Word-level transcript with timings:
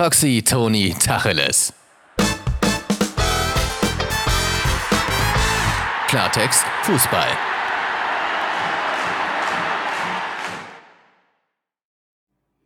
Toxi 0.00 0.42
Toni 0.42 0.92
Tacheles. 0.92 1.72
Klartext 6.06 6.66
Fußball. 6.82 7.28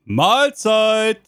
Mahlzeit! 0.05 1.21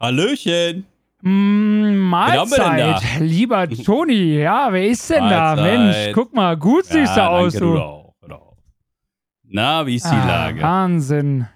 Hallöchen! 0.00 0.86
Mm, 1.22 1.96
Mahlzeit, 1.98 3.20
lieber 3.20 3.68
Toni. 3.70 4.38
Ja, 4.40 4.72
wer 4.72 4.88
ist 4.88 5.08
denn 5.08 5.28
da? 5.28 5.54
Mahlzeit. 5.54 5.78
Mensch, 5.78 6.12
guck 6.14 6.34
mal, 6.34 6.56
gut 6.56 6.84
siehst 6.86 7.14
du 7.16 7.20
Ja, 7.20 7.28
aus, 7.28 7.52
du. 7.54 7.78
auch, 7.78 8.14
auch. 8.28 8.56
Na, 9.44 9.86
wie 9.86 9.96
ist 9.96 10.06
die 10.10 10.16
Ah, 10.16 10.26
Lage? 10.26 10.62
Wahnsinn. 10.62 11.46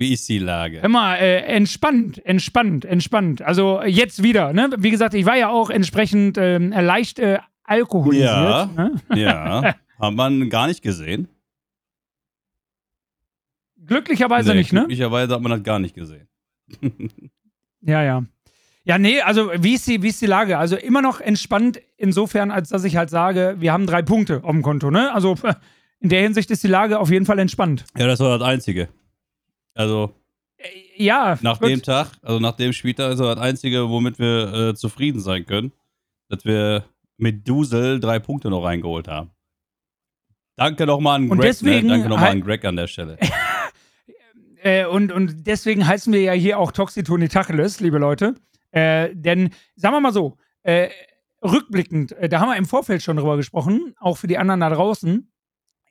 Wie 0.00 0.14
ist 0.14 0.26
die 0.30 0.38
Lage? 0.38 0.78
Immer 0.78 1.18
äh, 1.18 1.42
entspannt, 1.42 2.24
entspannt, 2.24 2.86
entspannt. 2.86 3.42
Also 3.42 3.82
jetzt 3.82 4.22
wieder, 4.22 4.54
ne? 4.54 4.70
Wie 4.78 4.90
gesagt, 4.90 5.12
ich 5.12 5.26
war 5.26 5.36
ja 5.36 5.50
auch 5.50 5.68
entsprechend 5.68 6.38
ähm, 6.38 6.70
leicht 6.70 7.18
äh, 7.18 7.38
alkoholisiert. 7.64 8.24
Ja. 8.24 8.70
Ne? 8.74 8.94
Ja, 9.14 9.74
hat 10.00 10.14
man 10.14 10.48
gar 10.48 10.68
nicht 10.68 10.80
gesehen. 10.80 11.28
Glücklicherweise 13.84 14.52
Nee, 14.52 14.60
nicht, 14.60 14.72
ne? 14.72 14.80
Glücklicherweise 14.80 15.34
hat 15.34 15.42
man 15.42 15.50
das 15.50 15.62
gar 15.62 15.78
nicht 15.78 15.94
gesehen. 15.94 16.26
Ja, 17.82 18.02
ja. 18.02 18.24
Ja, 18.84 18.98
nee, 18.98 19.22
also 19.22 19.50
wie 19.56 19.72
ist, 19.72 19.86
die, 19.86 20.02
wie 20.02 20.08
ist 20.08 20.20
die 20.20 20.26
Lage? 20.26 20.58
Also 20.58 20.76
immer 20.76 21.00
noch 21.00 21.22
entspannt 21.22 21.80
insofern, 21.96 22.50
als 22.50 22.68
dass 22.68 22.84
ich 22.84 22.94
halt 22.96 23.08
sage, 23.08 23.56
wir 23.58 23.72
haben 23.72 23.86
drei 23.86 24.02
Punkte 24.02 24.44
auf 24.44 24.50
dem 24.50 24.60
Konto, 24.60 24.90
ne? 24.90 25.10
Also 25.14 25.34
in 26.00 26.10
der 26.10 26.20
Hinsicht 26.20 26.50
ist 26.50 26.62
die 26.62 26.68
Lage 26.68 26.98
auf 26.98 27.10
jeden 27.10 27.24
Fall 27.24 27.38
entspannt. 27.38 27.86
Ja, 27.96 28.06
das 28.06 28.20
war 28.20 28.38
das 28.38 28.46
Einzige. 28.46 28.88
Also 29.74 30.14
Äh, 30.56 30.68
Ja, 30.96 31.38
nach 31.42 31.58
gut. 31.60 31.68
dem 31.70 31.82
Tag, 31.82 32.08
also 32.22 32.38
nach 32.40 32.56
dem 32.56 32.72
Spieltag 32.72 33.12
ist 33.12 33.18
das 33.20 33.38
Einzige, 33.38 33.88
womit 33.88 34.18
wir 34.18 34.52
äh, 34.52 34.74
zufrieden 34.74 35.20
sein 35.20 35.46
können, 35.46 35.72
dass 36.28 36.44
wir 36.44 36.84
mit 37.16 37.48
Dusel 37.48 38.00
drei 38.00 38.18
Punkte 38.18 38.50
noch 38.50 38.62
reingeholt 38.64 39.08
haben. 39.08 39.30
Danke 40.56 40.84
nochmal 40.86 41.16
an 41.16 41.30
Und 41.30 41.38
Greg. 41.38 41.48
deswegen 41.50 41.86
ne? 41.86 41.94
Danke 41.94 42.08
nochmal 42.10 42.30
an 42.30 42.40
Greg 42.42 42.64
an 42.64 42.76
der 42.76 42.86
Stelle. 42.86 43.18
Äh, 44.62 44.84
und, 44.84 45.10
und 45.10 45.46
deswegen 45.46 45.86
heißen 45.86 46.12
wir 46.12 46.20
ja 46.20 46.32
hier 46.32 46.58
auch 46.58 46.70
Toxitoni 46.70 47.28
Tacheles, 47.28 47.80
liebe 47.80 47.96
Leute. 47.96 48.34
Äh, 48.72 49.08
denn, 49.14 49.54
sagen 49.74 49.94
wir 49.94 50.00
mal 50.00 50.12
so, 50.12 50.36
äh, 50.64 50.90
rückblickend, 51.42 52.12
äh, 52.12 52.28
da 52.28 52.40
haben 52.40 52.50
wir 52.50 52.56
im 52.58 52.66
Vorfeld 52.66 53.02
schon 53.02 53.16
drüber 53.16 53.38
gesprochen, 53.38 53.94
auch 53.98 54.18
für 54.18 54.26
die 54.26 54.36
anderen 54.36 54.60
da 54.60 54.68
draußen, 54.68 55.32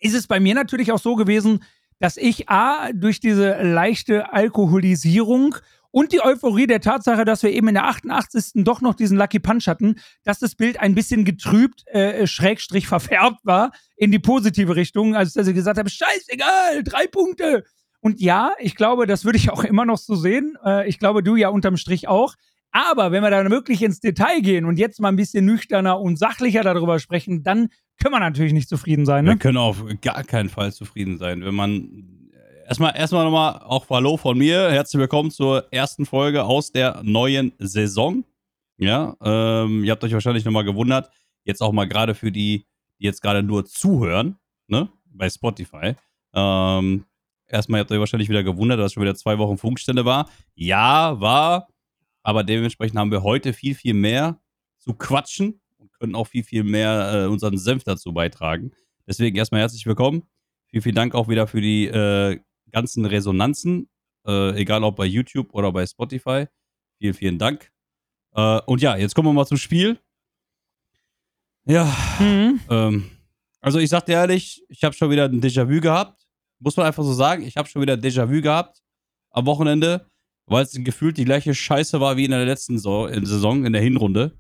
ist 0.01 0.13
es 0.13 0.27
bei 0.27 0.39
mir 0.39 0.53
natürlich 0.53 0.91
auch 0.91 0.99
so 0.99 1.15
gewesen, 1.15 1.63
dass 1.99 2.17
ich 2.17 2.49
A, 2.49 2.91
durch 2.93 3.19
diese 3.19 3.61
leichte 3.61 4.33
Alkoholisierung 4.33 5.55
und 5.91 6.11
die 6.11 6.21
Euphorie 6.21 6.67
der 6.67 6.81
Tatsache, 6.81 7.25
dass 7.25 7.43
wir 7.43 7.51
eben 7.51 7.67
in 7.67 7.73
der 7.73 7.85
88. 7.85 8.63
doch 8.63 8.81
noch 8.81 8.95
diesen 8.95 9.17
Lucky 9.17 9.39
Punch 9.39 9.67
hatten, 9.67 9.95
dass 10.23 10.39
das 10.39 10.55
Bild 10.55 10.79
ein 10.79 10.95
bisschen 10.95 11.25
getrübt, 11.25 11.87
äh, 11.87 12.27
schrägstrich 12.27 12.87
verfärbt 12.89 13.39
war 13.43 13.71
in 13.95 14.11
die 14.11 14.19
positive 14.19 14.75
Richtung, 14.75 15.15
als 15.15 15.33
dass 15.33 15.47
ich 15.47 15.55
gesagt 15.55 15.79
habe, 15.79 15.89
scheißegal, 15.89 16.83
drei 16.83 17.07
Punkte. 17.07 17.63
Und 18.01 18.21
ja, 18.21 18.53
ich 18.59 18.75
glaube, 18.75 19.07
das 19.07 19.25
würde 19.25 19.37
ich 19.37 19.49
auch 19.49 19.63
immer 19.63 19.85
noch 19.85 19.97
so 19.97 20.15
sehen. 20.15 20.57
Äh, 20.63 20.87
ich 20.87 20.99
glaube, 20.99 21.23
du 21.23 21.35
ja 21.35 21.49
unterm 21.49 21.75
Strich 21.75 22.07
auch. 22.07 22.35
Aber 22.71 23.11
wenn 23.11 23.23
wir 23.23 23.31
dann 23.31 23.49
wirklich 23.49 23.81
ins 23.81 23.99
Detail 23.99 24.41
gehen 24.41 24.65
und 24.65 24.77
jetzt 24.77 24.99
mal 24.99 25.07
ein 25.09 25.15
bisschen 25.15 25.45
nüchterner 25.45 25.99
und 25.99 26.17
sachlicher 26.19 26.61
darüber 26.61 26.99
sprechen, 26.99 27.43
dann 27.43 27.69
können 28.01 28.13
wir 28.13 28.19
natürlich 28.19 28.53
nicht 28.53 28.69
zufrieden 28.69 29.05
sein. 29.05 29.25
Wir 29.25 29.33
Ne? 29.33 29.39
können 29.39 29.57
auf 29.57 29.83
gar 30.01 30.23
keinen 30.23 30.49
Fall 30.49 30.71
zufrieden 30.71 31.17
sein, 31.17 31.43
wenn 31.43 31.55
man 31.55 32.29
erstmal 32.67 32.95
erstmal 32.95 33.25
nochmal 33.25 33.59
auch 33.63 33.89
Hallo 33.89 34.17
von 34.17 34.37
mir, 34.37 34.69
herzlich 34.71 34.99
willkommen 34.99 35.31
zur 35.31 35.65
ersten 35.71 36.05
Folge 36.05 36.43
aus 36.43 36.71
der 36.71 37.01
neuen 37.03 37.53
Saison. 37.57 38.23
Ja, 38.77 39.15
ähm, 39.23 39.83
ihr 39.83 39.91
habt 39.91 40.03
euch 40.03 40.13
wahrscheinlich 40.13 40.45
nochmal 40.45 40.63
gewundert, 40.63 41.09
jetzt 41.43 41.61
auch 41.61 41.71
mal 41.73 41.87
gerade 41.87 42.13
für 42.15 42.31
die, 42.31 42.65
die 42.99 43.05
jetzt 43.05 43.21
gerade 43.21 43.41
nur 43.43 43.65
zuhören, 43.65 44.37
ne, 44.67 44.87
bei 45.11 45.29
Spotify. 45.29 45.95
Ähm, 46.33 47.03
erstmal 47.47 47.81
habt 47.81 47.91
euch 47.91 47.99
wahrscheinlich 47.99 48.29
wieder 48.29 48.43
gewundert, 48.43 48.79
dass 48.79 48.93
schon 48.93 49.01
wieder 49.03 49.15
zwei 49.15 49.37
Wochen 49.39 49.57
Funkstelle 49.57 50.05
war. 50.05 50.29
Ja, 50.53 51.19
war, 51.19 51.67
aber 52.23 52.43
dementsprechend 52.43 52.97
haben 52.99 53.11
wir 53.11 53.23
heute 53.23 53.53
viel, 53.53 53.75
viel 53.75 53.93
mehr 53.93 54.39
zu 54.77 54.93
quatschen 54.93 55.61
und 55.77 55.91
können 55.99 56.15
auch 56.15 56.27
viel, 56.27 56.43
viel 56.43 56.63
mehr 56.63 57.11
äh, 57.13 57.27
unseren 57.27 57.57
Senf 57.57 57.83
dazu 57.83 58.13
beitragen. 58.13 58.71
Deswegen 59.07 59.35
erstmal 59.37 59.61
herzlich 59.61 59.85
willkommen. 59.85 60.23
Vielen, 60.67 60.83
vielen 60.83 60.95
Dank 60.95 61.15
auch 61.15 61.27
wieder 61.27 61.47
für 61.47 61.61
die 61.61 61.87
äh, 61.87 62.39
ganzen 62.71 63.05
Resonanzen, 63.05 63.89
äh, 64.27 64.59
egal 64.59 64.83
ob 64.83 64.97
bei 64.97 65.05
YouTube 65.05 65.53
oder 65.53 65.71
bei 65.71 65.85
Spotify. 65.85 66.45
Vielen, 66.99 67.13
vielen 67.13 67.37
Dank. 67.39 67.71
Äh, 68.35 68.59
und 68.65 68.81
ja, 68.81 68.95
jetzt 68.95 69.15
kommen 69.15 69.27
wir 69.29 69.33
mal 69.33 69.45
zum 69.47 69.57
Spiel. 69.57 69.99
Ja, 71.65 71.85
Mhm. 72.19 72.59
ähm, 72.69 73.09
also 73.61 73.79
ich 73.79 73.89
sag 73.89 74.05
dir 74.05 74.13
ehrlich, 74.13 74.63
ich 74.69 74.83
habe 74.83 74.95
schon 74.95 75.09
wieder 75.09 75.25
ein 75.25 75.41
Déjà-vu 75.41 75.81
gehabt. 75.81 76.25
Muss 76.59 76.75
man 76.77 76.85
einfach 76.85 77.03
so 77.03 77.13
sagen, 77.13 77.43
ich 77.43 77.57
habe 77.57 77.67
schon 77.67 77.81
wieder 77.81 77.93
ein 77.93 78.01
Déjà-vu 78.01 78.41
gehabt 78.41 78.81
am 79.31 79.45
Wochenende, 79.45 80.08
weil 80.49 80.63
es 80.63 80.71
gefühlt 80.73 81.17
die 81.17 81.25
gleiche 81.25 81.53
Scheiße 81.53 81.99
war 81.99 82.17
wie 82.17 82.25
in 82.25 82.31
der 82.31 82.45
letzten 82.45 82.79
so 82.79 83.05
in 83.05 83.25
Saison, 83.25 83.65
in 83.65 83.73
der 83.73 83.81
Hinrunde. 83.81 84.37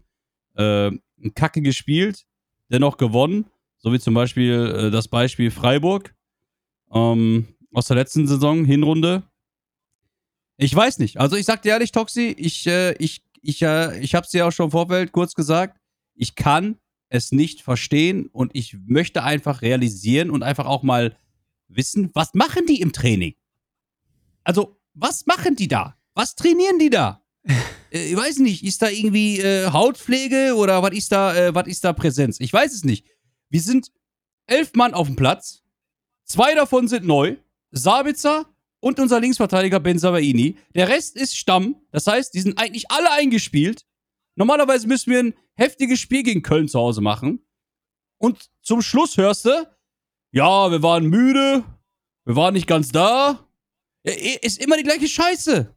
Äh, 0.55 0.91
Kacke 1.35 1.61
gespielt, 1.61 2.25
dennoch 2.69 2.97
gewonnen. 2.97 3.45
So 3.77 3.93
wie 3.93 3.99
zum 3.99 4.13
Beispiel 4.13 4.53
äh, 4.53 4.91
das 4.91 5.07
Beispiel 5.07 5.51
Freiburg 5.51 6.13
ähm, 6.91 7.47
aus 7.71 7.87
der 7.87 7.95
letzten 7.95 8.27
Saison, 8.27 8.65
Hinrunde. 8.65 9.23
Ich 10.57 10.75
weiß 10.75 10.99
nicht. 10.99 11.19
Also 11.19 11.35
ich 11.35 11.45
sag 11.45 11.61
dir 11.61 11.69
ehrlich, 11.69 11.91
Toxi, 11.91 12.35
ich, 12.37 12.67
äh, 12.67 12.93
ich, 12.97 13.23
ich, 13.41 13.61
äh, 13.61 13.99
ich 13.99 14.15
hab's 14.15 14.31
dir 14.31 14.47
auch 14.47 14.51
schon 14.51 14.65
im 14.65 14.71
Vorfeld 14.71 15.11
kurz 15.11 15.33
gesagt. 15.35 15.79
Ich 16.15 16.35
kann 16.35 16.77
es 17.09 17.31
nicht 17.31 17.61
verstehen 17.61 18.27
und 18.27 18.51
ich 18.53 18.77
möchte 18.85 19.23
einfach 19.23 19.61
realisieren 19.61 20.31
und 20.31 20.43
einfach 20.43 20.65
auch 20.65 20.83
mal 20.83 21.15
wissen, 21.67 22.09
was 22.13 22.33
machen 22.33 22.65
die 22.65 22.81
im 22.81 22.91
Training? 22.91 23.35
Also, 24.43 24.79
was 24.93 25.25
machen 25.25 25.55
die 25.55 25.67
da? 25.67 25.98
Was 26.15 26.35
trainieren 26.35 26.79
die 26.79 26.89
da? 26.89 27.23
äh, 27.91 28.09
ich 28.09 28.15
weiß 28.15 28.39
nicht, 28.39 28.63
ist 28.63 28.81
da 28.81 28.89
irgendwie 28.89 29.39
äh, 29.39 29.71
Hautpflege 29.71 30.55
oder 30.55 30.81
was 30.83 30.91
ist 30.91 31.11
da, 31.11 31.35
äh, 31.35 31.55
was 31.55 31.67
ist 31.67 31.83
da 31.83 31.93
Präsenz? 31.93 32.39
Ich 32.39 32.53
weiß 32.53 32.73
es 32.73 32.83
nicht. 32.83 33.05
Wir 33.49 33.61
sind 33.61 33.91
elf 34.47 34.73
Mann 34.73 34.93
auf 34.93 35.07
dem 35.07 35.15
Platz. 35.15 35.63
Zwei 36.25 36.53
davon 36.53 36.87
sind 36.87 37.05
neu. 37.05 37.37
Sabitzer 37.71 38.45
und 38.79 38.99
unser 38.99 39.19
Linksverteidiger 39.19 39.79
Ben 39.79 39.99
Sabaini. 39.99 40.57
Der 40.75 40.87
Rest 40.87 41.15
ist 41.15 41.37
Stamm. 41.37 41.75
Das 41.91 42.07
heißt, 42.07 42.33
die 42.33 42.41
sind 42.41 42.57
eigentlich 42.59 42.89
alle 42.89 43.11
eingespielt. 43.11 43.85
Normalerweise 44.35 44.87
müssen 44.87 45.11
wir 45.11 45.19
ein 45.19 45.33
heftiges 45.55 45.99
Spiel 45.99 46.23
gegen 46.23 46.41
Köln 46.41 46.67
zu 46.67 46.79
Hause 46.79 47.01
machen. 47.01 47.45
Und 48.17 48.49
zum 48.61 48.81
Schluss 48.81 49.17
hörst 49.17 49.45
du, 49.45 49.67
ja, 50.31 50.71
wir 50.71 50.83
waren 50.83 51.05
müde, 51.05 51.63
wir 52.25 52.35
waren 52.35 52.53
nicht 52.53 52.67
ganz 52.67 52.89
da. 52.91 53.47
Ist 54.03 54.61
immer 54.61 54.77
die 54.77 54.83
gleiche 54.83 55.07
Scheiße. 55.07 55.75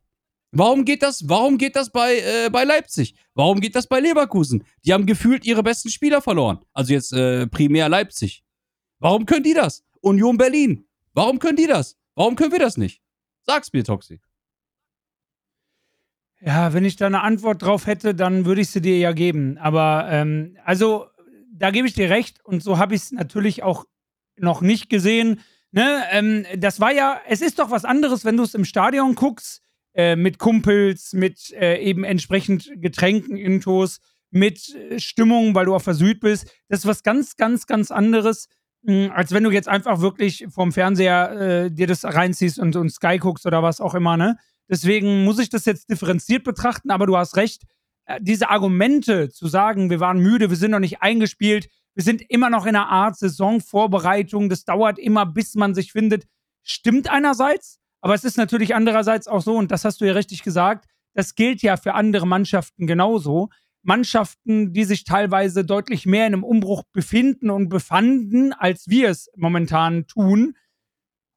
Warum 0.55 0.85
geht 0.85 1.03
das, 1.03 1.29
warum 1.29 1.57
geht 1.57 1.77
das 1.77 1.91
bei, 1.91 2.19
äh, 2.19 2.51
bei 2.51 2.65
Leipzig? 2.65 3.15
Warum 3.35 3.61
geht 3.61 3.75
das 3.75 3.87
bei 3.87 4.01
Leverkusen? 4.01 4.65
Die 4.85 4.93
haben 4.93 5.07
gefühlt 5.07 5.47
ihre 5.47 5.63
besten 5.63 5.89
Spieler 5.89 6.21
verloren. 6.21 6.61
Also 6.75 6.93
jetzt 6.93 7.13
äh, 7.15 7.47
primär 7.47 7.89
Leipzig. 7.89 8.45
Warum 8.99 9.25
können 9.25 9.45
die 9.45 9.55
das? 9.55 9.83
Union 10.03 10.37
Berlin. 10.37 10.87
Warum 11.15 11.39
können 11.39 11.57
die 11.57 11.67
das? 11.67 11.97
Warum 12.15 12.37
können 12.37 12.53
wir 12.53 12.59
das 12.59 12.77
nicht? 12.77 13.01
Sag's 13.41 13.73
mir, 13.73 13.83
Toxi. 13.83 14.21
Ja, 16.41 16.75
wenn 16.75 16.85
ich 16.85 16.97
da 16.97 17.07
eine 17.07 17.23
Antwort 17.23 17.63
drauf 17.63 17.87
hätte, 17.87 18.15
dann 18.15 18.45
würde 18.45 18.61
ich 18.61 18.69
sie 18.69 18.83
dir 18.83 18.99
ja 18.99 19.13
geben. 19.13 19.57
Aber 19.59 20.07
ähm, 20.11 20.59
also, 20.65 21.07
da 21.55 21.71
gebe 21.71 21.87
ich 21.87 21.95
dir 21.95 22.11
recht 22.11 22.45
und 22.45 22.63
so 22.63 22.77
habe 22.79 22.95
ich 22.95 23.03
es 23.03 23.13
natürlich 23.13 23.63
auch 23.63 23.87
noch 24.37 24.61
nicht 24.61 24.91
gesehen. 24.91 25.41
Ne? 25.71 26.03
Ähm, 26.11 26.45
das 26.59 26.81
war 26.81 26.93
ja, 26.93 27.21
es 27.27 27.41
ist 27.41 27.59
doch 27.59 27.71
was 27.71 27.85
anderes, 27.85 28.25
wenn 28.25 28.37
du 28.37 28.43
es 28.43 28.55
im 28.55 28.65
Stadion 28.65 29.15
guckst, 29.15 29.62
äh, 29.95 30.17
mit 30.17 30.39
Kumpels, 30.39 31.13
mit 31.13 31.53
äh, 31.53 31.79
eben 31.83 32.05
entsprechend 32.05 32.71
Getränken, 32.77 33.37
Intos, 33.37 34.01
mit 34.31 34.75
äh, 34.75 34.99
Stimmung, 34.99 35.55
weil 35.55 35.67
du 35.67 35.75
auf 35.75 35.85
der 35.85 35.95
Süd 35.95 36.21
bist. 36.21 36.51
Das 36.69 36.81
ist 36.81 36.87
was 36.87 37.03
ganz, 37.03 37.37
ganz, 37.37 37.67
ganz 37.67 37.91
anderes, 37.91 38.49
mh, 38.83 39.09
als 39.15 39.33
wenn 39.33 39.45
du 39.45 39.51
jetzt 39.51 39.69
einfach 39.69 40.01
wirklich 40.01 40.47
vom 40.49 40.73
Fernseher 40.73 41.33
äh, 41.33 41.71
dir 41.71 41.87
das 41.87 42.05
reinziehst 42.05 42.59
und, 42.59 42.75
und 42.77 42.91
Sky 42.91 43.19
guckst 43.19 43.47
oder 43.47 43.63
was 43.63 43.81
auch 43.81 43.95
immer, 43.95 44.17
ne? 44.17 44.37
Deswegen 44.69 45.25
muss 45.25 45.39
ich 45.39 45.51
das 45.51 45.67
jetzt 45.67 45.91
differenziert 45.91 46.45
betrachten, 46.45 46.91
aber 46.91 47.07
du 47.07 47.17
hast 47.17 47.37
recht. 47.37 47.65
Äh, 48.07 48.21
Diese 48.23 48.49
Argumente 48.49 49.29
zu 49.29 49.47
sagen, 49.47 49.91
wir 49.91 50.01
waren 50.01 50.19
müde, 50.19 50.49
wir 50.49 50.57
sind 50.57 50.71
noch 50.71 50.79
nicht 50.79 51.03
eingespielt, 51.03 51.69
wir 51.95 52.03
sind 52.03 52.23
immer 52.31 52.49
noch 52.49 52.65
in 52.65 52.75
einer 52.75 52.89
Art 52.89 53.19
Saisonvorbereitung, 53.19 54.49
das 54.49 54.65
dauert 54.65 54.99
immer, 54.99 55.27
bis 55.27 55.55
man 55.55 55.75
sich 55.75 55.93
findet, 55.93 56.27
stimmt 56.63 57.11
einerseits, 57.11 57.81
aber 58.03 58.15
es 58.15 58.25
ist 58.25 58.37
natürlich 58.37 58.75
andererseits 58.75 59.29
auch 59.29 59.41
so, 59.41 59.57
und 59.57 59.71
das 59.71 59.85
hast 59.85 60.01
du 60.01 60.05
ja 60.05 60.13
richtig 60.13 60.43
gesagt, 60.43 60.87
das 61.15 61.35
gilt 61.37 61.63
ja 61.63 61.77
für 61.77 61.95
andere 61.95 62.27
Mannschaften 62.27 62.87
genauso. 62.87 63.49
Mannschaften, 63.83 64.73
die 64.73 64.85
sich 64.85 65.05
teilweise 65.05 65.65
deutlich 65.65 66.05
mehr 66.05 66.27
in 66.27 66.35
einem 66.35 66.45
Umbruch 66.45 66.83
befinden 66.93 67.49
und 67.51 67.69
befanden, 67.69 68.53
als 68.53 68.89
wir 68.89 69.09
es 69.09 69.31
momentan 69.37 70.07
tun. 70.07 70.57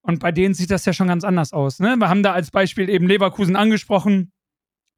Und 0.02 0.20
bei 0.20 0.32
denen 0.32 0.54
sieht 0.54 0.72
das 0.72 0.86
ja 0.86 0.94
schon 0.94 1.08
ganz 1.08 1.24
anders 1.24 1.54
aus. 1.54 1.80
Ne? 1.80 1.96
Wir 1.98 2.10
haben 2.10 2.24
da 2.24 2.34
als 2.34 2.52
Beispiel 2.52 2.90
eben 2.90 3.08
Leverkusen 3.08 3.56
angesprochen. 3.56 4.32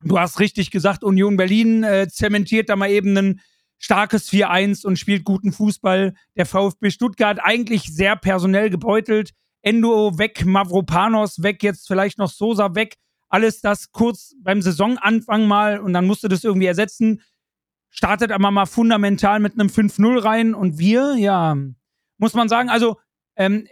Du 0.04 0.20
hast 0.20 0.40
richtig 0.40 0.72
gesagt, 0.72 1.04
Union 1.04 1.38
Berlin 1.38 1.84
äh, 1.84 2.08
zementiert 2.08 2.70
da 2.70 2.76
mal 2.76 2.90
eben 2.90 3.18
ein 3.18 3.42
starkes 3.78 4.30
4-1 4.30 4.86
und 4.86 5.00
spielt 5.00 5.24
guten 5.24 5.52
Fußball. 5.52 6.14
Der 6.36 6.46
VfB 6.46 6.92
Stuttgart 6.92 7.40
eigentlich 7.42 7.94
sehr 7.94 8.16
personell 8.16 8.70
gebeutelt. 8.70 9.34
Endo 9.68 10.18
weg, 10.18 10.46
Mavropanos 10.46 11.44
weg, 11.44 11.62
jetzt 11.62 11.88
vielleicht 11.88 12.18
noch 12.20 12.30
Sosa 12.30 12.74
weg. 12.74 12.96
Alles 13.28 13.60
das 13.60 13.92
kurz 13.92 14.34
beim 14.42 14.62
Saisonanfang 14.62 15.46
mal 15.46 15.80
und 15.80 15.92
dann 15.92 16.08
musste 16.08 16.30
das 16.30 16.46
irgendwie 16.46 16.68
ersetzen. 16.68 17.22
Startet 17.90 18.32
aber 18.32 18.50
mal 18.50 18.66
fundamental 18.66 19.42
mit 19.42 19.60
einem 19.60 19.68
5-0 19.68 20.24
rein 20.24 20.54
und 20.54 20.78
wir, 20.80 21.16
ja, 21.18 21.58
muss 22.18 22.34
man 22.34 22.48
sagen, 22.48 22.70
also 22.70 22.96
ähm, 23.36 23.68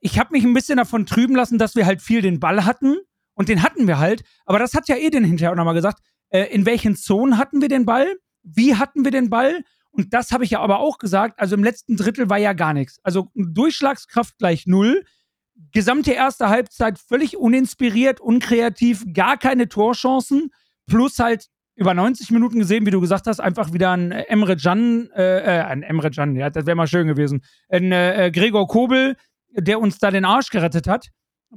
ich 0.00 0.18
habe 0.18 0.32
mich 0.32 0.42
ein 0.42 0.52
bisschen 0.52 0.78
davon 0.78 1.06
trüben 1.06 1.36
lassen, 1.36 1.58
dass 1.58 1.76
wir 1.76 1.86
halt 1.86 2.02
viel 2.02 2.20
den 2.20 2.40
Ball 2.40 2.64
hatten 2.64 2.96
und 3.34 3.48
den 3.48 3.62
hatten 3.62 3.86
wir 3.86 4.00
halt. 4.00 4.24
Aber 4.46 4.58
das 4.58 4.74
hat 4.74 4.88
ja 4.88 4.96
eh 4.96 5.10
den 5.10 5.22
hinterher 5.22 5.52
auch 5.52 5.56
nochmal 5.56 5.74
gesagt. 5.74 6.00
Äh, 6.30 6.52
in 6.52 6.66
welchen 6.66 6.96
Zonen 6.96 7.38
hatten 7.38 7.60
wir 7.60 7.68
den 7.68 7.86
Ball? 7.86 8.16
Wie 8.42 8.74
hatten 8.74 9.04
wir 9.04 9.12
den 9.12 9.30
Ball? 9.30 9.62
Und 9.94 10.12
das 10.12 10.32
habe 10.32 10.42
ich 10.42 10.50
ja 10.50 10.60
aber 10.60 10.80
auch 10.80 10.98
gesagt. 10.98 11.38
Also 11.38 11.54
im 11.54 11.62
letzten 11.62 11.96
Drittel 11.96 12.28
war 12.28 12.38
ja 12.38 12.52
gar 12.52 12.74
nichts. 12.74 12.98
Also 13.04 13.28
Durchschlagskraft 13.34 14.38
gleich 14.38 14.66
null. 14.66 15.04
Gesamte 15.70 16.10
erste 16.12 16.48
Halbzeit 16.48 16.98
völlig 16.98 17.36
uninspiriert, 17.36 18.20
unkreativ, 18.20 19.04
gar 19.12 19.38
keine 19.38 19.68
Torchancen. 19.68 20.50
Plus 20.86 21.20
halt 21.20 21.46
über 21.76 21.94
90 21.94 22.32
Minuten 22.32 22.58
gesehen, 22.58 22.86
wie 22.86 22.90
du 22.90 23.00
gesagt 23.00 23.28
hast, 23.28 23.38
einfach 23.38 23.72
wieder 23.72 23.92
ein 23.92 24.10
Emre 24.10 24.56
Can, 24.56 25.10
äh, 25.12 25.58
äh, 25.58 25.62
ein 25.62 25.84
Emre 25.84 26.10
Can, 26.10 26.34
ja, 26.34 26.50
das 26.50 26.66
wäre 26.66 26.76
mal 26.76 26.86
schön 26.88 27.06
gewesen. 27.06 27.44
Ein 27.68 27.92
äh, 27.92 28.32
Gregor 28.32 28.66
Kobel, 28.66 29.16
der 29.52 29.80
uns 29.80 29.98
da 29.98 30.10
den 30.10 30.24
Arsch 30.24 30.50
gerettet 30.50 30.88
hat. 30.88 31.08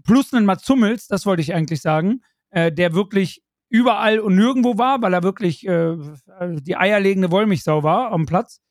Plus 0.04 0.32
einen 0.32 0.46
Mats 0.46 0.70
Hummels, 0.70 1.08
das 1.08 1.26
wollte 1.26 1.42
ich 1.42 1.56
eigentlich 1.56 1.82
sagen, 1.82 2.22
äh, 2.52 2.72
der 2.72 2.94
wirklich 2.94 3.42
überall 3.70 4.20
und 4.20 4.36
nirgendwo 4.36 4.78
war, 4.78 5.02
weil 5.02 5.14
er 5.14 5.24
wirklich 5.24 5.68
äh, 5.68 5.98
die 6.62 6.78
eierlegende 6.78 7.32
Wollmilchsau 7.32 7.84
war 7.84 8.12
am 8.12 8.26
Platz. 8.26 8.62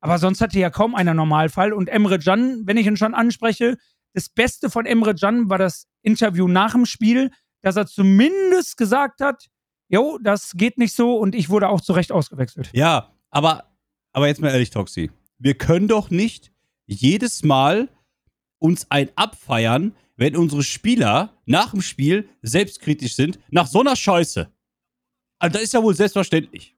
Aber 0.00 0.18
sonst 0.18 0.40
hatte 0.40 0.58
ja 0.58 0.70
kaum 0.70 0.94
einer 0.94 1.14
Normalfall. 1.14 1.72
Und 1.72 1.88
Emre 1.88 2.18
Can, 2.18 2.62
wenn 2.66 2.76
ich 2.76 2.86
ihn 2.86 2.96
schon 2.96 3.14
anspreche, 3.14 3.76
das 4.12 4.28
Beste 4.28 4.70
von 4.70 4.86
Emre 4.86 5.14
Can 5.14 5.48
war 5.48 5.58
das 5.58 5.86
Interview 6.02 6.46
nach 6.46 6.72
dem 6.72 6.86
Spiel, 6.86 7.30
dass 7.62 7.76
er 7.76 7.86
zumindest 7.86 8.76
gesagt 8.76 9.20
hat, 9.20 9.46
jo, 9.88 10.18
das 10.22 10.52
geht 10.54 10.78
nicht 10.78 10.94
so 10.94 11.16
und 11.16 11.34
ich 11.34 11.48
wurde 11.48 11.68
auch 11.68 11.80
zu 11.80 11.92
Recht 11.94 12.12
ausgewechselt. 12.12 12.70
Ja, 12.74 13.12
aber, 13.30 13.64
aber 14.12 14.26
jetzt 14.28 14.40
mal 14.40 14.50
ehrlich, 14.50 14.70
Toxi. 14.70 15.10
Wir 15.38 15.54
können 15.54 15.88
doch 15.88 16.10
nicht 16.10 16.52
jedes 16.86 17.42
Mal 17.42 17.88
uns 18.58 18.90
ein 18.90 19.10
abfeiern, 19.16 19.94
wenn 20.16 20.36
unsere 20.36 20.62
Spieler 20.62 21.36
nach 21.46 21.70
dem 21.70 21.82
Spiel 21.82 22.28
selbstkritisch 22.42 23.16
sind, 23.16 23.38
nach 23.50 23.66
so 23.66 23.80
einer 23.80 23.96
Scheiße. 23.96 24.48
Also, 25.38 25.52
das 25.52 25.62
ist 25.62 25.72
ja 25.72 25.82
wohl 25.82 25.94
selbstverständlich. 25.94 26.74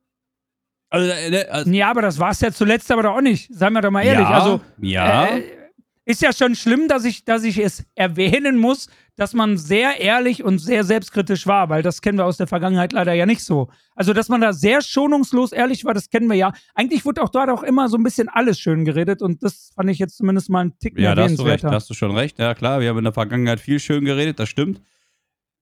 Also, 0.89 1.11
äh, 1.11 1.47
also 1.49 1.71
ja, 1.71 1.91
aber 1.91 2.03
das 2.03 2.19
war 2.19 2.31
es 2.31 2.41
ja 2.41 2.53
zuletzt 2.53 2.91
aber 2.91 3.03
doch 3.03 3.17
auch 3.17 3.21
nicht. 3.21 3.53
Seien 3.53 3.73
wir 3.73 3.83
doch 3.83 3.91
mal 3.91 4.05
ehrlich. 4.05 4.29
Ja, 4.29 4.31
also, 4.31 4.61
ja. 4.79 5.37
Äh, 5.37 5.66
ist 6.07 6.23
ja 6.23 6.33
schon 6.33 6.55
schlimm, 6.55 6.87
dass 6.89 7.05
ich, 7.05 7.25
dass 7.25 7.43
ich 7.43 7.59
es 7.59 7.85
erwähnen 7.97 8.57
muss, 8.57 8.89
dass 9.17 9.35
man 9.35 9.59
sehr 9.59 10.01
ehrlich 10.01 10.45
und 10.45 10.59
sehr 10.61 10.85
selbstkritisch 10.85 11.47
war, 11.49 11.69
weil 11.69 11.83
das 11.83 12.01
kennen 12.01 12.17
wir 12.17 12.25
aus 12.25 12.37
der 12.37 12.47
Vergangenheit 12.47 12.93
leider 12.93 13.13
ja 13.13 13.27
nicht 13.27 13.43
so. 13.43 13.69
Also, 13.97 14.13
dass 14.13 14.29
man 14.29 14.41
da 14.41 14.53
sehr 14.53 14.83
schonungslos 14.83 15.51
ehrlich 15.51 15.85
war, 15.85 15.95
das 15.95 16.09
kennen 16.09 16.29
wir 16.29 16.37
ja. 16.37 16.53
Eigentlich 16.75 17.05
wurde 17.05 17.23
auch 17.23 17.29
dort 17.29 17.51
auch 17.51 17.65
immer 17.65 17.89
so 17.89 17.97
ein 17.97 18.05
bisschen 18.05 18.29
alles 18.29 18.61
schön 18.61 18.85
geredet 18.85 19.21
und 19.21 19.43
das 19.43 19.73
fand 19.75 19.91
ich 19.91 19.99
jetzt 19.99 20.17
zumindest 20.17 20.49
mal 20.49 20.67
ein 20.67 20.79
Tick 20.79 20.97
Ja, 20.97 21.17
da 21.17 21.25
hast 21.25 21.39
du 21.39 21.43
recht, 21.43 21.65
da 21.65 21.73
hast 21.73 21.91
du 21.91 21.95
schon 21.95 22.17
recht. 22.17 22.39
Ja, 22.39 22.55
klar, 22.55 22.81
wir 22.81 22.89
haben 22.89 22.99
in 22.99 23.05
der 23.05 23.13
Vergangenheit 23.13 23.59
viel 23.59 23.81
schön 23.81 24.05
geredet, 24.05 24.39
das 24.39 24.49
stimmt. 24.49 24.81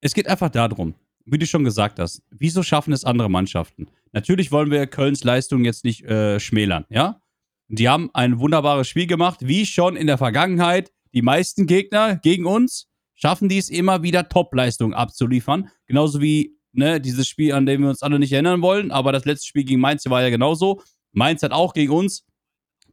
Es 0.03 0.13
geht 0.13 0.29
einfach 0.29 0.51
darum, 0.51 0.95
wie 1.25 1.39
du 1.39 1.47
schon 1.47 1.65
gesagt 1.65 1.99
hast, 1.99 2.23
wieso 2.31 2.63
schaffen 2.63 2.93
es 2.93 3.05
andere 3.05 3.31
Mannschaften? 3.31 3.87
Natürlich 4.13 4.53
wollen 4.53 4.71
wir 4.71 4.87
Kölns 4.87 5.25
Leistung 5.25 5.65
jetzt 5.65 5.85
nicht 5.85 6.05
äh, 6.05 6.39
schmälern, 6.39 6.85
ja? 6.91 7.23
Die 7.69 7.89
haben 7.89 8.11
ein 8.15 8.39
wunderbares 8.39 8.89
Spiel 8.89 9.07
gemacht, 9.07 9.41
wie 9.43 9.67
schon 9.67 9.97
in 9.97 10.07
der 10.07 10.19
Vergangenheit. 10.19 10.93
Die 11.13 11.23
meisten 11.23 11.67
Gegner 11.67 12.17
gegen 12.17 12.47
uns 12.47 12.89
schaffen 13.15 13.49
die 13.49 13.59
es 13.59 13.71
immer 13.71 14.03
wieder, 14.03 14.29
Top-Leistungen 14.29 14.95
abzuliefern. 14.95 15.71
Genauso 15.87 16.21
wie 16.21 16.59
ne, 16.73 17.01
dieses 17.01 17.29
Spiel, 17.29 17.53
an 17.53 17.67
dem 17.67 17.83
wir 17.83 17.89
uns 17.89 18.03
alle 18.03 18.19
nicht 18.19 18.33
erinnern 18.33 18.63
wollen. 18.63 18.91
Aber 18.91 19.13
das 19.13 19.25
letzte 19.25 19.47
Spiel 19.47 19.65
gegen 19.65 19.81
Mainz 19.81 20.05
war 20.07 20.23
ja 20.23 20.31
genauso. 20.31 20.83
Mainz 21.13 21.43
hat 21.43 21.53
auch 21.53 21.73
gegen 21.73 21.93
uns 21.93 22.27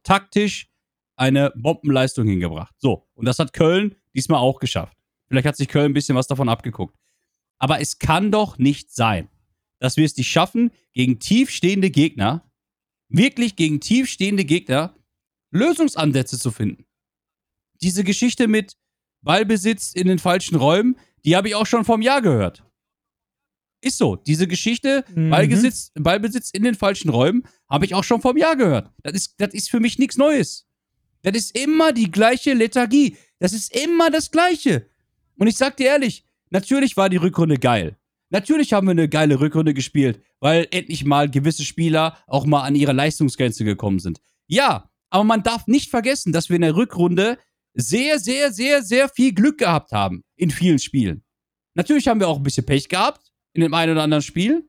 taktisch 0.02 0.68
eine 1.16 1.52
Bombenleistung 1.56 2.26
hingebracht. 2.26 2.74
So, 2.78 3.06
und 3.14 3.26
das 3.26 3.38
hat 3.38 3.52
Köln 3.52 3.96
diesmal 4.14 4.40
auch 4.40 4.58
geschafft. 4.58 4.96
Vielleicht 5.28 5.46
hat 5.46 5.56
sich 5.56 5.68
Köln 5.68 5.92
ein 5.92 5.94
bisschen 5.94 6.16
was 6.16 6.26
davon 6.26 6.48
abgeguckt. 6.48 6.96
Aber 7.58 7.80
es 7.80 7.98
kann 7.98 8.30
doch 8.30 8.58
nicht 8.58 8.92
sein, 8.92 9.28
dass 9.78 9.96
wir 9.96 10.04
es 10.04 10.16
nicht 10.16 10.30
schaffen, 10.30 10.70
gegen 10.92 11.20
tiefstehende 11.20 11.90
Gegner 11.90 12.50
wirklich 13.12 13.56
gegen 13.56 13.80
tiefstehende 13.80 14.44
Gegner 14.44 14.94
Lösungsansätze 15.50 16.38
zu 16.38 16.50
finden. 16.50 16.86
Diese 17.82 18.04
Geschichte 18.04 18.48
mit 18.48 18.76
Ballbesitz 19.22 19.92
in 19.92 20.08
den 20.08 20.18
falschen 20.18 20.56
Räumen, 20.56 20.96
die 21.24 21.36
habe 21.36 21.48
ich 21.48 21.54
auch 21.54 21.66
schon 21.66 21.84
vom 21.84 22.02
Jahr 22.02 22.22
gehört. 22.22 22.64
Ist 23.80 23.98
so. 23.98 24.16
Diese 24.16 24.46
Geschichte, 24.46 25.04
mhm. 25.14 25.30
Ballbesitz, 25.30 25.90
Ballbesitz 25.94 26.50
in 26.50 26.62
den 26.62 26.74
falschen 26.74 27.10
Räumen, 27.10 27.44
habe 27.68 27.84
ich 27.84 27.94
auch 27.94 28.04
schon 28.04 28.20
vom 28.20 28.36
Jahr 28.36 28.56
gehört. 28.56 28.90
Das 29.02 29.12
ist, 29.12 29.34
das 29.38 29.52
ist 29.54 29.70
für 29.70 29.80
mich 29.80 29.98
nichts 29.98 30.16
Neues. 30.16 30.66
Das 31.22 31.34
ist 31.36 31.56
immer 31.56 31.92
die 31.92 32.10
gleiche 32.10 32.54
Lethargie. 32.54 33.16
Das 33.38 33.52
ist 33.52 33.76
immer 33.76 34.10
das 34.10 34.30
Gleiche. 34.30 34.88
Und 35.36 35.48
ich 35.48 35.56
sag 35.56 35.76
dir 35.76 35.86
ehrlich, 35.86 36.24
natürlich 36.50 36.96
war 36.96 37.08
die 37.08 37.16
Rückrunde 37.16 37.58
geil. 37.58 37.96
Natürlich 38.32 38.72
haben 38.72 38.86
wir 38.86 38.92
eine 38.92 39.10
geile 39.10 39.40
Rückrunde 39.40 39.74
gespielt, 39.74 40.22
weil 40.40 40.66
endlich 40.70 41.04
mal 41.04 41.30
gewisse 41.30 41.64
Spieler 41.64 42.16
auch 42.26 42.46
mal 42.46 42.62
an 42.62 42.74
ihre 42.74 42.94
Leistungsgrenze 42.94 43.62
gekommen 43.62 43.98
sind. 43.98 44.22
Ja, 44.46 44.90
aber 45.10 45.24
man 45.24 45.42
darf 45.42 45.66
nicht 45.66 45.90
vergessen, 45.90 46.32
dass 46.32 46.48
wir 46.48 46.56
in 46.56 46.62
der 46.62 46.74
Rückrunde 46.74 47.36
sehr, 47.74 48.18
sehr, 48.18 48.50
sehr, 48.50 48.82
sehr 48.82 49.10
viel 49.10 49.34
Glück 49.34 49.58
gehabt 49.58 49.92
haben 49.92 50.24
in 50.34 50.50
vielen 50.50 50.78
Spielen. 50.78 51.22
Natürlich 51.74 52.08
haben 52.08 52.20
wir 52.20 52.28
auch 52.28 52.38
ein 52.38 52.42
bisschen 52.42 52.64
Pech 52.64 52.88
gehabt 52.88 53.20
in 53.52 53.60
dem 53.60 53.74
einen 53.74 53.92
oder 53.92 54.02
anderen 54.02 54.22
Spiel. 54.22 54.66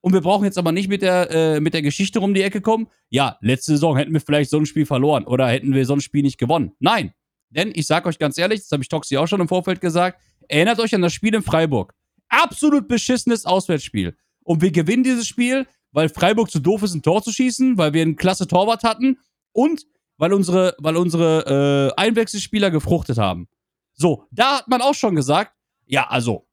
Und 0.00 0.12
wir 0.12 0.20
brauchen 0.20 0.44
jetzt 0.44 0.58
aber 0.58 0.72
nicht 0.72 0.88
mit 0.88 1.02
der, 1.02 1.30
äh, 1.30 1.60
mit 1.60 1.74
der 1.74 1.82
Geschichte 1.82 2.18
rum 2.18 2.34
die 2.34 2.42
Ecke 2.42 2.60
kommen. 2.60 2.88
Ja, 3.08 3.38
letzte 3.40 3.72
Saison 3.72 3.96
hätten 3.96 4.12
wir 4.12 4.20
vielleicht 4.20 4.50
so 4.50 4.58
ein 4.58 4.66
Spiel 4.66 4.86
verloren 4.86 5.24
oder 5.26 5.46
hätten 5.46 5.74
wir 5.74 5.86
so 5.86 5.92
ein 5.92 6.00
Spiel 6.00 6.22
nicht 6.22 6.38
gewonnen. 6.38 6.72
Nein. 6.80 7.12
Denn 7.50 7.70
ich 7.72 7.86
sag 7.86 8.06
euch 8.06 8.18
ganz 8.18 8.36
ehrlich, 8.36 8.60
das 8.60 8.72
habe 8.72 8.82
ich 8.82 8.88
Toxi 8.88 9.16
auch 9.16 9.28
schon 9.28 9.40
im 9.40 9.48
Vorfeld 9.48 9.80
gesagt, 9.80 10.20
erinnert 10.48 10.80
euch 10.80 10.92
an 10.92 11.02
das 11.02 11.12
Spiel 11.12 11.34
in 11.36 11.42
Freiburg 11.42 11.94
absolut 12.30 12.88
beschissenes 12.88 13.44
Auswärtsspiel. 13.44 14.16
Und 14.42 14.62
wir 14.62 14.72
gewinnen 14.72 15.04
dieses 15.04 15.26
Spiel, 15.26 15.66
weil 15.92 16.08
Freiburg 16.08 16.50
zu 16.50 16.60
doof 16.60 16.82
ist, 16.82 16.94
ein 16.94 17.02
Tor 17.02 17.22
zu 17.22 17.32
schießen, 17.32 17.76
weil 17.76 17.92
wir 17.92 18.02
einen 18.02 18.16
klasse 18.16 18.46
Torwart 18.46 18.82
hatten 18.84 19.18
und 19.52 19.86
weil 20.16 20.32
unsere, 20.32 20.76
weil 20.78 20.96
unsere 20.96 21.92
äh, 21.96 22.00
Einwechselspieler 22.00 22.70
gefruchtet 22.70 23.18
haben. 23.18 23.48
So, 23.94 24.26
da 24.30 24.58
hat 24.58 24.68
man 24.68 24.82
auch 24.82 24.94
schon 24.94 25.14
gesagt, 25.14 25.52
ja, 25.86 26.08
also, 26.08 26.46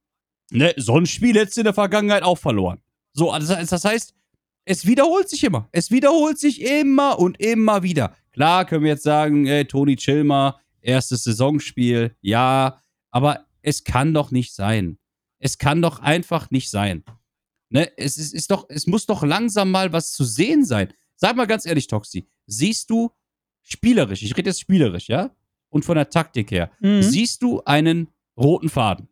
ne, 0.52 0.74
so 0.78 0.98
ein 0.98 1.06
Spiel 1.06 1.36
hättest 1.36 1.58
du 1.58 1.62
in 1.62 1.66
der 1.66 1.74
Vergangenheit 1.74 2.24
auch 2.24 2.38
verloren. 2.38 2.82
So, 3.14 3.32
also, 3.32 3.54
das 3.54 3.84
heißt, 3.84 4.14
es 4.66 4.86
wiederholt 4.86 5.30
sich 5.30 5.44
immer. 5.44 5.70
Es 5.72 5.92
wiederholt 5.92 6.40
sich 6.40 6.62
immer 6.62 7.20
und 7.20 7.40
immer 7.40 7.84
wieder. 7.84 8.16
Klar 8.34 8.66
können 8.66 8.84
wir 8.84 8.92
jetzt 8.92 9.04
sagen, 9.04 9.48
ey, 9.48 9.66
Toni 9.66 9.96
Chilmer, 9.96 10.60
erstes 10.82 11.24
Saisonspiel, 11.24 12.16
ja, 12.22 12.82
aber 13.12 13.46
es 13.62 13.84
kann 13.84 14.14
doch 14.14 14.32
nicht 14.32 14.54
sein. 14.54 14.98
Es 15.40 15.58
kann 15.58 15.82
doch 15.82 16.00
einfach 16.00 16.52
nicht 16.52 16.70
sein. 16.70 17.04
Ne? 17.70 17.92
Es, 17.98 18.18
ist, 18.18 18.34
ist 18.34 18.52
doch, 18.52 18.66
es 18.70 18.88
muss 18.88 19.06
doch 19.06 19.24
langsam 19.24 19.72
mal 19.72 19.92
was 19.94 20.12
zu 20.12 20.24
sehen 20.24 20.66
sein. 20.66 20.94
Sag 21.16 21.36
mal 21.36 21.48
ganz 21.48 21.66
ehrlich, 21.66 21.88
Toxi, 21.88 22.30
siehst 22.46 22.90
du 22.90 23.12
spielerisch, 23.62 24.24
ich 24.24 24.38
rede 24.38 24.50
jetzt 24.50 24.62
spielerisch, 24.62 25.10
ja? 25.10 25.32
Und 25.70 25.84
von 25.84 25.96
der 25.96 26.10
Taktik 26.10 26.52
her, 26.52 26.72
mhm. 26.80 27.02
siehst 27.02 27.42
du 27.42 27.62
einen 27.66 28.08
roten 28.38 28.70
Faden? 28.70 29.10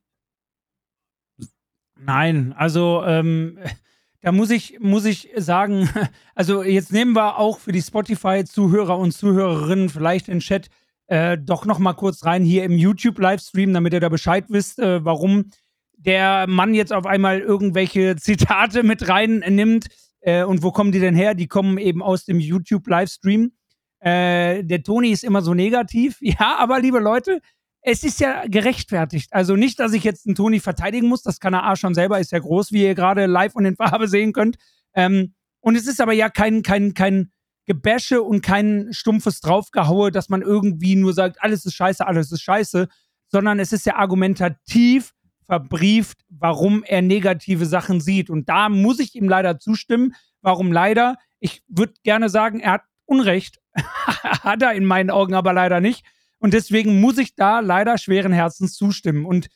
Nein, 1.99 2.53
also 2.53 3.03
ähm, 3.05 3.59
da 4.21 4.31
muss 4.31 4.49
ich, 4.49 4.79
muss 4.79 5.05
ich 5.05 5.29
sagen, 5.35 5.89
also 6.35 6.63
jetzt 6.63 6.93
nehmen 6.93 7.13
wir 7.13 7.37
auch 7.37 7.59
für 7.59 7.71
die 7.71 7.81
Spotify-Zuhörer 7.81 8.97
und 8.97 9.11
Zuhörerinnen 9.11 9.89
vielleicht 9.89 10.27
den 10.27 10.39
Chat 10.39 10.69
äh, 11.07 11.37
doch 11.37 11.65
noch 11.65 11.79
mal 11.79 11.93
kurz 11.93 12.25
rein 12.25 12.43
hier 12.43 12.63
im 12.63 12.77
YouTube-Livestream, 12.77 13.73
damit 13.73 13.93
ihr 13.93 13.99
da 13.99 14.09
Bescheid 14.09 14.45
wisst, 14.49 14.79
äh, 14.79 15.03
warum 15.03 15.51
der 15.97 16.45
Mann 16.47 16.73
jetzt 16.73 16.93
auf 16.93 17.05
einmal 17.05 17.39
irgendwelche 17.39 18.15
Zitate 18.17 18.83
mit 18.83 19.07
reinnimmt. 19.07 19.87
Äh, 20.21 20.43
und 20.43 20.63
wo 20.63 20.71
kommen 20.71 20.91
die 20.91 20.99
denn 20.99 21.15
her? 21.15 21.35
Die 21.35 21.47
kommen 21.47 21.77
eben 21.77 22.01
aus 22.01 22.25
dem 22.25 22.39
YouTube-Livestream. 22.39 23.51
Äh, 23.99 24.63
der 24.63 24.83
Toni 24.83 25.11
ist 25.11 25.23
immer 25.23 25.41
so 25.41 25.53
negativ. 25.53 26.17
Ja, 26.21 26.57
aber 26.57 26.79
liebe 26.79 26.99
Leute, 26.99 27.39
es 27.81 28.03
ist 28.03 28.19
ja 28.19 28.43
gerechtfertigt. 28.47 29.31
Also 29.31 29.55
nicht, 29.55 29.79
dass 29.79 29.93
ich 29.93 30.03
jetzt 30.03 30.25
einen 30.25 30.35
Toni 30.35 30.59
verteidigen 30.59 31.07
muss. 31.07 31.21
Das 31.21 31.39
kann 31.39 31.53
er 31.53 31.65
A 31.65 31.75
schon 31.75 31.93
selber, 31.93 32.19
ist 32.19 32.31
ja 32.31 32.39
groß, 32.39 32.71
wie 32.71 32.83
ihr 32.83 32.95
gerade 32.95 33.27
live 33.27 33.55
und 33.55 33.65
in 33.65 33.75
Farbe 33.75 34.07
sehen 34.07 34.33
könnt. 34.33 34.57
Ähm, 34.95 35.35
und 35.59 35.75
es 35.75 35.87
ist 35.87 36.01
aber 36.01 36.13
ja 36.13 36.29
kein, 36.29 36.63
kein, 36.63 36.93
kein 36.93 37.31
Gebäsche 37.65 38.21
und 38.21 38.41
kein 38.41 38.89
stumpfes 38.91 39.39
Draufgehaue, 39.39 40.11
dass 40.11 40.29
man 40.29 40.41
irgendwie 40.41 40.95
nur 40.95 41.13
sagt, 41.13 41.41
alles 41.41 41.65
ist 41.65 41.73
scheiße, 41.73 42.05
alles 42.05 42.31
ist 42.31 42.41
scheiße, 42.41 42.87
sondern 43.27 43.59
es 43.59 43.73
ist 43.73 43.85
ja 43.85 43.95
argumentativ 43.95 45.13
verbrieft, 45.45 46.19
warum 46.29 46.83
er 46.83 47.01
negative 47.01 47.65
Sachen 47.65 48.01
sieht. 48.01 48.29
Und 48.29 48.49
da 48.49 48.69
muss 48.69 48.99
ich 48.99 49.15
ihm 49.15 49.29
leider 49.29 49.59
zustimmen. 49.59 50.15
Warum 50.41 50.71
leider? 50.71 51.17
Ich 51.39 51.63
würde 51.67 51.93
gerne 52.03 52.29
sagen, 52.29 52.59
er 52.59 52.73
hat 52.73 52.83
Unrecht. 53.05 53.59
hat 53.75 54.61
er 54.61 54.73
in 54.73 54.85
meinen 54.85 55.09
Augen 55.09 55.33
aber 55.33 55.53
leider 55.53 55.79
nicht. 55.81 56.05
Und 56.39 56.53
deswegen 56.53 56.99
muss 56.99 57.17
ich 57.17 57.35
da 57.35 57.59
leider 57.59 57.97
schweren 57.97 58.33
Herzens 58.33 58.73
zustimmen. 58.75 59.25
Und 59.25 59.47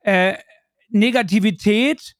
äh, 0.00 0.36
Negativität 0.88 2.14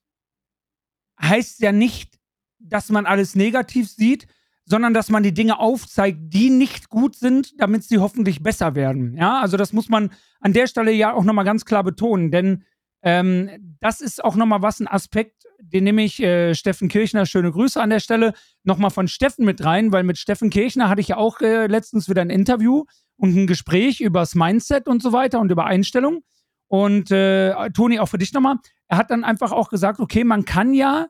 heißt 1.21 1.61
ja 1.61 1.73
nicht, 1.73 2.19
dass 2.59 2.89
man 2.89 3.07
alles 3.07 3.35
negativ 3.35 3.91
sieht, 3.91 4.27
sondern 4.67 4.95
dass 4.95 5.11
man 5.11 5.23
die 5.23 5.35
Dinge 5.35 5.59
aufzeigt, 5.59 6.19
die 6.21 6.51
nicht 6.51 6.89
gut 6.89 7.17
sind, 7.17 7.61
damit 7.61 7.85
sie 7.85 7.99
hoffentlich 7.99 8.43
besser 8.43 8.75
werden. 8.75 9.17
Ja, 9.17 9.41
also 9.41 9.57
das 9.57 9.73
muss 9.73 9.89
man 9.89 10.11
an 10.41 10.55
der 10.55 10.67
Stelle 10.67 10.93
ja 10.93 11.13
auch 11.13 11.25
nochmal 11.25 11.45
ganz 11.45 11.65
klar 11.65 11.85
betonen, 11.85 12.31
denn 12.31 12.65
ähm, 13.05 13.77
das 13.81 14.01
ist 14.01 14.25
auch 14.25 14.35
nochmal 14.35 14.63
was, 14.63 14.81
ein 14.81 14.89
Aspekt, 14.89 15.45
den 15.61 15.85
nehme 15.85 16.03
ich 16.03 16.21
äh, 16.23 16.55
Steffen 16.55 16.89
Kirchner, 16.89 17.27
schöne 17.27 17.53
Grüße 17.53 17.81
an 17.81 17.91
der 17.91 18.01
Stelle, 18.01 18.33
nochmal 18.63 18.91
von 18.91 19.09
Steffen 19.09 19.45
mit 19.45 19.63
rein, 19.63 19.93
weil 19.93 20.05
mit 20.05 20.17
Steffen 20.17 20.49
Kirchner 20.49 20.89
hatte 20.89 21.03
ich 21.03 21.09
ja 21.09 21.19
auch 21.19 21.41
äh, 21.41 21.67
letztens 21.67 22.09
wieder 22.09 22.23
ein 22.23 22.31
Interview 22.31 22.85
und 23.17 23.37
ein 23.37 23.47
Gespräch 23.47 24.01
über 24.01 24.21
das 24.21 24.35
Mindset 24.35 24.89
und 24.89 25.03
so 25.03 25.13
weiter 25.13 25.39
und 25.41 25.53
über 25.53 25.67
Einstellung. 25.67 26.25
Und 26.67 27.11
äh, 27.11 27.71
Toni, 27.71 27.99
auch 28.01 28.09
für 28.09 28.17
dich 28.17 28.33
nochmal, 28.33 28.57
er 28.89 28.97
hat 28.97 29.11
dann 29.11 29.23
einfach 29.23 29.53
auch 29.53 29.69
gesagt, 29.69 30.01
okay, 30.01 30.25
man 30.25 30.47
kann 30.47 30.73
ja 30.73 31.09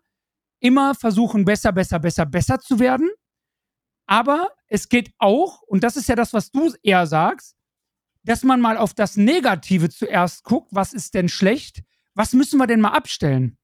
immer 0.58 0.96
versuchen, 0.96 1.44
besser, 1.44 1.70
besser, 1.70 2.00
besser, 2.00 2.26
besser 2.26 2.58
zu 2.58 2.80
werden. 2.80 3.08
Aber 4.06 4.48
es 4.66 4.88
geht 4.88 5.12
auch, 5.18 5.62
und 5.62 5.84
das 5.84 5.96
ist 5.96 6.08
ja 6.08 6.16
das, 6.16 6.32
was 6.32 6.50
du 6.50 6.72
eher 6.82 7.06
sagst, 7.06 7.56
dass 8.24 8.42
man 8.42 8.60
mal 8.60 8.76
auf 8.76 8.94
das 8.94 9.16
Negative 9.16 9.88
zuerst 9.90 10.44
guckt, 10.44 10.68
was 10.72 10.92
ist 10.92 11.14
denn 11.14 11.28
schlecht, 11.28 11.82
was 12.14 12.32
müssen 12.32 12.58
wir 12.58 12.66
denn 12.66 12.80
mal 12.80 12.92
abstellen? 12.92 13.56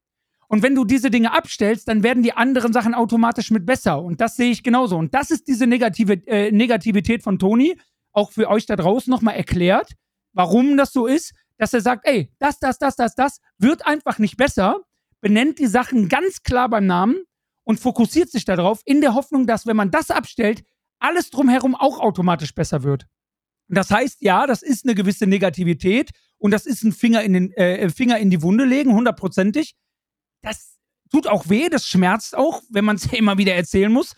Und 0.47 0.63
wenn 0.63 0.75
du 0.75 0.83
diese 0.83 1.09
Dinge 1.09 1.33
abstellst, 1.33 1.87
dann 1.87 2.03
werden 2.03 2.23
die 2.23 2.33
anderen 2.33 2.73
Sachen 2.73 2.93
automatisch 2.93 3.51
mit 3.51 3.65
besser. 3.65 4.01
Und 4.01 4.19
das 4.19 4.35
sehe 4.35 4.51
ich 4.51 4.63
genauso. 4.63 4.97
Und 4.97 5.13
das 5.13 5.31
ist 5.31 5.47
diese 5.47 5.65
negative, 5.65 6.27
äh, 6.27 6.51
Negativität 6.51 7.23
von 7.23 7.39
Toni, 7.39 7.79
auch 8.11 8.31
für 8.31 8.49
euch 8.49 8.65
da 8.65 8.75
draußen 8.75 9.09
nochmal 9.09 9.35
erklärt, 9.35 9.93
warum 10.33 10.75
das 10.75 10.91
so 10.91 11.07
ist, 11.07 11.33
dass 11.57 11.73
er 11.73 11.79
sagt, 11.79 12.05
ey, 12.05 12.33
das, 12.39 12.59
das, 12.59 12.77
das, 12.79 12.97
das, 12.97 13.15
das 13.15 13.39
wird 13.59 13.85
einfach 13.85 14.19
nicht 14.19 14.35
besser, 14.35 14.81
benennt 15.21 15.59
die 15.59 15.67
Sachen 15.67 16.09
ganz 16.09 16.43
klar 16.43 16.67
beim 16.67 16.85
Namen 16.85 17.23
und 17.63 17.79
fokussiert 17.79 18.29
sich 18.29 18.43
darauf, 18.43 18.81
in 18.83 18.99
der 18.99 19.13
Hoffnung, 19.13 19.47
dass, 19.47 19.65
wenn 19.65 19.77
man 19.77 19.91
das 19.91 20.11
abstellt, 20.11 20.63
alles 20.99 21.29
drumherum 21.29 21.75
auch 21.75 21.99
automatisch 21.99 22.53
besser 22.53 22.83
wird. 22.83 23.05
Das 23.75 23.89
heißt, 23.89 24.21
ja, 24.21 24.47
das 24.47 24.61
ist 24.61 24.85
eine 24.85 24.95
gewisse 24.95 25.27
Negativität 25.27 26.11
und 26.37 26.51
das 26.51 26.65
ist 26.65 26.83
ein 26.83 26.91
Finger 26.91 27.23
in, 27.23 27.33
den, 27.33 27.51
äh, 27.53 27.89
Finger 27.89 28.17
in 28.17 28.29
die 28.29 28.41
Wunde 28.41 28.65
legen, 28.65 28.93
hundertprozentig. 28.93 29.75
Das 30.41 30.77
tut 31.11 31.27
auch 31.27 31.49
weh, 31.49 31.69
das 31.69 31.87
schmerzt 31.87 32.35
auch, 32.35 32.61
wenn 32.69 32.85
man 32.85 32.97
es 32.97 33.05
immer 33.13 33.37
wieder 33.37 33.55
erzählen 33.55 33.91
muss. 33.91 34.15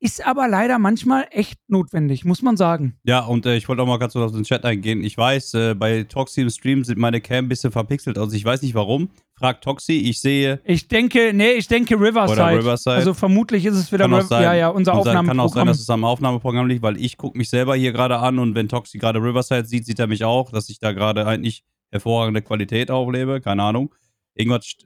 Ist 0.00 0.26
aber 0.26 0.48
leider 0.48 0.78
manchmal 0.78 1.28
echt 1.30 1.58
notwendig, 1.66 2.26
muss 2.26 2.42
man 2.42 2.58
sagen. 2.58 2.98
Ja, 3.04 3.20
und 3.20 3.46
äh, 3.46 3.56
ich 3.56 3.68
wollte 3.68 3.82
auch 3.82 3.86
mal 3.86 3.98
ganz 3.98 4.12
kurz 4.12 4.26
auf 4.26 4.36
den 4.36 4.44
Chat 4.44 4.64
eingehen. 4.64 5.02
Ich 5.02 5.16
weiß, 5.16 5.54
äh, 5.54 5.74
bei 5.74 6.06
im 6.36 6.50
Stream 6.50 6.84
sind 6.84 6.98
meine 6.98 7.22
Cam 7.22 7.46
ein 7.46 7.48
bisschen 7.48 7.72
verpixelt 7.72 8.18
aus. 8.18 8.34
Ich 8.34 8.44
weiß 8.44 8.60
nicht 8.60 8.74
warum. 8.74 9.08
Fragt 9.44 9.62
Toxi, 9.64 9.92
ich 9.92 10.20
sehe. 10.20 10.60
Ich 10.64 10.88
denke, 10.88 11.32
nee, 11.34 11.52
ich 11.52 11.68
denke 11.68 12.00
Riverside. 12.00 12.40
Oder 12.40 12.58
Riverside. 12.58 12.96
Also 12.96 13.12
vermutlich 13.12 13.66
ist 13.66 13.74
es 13.74 13.92
wieder 13.92 14.08
sein. 14.22 14.42
ja, 14.42 14.54
ja, 14.54 14.68
unser 14.70 14.94
Aufnahmeprogramm. 14.94 15.26
Kann 15.26 15.40
auch 15.40 15.52
sein, 15.52 15.66
dass 15.66 15.80
es 15.80 15.90
am 15.90 16.02
Aufnahmeprogramm 16.02 16.66
liegt, 16.66 16.80
weil 16.82 16.96
ich 16.96 17.18
gucke 17.18 17.36
mich 17.36 17.50
selber 17.50 17.76
hier 17.76 17.92
gerade 17.92 18.18
an 18.20 18.38
und 18.38 18.54
wenn 18.54 18.70
Toxi 18.70 18.96
gerade 18.96 19.18
Riverside 19.18 19.66
sieht, 19.66 19.84
sieht 19.84 19.98
er 19.98 20.06
mich 20.06 20.24
auch, 20.24 20.50
dass 20.50 20.70
ich 20.70 20.78
da 20.78 20.92
gerade 20.92 21.26
eigentlich 21.26 21.62
hervorragende 21.90 22.40
Qualität 22.40 22.90
auflebe. 22.90 23.42
Keine 23.42 23.64
Ahnung. 23.64 23.94
Irgendwas. 24.34 24.76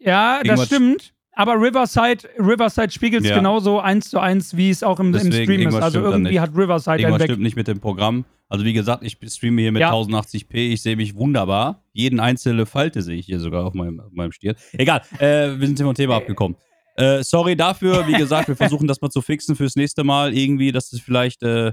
ja, 0.00 0.38
das 0.38 0.44
irgendwas- 0.44 0.66
stimmt. 0.66 1.14
Aber 1.38 1.54
Riverside, 1.54 2.28
Riverside 2.36 2.90
spiegelt 2.90 3.22
es 3.22 3.30
Ja. 3.30 3.36
genauso 3.36 3.78
eins 3.78 4.10
zu 4.10 4.18
eins, 4.18 4.56
wie 4.56 4.70
es 4.70 4.82
auch 4.82 4.98
im, 4.98 5.06
im 5.06 5.12
Deswegen, 5.12 5.44
Stream 5.44 5.68
ist. 5.68 5.74
Also 5.76 6.00
irgendwie 6.00 6.40
hat 6.40 6.50
Riverside 6.50 6.98
Irgendwas 7.00 7.22
stimmt 7.22 7.42
nicht 7.42 7.54
mit 7.54 7.68
dem 7.68 7.78
Programm. 7.78 8.24
Also 8.48 8.64
wie 8.64 8.72
gesagt, 8.72 9.04
ich 9.04 9.16
streame 9.32 9.62
hier 9.62 9.70
mit 9.70 9.80
Ja. 9.80 9.92
1080p. 9.92 10.72
Ich 10.72 10.82
sehe 10.82 10.96
mich 10.96 11.14
wunderbar. 11.14 11.84
Jeden 11.92 12.18
einzelne 12.18 12.66
Falte 12.66 13.02
sehe 13.02 13.14
ich 13.16 13.26
hier 13.26 13.38
sogar 13.38 13.64
auf 13.64 13.74
meinem, 13.74 14.00
auf 14.00 14.10
meinem 14.10 14.32
Stirn. 14.32 14.56
Egal, 14.72 15.02
äh, 15.20 15.56
wir 15.60 15.64
sind 15.68 15.78
vom 15.78 15.94
Thema 15.94 16.16
abgekommen. 16.16 16.56
Äh, 16.96 17.22
sorry 17.22 17.54
dafür. 17.54 18.08
Wie 18.08 18.14
gesagt, 18.14 18.48
wir 18.48 18.56
versuchen 18.56 18.88
das 18.88 19.00
mal 19.00 19.10
zu 19.10 19.22
fixen 19.22 19.54
fürs 19.54 19.76
nächste 19.76 20.02
Mal. 20.02 20.36
Irgendwie, 20.36 20.72
dass 20.72 20.92
es 20.92 21.00
vielleicht 21.00 21.44
äh, 21.44 21.70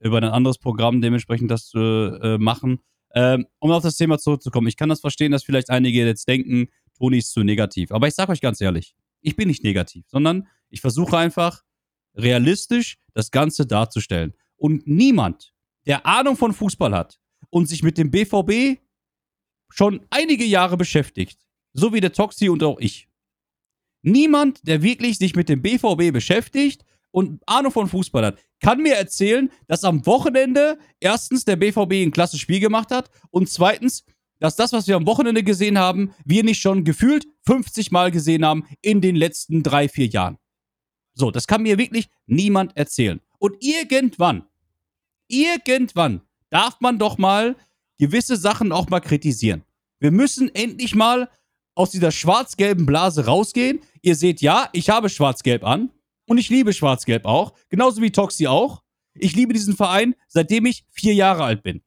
über 0.00 0.16
ein 0.16 0.24
anderes 0.24 0.58
Programm 0.58 1.00
dementsprechend 1.00 1.52
das 1.52 1.68
zu 1.68 1.78
äh, 2.20 2.36
machen. 2.36 2.80
Ähm, 3.14 3.46
um 3.60 3.70
auf 3.70 3.84
das 3.84 3.96
Thema 3.96 4.18
zurückzukommen. 4.18 4.66
Ich 4.66 4.76
kann 4.76 4.88
das 4.88 5.00
verstehen, 5.00 5.30
dass 5.30 5.44
vielleicht 5.44 5.70
einige 5.70 6.04
jetzt 6.04 6.26
denken, 6.26 6.66
Toni 6.98 7.18
ist 7.18 7.32
zu 7.32 7.42
negativ. 7.42 7.92
Aber 7.92 8.08
ich 8.08 8.14
sage 8.14 8.32
euch 8.32 8.40
ganz 8.40 8.60
ehrlich, 8.60 8.94
ich 9.20 9.36
bin 9.36 9.48
nicht 9.48 9.64
negativ, 9.64 10.04
sondern 10.08 10.48
ich 10.70 10.80
versuche 10.80 11.16
einfach 11.16 11.62
realistisch 12.14 12.98
das 13.14 13.30
Ganze 13.30 13.66
darzustellen. 13.66 14.34
Und 14.56 14.86
niemand, 14.86 15.52
der 15.86 16.04
Ahnung 16.06 16.36
von 16.36 16.52
Fußball 16.52 16.94
hat 16.94 17.20
und 17.50 17.68
sich 17.68 17.82
mit 17.82 17.96
dem 17.98 18.10
BVB 18.10 18.80
schon 19.70 20.06
einige 20.10 20.44
Jahre 20.44 20.76
beschäftigt, 20.76 21.46
so 21.72 21.92
wie 21.92 22.00
der 22.00 22.12
Toxi 22.12 22.48
und 22.48 22.62
auch 22.62 22.78
ich, 22.80 23.08
niemand, 24.02 24.66
der 24.66 24.82
wirklich 24.82 25.18
sich 25.18 25.36
mit 25.36 25.48
dem 25.48 25.62
BVB 25.62 26.12
beschäftigt 26.12 26.84
und 27.10 27.42
Ahnung 27.46 27.72
von 27.72 27.88
Fußball 27.88 28.24
hat, 28.24 28.38
kann 28.60 28.82
mir 28.82 28.94
erzählen, 28.94 29.50
dass 29.66 29.84
am 29.84 30.04
Wochenende 30.06 30.78
erstens 31.00 31.44
der 31.44 31.56
BVB 31.56 31.92
ein 31.92 32.10
klasse 32.10 32.38
Spiel 32.38 32.60
gemacht 32.60 32.90
hat 32.90 33.10
und 33.30 33.48
zweitens, 33.48 34.04
dass 34.38 34.56
das, 34.56 34.72
was 34.72 34.86
wir 34.86 34.96
am 34.96 35.06
Wochenende 35.06 35.42
gesehen 35.42 35.78
haben, 35.78 36.14
wir 36.24 36.44
nicht 36.44 36.60
schon 36.60 36.84
gefühlt 36.84 37.26
50 37.46 37.90
Mal 37.90 38.10
gesehen 38.10 38.44
haben 38.44 38.66
in 38.82 39.00
den 39.00 39.16
letzten 39.16 39.62
drei, 39.62 39.88
vier 39.88 40.06
Jahren. 40.06 40.38
So, 41.14 41.30
das 41.30 41.46
kann 41.46 41.62
mir 41.62 41.78
wirklich 41.78 42.08
niemand 42.26 42.76
erzählen. 42.76 43.20
Und 43.38 43.56
irgendwann, 43.60 44.44
irgendwann 45.26 46.22
darf 46.50 46.80
man 46.80 46.98
doch 46.98 47.18
mal 47.18 47.56
gewisse 47.98 48.36
Sachen 48.36 48.72
auch 48.72 48.88
mal 48.88 49.00
kritisieren. 49.00 49.64
Wir 49.98 50.12
müssen 50.12 50.54
endlich 50.54 50.94
mal 50.94 51.28
aus 51.74 51.90
dieser 51.90 52.12
schwarz-gelben 52.12 52.86
Blase 52.86 53.26
rausgehen. 53.26 53.80
Ihr 54.02 54.14
seht, 54.14 54.40
ja, 54.40 54.68
ich 54.72 54.90
habe 54.90 55.08
schwarz-gelb 55.08 55.64
an 55.64 55.90
und 56.26 56.38
ich 56.38 56.50
liebe 56.50 56.72
schwarz-gelb 56.72 57.24
auch, 57.24 57.52
genauso 57.68 58.00
wie 58.02 58.12
Toxi 58.12 58.46
auch. 58.46 58.82
Ich 59.14 59.34
liebe 59.34 59.52
diesen 59.52 59.74
Verein, 59.74 60.14
seitdem 60.28 60.66
ich 60.66 60.84
vier 60.90 61.14
Jahre 61.14 61.42
alt 61.44 61.62
bin. 61.62 61.82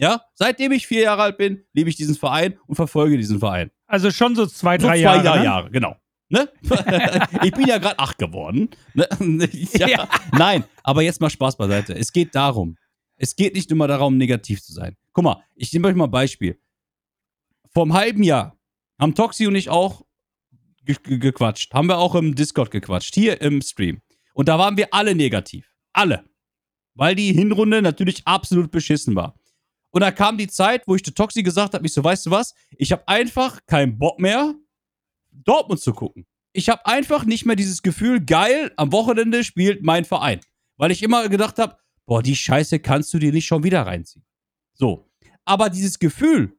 Ja, 0.00 0.22
seitdem 0.32 0.72
ich 0.72 0.86
vier 0.86 1.02
Jahre 1.02 1.22
alt 1.22 1.36
bin, 1.36 1.62
liebe 1.74 1.90
ich 1.90 1.96
diesen 1.96 2.14
Verein 2.14 2.58
und 2.66 2.74
verfolge 2.74 3.18
diesen 3.18 3.38
Verein. 3.38 3.70
Also 3.86 4.10
schon 4.10 4.34
so 4.34 4.46
zwei, 4.46 4.78
So 4.78 4.86
drei 4.86 4.96
zwei 4.96 5.02
Jahre. 5.02 5.24
Jahre, 5.24 5.38
ne? 5.38 5.44
Jahre 5.44 5.70
genau. 5.70 5.96
Ne? 6.30 6.48
ich 7.42 7.52
bin 7.52 7.66
ja 7.66 7.76
gerade 7.76 7.98
acht 7.98 8.16
geworden. 8.16 8.70
Ne? 8.94 9.06
ja. 9.74 9.88
Ja. 9.88 10.08
Nein, 10.32 10.64
aber 10.82 11.02
jetzt 11.02 11.20
mal 11.20 11.28
Spaß 11.28 11.58
beiseite. 11.58 11.94
Es 11.94 12.12
geht 12.12 12.34
darum. 12.34 12.78
Es 13.16 13.36
geht 13.36 13.54
nicht 13.54 13.70
immer 13.70 13.88
darum, 13.88 14.16
negativ 14.16 14.62
zu 14.62 14.72
sein. 14.72 14.96
Guck 15.12 15.24
mal, 15.24 15.44
ich 15.54 15.70
nehme 15.72 15.88
euch 15.88 15.94
mal 15.94 16.04
ein 16.04 16.10
Beispiel. 16.10 16.58
Vor 17.70 17.82
einem 17.82 17.92
halben 17.92 18.22
Jahr 18.22 18.56
haben 18.98 19.14
Toxi 19.14 19.46
und 19.46 19.54
ich 19.54 19.68
auch 19.68 20.06
ge 20.86 20.96
ge 21.02 21.18
gequatscht. 21.18 21.74
Haben 21.74 21.88
wir 21.88 21.98
auch 21.98 22.14
im 22.14 22.34
Discord 22.34 22.70
gequatscht. 22.70 23.14
Hier 23.14 23.42
im 23.42 23.60
Stream. 23.60 24.00
Und 24.32 24.48
da 24.48 24.58
waren 24.58 24.78
wir 24.78 24.94
alle 24.94 25.14
negativ. 25.14 25.70
Alle. 25.92 26.24
Weil 26.94 27.14
die 27.14 27.34
Hinrunde 27.34 27.82
natürlich 27.82 28.22
absolut 28.24 28.70
beschissen 28.70 29.14
war. 29.14 29.34
Und 29.90 30.02
da 30.02 30.12
kam 30.12 30.38
die 30.38 30.48
Zeit, 30.48 30.86
wo 30.86 30.94
ich 30.94 31.04
zu 31.04 31.12
Toxi 31.12 31.42
gesagt 31.42 31.74
habe, 31.74 31.84
ich 31.86 31.92
so, 31.92 32.02
weißt 32.02 32.26
du 32.26 32.30
was? 32.30 32.54
Ich 32.76 32.92
habe 32.92 33.06
einfach 33.08 33.60
keinen 33.66 33.98
Bock 33.98 34.20
mehr, 34.20 34.54
Dortmund 35.32 35.80
zu 35.80 35.92
gucken. 35.92 36.26
Ich 36.52 36.68
habe 36.68 36.86
einfach 36.86 37.24
nicht 37.24 37.46
mehr 37.46 37.56
dieses 37.56 37.82
Gefühl, 37.82 38.20
geil, 38.24 38.72
am 38.76 38.92
Wochenende 38.92 39.44
spielt 39.44 39.82
mein 39.82 40.04
Verein. 40.04 40.40
Weil 40.76 40.90
ich 40.90 41.02
immer 41.02 41.28
gedacht 41.28 41.58
habe, 41.58 41.76
boah, 42.06 42.22
die 42.22 42.36
Scheiße 42.36 42.80
kannst 42.80 43.12
du 43.14 43.18
dir 43.18 43.32
nicht 43.32 43.46
schon 43.46 43.62
wieder 43.62 43.82
reinziehen. 43.82 44.24
So. 44.72 45.08
Aber 45.44 45.70
dieses 45.70 45.98
Gefühl, 45.98 46.56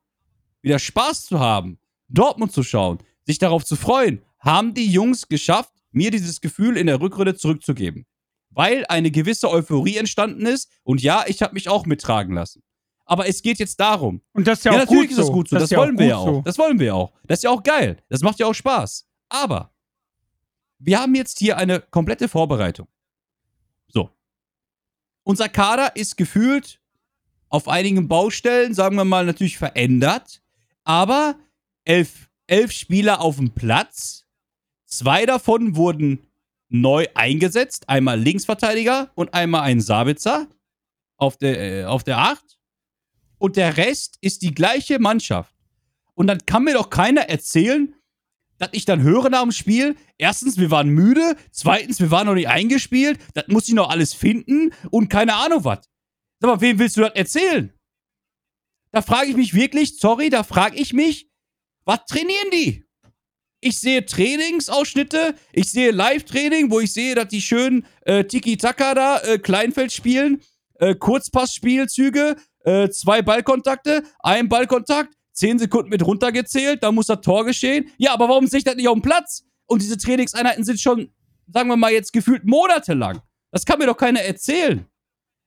wieder 0.62 0.80
Spaß 0.80 1.26
zu 1.26 1.40
haben, 1.40 1.80
Dortmund 2.08 2.52
zu 2.52 2.64
schauen, 2.64 3.00
sich 3.26 3.38
darauf 3.38 3.66
zu 3.66 3.76
freuen, 3.76 4.22
haben 4.40 4.74
die 4.74 4.88
Jungs 4.88 5.28
geschafft, 5.28 5.74
mir 5.92 6.12
dieses 6.12 6.42
Gefühl 6.42 6.78
in 6.78 6.88
der 6.88 7.00
Rückrunde 7.00 7.36
zurückzugeben. 7.36 8.06
Weil 8.50 8.86
eine 8.88 9.12
gewisse 9.12 9.50
Euphorie 9.50 9.98
entstanden 9.98 10.46
ist 10.46 10.70
und 10.84 11.02
ja, 11.02 11.26
ich 11.28 11.42
habe 11.42 11.54
mich 11.54 11.70
auch 11.70 11.86
mittragen 11.86 12.34
lassen. 12.34 12.64
Aber 13.12 13.28
es 13.28 13.42
geht 13.42 13.60
jetzt 13.60 13.78
darum, 13.78 14.22
Und 14.32 14.48
das 14.48 14.60
ist 14.60 14.64
ja, 14.64 14.72
ja, 14.72 14.78
auch 14.78 14.82
natürlich 14.84 15.02
gut 15.02 15.12
ist 15.12 15.18
das 15.18 15.28
so. 15.28 15.34
gut 15.34 15.50
so. 15.50 15.56
Das, 15.58 15.64
ist 15.66 15.72
ja 15.72 15.80
wollen 15.80 16.00
wir 16.00 16.06
ja 16.06 16.16
auch. 16.16 16.26
so. 16.26 16.42
Das 16.44 16.58
wollen 16.58 16.80
wir 16.80 16.88
ja 16.88 16.94
auch. 16.94 17.12
Das 17.28 17.40
ist 17.40 17.44
ja 17.44 17.50
auch 17.50 17.62
geil. 17.62 17.98
Das 18.08 18.22
macht 18.22 18.40
ja 18.40 18.46
auch 18.46 18.54
Spaß. 18.54 19.06
Aber 19.28 19.74
wir 20.80 20.98
haben 20.98 21.14
jetzt 21.14 21.38
hier 21.40 21.58
eine 21.58 21.82
komplette 21.82 22.30
Vorbereitung. 22.30 22.88
So. 23.90 24.12
Unser 25.24 25.50
Kader 25.50 25.94
ist 25.98 26.16
gefühlt 26.16 26.80
auf 27.50 27.68
einigen 27.68 28.08
Baustellen, 28.08 28.74
sagen 28.74 28.96
wir 28.96 29.04
mal, 29.04 29.26
natürlich 29.26 29.58
verändert. 29.58 30.42
Aber 30.86 31.36
elf, 31.84 32.30
elf 32.48 32.72
Spieler 32.72 33.20
auf 33.20 33.36
dem 33.36 33.50
Platz. 33.50 34.26
Zwei 34.86 35.26
davon 35.26 35.76
wurden 35.76 36.28
neu 36.70 37.08
eingesetzt. 37.14 37.90
Einmal 37.90 38.18
Linksverteidiger 38.22 39.12
und 39.16 39.34
einmal 39.34 39.64
ein 39.64 39.82
Sabitzer 39.82 40.48
auf 41.18 41.36
der, 41.36 41.82
äh, 41.82 41.84
auf 41.84 42.06
der 42.06 42.20
8 42.20 42.61
und 43.42 43.58
der 43.58 43.78
Rest 43.78 44.18
ist 44.22 44.44
die 44.44 44.54
gleiche 44.54 45.00
Mannschaft. 45.00 45.56
Und 46.14 46.28
dann 46.28 46.46
kann 46.46 46.64
mir 46.64 46.76
doch 46.76 46.92
keiner 46.92 47.22
erzählen, 47.22 47.96
dass 48.60 48.70
ich 48.74 48.86
dann 48.86 49.02
höre 49.02 49.30
nach 49.30 49.42
dem 49.42 49.52
Spiel, 49.52 49.96
erstens, 50.20 50.60
wir 50.60 50.70
waren 50.70 50.90
müde, 50.90 51.36
zweitens, 51.52 52.00
wir 52.00 52.12
waren 52.12 52.28
noch 52.28 52.36
nicht 52.36 52.50
eingespielt, 52.50 53.20
das 53.34 53.48
muss 53.48 53.68
ich 53.68 53.74
noch 53.74 53.90
alles 53.90 54.14
finden 54.14 54.72
und 54.92 55.10
keine 55.10 55.34
Ahnung 55.34 55.64
was. 55.64 55.90
Sag 56.40 56.52
mal, 56.52 56.62
wem 56.62 56.78
willst 56.78 56.98
du 56.98 57.02
das 57.02 57.16
erzählen? 57.16 57.74
Da 58.92 59.02
frage 59.02 59.32
ich 59.32 59.36
mich 59.36 59.56
wirklich, 59.56 59.98
sorry, 59.98 60.30
da 60.30 60.44
frage 60.44 60.78
ich 60.78 60.94
mich, 60.94 61.28
was 61.86 62.06
trainieren 62.06 62.52
die? 62.54 62.86
Ich 63.60 63.80
sehe 63.80 64.06
Trainingsausschnitte, 64.06 65.34
ich 65.52 65.72
sehe 65.72 65.90
Live-Training, 65.90 66.70
wo 66.70 66.80
ich 66.80 66.94
sehe, 66.94 67.16
dass 67.16 67.30
die 67.30 67.42
schön 67.42 67.86
äh, 68.02 68.24
Tiki-Taka 68.24 68.94
da, 68.94 69.20
äh, 69.22 69.40
Kleinfeld 69.40 69.92
spielen, 69.92 70.42
äh, 70.76 70.94
Kurzpassspielzüge, 70.94 72.36
äh, 72.64 72.90
zwei 72.90 73.22
Ballkontakte, 73.22 74.04
ein 74.20 74.50
Ballkontakt, 74.50 75.14
zehn 75.34 75.60
Sekunden 75.60 75.90
mit 75.90 76.06
runtergezählt, 76.06 76.84
da 76.84 76.92
muss 76.92 77.08
das 77.08 77.22
Tor 77.22 77.46
geschehen. 77.46 77.90
Ja, 77.98 78.14
aber 78.14 78.30
warum 78.30 78.48
sehe 78.48 78.60
ich 78.60 78.64
das 78.64 78.76
nicht 78.76 78.88
auf 78.88 78.96
dem 78.96 79.02
Platz? 79.02 79.44
Und 79.66 79.82
diese 79.82 79.98
Trainingseinheiten 79.98 80.64
sind 80.64 80.80
schon, 80.80 81.10
sagen 81.48 81.70
wir 81.70 81.78
mal, 81.78 81.92
jetzt 81.92 82.14
gefühlt 82.14 82.46
monatelang. 82.46 83.22
Das 83.52 83.66
kann 83.66 83.80
mir 83.80 83.86
doch 83.86 83.98
keiner 83.98 84.22
erzählen. 84.22 84.86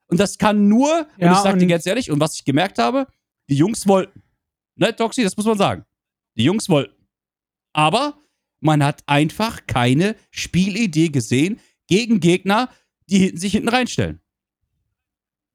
Und 0.06 0.20
das 0.20 0.38
kann 0.38 0.68
nur, 0.68 1.06
Ja, 1.18 1.28
und 1.28 1.36
ich 1.36 1.42
sag 1.42 1.58
dir 1.58 1.66
ganz 1.66 1.86
ehrlich, 1.86 2.10
und 2.10 2.20
was 2.20 2.34
ich 2.34 2.44
gemerkt 2.44 2.78
habe, 2.78 3.06
die 3.48 3.56
Jungs 3.56 3.86
wollten. 3.86 4.22
Ne, 4.76 4.94
Toxi, 4.94 5.22
das 5.22 5.36
muss 5.36 5.46
man 5.46 5.58
sagen. 5.58 5.84
Die 6.36 6.44
Jungs 6.44 6.68
wollten. 6.68 6.94
Aber 7.72 8.18
man 8.60 8.82
hat 8.82 9.02
einfach 9.06 9.66
keine 9.66 10.16
Spielidee 10.30 11.08
gesehen 11.08 11.60
gegen 11.86 12.20
Gegner, 12.20 12.70
die 13.06 13.36
sich 13.36 13.52
hinten 13.52 13.68
reinstellen. 13.68 14.20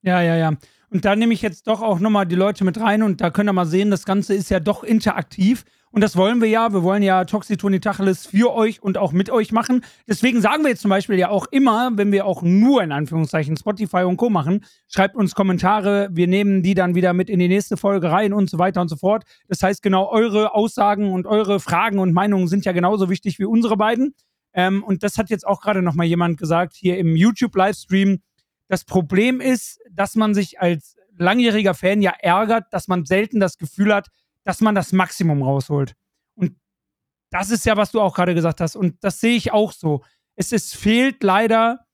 Ja, 0.02 0.22
ja, 0.22 0.36
ja. 0.36 0.54
Und 0.92 1.06
da 1.06 1.16
nehme 1.16 1.34
ich 1.34 1.42
jetzt 1.42 1.68
doch 1.68 1.82
auch 1.82 2.00
nochmal 2.00 2.26
die 2.26 2.36
Leute 2.36 2.64
mit 2.64 2.80
rein 2.80 3.04
und 3.04 3.22
da 3.22 3.30
könnt 3.30 3.50
ihr 3.50 3.54
mal 3.54 3.66
sehen, 3.66 3.92
das 3.92 4.06
Ganze 4.06 4.34
ist 4.34 4.50
ja 4.50 4.60
doch 4.60 4.84
interaktiv. 4.84 5.64
Und 5.92 6.02
das 6.02 6.16
wollen 6.16 6.40
wir 6.40 6.48
ja. 6.48 6.72
Wir 6.72 6.84
wollen 6.84 7.02
ja 7.02 7.26
Toxitoni 7.26 7.80
Tacheles 7.80 8.28
für 8.28 8.54
euch 8.54 8.82
und 8.84 8.98
auch 8.98 9.12
mit 9.12 9.32
euch 9.32 9.52
machen. 9.52 9.84
Deswegen 10.08 10.40
sagen 10.40 10.64
wir 10.64 10.70
jetzt 10.70 10.82
zum 10.82 10.90
Beispiel 10.90 11.18
ja 11.18 11.30
auch 11.30 11.48
immer, 11.50 11.92
wenn 11.96 12.12
wir 12.12 12.26
auch 12.26 12.44
nur 12.44 12.84
in 12.84 12.92
Anführungszeichen 12.92 13.58
Spotify 13.58 14.04
und 14.04 14.18
Co. 14.18 14.30
machen, 14.30 14.66
schreibt 14.88 15.16
uns 15.16 15.34
Kommentare. 15.34 16.10
Wir 16.12 16.28
nehmen 16.28 16.62
die 16.62 16.76
dann 16.76 16.94
wieder 16.94 17.14
mit 17.14 17.30
in 17.30 17.40
die 17.40 17.48
nächste 17.48 17.76
Folge 17.76 18.12
rein 18.12 18.34
und 18.34 18.52
so 18.52 18.60
weiter 18.60 18.82
und 18.82 18.90
so 18.90 18.98
fort. 18.98 19.24
Das 19.48 19.64
heißt, 19.64 19.82
genau 19.82 20.10
eure 20.12 20.54
Aussagen 20.54 21.12
und 21.12 21.26
eure 21.26 21.60
Fragen 21.60 21.98
und 21.98 22.14
Meinungen 22.14 22.48
sind 22.48 22.66
ja 22.66 22.72
genauso 22.72 23.10
wichtig 23.10 23.40
wie 23.40 23.46
unsere 23.46 23.76
beiden. 23.76 24.14
Ähm, 24.54 24.84
und 24.84 25.02
das 25.02 25.18
hat 25.18 25.32
jetzt 25.32 25.46
auch 25.46 25.62
gerade 25.62 25.82
nochmal 25.82 26.06
jemand 26.06 26.38
gesagt 26.38 26.76
hier 26.76 26.98
im 27.00 27.16
YouTube-Livestream. 27.16 28.20
Das 28.70 28.86
Problem 28.86 29.42
ist, 29.42 29.82
dass 29.92 30.16
man 30.16 30.34
sich 30.34 30.62
als 30.62 30.96
langjähriger 31.18 31.74
Fan 31.74 32.02
ja 32.02 32.14
ärgert, 32.20 32.72
dass 32.72 32.88
man 32.88 33.06
selten 33.06 33.40
das 33.40 33.58
Gefühl 33.58 33.94
hat, 33.94 34.08
dass 34.44 34.62
man 34.62 34.76
das 34.76 34.94
Maximum 34.94 35.42
rausholt. 35.42 35.96
Und 36.36 36.56
das 37.32 37.50
ist 37.50 37.66
ja, 37.66 37.76
was 37.76 37.92
du 37.92 38.00
auch 38.00 38.16
gerade 38.16 38.34
gesagt 38.34 38.62
hast. 38.62 38.76
Und 38.76 39.04
das 39.04 39.20
sehe 39.20 39.36
ich 39.36 39.52
auch 39.52 39.74
so. 39.74 40.04
Es, 40.36 40.52
es 40.54 40.74
fehlt 40.74 41.24
leider 41.24 41.86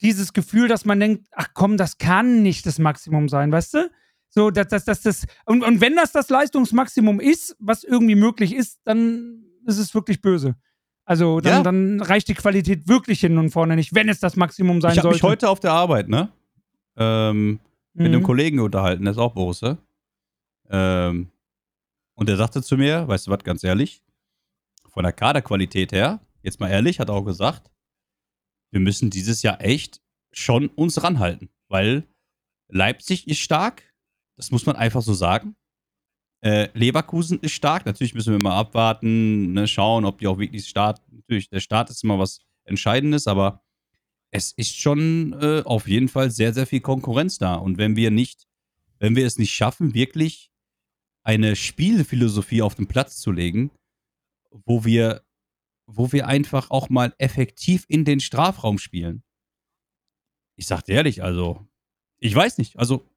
dieses 0.00 0.32
Gefühl, 0.32 0.68
dass 0.68 0.84
man 0.84 0.98
denkt, 0.98 1.26
ach 1.32 1.48
komm, 1.52 1.76
das 1.76 1.98
kann 1.98 2.42
nicht 2.42 2.64
das 2.64 2.78
Maximum 2.78 3.28
sein, 3.28 3.52
weißt 3.52 3.74
du? 3.74 3.90
So, 4.30 4.50
dass 4.50 4.68
das, 4.68 4.84
das, 4.84 5.02
das, 5.02 5.26
und, 5.44 5.64
und 5.64 5.80
wenn 5.80 5.96
das 5.96 6.12
das 6.12 6.30
Leistungsmaximum 6.30 7.18
ist, 7.20 7.56
was 7.58 7.82
irgendwie 7.84 8.14
möglich 8.14 8.54
ist, 8.54 8.78
dann 8.84 9.44
ist 9.66 9.78
es 9.78 9.94
wirklich 9.94 10.22
böse. 10.22 10.54
Also 11.10 11.40
dann, 11.40 11.52
Ja. 11.52 11.62
dann 11.64 12.00
reicht 12.00 12.28
die 12.28 12.34
Qualität 12.34 12.86
wirklich 12.86 13.18
hin 13.18 13.36
und 13.36 13.50
vorne 13.50 13.74
nicht, 13.74 13.92
wenn 13.96 14.08
es 14.08 14.20
das 14.20 14.36
Maximum 14.36 14.80
sein 14.80 14.92
ich 14.92 14.98
habe 14.98 15.08
sollte. 15.08 15.16
mich 15.16 15.22
heute 15.24 15.48
auf 15.48 15.58
der 15.58 15.72
Arbeit, 15.72 16.08
ne? 16.08 16.30
Ähm, 16.96 17.58
mit 17.94 18.06
einem 18.06 18.20
Mhm. 18.20 18.24
Kollegen 18.24 18.60
unterhalten, 18.60 19.02
der 19.02 19.10
ist 19.10 19.18
auch 19.18 19.34
Borusse. 19.34 19.78
Ähm, 20.68 21.32
und 22.14 22.28
der 22.28 22.36
sagte 22.36 22.62
zu 22.62 22.76
mir, 22.76 23.08
weißt 23.08 23.26
du 23.26 23.32
was, 23.32 23.42
ganz 23.42 23.64
ehrlich, 23.64 24.04
von 24.86 25.02
der 25.02 25.12
Kaderqualität 25.12 25.90
her, 25.90 26.20
jetzt 26.42 26.60
mal 26.60 26.68
ehrlich, 26.70 27.00
hat 27.00 27.08
er 27.08 27.16
auch 27.16 27.24
gesagt, 27.24 27.72
wir 28.70 28.78
müssen 28.80 29.10
dieses 29.10 29.42
Jahr 29.42 29.60
echt 29.60 30.00
schon 30.30 30.68
uns 30.68 31.02
ranhalten, 31.02 31.48
weil 31.66 32.04
Leipzig 32.68 33.26
ist 33.26 33.40
stark, 33.40 33.82
das 34.36 34.52
muss 34.52 34.64
man 34.64 34.76
einfach 34.76 35.02
so 35.02 35.12
sagen. 35.12 35.56
Äh, 36.42 36.68
Leverkusen 36.72 37.38
ist 37.40 37.52
stark, 37.52 37.84
natürlich 37.84 38.14
müssen 38.14 38.32
wir 38.32 38.42
mal 38.42 38.58
abwarten, 38.58 39.52
ne, 39.52 39.68
schauen, 39.68 40.04
ob 40.04 40.18
die 40.18 40.26
auch 40.26 40.38
wirklich 40.38 40.66
starten. 40.66 41.16
Natürlich, 41.16 41.50
der 41.50 41.60
Start 41.60 41.90
ist 41.90 42.02
immer 42.02 42.18
was 42.18 42.40
Entscheidendes, 42.64 43.26
aber 43.26 43.62
es 44.30 44.52
ist 44.52 44.78
schon 44.78 45.34
äh, 45.40 45.62
auf 45.64 45.86
jeden 45.86 46.08
Fall 46.08 46.30
sehr, 46.30 46.54
sehr 46.54 46.66
viel 46.66 46.80
Konkurrenz 46.80 47.38
da. 47.38 47.56
Und 47.56 47.78
wenn 47.78 47.96
wir 47.96 48.10
nicht, 48.10 48.46
wenn 48.98 49.16
wir 49.16 49.26
es 49.26 49.38
nicht 49.38 49.52
schaffen, 49.52 49.92
wirklich 49.92 50.50
eine 51.22 51.56
Spielphilosophie 51.56 52.62
auf 52.62 52.74
den 52.74 52.86
Platz 52.86 53.16
zu 53.16 53.32
legen, 53.32 53.70
wo 54.50 54.84
wir, 54.84 55.22
wo 55.86 56.12
wir 56.12 56.26
einfach 56.26 56.70
auch 56.70 56.88
mal 56.88 57.14
effektiv 57.18 57.84
in 57.88 58.04
den 58.04 58.20
Strafraum 58.20 58.78
spielen. 58.78 59.22
Ich 60.56 60.66
sag 60.66 60.82
dir 60.84 60.94
ehrlich, 60.94 61.22
also, 61.22 61.66
ich 62.18 62.34
weiß 62.34 62.58
nicht. 62.58 62.78
Also, 62.78 63.09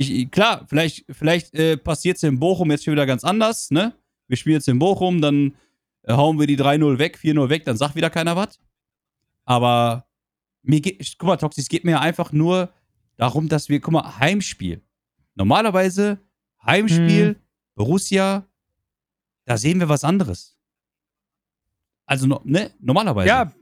ich, 0.00 0.30
klar, 0.30 0.64
vielleicht, 0.66 1.04
vielleicht 1.10 1.54
äh, 1.54 1.76
passiert 1.76 2.16
es 2.16 2.22
in 2.22 2.38
Bochum 2.38 2.70
jetzt 2.70 2.84
schon 2.84 2.92
wieder 2.92 3.04
ganz 3.04 3.22
anders, 3.22 3.70
ne? 3.70 3.92
Wir 4.28 4.36
spielen 4.38 4.54
jetzt 4.54 4.68
in 4.68 4.78
Bochum, 4.78 5.20
dann 5.20 5.56
äh, 6.04 6.14
hauen 6.14 6.38
wir 6.38 6.46
die 6.46 6.56
3-0 6.56 6.98
weg, 6.98 7.18
4-0 7.18 7.48
weg, 7.50 7.64
dann 7.64 7.76
sagt 7.76 7.96
wieder 7.96 8.08
keiner 8.08 8.34
was. 8.34 8.58
Aber 9.44 10.06
mir 10.62 10.80
geht, 10.80 11.18
guck 11.18 11.26
mal, 11.26 11.36
Toxi, 11.36 11.60
es 11.60 11.68
geht 11.68 11.84
mir 11.84 12.00
einfach 12.00 12.32
nur 12.32 12.72
darum, 13.16 13.48
dass 13.48 13.68
wir, 13.68 13.80
guck 13.80 13.92
mal, 13.92 14.18
Heimspiel. 14.18 14.82
Normalerweise 15.34 16.18
Heimspiel, 16.64 17.36
Borussia, 17.74 18.46
da 19.44 19.58
sehen 19.58 19.80
wir 19.80 19.88
was 19.90 20.04
anderes. 20.04 20.56
Also, 22.06 22.26
ne, 22.44 22.70
normalerweise. 22.80 23.28
Ja, 23.28 23.52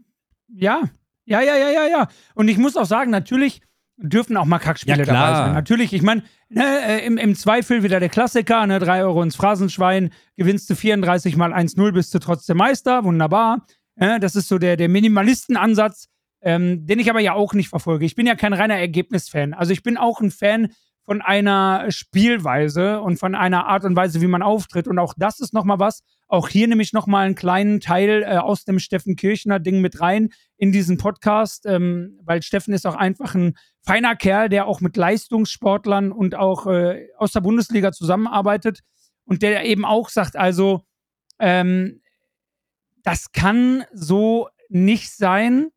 ja, 0.48 0.82
ja, 1.24 1.40
ja, 1.40 1.56
ja, 1.56 1.70
ja, 1.70 1.86
ja. 1.86 2.08
Und 2.34 2.46
ich 2.46 2.58
muss 2.58 2.76
auch 2.76 2.86
sagen, 2.86 3.10
natürlich 3.10 3.60
dürfen 3.98 4.36
auch 4.36 4.44
mal 4.44 4.58
Kackspiele 4.58 4.98
Ja, 4.98 5.04
dabei 5.04 5.34
sein. 5.34 5.52
Natürlich, 5.54 5.92
ich 5.92 6.02
meine, 6.02 6.22
ne, 6.48 6.64
äh, 6.64 7.06
im, 7.06 7.18
im 7.18 7.34
Zweifel 7.34 7.82
wieder 7.82 8.00
der 8.00 8.08
Klassiker, 8.08 8.66
ne, 8.66 8.78
3 8.78 9.02
Euro 9.02 9.22
ins 9.22 9.36
Phrasenschwein, 9.36 10.10
gewinnst 10.36 10.70
du 10.70 10.74
34 10.74 11.36
mal 11.36 11.52
1-0, 11.52 11.92
bist 11.92 12.14
du 12.14 12.18
trotzdem 12.18 12.56
Meister, 12.56 13.04
wunderbar. 13.04 13.66
Äh, 13.96 14.20
das 14.20 14.36
ist 14.36 14.48
so 14.48 14.58
der, 14.58 14.76
der 14.76 14.88
Minimalistenansatz, 14.88 16.08
ähm, 16.40 16.86
den 16.86 17.00
ich 17.00 17.10
aber 17.10 17.20
ja 17.20 17.32
auch 17.32 17.54
nicht 17.54 17.68
verfolge. 17.68 18.06
Ich 18.06 18.14
bin 18.14 18.26
ja 18.26 18.36
kein 18.36 18.52
reiner 18.52 18.76
Ergebnisfan. 18.76 19.54
Also 19.54 19.72
ich 19.72 19.82
bin 19.82 19.96
auch 19.96 20.20
ein 20.20 20.30
Fan 20.30 20.68
von 21.04 21.20
einer 21.20 21.86
Spielweise 21.90 23.00
und 23.00 23.18
von 23.18 23.34
einer 23.34 23.66
Art 23.66 23.84
und 23.84 23.96
Weise, 23.96 24.20
wie 24.20 24.26
man 24.26 24.42
auftritt. 24.42 24.86
Und 24.86 24.98
auch 24.98 25.14
das 25.16 25.40
ist 25.40 25.54
nochmal 25.54 25.78
was. 25.78 26.02
Auch 26.28 26.48
hier 26.48 26.68
nehme 26.68 26.82
ich 26.82 26.92
nochmal 26.92 27.24
einen 27.24 27.34
kleinen 27.34 27.80
Teil 27.80 28.22
äh, 28.22 28.36
aus 28.36 28.64
dem 28.64 28.78
Steffen 28.78 29.16
Kirchner 29.16 29.58
Ding 29.58 29.80
mit 29.80 30.00
rein 30.00 30.28
in 30.58 30.72
diesen 30.72 30.98
Podcast, 30.98 31.64
ähm, 31.64 32.20
weil 32.22 32.42
Steffen 32.42 32.74
ist 32.74 32.86
auch 32.86 32.94
einfach 32.94 33.34
ein 33.34 33.56
feiner 33.80 34.14
Kerl, 34.14 34.50
der 34.50 34.66
auch 34.66 34.82
mit 34.82 34.96
Leistungssportlern 34.98 36.12
und 36.12 36.34
auch 36.34 36.66
äh, 36.66 37.08
aus 37.16 37.32
der 37.32 37.40
Bundesliga 37.40 37.92
zusammenarbeitet 37.92 38.80
und 39.24 39.42
der 39.42 39.64
eben 39.64 39.86
auch 39.86 40.10
sagt, 40.10 40.36
also 40.36 40.82
ähm, 41.38 42.02
das 43.02 43.32
kann 43.32 43.84
so 43.94 44.48
nicht 44.68 45.10
sein, 45.12 45.68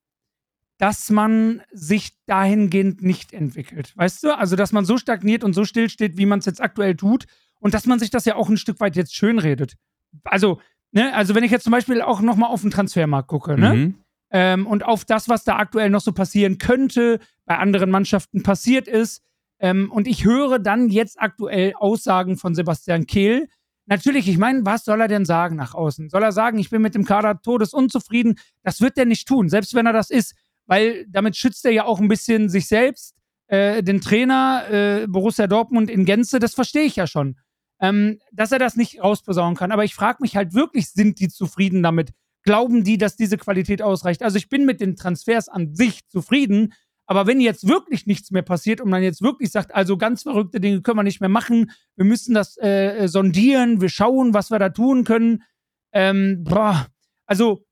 dass 0.77 1.09
man 1.11 1.61
sich 1.71 2.11
dahingehend 2.25 3.03
nicht 3.03 3.33
entwickelt. 3.33 3.95
Weißt 3.95 4.23
du? 4.23 4.35
Also, 4.35 4.55
dass 4.55 4.71
man 4.71 4.83
so 4.83 4.97
stagniert 4.97 5.43
und 5.43 5.53
so 5.53 5.63
stillsteht, 5.63 6.17
wie 6.17 6.25
man 6.25 6.39
es 6.39 6.45
jetzt 6.45 6.59
aktuell 6.59 6.95
tut 6.95 7.25
und 7.59 7.73
dass 7.73 7.85
man 7.85 7.99
sich 7.99 8.09
das 8.09 8.25
ja 8.25 8.35
auch 8.35 8.49
ein 8.49 8.57
Stück 8.57 8.79
weit 8.79 8.95
jetzt 8.95 9.15
schönredet. 9.15 9.75
Also, 10.23 10.59
ne, 10.91 11.13
also 11.13 11.35
wenn 11.35 11.43
ich 11.43 11.51
jetzt 11.51 11.63
zum 11.63 11.71
Beispiel 11.71 12.01
auch 12.01 12.21
nochmal 12.21 12.49
auf 12.49 12.61
den 12.61 12.71
Transfermarkt 12.71 13.27
gucke, 13.27 13.57
ne? 13.59 13.73
Mhm. 13.73 13.95
ähm, 14.31 14.67
und 14.67 14.83
auf 14.83 15.05
das, 15.05 15.29
was 15.29 15.43
da 15.43 15.57
aktuell 15.57 15.89
noch 15.89 16.01
so 16.01 16.11
passieren 16.11 16.57
könnte, 16.57 17.19
bei 17.45 17.57
anderen 17.57 17.89
Mannschaften 17.89 18.43
passiert 18.43 18.87
ist. 18.87 19.23
Ähm, 19.59 19.91
und 19.91 20.07
ich 20.07 20.25
höre 20.25 20.59
dann 20.59 20.89
jetzt 20.89 21.21
aktuell 21.21 21.73
Aussagen 21.75 22.37
von 22.37 22.55
Sebastian 22.55 23.05
Kehl. 23.05 23.47
Natürlich, 23.85 24.27
ich 24.27 24.37
meine, 24.37 24.65
was 24.65 24.85
soll 24.85 25.01
er 25.01 25.07
denn 25.07 25.25
sagen 25.25 25.55
nach 25.55 25.73
außen? 25.73 26.09
Soll 26.09 26.23
er 26.23 26.31
sagen, 26.31 26.57
ich 26.59 26.69
bin 26.69 26.81
mit 26.81 26.95
dem 26.95 27.05
Kader 27.05 27.41
todesunzufrieden? 27.41 28.39
Das 28.63 28.81
wird 28.81 28.97
er 28.97 29.05
nicht 29.05 29.27
tun, 29.27 29.49
selbst 29.49 29.73
wenn 29.73 29.85
er 29.85 29.93
das 29.93 30.09
ist, 30.09 30.35
weil 30.65 31.05
damit 31.09 31.35
schützt 31.35 31.65
er 31.65 31.71
ja 31.71 31.85
auch 31.85 31.99
ein 31.99 32.07
bisschen 32.07 32.49
sich 32.49 32.67
selbst, 32.67 33.15
äh, 33.47 33.83
den 33.83 34.01
Trainer, 34.01 34.63
äh, 34.71 35.07
Borussia 35.07 35.45
Dortmund 35.45 35.89
in 35.89 36.05
Gänze, 36.05 36.39
das 36.39 36.53
verstehe 36.53 36.83
ich 36.83 36.95
ja 36.95 37.05
schon. 37.05 37.37
Ähm, 37.81 38.19
dass 38.31 38.51
er 38.51 38.59
das 38.59 38.75
nicht 38.75 39.01
rausposaunen 39.01 39.55
kann. 39.57 39.71
Aber 39.71 39.83
ich 39.83 39.95
frage 39.95 40.19
mich 40.21 40.35
halt 40.35 40.53
wirklich, 40.53 40.91
sind 40.91 41.19
die 41.19 41.29
zufrieden 41.29 41.81
damit? 41.81 42.11
Glauben 42.43 42.83
die, 42.83 42.97
dass 42.97 43.15
diese 43.15 43.37
Qualität 43.37 43.81
ausreicht? 43.81 44.23
Also 44.23 44.37
ich 44.37 44.49
bin 44.49 44.65
mit 44.65 44.81
den 44.81 44.95
Transfers 44.95 45.49
an 45.49 45.75
sich 45.75 46.07
zufrieden, 46.07 46.73
aber 47.11 47.27
wenn 47.27 47.41
jetzt 47.41 47.67
wirklich 47.67 48.05
nichts 48.05 48.31
mehr 48.31 48.41
passiert 48.41 48.79
und 48.79 48.89
man 48.89 49.03
jetzt 49.03 49.21
wirklich 49.21 49.51
sagt, 49.51 49.75
also 49.75 49.97
ganz 49.97 50.23
verrückte 50.23 50.61
Dinge 50.61 50.81
können 50.81 50.97
wir 50.97 51.03
nicht 51.03 51.19
mehr 51.19 51.29
machen, 51.29 51.71
wir 51.97 52.05
müssen 52.05 52.33
das 52.33 52.55
äh, 52.57 52.99
äh, 52.99 53.07
sondieren, 53.09 53.81
wir 53.81 53.89
schauen, 53.89 54.33
was 54.33 54.49
wir 54.49 54.59
da 54.59 54.69
tun 54.69 55.03
können. 55.03 55.43
Ähm, 55.91 56.45
boah, 56.45 56.87
also 57.25 57.65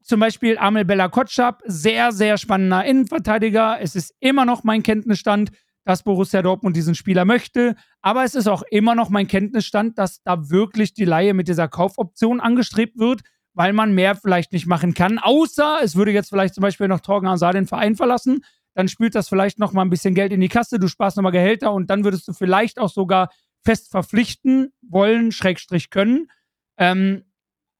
zum 0.00 0.20
Beispiel 0.20 0.58
Amel 0.58 0.84
Bella 0.84 1.08
Kotschap, 1.08 1.62
sehr, 1.64 2.12
sehr 2.12 2.38
spannender 2.38 2.84
Innenverteidiger. 2.84 3.80
Es 3.80 3.96
ist 3.96 4.14
immer 4.20 4.44
noch 4.44 4.62
mein 4.62 4.82
Kenntnisstand, 4.82 5.50
dass 5.84 6.02
Borussia 6.02 6.42
Dortmund 6.42 6.76
diesen 6.76 6.94
Spieler 6.94 7.24
möchte. 7.24 7.76
Aber 8.00 8.24
es 8.24 8.34
ist 8.34 8.48
auch 8.48 8.62
immer 8.70 8.94
noch 8.94 9.10
mein 9.10 9.26
Kenntnisstand, 9.26 9.98
dass 9.98 10.22
da 10.22 10.50
wirklich 10.50 10.94
die 10.94 11.04
Laie 11.04 11.34
mit 11.34 11.48
dieser 11.48 11.68
Kaufoption 11.68 12.40
angestrebt 12.40 12.98
wird, 12.98 13.22
weil 13.52 13.72
man 13.72 13.94
mehr 13.94 14.16
vielleicht 14.16 14.52
nicht 14.52 14.66
machen 14.66 14.94
kann. 14.94 15.18
Außer 15.18 15.78
es 15.82 15.96
würde 15.96 16.12
jetzt 16.12 16.30
vielleicht 16.30 16.54
zum 16.54 16.62
Beispiel 16.62 16.88
noch 16.88 17.00
Torgen 17.00 17.28
Hazard 17.28 17.54
den 17.54 17.66
Verein 17.66 17.96
verlassen. 17.96 18.44
Dann 18.74 18.88
spült 18.88 19.14
das 19.14 19.28
vielleicht 19.28 19.58
noch 19.58 19.72
mal 19.72 19.82
ein 19.82 19.90
bisschen 19.90 20.14
Geld 20.14 20.32
in 20.32 20.40
die 20.40 20.48
Kasse, 20.48 20.78
du 20.78 20.88
sparst 20.88 21.16
noch 21.16 21.22
mal 21.22 21.30
Gehälter 21.30 21.72
und 21.72 21.90
dann 21.90 22.02
würdest 22.02 22.26
du 22.26 22.32
vielleicht 22.32 22.78
auch 22.78 22.90
sogar 22.90 23.30
fest 23.64 23.90
verpflichten 23.90 24.72
wollen, 24.82 25.32
Schrägstrich 25.32 25.90
können. 25.90 26.28
Ähm, 26.76 27.24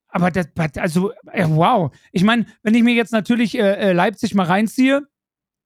aber 0.08 0.30
das, 0.30 0.46
also, 0.76 1.10
äh, 1.32 1.44
wow. 1.48 1.90
Ich 2.12 2.22
meine, 2.22 2.46
wenn 2.62 2.74
ich 2.74 2.84
mir 2.84 2.94
jetzt 2.94 3.12
natürlich 3.12 3.58
äh, 3.58 3.90
äh, 3.90 3.92
Leipzig 3.92 4.34
mal 4.34 4.46
reinziehe, 4.46 5.02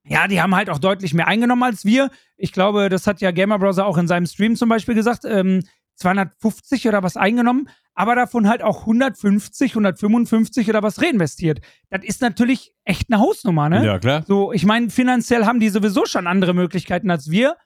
ja, 0.03 0.27
die 0.27 0.41
haben 0.41 0.55
halt 0.55 0.69
auch 0.69 0.79
deutlich 0.79 1.13
mehr 1.13 1.27
eingenommen 1.27 1.63
als 1.63 1.85
wir. 1.85 2.09
Ich 2.37 2.51
glaube, 2.51 2.89
das 2.89 3.05
hat 3.05 3.21
ja 3.21 3.31
Gamer 3.31 3.59
Browser 3.59 3.85
auch 3.85 3.97
in 3.97 4.07
seinem 4.07 4.25
Stream 4.25 4.55
zum 4.55 4.69
Beispiel 4.69 4.95
gesagt. 4.95 5.25
Ähm, 5.25 5.61
250 5.99 6.87
oder 6.87 7.03
was 7.03 7.17
eingenommen, 7.17 7.69
aber 7.93 8.15
davon 8.15 8.47
halt 8.47 8.61
auch 8.61 8.81
150, 8.81 9.71
155 9.71 10.69
oder 10.69 10.81
was 10.81 11.01
reinvestiert. 11.01 11.59
Das 11.89 12.03
ist 12.03 12.21
natürlich 12.21 12.73
echt 12.85 13.11
eine 13.11 13.21
Hausnummer, 13.21 13.69
ne? 13.69 13.85
Ja, 13.85 13.99
klar. 13.99 14.23
So, 14.25 14.51
ich 14.53 14.65
meine, 14.65 14.89
finanziell 14.89 15.45
haben 15.45 15.59
die 15.59 15.69
sowieso 15.69 16.05
schon 16.05 16.25
andere 16.25 16.53
Möglichkeiten 16.53 17.11
als 17.11 17.29
wir, 17.29 17.57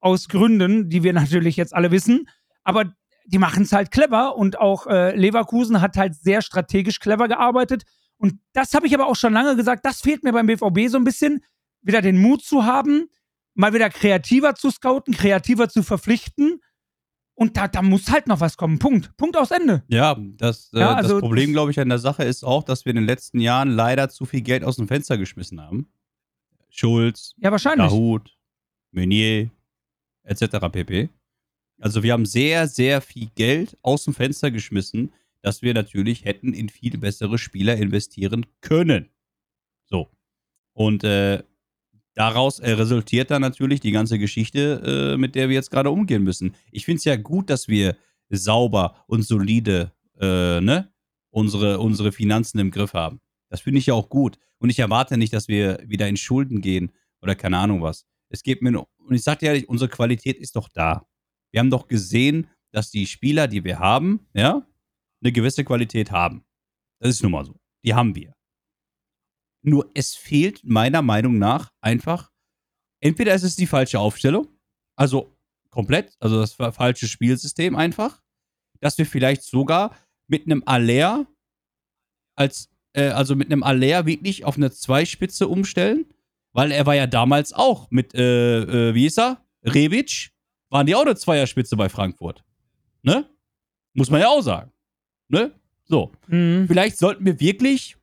aus 0.00 0.28
Gründen, 0.28 0.88
die 0.88 1.02
wir 1.02 1.12
natürlich 1.14 1.56
jetzt 1.56 1.74
alle 1.74 1.90
wissen. 1.90 2.28
Aber 2.62 2.92
die 3.26 3.38
machen 3.38 3.62
es 3.62 3.72
halt 3.72 3.90
clever 3.90 4.36
und 4.36 4.58
auch 4.58 4.86
äh, 4.86 5.16
Leverkusen 5.16 5.80
hat 5.80 5.96
halt 5.96 6.14
sehr 6.14 6.42
strategisch 6.42 7.00
clever 7.00 7.28
gearbeitet. 7.28 7.84
Und 8.18 8.34
das 8.52 8.74
habe 8.74 8.86
ich 8.86 8.94
aber 8.94 9.06
auch 9.06 9.16
schon 9.16 9.32
lange 9.32 9.56
gesagt, 9.56 9.84
das 9.86 10.00
fehlt 10.00 10.24
mir 10.24 10.32
beim 10.32 10.46
BVB 10.46 10.88
so 10.88 10.98
ein 10.98 11.04
bisschen, 11.04 11.42
wieder 11.82 12.02
den 12.02 12.20
Mut 12.20 12.42
zu 12.42 12.64
haben, 12.64 13.08
mal 13.54 13.72
wieder 13.74 13.90
kreativer 13.90 14.54
zu 14.54 14.70
scouten, 14.70 15.14
kreativer 15.14 15.68
zu 15.68 15.82
verpflichten. 15.82 16.60
Und 17.34 17.56
da, 17.56 17.68
da 17.68 17.80
muss 17.80 18.10
halt 18.10 18.26
noch 18.26 18.40
was 18.40 18.56
kommen. 18.58 18.78
Punkt. 18.78 19.16
Punkt 19.16 19.36
aus 19.36 19.50
Ende. 19.50 19.82
Ja, 19.88 20.14
das, 20.36 20.72
äh, 20.74 20.80
Ja, 20.80 20.94
also 20.94 21.14
das 21.14 21.20
Problem, 21.20 21.52
glaube 21.52 21.70
ich, 21.70 21.80
an 21.80 21.88
der 21.88 21.98
Sache 21.98 22.24
ist 22.24 22.44
auch, 22.44 22.62
dass 22.62 22.84
wir 22.84 22.90
in 22.90 22.96
den 22.96 23.06
letzten 23.06 23.40
Jahren 23.40 23.70
leider 23.70 24.10
zu 24.10 24.26
viel 24.26 24.42
Geld 24.42 24.62
aus 24.62 24.76
dem 24.76 24.88
Fenster 24.88 25.16
geschmissen 25.16 25.60
haben. 25.60 25.90
Schulz, 26.68 27.34
Ja, 27.38 27.50
wahrscheinlich. 27.50 27.88
Dahut, 27.88 28.36
Meunier, 28.92 29.50
etc. 30.22 30.68
pp. 30.70 31.08
Also 31.80 32.02
wir 32.02 32.12
haben 32.12 32.26
sehr, 32.26 32.68
sehr 32.68 33.00
viel 33.00 33.30
Geld 33.34 33.78
aus 33.82 34.04
dem 34.04 34.14
Fenster 34.14 34.50
geschmissen, 34.50 35.12
dass 35.40 35.62
wir 35.62 35.72
natürlich 35.72 36.24
hätten 36.24 36.52
in 36.52 36.68
viel 36.68 36.98
bessere 36.98 37.38
Spieler 37.38 37.76
investieren 37.76 38.44
können. 38.60 39.08
So. 39.86 40.10
Und 40.74 41.04
äh, 41.04 41.42
daraus 42.14 42.58
äh, 42.58 42.72
resultiert 42.72 43.30
dann 43.30 43.42
natürlich 43.42 43.80
die 43.80 43.92
ganze 43.92 44.18
Geschichte, 44.18 45.12
äh, 45.14 45.16
mit 45.16 45.34
der 45.34 45.48
wir 45.48 45.54
jetzt 45.54 45.70
gerade 45.70 45.90
umgehen 45.90 46.22
müssen. 46.22 46.54
Ich 46.70 46.84
finde 46.84 46.98
es 46.98 47.04
ja 47.04 47.16
gut, 47.16 47.50
dass 47.50 47.68
wir 47.68 47.96
sauber 48.30 49.04
und 49.06 49.22
solide 49.22 49.92
äh, 50.18 50.60
ne, 50.60 50.92
unsere, 51.30 51.80
unsere 51.80 52.12
Finanzen 52.12 52.58
im 52.58 52.70
Griff 52.70 52.94
haben. 52.94 53.20
Das 53.48 53.60
finde 53.60 53.78
ich 53.78 53.86
ja 53.86 53.94
auch 53.94 54.08
gut. 54.08 54.38
Und 54.58 54.70
ich 54.70 54.78
erwarte 54.78 55.16
nicht, 55.16 55.32
dass 55.32 55.48
wir 55.48 55.80
wieder 55.86 56.08
in 56.08 56.16
Schulden 56.16 56.60
gehen 56.60 56.92
oder 57.22 57.34
keine 57.34 57.58
Ahnung 57.58 57.82
was. 57.82 58.06
Es 58.28 58.42
geht 58.42 58.62
mir 58.62 58.70
nur, 58.70 58.88
und 58.98 59.14
ich 59.14 59.22
sage 59.22 59.40
dir 59.40 59.46
ehrlich, 59.46 59.68
unsere 59.68 59.90
Qualität 59.90 60.38
ist 60.38 60.54
doch 60.54 60.68
da. 60.68 61.06
Wir 61.50 61.60
haben 61.60 61.70
doch 61.70 61.88
gesehen, 61.88 62.46
dass 62.70 62.90
die 62.90 63.06
Spieler, 63.06 63.48
die 63.48 63.64
wir 63.64 63.80
haben, 63.80 64.28
ja, 64.34 64.64
eine 65.22 65.32
gewisse 65.32 65.64
Qualität 65.64 66.10
haben. 66.12 66.44
Das 67.00 67.10
ist 67.10 67.22
nun 67.22 67.32
mal 67.32 67.44
so. 67.44 67.58
Die 67.84 67.94
haben 67.94 68.14
wir. 68.14 68.34
Nur 69.62 69.90
es 69.94 70.14
fehlt 70.14 70.64
meiner 70.64 71.02
Meinung 71.02 71.38
nach 71.38 71.72
einfach, 71.80 72.30
entweder 73.00 73.34
ist 73.34 73.42
es 73.42 73.56
die 73.56 73.66
falsche 73.66 73.98
Aufstellung, 73.98 74.48
also 74.96 75.36
komplett, 75.70 76.16
also 76.18 76.40
das 76.40 76.54
fa- 76.54 76.72
falsche 76.72 77.06
Spielsystem 77.06 77.76
einfach, 77.76 78.22
dass 78.80 78.96
wir 78.98 79.06
vielleicht 79.06 79.42
sogar 79.42 79.94
mit 80.26 80.46
einem 80.46 80.62
Aller 80.66 81.26
als, 82.36 82.70
äh, 82.94 83.08
also 83.08 83.36
mit 83.36 83.48
einem 83.48 83.62
Aller 83.62 84.06
wirklich 84.06 84.44
auf 84.44 84.56
eine 84.56 84.70
Zweispitze 84.70 85.46
umstellen, 85.48 86.06
weil 86.52 86.72
er 86.72 86.86
war 86.86 86.94
ja 86.94 87.06
damals 87.06 87.52
auch 87.52 87.90
mit, 87.90 88.14
äh, 88.14 88.88
äh, 88.90 88.94
wie 88.94 89.06
ist 89.06 89.18
er? 89.18 89.44
Rebic, 89.62 90.30
waren 90.70 90.86
die 90.86 90.94
auch 90.94 91.02
eine 91.02 91.16
Zweierspitze 91.16 91.76
bei 91.76 91.88
Frankfurt. 91.88 92.42
Ne? 93.02 93.28
Muss 93.92 94.10
man 94.10 94.20
ja 94.20 94.28
auch 94.28 94.40
sagen. 94.42 94.72
Ne? 95.28 95.52
So. 95.84 96.12
Mhm. 96.28 96.66
Vielleicht 96.66 96.96
sollten 96.98 97.24
wir 97.26 97.38
wirklich, 97.40 97.96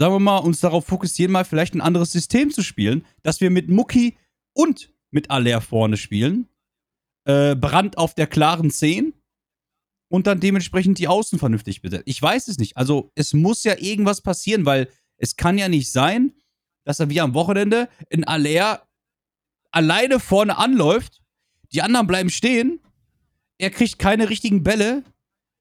sagen 0.00 0.14
wir 0.14 0.20
mal, 0.20 0.38
uns 0.38 0.60
darauf 0.60 0.86
fokussieren, 0.86 1.30
mal 1.30 1.44
vielleicht 1.44 1.74
ein 1.74 1.82
anderes 1.82 2.10
System 2.10 2.50
zu 2.50 2.62
spielen, 2.62 3.04
dass 3.22 3.42
wir 3.42 3.50
mit 3.50 3.68
Mucki 3.68 4.16
und 4.54 4.94
mit 5.10 5.30
Aller 5.30 5.60
vorne 5.60 5.98
spielen. 5.98 6.48
Äh, 7.26 7.54
Brand 7.54 7.98
auf 7.98 8.14
der 8.14 8.26
klaren 8.26 8.70
10 8.70 9.12
und 10.08 10.26
dann 10.26 10.40
dementsprechend 10.40 10.98
die 10.98 11.06
Außen 11.06 11.38
vernünftig 11.38 11.82
besetzt. 11.82 12.04
Ich 12.06 12.20
weiß 12.20 12.48
es 12.48 12.56
nicht. 12.56 12.78
Also, 12.78 13.12
es 13.14 13.34
muss 13.34 13.62
ja 13.62 13.76
irgendwas 13.78 14.22
passieren, 14.22 14.64
weil 14.64 14.88
es 15.18 15.36
kann 15.36 15.58
ja 15.58 15.68
nicht 15.68 15.92
sein, 15.92 16.32
dass 16.84 16.98
er 16.98 17.10
wie 17.10 17.20
am 17.20 17.34
Wochenende 17.34 17.90
in 18.08 18.24
Aller 18.24 18.88
alleine 19.70 20.18
vorne 20.18 20.56
anläuft, 20.56 21.20
die 21.74 21.82
anderen 21.82 22.06
bleiben 22.06 22.30
stehen, 22.30 22.80
er 23.58 23.68
kriegt 23.68 23.98
keine 23.98 24.30
richtigen 24.30 24.62
Bälle, 24.62 25.04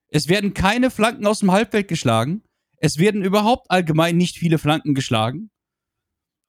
es 0.08 0.30
werden 0.30 0.54
keine 0.54 0.91
Flanken 0.91 1.28
aus 1.28 1.39
dem 1.39 1.52
Halbfeld 1.52 1.89
geschlagen. 1.89 2.41
Es 2.81 2.97
werden 2.97 3.23
überhaupt 3.23 3.69
allgemein 3.71 4.17
nicht 4.17 4.37
viele 4.37 4.57
Flanken 4.57 4.93
geschlagen. 4.95 5.51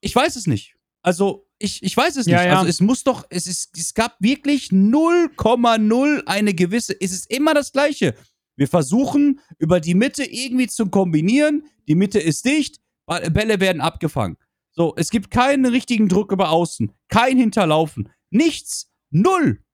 Ich 0.00 0.14
weiß 0.14 0.36
es 0.36 0.46
nicht. 0.46 0.76
Also, 1.02 1.46
ich, 1.58 1.82
ich 1.82 1.96
weiß 1.96 2.16
es 2.16 2.26
Ja, 2.26 2.38
nicht. 2.38 2.46
ja. 2.46 2.58
Also, 2.58 2.68
es 2.68 2.80
muss 2.80 3.04
doch, 3.04 3.24
es, 3.30 3.46
ist, 3.46 3.76
es 3.76 3.94
gab 3.94 4.16
wirklich 4.20 4.66
0,0 4.68 6.24
eine 6.26 6.54
gewisse, 6.54 6.98
es 7.00 7.12
ist 7.12 7.30
immer 7.30 7.54
das 7.54 7.72
Gleiche. 7.72 8.14
Wir 8.56 8.68
versuchen 8.68 9.40
über 9.58 9.80
die 9.80 9.94
Mitte 9.94 10.24
irgendwie 10.24 10.66
zu 10.68 10.86
kombinieren. 10.86 11.64
Die 11.88 11.94
Mitte 11.94 12.18
ist 12.20 12.44
dicht, 12.44 12.80
Bälle 13.06 13.60
werden 13.60 13.80
abgefangen. 13.80 14.36
So, 14.72 14.94
es 14.96 15.10
gibt 15.10 15.30
keinen 15.30 15.64
richtigen 15.66 16.08
Druck 16.08 16.30
über 16.32 16.50
außen, 16.50 16.92
kein 17.08 17.38
Hinterlaufen, 17.38 18.08
nichts, 18.30 18.90
null. 19.10 19.64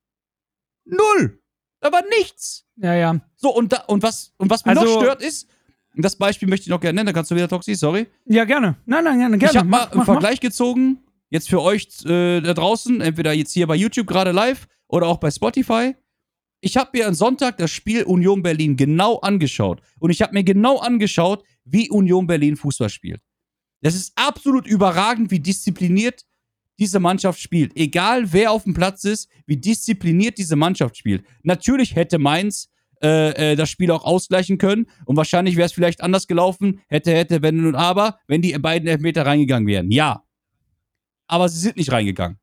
Null. 0.84 1.42
Da 1.80 1.92
war 1.92 2.02
nichts. 2.18 2.64
Ja, 2.76 2.94
ja. 2.94 3.20
So, 3.36 3.54
und, 3.54 3.72
da, 3.72 3.82
und, 3.88 4.02
was, 4.02 4.32
und 4.38 4.48
was 4.50 4.64
mir 4.64 4.70
Also- 4.78 4.84
noch 4.94 5.02
stört 5.02 5.22
ist, 5.22 5.48
und 5.96 6.04
das 6.04 6.16
Beispiel 6.16 6.48
möchte 6.48 6.64
ich 6.64 6.70
noch 6.70 6.80
gerne 6.80 6.96
nennen, 6.96 7.06
da 7.06 7.12
kannst 7.12 7.30
du 7.30 7.34
wieder, 7.34 7.48
Toxi, 7.48 7.74
sorry. 7.74 8.06
Ja, 8.26 8.44
gerne. 8.44 8.76
Nein, 8.84 9.04
nein, 9.04 9.18
gerne. 9.18 9.38
gerne. 9.38 9.52
Ich 9.52 9.58
habe 9.58 9.68
mal 9.68 9.78
Mach, 9.78 9.90
einen 9.90 9.98
mach, 9.98 10.06
mach. 10.06 10.14
Vergleich 10.14 10.40
gezogen, 10.40 10.98
jetzt 11.30 11.48
für 11.48 11.62
euch 11.62 11.88
äh, 12.04 12.40
da 12.40 12.52
draußen, 12.52 13.00
entweder 13.00 13.32
jetzt 13.32 13.52
hier 13.52 13.66
bei 13.66 13.76
YouTube 13.76 14.06
gerade 14.06 14.32
live 14.32 14.68
oder 14.88 15.06
auch 15.06 15.16
bei 15.18 15.30
Spotify. 15.30 15.94
Ich 16.60 16.76
habe 16.76 16.90
mir 16.94 17.06
am 17.06 17.14
Sonntag 17.14 17.56
das 17.58 17.70
Spiel 17.70 18.02
Union 18.04 18.42
Berlin 18.42 18.76
genau 18.76 19.18
angeschaut. 19.18 19.80
Und 19.98 20.10
ich 20.10 20.22
habe 20.22 20.34
mir 20.34 20.44
genau 20.44 20.78
angeschaut, 20.78 21.44
wie 21.64 21.90
Union 21.90 22.26
Berlin 22.26 22.56
Fußball 22.56 22.88
spielt. 22.88 23.20
Das 23.82 23.94
ist 23.94 24.12
absolut 24.16 24.66
überragend, 24.66 25.30
wie 25.30 25.40
diszipliniert 25.40 26.24
diese 26.78 27.00
Mannschaft 27.00 27.40
spielt. 27.40 27.76
Egal 27.76 28.32
wer 28.32 28.52
auf 28.52 28.64
dem 28.64 28.74
Platz 28.74 29.04
ist, 29.04 29.30
wie 29.46 29.56
diszipliniert 29.56 30.38
diese 30.38 30.56
Mannschaft 30.56 30.96
spielt. 30.96 31.24
Natürlich 31.42 31.94
hätte 31.94 32.18
Mainz 32.18 32.68
äh, 33.02 33.52
äh, 33.52 33.56
das 33.56 33.70
Spiel 33.70 33.90
auch 33.90 34.04
ausgleichen 34.04 34.58
können 34.58 34.86
und 35.04 35.16
wahrscheinlich 35.16 35.56
wäre 35.56 35.66
es 35.66 35.72
vielleicht 35.72 36.02
anders 36.02 36.26
gelaufen, 36.26 36.80
hätte, 36.88 37.12
hätte, 37.12 37.42
wenn 37.42 37.66
und 37.66 37.74
aber, 37.74 38.18
wenn 38.26 38.42
die 38.42 38.52
beiden 38.58 38.88
Elfmeter 38.88 39.26
reingegangen 39.26 39.66
wären. 39.66 39.90
Ja. 39.90 40.24
Aber 41.26 41.48
sie 41.48 41.58
sind 41.58 41.76
nicht 41.76 41.92
reingegangen. 41.92 42.38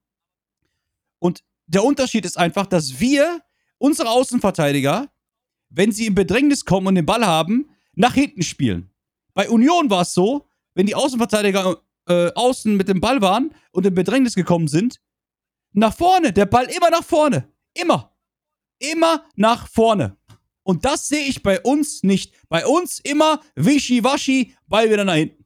Und 1.19 1.43
der 1.67 1.83
Unterschied 1.83 2.25
ist 2.25 2.37
einfach, 2.37 2.65
dass 2.67 2.99
wir, 2.99 3.41
unsere 3.77 4.09
Außenverteidiger, 4.09 5.09
wenn 5.69 5.91
sie 5.91 6.05
in 6.05 6.15
Bedrängnis 6.15 6.65
kommen 6.65 6.87
und 6.87 6.95
den 6.95 7.05
Ball 7.05 7.25
haben, 7.25 7.69
nach 7.95 8.13
hinten 8.13 8.43
spielen. 8.43 8.91
Bei 9.33 9.49
Union 9.49 9.89
war 9.89 10.01
es 10.01 10.13
so, 10.13 10.47
wenn 10.75 10.85
die 10.85 10.95
Außenverteidiger 10.95 11.81
äh, 12.07 12.31
außen 12.33 12.75
mit 12.75 12.87
dem 12.87 13.01
Ball 13.01 13.21
waren 13.21 13.53
und 13.71 13.85
in 13.85 13.93
Bedrängnis 13.93 14.35
gekommen 14.35 14.67
sind, 14.67 14.99
nach 15.73 15.95
vorne, 15.95 16.31
der 16.31 16.45
Ball 16.45 16.65
immer 16.65 16.89
nach 16.89 17.03
vorne. 17.03 17.51
Immer. 17.73 18.15
Immer 18.79 19.25
nach 19.35 19.67
vorne. 19.67 20.17
Und 20.63 20.85
das 20.85 21.07
sehe 21.07 21.27
ich 21.27 21.43
bei 21.43 21.59
uns 21.61 22.03
nicht. 22.03 22.33
Bei 22.49 22.65
uns 22.65 22.99
immer 22.99 23.41
wischiwaschi, 23.55 24.55
Ball 24.67 24.89
wieder 24.89 25.03
nach 25.03 25.15
hinten. 25.15 25.45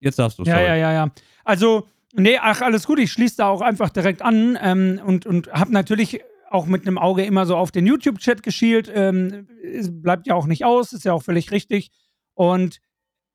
Jetzt 0.00 0.18
darfst 0.18 0.38
du, 0.38 0.42
Ja, 0.42 0.60
ja, 0.60 0.74
ja, 0.74 0.92
ja. 0.92 1.10
Also, 1.44 1.86
nee, 2.12 2.38
ach, 2.40 2.60
alles 2.60 2.86
gut. 2.86 2.98
Ich 2.98 3.12
schließe 3.12 3.36
da 3.36 3.48
auch 3.48 3.60
einfach 3.60 3.90
direkt 3.90 4.20
an 4.20 4.58
ähm, 4.60 5.00
und, 5.04 5.26
und 5.26 5.52
habe 5.52 5.72
natürlich 5.72 6.20
auch 6.50 6.66
mit 6.66 6.86
einem 6.86 6.98
Auge 6.98 7.24
immer 7.24 7.46
so 7.46 7.56
auf 7.56 7.70
den 7.70 7.86
YouTube-Chat 7.86 8.42
geschielt. 8.42 8.90
Ähm, 8.92 9.48
es 9.62 9.88
bleibt 9.90 10.26
ja 10.26 10.34
auch 10.34 10.46
nicht 10.46 10.64
aus, 10.64 10.92
ist 10.92 11.04
ja 11.04 11.12
auch 11.12 11.22
völlig 11.22 11.50
richtig. 11.50 11.90
Und 12.34 12.80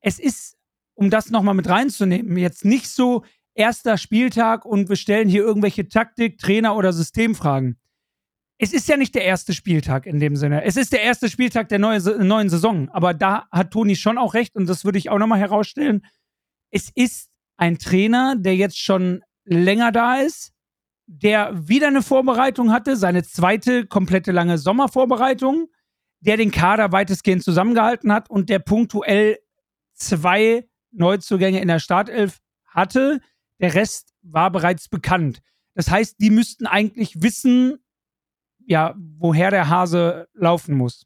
es 0.02 0.20
ist, 0.20 0.58
um 0.94 1.10
das 1.10 1.30
nochmal 1.32 1.56
mit 1.56 1.70
reinzunehmen, 1.70 2.38
jetzt 2.38 2.66
nicht 2.66 2.90
so 2.90 3.24
erster 3.56 3.98
Spieltag 3.98 4.66
und 4.66 4.90
wir 4.90 4.96
stellen 4.96 5.30
hier 5.30 5.42
irgendwelche 5.42 5.88
Taktik, 5.88 6.38
Trainer 6.38 6.76
oder 6.76 6.94
Systemfragen. 6.94 7.78
Es 8.60 8.74
ist 8.74 8.88
ja 8.90 8.98
nicht 8.98 9.14
der 9.14 9.24
erste 9.24 9.54
Spieltag 9.54 10.06
in 10.08 10.20
dem 10.20 10.36
Sinne. 10.36 10.64
Es 10.64 10.78
ist 10.78 10.92
der 10.92 11.04
erste 11.04 11.30
Spieltag 11.30 11.70
der 11.70 11.78
neue, 11.78 12.00
neuen 12.24 12.50
Saison. 12.50 12.90
Aber 12.90 13.14
da 13.14 13.48
hat 13.52 13.72
Toni 13.72 13.96
schon 13.96 14.18
auch 14.18 14.34
recht 14.34 14.56
und 14.56 14.68
das 14.68 14.84
würde 14.84 14.98
ich 14.98 15.10
auch 15.10 15.20
nochmal 15.20 15.40
herausstellen. 15.40 16.06
Es 16.72 16.90
ist 16.96 17.30
ein 17.58 17.78
Trainer, 17.78 18.36
der 18.36 18.56
jetzt 18.56 18.80
schon 18.80 19.24
länger 19.46 19.92
da 19.92 20.18
ist, 20.18 20.54
der 21.06 21.52
wieder 21.68 21.88
eine 21.88 22.02
Vorbereitung 22.02 22.72
hatte, 22.72 22.98
seine 22.98 23.24
zweite 23.24 23.86
komplette 23.86 24.32
lange 24.32 24.58
Sommervorbereitung, 24.58 25.68
der 26.20 26.38
den 26.38 26.52
Kader 26.52 26.92
weitestgehend 26.92 27.44
zusammengehalten 27.44 28.12
hat 28.12 28.30
und 28.30 28.50
der 28.50 28.60
punktuell 28.60 29.38
zwei 29.94 30.68
Neuzugänge 30.92 31.62
in 31.62 31.68
der 31.68 31.80
Startelf 31.80 32.40
hatte. 32.66 33.22
Der 33.60 33.74
Rest 33.74 34.14
war 34.22 34.52
bereits 34.52 34.90
bekannt. 34.90 35.42
Das 35.76 35.90
heißt, 35.90 36.16
die 36.20 36.32
müssten 36.32 36.66
eigentlich 36.66 37.22
wissen, 37.22 37.78
ja, 38.68 38.96
woher 39.18 39.50
der 39.50 39.70
Hase 39.70 40.28
laufen 40.34 40.76
muss. 40.76 41.06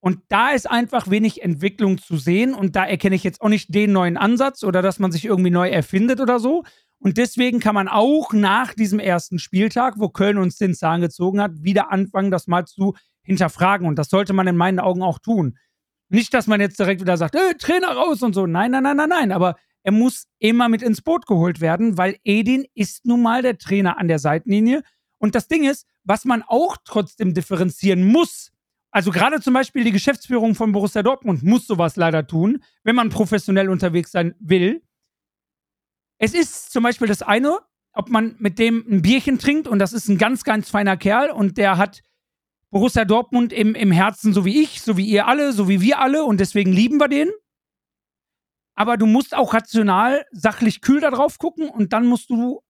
Und 0.00 0.20
da 0.28 0.50
ist 0.50 0.70
einfach 0.70 1.10
wenig 1.10 1.42
Entwicklung 1.42 1.98
zu 1.98 2.16
sehen 2.16 2.54
und 2.54 2.76
da 2.76 2.86
erkenne 2.86 3.16
ich 3.16 3.24
jetzt 3.24 3.40
auch 3.42 3.48
nicht 3.48 3.74
den 3.74 3.92
neuen 3.92 4.16
Ansatz 4.16 4.62
oder 4.64 4.80
dass 4.80 4.98
man 4.98 5.12
sich 5.12 5.26
irgendwie 5.26 5.50
neu 5.50 5.68
erfindet 5.68 6.20
oder 6.20 6.38
so. 6.38 6.64
Und 6.98 7.16
deswegen 7.16 7.60
kann 7.60 7.74
man 7.74 7.88
auch 7.88 8.32
nach 8.32 8.74
diesem 8.74 8.98
ersten 8.98 9.38
Spieltag, 9.38 9.94
wo 9.96 10.08
Köln 10.08 10.38
uns 10.38 10.56
den 10.56 10.74
Zahn 10.74 11.00
gezogen 11.00 11.40
hat, 11.40 11.62
wieder 11.62 11.90
anfangen, 11.90 12.30
das 12.30 12.46
mal 12.46 12.66
zu 12.66 12.94
hinterfragen. 13.22 13.86
Und 13.86 13.98
das 13.98 14.08
sollte 14.08 14.32
man 14.32 14.46
in 14.46 14.56
meinen 14.56 14.80
Augen 14.80 15.02
auch 15.02 15.18
tun. 15.18 15.58
Nicht, 16.10 16.34
dass 16.34 16.46
man 16.46 16.60
jetzt 16.60 16.78
direkt 16.78 17.00
wieder 17.00 17.16
sagt, 17.16 17.34
äh, 17.34 17.54
Trainer 17.58 17.92
raus 17.92 18.22
und 18.22 18.34
so. 18.34 18.46
Nein, 18.46 18.70
nein, 18.70 18.82
nein, 18.82 18.96
nein, 18.96 19.08
nein. 19.08 19.32
Aber 19.32 19.56
er 19.82 19.92
muss 19.92 20.26
immer 20.38 20.68
mit 20.68 20.82
ins 20.82 21.00
Boot 21.00 21.26
geholt 21.26 21.60
werden, 21.60 21.96
weil 21.96 22.16
Edin 22.24 22.66
ist 22.74 23.06
nun 23.06 23.22
mal 23.22 23.42
der 23.42 23.56
Trainer 23.56 23.98
an 23.98 24.08
der 24.08 24.18
Seitenlinie. 24.18 24.82
Und 25.18 25.34
das 25.34 25.48
Ding 25.48 25.64
ist, 25.64 25.86
was 26.10 26.24
man 26.24 26.42
auch 26.42 26.76
trotzdem 26.84 27.34
differenzieren 27.34 28.04
muss, 28.04 28.50
also 28.90 29.12
gerade 29.12 29.40
zum 29.40 29.54
Beispiel 29.54 29.84
die 29.84 29.92
Geschäftsführung 29.92 30.56
von 30.56 30.72
Borussia 30.72 31.04
Dortmund 31.04 31.44
muss 31.44 31.68
sowas 31.68 31.94
leider 31.94 32.26
tun, 32.26 32.64
wenn 32.82 32.96
man 32.96 33.10
professionell 33.10 33.70
unterwegs 33.70 34.10
sein 34.10 34.34
will. 34.40 34.82
Es 36.18 36.34
ist 36.34 36.72
zum 36.72 36.82
Beispiel 36.82 37.06
das 37.06 37.22
eine, 37.22 37.60
ob 37.92 38.08
man 38.08 38.34
mit 38.40 38.58
dem 38.58 38.84
ein 38.90 39.02
Bierchen 39.02 39.38
trinkt 39.38 39.68
und 39.68 39.78
das 39.78 39.92
ist 39.92 40.08
ein 40.08 40.18
ganz, 40.18 40.42
ganz 40.42 40.68
feiner 40.68 40.96
Kerl 40.96 41.30
und 41.30 41.58
der 41.58 41.78
hat 41.78 42.02
Borussia 42.70 43.04
Dortmund 43.04 43.52
im, 43.52 43.76
im 43.76 43.92
Herzen, 43.92 44.32
so 44.32 44.44
wie 44.44 44.60
ich, 44.60 44.82
so 44.82 44.96
wie 44.96 45.06
ihr 45.06 45.28
alle, 45.28 45.52
so 45.52 45.68
wie 45.68 45.80
wir 45.80 46.00
alle 46.00 46.24
und 46.24 46.40
deswegen 46.40 46.72
lieben 46.72 46.98
wir 46.98 47.06
den. 47.06 47.30
Aber 48.74 48.96
du 48.96 49.06
musst 49.06 49.32
auch 49.32 49.54
rational, 49.54 50.26
sachlich 50.32 50.80
kühl 50.80 51.00
da 51.00 51.12
drauf 51.12 51.38
gucken 51.38 51.68
und 51.68 51.92
dann 51.92 52.06
musst 52.06 52.30
du 52.30 52.62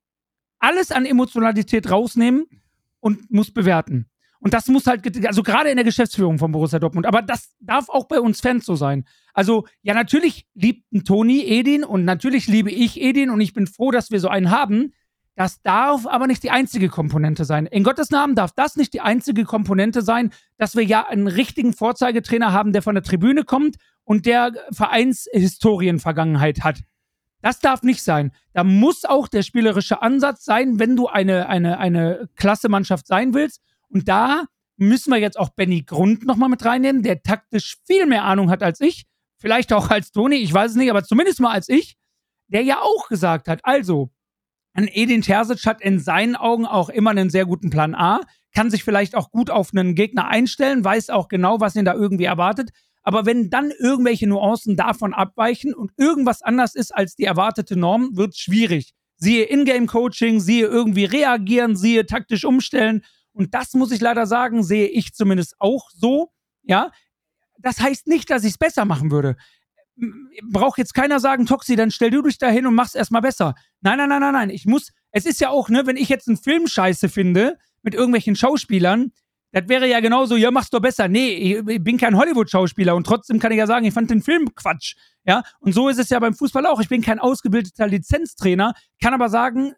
alles 0.58 0.92
an 0.92 1.06
Emotionalität 1.06 1.90
rausnehmen 1.90 2.59
und 3.00 3.30
musst 3.30 3.54
bewerten. 3.54 4.06
Und 4.40 4.54
das 4.54 4.68
muss 4.68 4.86
halt, 4.86 5.26
also 5.26 5.42
gerade 5.42 5.68
in 5.68 5.76
der 5.76 5.84
Geschäftsführung 5.84 6.38
von 6.38 6.50
Borussia 6.50 6.78
Dortmund, 6.78 7.06
aber 7.06 7.20
das 7.20 7.54
darf 7.60 7.90
auch 7.90 8.08
bei 8.08 8.20
uns 8.20 8.40
Fans 8.40 8.64
so 8.64 8.74
sein. 8.74 9.04
Also, 9.34 9.66
ja, 9.82 9.92
natürlich 9.92 10.46
liebt 10.54 10.90
ein 10.92 11.04
Toni 11.04 11.44
Edin 11.44 11.84
und 11.84 12.06
natürlich 12.06 12.46
liebe 12.46 12.70
ich 12.70 13.00
Edin 13.00 13.28
und 13.30 13.40
ich 13.40 13.52
bin 13.52 13.66
froh, 13.66 13.90
dass 13.90 14.10
wir 14.10 14.18
so 14.18 14.28
einen 14.28 14.50
haben. 14.50 14.94
Das 15.36 15.62
darf 15.62 16.06
aber 16.06 16.26
nicht 16.26 16.42
die 16.42 16.50
einzige 16.50 16.88
Komponente 16.88 17.44
sein. 17.44 17.66
In 17.66 17.84
Gottes 17.84 18.10
Namen 18.10 18.34
darf 18.34 18.52
das 18.52 18.76
nicht 18.76 18.94
die 18.94 19.00
einzige 19.00 19.44
Komponente 19.44 20.02
sein, 20.02 20.32
dass 20.56 20.74
wir 20.74 20.84
ja 20.84 21.06
einen 21.06 21.28
richtigen 21.28 21.72
Vorzeigetrainer 21.72 22.52
haben, 22.52 22.72
der 22.72 22.82
von 22.82 22.94
der 22.94 23.04
Tribüne 23.04 23.44
kommt 23.44 23.76
und 24.04 24.26
der 24.26 24.52
Vereinshistorienvergangenheit 24.72 26.64
hat. 26.64 26.80
Das 27.42 27.60
darf 27.60 27.82
nicht 27.82 28.02
sein. 28.02 28.32
Da 28.52 28.64
muss 28.64 29.04
auch 29.04 29.28
der 29.28 29.42
spielerische 29.42 30.02
Ansatz 30.02 30.44
sein, 30.44 30.78
wenn 30.78 30.96
du 30.96 31.06
eine, 31.06 31.48
eine, 31.48 31.78
eine 31.78 32.28
Klasse-Mannschaft 32.36 33.06
sein 33.06 33.34
willst. 33.34 33.62
Und 33.88 34.08
da 34.08 34.44
müssen 34.76 35.10
wir 35.10 35.18
jetzt 35.18 35.38
auch 35.38 35.50
Benny 35.50 35.82
Grund 35.82 36.24
nochmal 36.24 36.48
mit 36.48 36.64
reinnehmen, 36.64 37.02
der 37.02 37.22
taktisch 37.22 37.78
viel 37.86 38.06
mehr 38.06 38.24
Ahnung 38.24 38.50
hat 38.50 38.62
als 38.62 38.80
ich. 38.80 39.04
Vielleicht 39.38 39.72
auch 39.72 39.90
als 39.90 40.12
Toni, 40.12 40.36
ich 40.36 40.52
weiß 40.52 40.72
es 40.72 40.76
nicht, 40.76 40.90
aber 40.90 41.04
zumindest 41.04 41.40
mal 41.40 41.52
als 41.52 41.68
ich. 41.68 41.96
Der 42.48 42.62
ja 42.62 42.80
auch 42.80 43.08
gesagt 43.08 43.46
hat, 43.46 43.60
also, 43.62 44.10
ein 44.72 44.88
Edin 44.88 45.22
Terzic 45.22 45.64
hat 45.66 45.80
in 45.80 45.98
seinen 45.98 46.36
Augen 46.36 46.66
auch 46.66 46.88
immer 46.88 47.10
einen 47.10 47.30
sehr 47.30 47.46
guten 47.46 47.70
Plan 47.70 47.94
A, 47.94 48.20
kann 48.54 48.70
sich 48.70 48.84
vielleicht 48.84 49.14
auch 49.14 49.30
gut 49.30 49.50
auf 49.50 49.70
einen 49.72 49.94
Gegner 49.94 50.28
einstellen, 50.28 50.84
weiß 50.84 51.10
auch 51.10 51.28
genau, 51.28 51.60
was 51.60 51.76
ihn 51.76 51.84
da 51.84 51.94
irgendwie 51.94 52.24
erwartet. 52.24 52.70
Aber 53.02 53.26
wenn 53.26 53.50
dann 53.50 53.70
irgendwelche 53.70 54.26
Nuancen 54.26 54.76
davon 54.76 55.14
abweichen 55.14 55.74
und 55.74 55.92
irgendwas 55.96 56.42
anders 56.42 56.74
ist 56.74 56.94
als 56.94 57.14
die 57.16 57.24
erwartete 57.24 57.76
Norm, 57.76 58.16
wird 58.16 58.34
es 58.34 58.38
schwierig. 58.38 58.92
Siehe 59.16 59.44
Ingame-Coaching, 59.44 60.40
siehe 60.40 60.66
irgendwie 60.66 61.04
reagieren, 61.04 61.76
siehe 61.76 62.06
taktisch 62.06 62.44
umstellen. 62.44 63.02
Und 63.32 63.54
das 63.54 63.74
muss 63.74 63.92
ich 63.92 64.00
leider 64.00 64.26
sagen, 64.26 64.62
sehe 64.62 64.88
ich 64.88 65.14
zumindest 65.14 65.54
auch 65.58 65.90
so. 65.90 66.30
Ja, 66.62 66.90
das 67.58 67.80
heißt 67.80 68.06
nicht, 68.06 68.30
dass 68.30 68.44
ich 68.44 68.52
es 68.52 68.58
besser 68.58 68.84
machen 68.84 69.10
würde. 69.10 69.36
Braucht 70.50 70.78
jetzt 70.78 70.94
keiner 70.94 71.20
sagen, 71.20 71.46
Toxi, 71.46 71.76
dann 71.76 71.90
stell 71.90 72.10
du 72.10 72.22
dich 72.22 72.38
da 72.38 72.48
hin 72.48 72.66
und 72.66 72.74
mach's 72.74 72.94
erstmal 72.94 73.20
besser. 73.20 73.54
Nein, 73.82 73.98
nein, 73.98 74.08
nein, 74.08 74.20
nein, 74.20 74.32
nein. 74.32 74.50
Ich 74.50 74.64
muss, 74.64 74.92
es 75.10 75.26
ist 75.26 75.40
ja 75.40 75.50
auch, 75.50 75.68
ne, 75.68 75.86
wenn 75.86 75.96
ich 75.96 76.08
jetzt 76.08 76.28
einen 76.28 76.38
Film 76.38 76.66
scheiße 76.66 77.08
finde 77.08 77.58
mit 77.82 77.94
irgendwelchen 77.94 78.36
Schauspielern, 78.36 79.12
das 79.52 79.68
wäre 79.68 79.88
ja 79.88 80.00
genauso, 80.00 80.36
ja, 80.36 80.50
mach's 80.50 80.70
doch 80.70 80.80
besser. 80.80 81.08
Nee, 81.08 81.58
ich 81.66 81.82
bin 81.82 81.96
kein 81.96 82.16
Hollywood-Schauspieler 82.16 82.94
und 82.94 83.04
trotzdem 83.04 83.38
kann 83.38 83.52
ich 83.52 83.58
ja 83.58 83.66
sagen, 83.66 83.84
ich 83.84 83.94
fand 83.94 84.10
den 84.10 84.22
Film 84.22 84.54
Quatsch. 84.54 84.94
Ja, 85.24 85.42
und 85.58 85.72
so 85.72 85.88
ist 85.88 85.98
es 85.98 86.08
ja 86.08 86.18
beim 86.18 86.34
Fußball 86.34 86.66
auch. 86.66 86.80
Ich 86.80 86.88
bin 86.88 87.02
kein 87.02 87.18
ausgebildeter 87.18 87.86
Lizenztrainer, 87.86 88.74
kann 89.02 89.14
aber 89.14 89.28
sagen, 89.28 89.74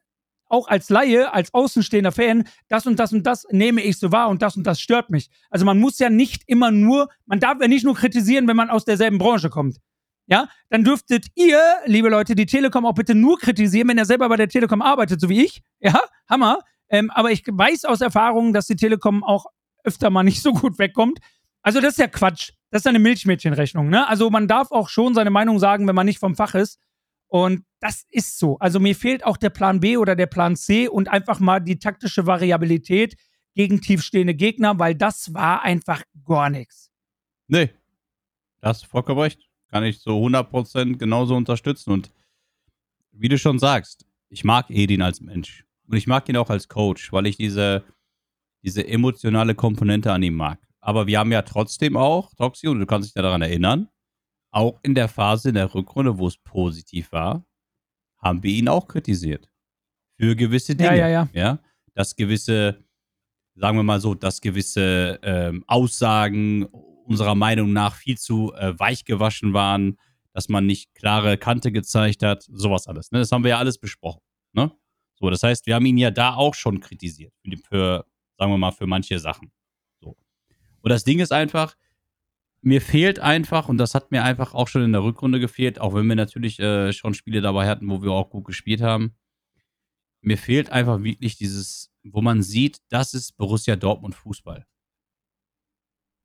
auch 0.52 0.68
als 0.68 0.90
Laie, 0.90 1.32
als 1.32 1.52
außenstehender 1.54 2.12
Fan, 2.12 2.44
das 2.68 2.86
und 2.86 2.98
das 2.98 3.12
und 3.12 3.26
das 3.26 3.46
nehme 3.50 3.80
ich 3.82 3.98
so 3.98 4.12
wahr 4.12 4.28
und 4.28 4.42
das 4.42 4.56
und 4.56 4.66
das 4.66 4.80
stört 4.80 5.08
mich. 5.08 5.30
Also 5.48 5.64
man 5.64 5.78
muss 5.78 5.98
ja 5.98 6.10
nicht 6.10 6.42
immer 6.46 6.70
nur, 6.70 7.08
man 7.24 7.40
darf 7.40 7.58
ja 7.60 7.68
nicht 7.68 7.84
nur 7.84 7.94
kritisieren, 7.94 8.46
wenn 8.48 8.56
man 8.56 8.68
aus 8.68 8.84
derselben 8.84 9.16
Branche 9.18 9.48
kommt. 9.48 9.78
Ja, 10.26 10.48
dann 10.68 10.84
dürftet 10.84 11.26
ihr, 11.34 11.60
liebe 11.86 12.08
Leute, 12.08 12.34
die 12.34 12.46
Telekom 12.46 12.86
auch 12.86 12.94
bitte 12.94 13.14
nur 13.14 13.38
kritisieren, 13.38 13.88
wenn 13.88 13.98
ihr 13.98 14.04
selber 14.04 14.28
bei 14.28 14.36
der 14.36 14.48
Telekom 14.48 14.82
arbeitet, 14.82 15.20
so 15.20 15.28
wie 15.28 15.42
ich. 15.42 15.62
Ja, 15.80 16.00
Hammer. 16.28 16.58
Ähm, 16.90 17.10
aber 17.10 17.32
ich 17.32 17.42
weiß 17.46 17.86
aus 17.86 18.02
Erfahrung, 18.02 18.52
dass 18.52 18.66
die 18.66 18.76
Telekom 18.76 19.24
auch 19.24 19.46
öfter 19.84 20.10
mal 20.10 20.22
nicht 20.22 20.42
so 20.42 20.52
gut 20.52 20.78
wegkommt. 20.78 21.18
Also 21.62 21.80
das 21.80 21.92
ist 21.92 21.98
ja 21.98 22.08
Quatsch. 22.08 22.52
Das 22.70 22.82
ist 22.82 22.86
eine 22.86 22.98
Milchmädchenrechnung. 22.98 23.88
Ne? 23.88 24.08
Also 24.08 24.30
man 24.30 24.48
darf 24.48 24.72
auch 24.72 24.88
schon 24.88 25.14
seine 25.14 25.30
Meinung 25.30 25.58
sagen, 25.58 25.86
wenn 25.86 25.94
man 25.94 26.06
nicht 26.06 26.18
vom 26.18 26.34
Fach 26.34 26.54
ist. 26.54 26.78
Und 27.28 27.64
das 27.80 28.04
ist 28.10 28.38
so. 28.38 28.58
Also 28.58 28.78
mir 28.78 28.94
fehlt 28.94 29.24
auch 29.24 29.36
der 29.36 29.50
Plan 29.50 29.80
B 29.80 29.96
oder 29.96 30.16
der 30.16 30.26
Plan 30.26 30.56
C 30.56 30.88
und 30.88 31.08
einfach 31.08 31.40
mal 31.40 31.60
die 31.60 31.78
taktische 31.78 32.26
Variabilität 32.26 33.16
gegen 33.54 33.80
tiefstehende 33.80 34.34
Gegner, 34.34 34.78
weil 34.78 34.94
das 34.94 35.32
war 35.34 35.62
einfach 35.62 36.02
gar 36.24 36.50
nichts. 36.50 36.90
Nee, 37.48 37.70
da 38.60 38.68
hast 38.68 38.84
du 38.84 38.86
vollkommen 38.86 39.20
recht. 39.20 39.48
Kann 39.68 39.84
ich 39.84 40.00
so 40.00 40.22
100% 40.24 40.96
genauso 40.98 41.34
unterstützen. 41.34 41.92
Und 41.92 42.10
wie 43.12 43.28
du 43.28 43.38
schon 43.38 43.58
sagst, 43.58 44.06
ich 44.28 44.44
mag 44.44 44.70
Edin 44.70 45.02
als 45.02 45.20
Mensch. 45.20 45.64
Und 45.86 45.96
ich 45.96 46.06
mag 46.06 46.28
ihn 46.28 46.36
auch 46.36 46.50
als 46.50 46.68
Coach, 46.68 47.12
weil 47.12 47.26
ich 47.26 47.36
diese, 47.36 47.84
diese 48.62 48.86
emotionale 48.86 49.54
Komponente 49.54 50.12
an 50.12 50.22
ihm 50.22 50.34
mag. 50.34 50.58
Aber 50.80 51.06
wir 51.06 51.18
haben 51.18 51.32
ja 51.32 51.42
trotzdem 51.42 51.96
auch, 51.96 52.34
Toxi, 52.34 52.68
und 52.68 52.80
du 52.80 52.86
kannst 52.86 53.08
dich 53.08 53.14
daran 53.14 53.42
erinnern, 53.42 53.88
auch 54.50 54.78
in 54.82 54.94
der 54.94 55.08
Phase 55.08 55.50
in 55.50 55.54
der 55.54 55.74
Rückrunde, 55.74 56.18
wo 56.18 56.26
es 56.26 56.36
positiv 56.36 57.12
war, 57.12 57.44
haben 58.18 58.42
wir 58.42 58.52
ihn 58.52 58.68
auch 58.68 58.86
kritisiert. 58.86 59.50
Für 60.18 60.36
gewisse 60.36 60.76
Dinge. 60.76 60.96
Ja, 60.96 61.08
ja, 61.08 61.08
ja. 61.08 61.28
ja? 61.32 61.58
Dass 61.94 62.14
gewisse, 62.14 62.84
sagen 63.54 63.78
wir 63.78 63.82
mal 63.82 64.00
so, 64.00 64.14
dass 64.14 64.40
gewisse 64.40 65.18
ähm, 65.22 65.64
Aussagen 65.66 66.64
unserer 66.64 67.34
Meinung 67.34 67.72
nach 67.72 67.94
viel 67.94 68.18
zu 68.18 68.52
äh, 68.54 68.78
weich 68.78 69.04
gewaschen 69.04 69.52
waren, 69.52 69.98
dass 70.32 70.48
man 70.48 70.66
nicht 70.66 70.94
klare 70.94 71.36
Kante 71.36 71.72
gezeigt 71.72 72.22
hat, 72.22 72.44
sowas 72.48 72.86
alles. 72.86 73.10
Ne? 73.10 73.18
Das 73.18 73.32
haben 73.32 73.44
wir 73.44 73.50
ja 73.50 73.58
alles 73.58 73.78
besprochen. 73.78 74.20
Ne? 74.52 74.70
So, 75.14 75.30
das 75.30 75.42
heißt, 75.42 75.66
wir 75.66 75.74
haben 75.74 75.86
ihn 75.86 75.98
ja 75.98 76.10
da 76.10 76.34
auch 76.34 76.54
schon 76.54 76.80
kritisiert. 76.80 77.32
Für, 77.44 77.56
für 77.58 78.06
sagen 78.42 78.52
wir 78.52 78.58
mal, 78.58 78.72
für 78.72 78.88
manche 78.88 79.20
Sachen. 79.20 79.52
So. 80.00 80.16
Und 80.80 80.90
das 80.90 81.04
Ding 81.04 81.20
ist 81.20 81.30
einfach, 81.30 81.76
mir 82.60 82.80
fehlt 82.80 83.20
einfach, 83.20 83.68
und 83.68 83.78
das 83.78 83.94
hat 83.94 84.10
mir 84.10 84.24
einfach 84.24 84.52
auch 84.52 84.66
schon 84.66 84.82
in 84.82 84.90
der 84.90 85.04
Rückrunde 85.04 85.38
gefehlt, 85.38 85.80
auch 85.80 85.94
wenn 85.94 86.08
wir 86.08 86.16
natürlich 86.16 86.58
äh, 86.58 86.92
schon 86.92 87.14
Spiele 87.14 87.40
dabei 87.40 87.68
hatten, 87.68 87.88
wo 87.88 88.02
wir 88.02 88.10
auch 88.10 88.30
gut 88.30 88.44
gespielt 88.44 88.80
haben. 88.80 89.14
Mir 90.22 90.36
fehlt 90.36 90.70
einfach 90.70 91.04
wirklich 91.04 91.36
dieses, 91.36 91.92
wo 92.02 92.20
man 92.20 92.42
sieht, 92.42 92.78
das 92.88 93.14
ist 93.14 93.36
Borussia 93.36 93.76
Dortmund 93.76 94.16
Fußball. 94.16 94.66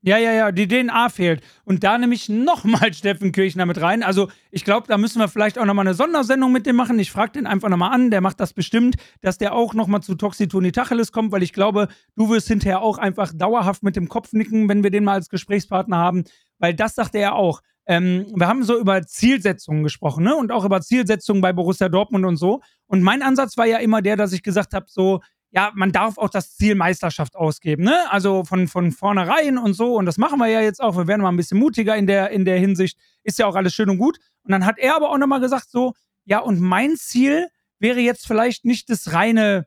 Ja, 0.07 0.17
ja, 0.17 0.31
ja, 0.31 0.53
die 0.53 0.69
DNA 0.69 1.09
fehlt. 1.09 1.41
Und 1.65 1.83
da 1.83 1.97
nehme 1.97 2.15
ich 2.15 2.29
nochmal 2.29 2.93
Steffen 2.93 3.33
Kirchner 3.33 3.65
mit 3.65 3.81
rein. 3.81 4.03
Also, 4.03 4.29
ich 4.51 4.63
glaube, 4.63 4.87
da 4.87 4.97
müssen 4.97 5.19
wir 5.19 5.27
vielleicht 5.27 5.59
auch 5.59 5.65
nochmal 5.65 5.85
eine 5.85 5.95
Sondersendung 5.95 6.53
mit 6.53 6.65
dem 6.65 6.77
machen. 6.77 6.97
Ich 6.97 7.11
frage 7.11 7.33
den 7.33 7.45
einfach 7.45 7.67
nochmal 7.67 7.91
an. 7.91 8.09
Der 8.09 8.21
macht 8.21 8.39
das 8.39 8.53
bestimmt, 8.53 8.95
dass 9.19 9.37
der 9.37 9.53
auch 9.53 9.73
nochmal 9.73 10.01
zu 10.01 10.15
Toxitoni 10.15 10.71
Tacheles 10.71 11.11
kommt, 11.11 11.33
weil 11.33 11.43
ich 11.43 11.51
glaube, 11.51 11.89
du 12.15 12.29
wirst 12.29 12.47
hinterher 12.47 12.81
auch 12.81 12.99
einfach 12.99 13.33
dauerhaft 13.35 13.83
mit 13.83 13.97
dem 13.97 14.07
Kopf 14.07 14.31
nicken, 14.31 14.69
wenn 14.69 14.81
wir 14.81 14.91
den 14.91 15.03
mal 15.03 15.15
als 15.15 15.27
Gesprächspartner 15.27 15.97
haben. 15.97 16.23
Weil 16.57 16.73
das 16.73 16.95
sagt 16.95 17.13
er 17.13 17.35
auch. 17.35 17.61
Ähm, 17.85 18.27
wir 18.33 18.47
haben 18.47 18.63
so 18.63 18.79
über 18.79 19.01
Zielsetzungen 19.05 19.83
gesprochen, 19.83 20.23
ne? 20.23 20.37
Und 20.37 20.53
auch 20.53 20.63
über 20.63 20.79
Zielsetzungen 20.79 21.41
bei 21.41 21.51
Borussia 21.51 21.89
Dortmund 21.89 22.25
und 22.25 22.37
so. 22.37 22.61
Und 22.85 23.01
mein 23.01 23.21
Ansatz 23.21 23.57
war 23.57 23.65
ja 23.65 23.79
immer 23.79 24.01
der, 24.01 24.15
dass 24.15 24.31
ich 24.31 24.41
gesagt 24.41 24.73
habe, 24.73 24.85
so, 24.87 25.19
ja, 25.57 25.71
man 25.73 25.91
darf 25.91 26.19
auch 26.19 26.29
das 26.29 26.55
Ziel 26.55 26.75
Meisterschaft 26.75 27.35
ausgeben, 27.35 27.83
ne? 27.83 28.11
Also 28.11 28.43
von, 28.43 28.67
von 28.67 28.91
vornherein 28.91 29.57
und 29.57 29.73
so. 29.73 29.95
Und 29.95 30.05
das 30.05 30.19
machen 30.19 30.37
wir 30.37 30.45
ja 30.45 30.61
jetzt 30.61 30.79
auch. 30.79 30.95
Wir 30.95 31.07
werden 31.07 31.23
mal 31.23 31.29
ein 31.29 31.35
bisschen 31.35 31.57
mutiger 31.57 31.95
in 31.95 32.05
der, 32.05 32.29
in 32.29 32.45
der 32.45 32.59
Hinsicht. 32.59 32.95
Ist 33.23 33.39
ja 33.39 33.47
auch 33.47 33.55
alles 33.55 33.73
schön 33.73 33.89
und 33.89 33.97
gut. 33.97 34.19
Und 34.43 34.51
dann 34.51 34.67
hat 34.67 34.77
er 34.77 34.95
aber 34.95 35.09
auch 35.09 35.17
nochmal 35.17 35.39
gesagt, 35.39 35.71
so, 35.71 35.95
ja, 36.25 36.37
und 36.41 36.59
mein 36.59 36.95
Ziel 36.95 37.47
wäre 37.79 37.99
jetzt 37.99 38.27
vielleicht 38.27 38.65
nicht 38.65 38.91
das 38.91 39.13
reine 39.13 39.65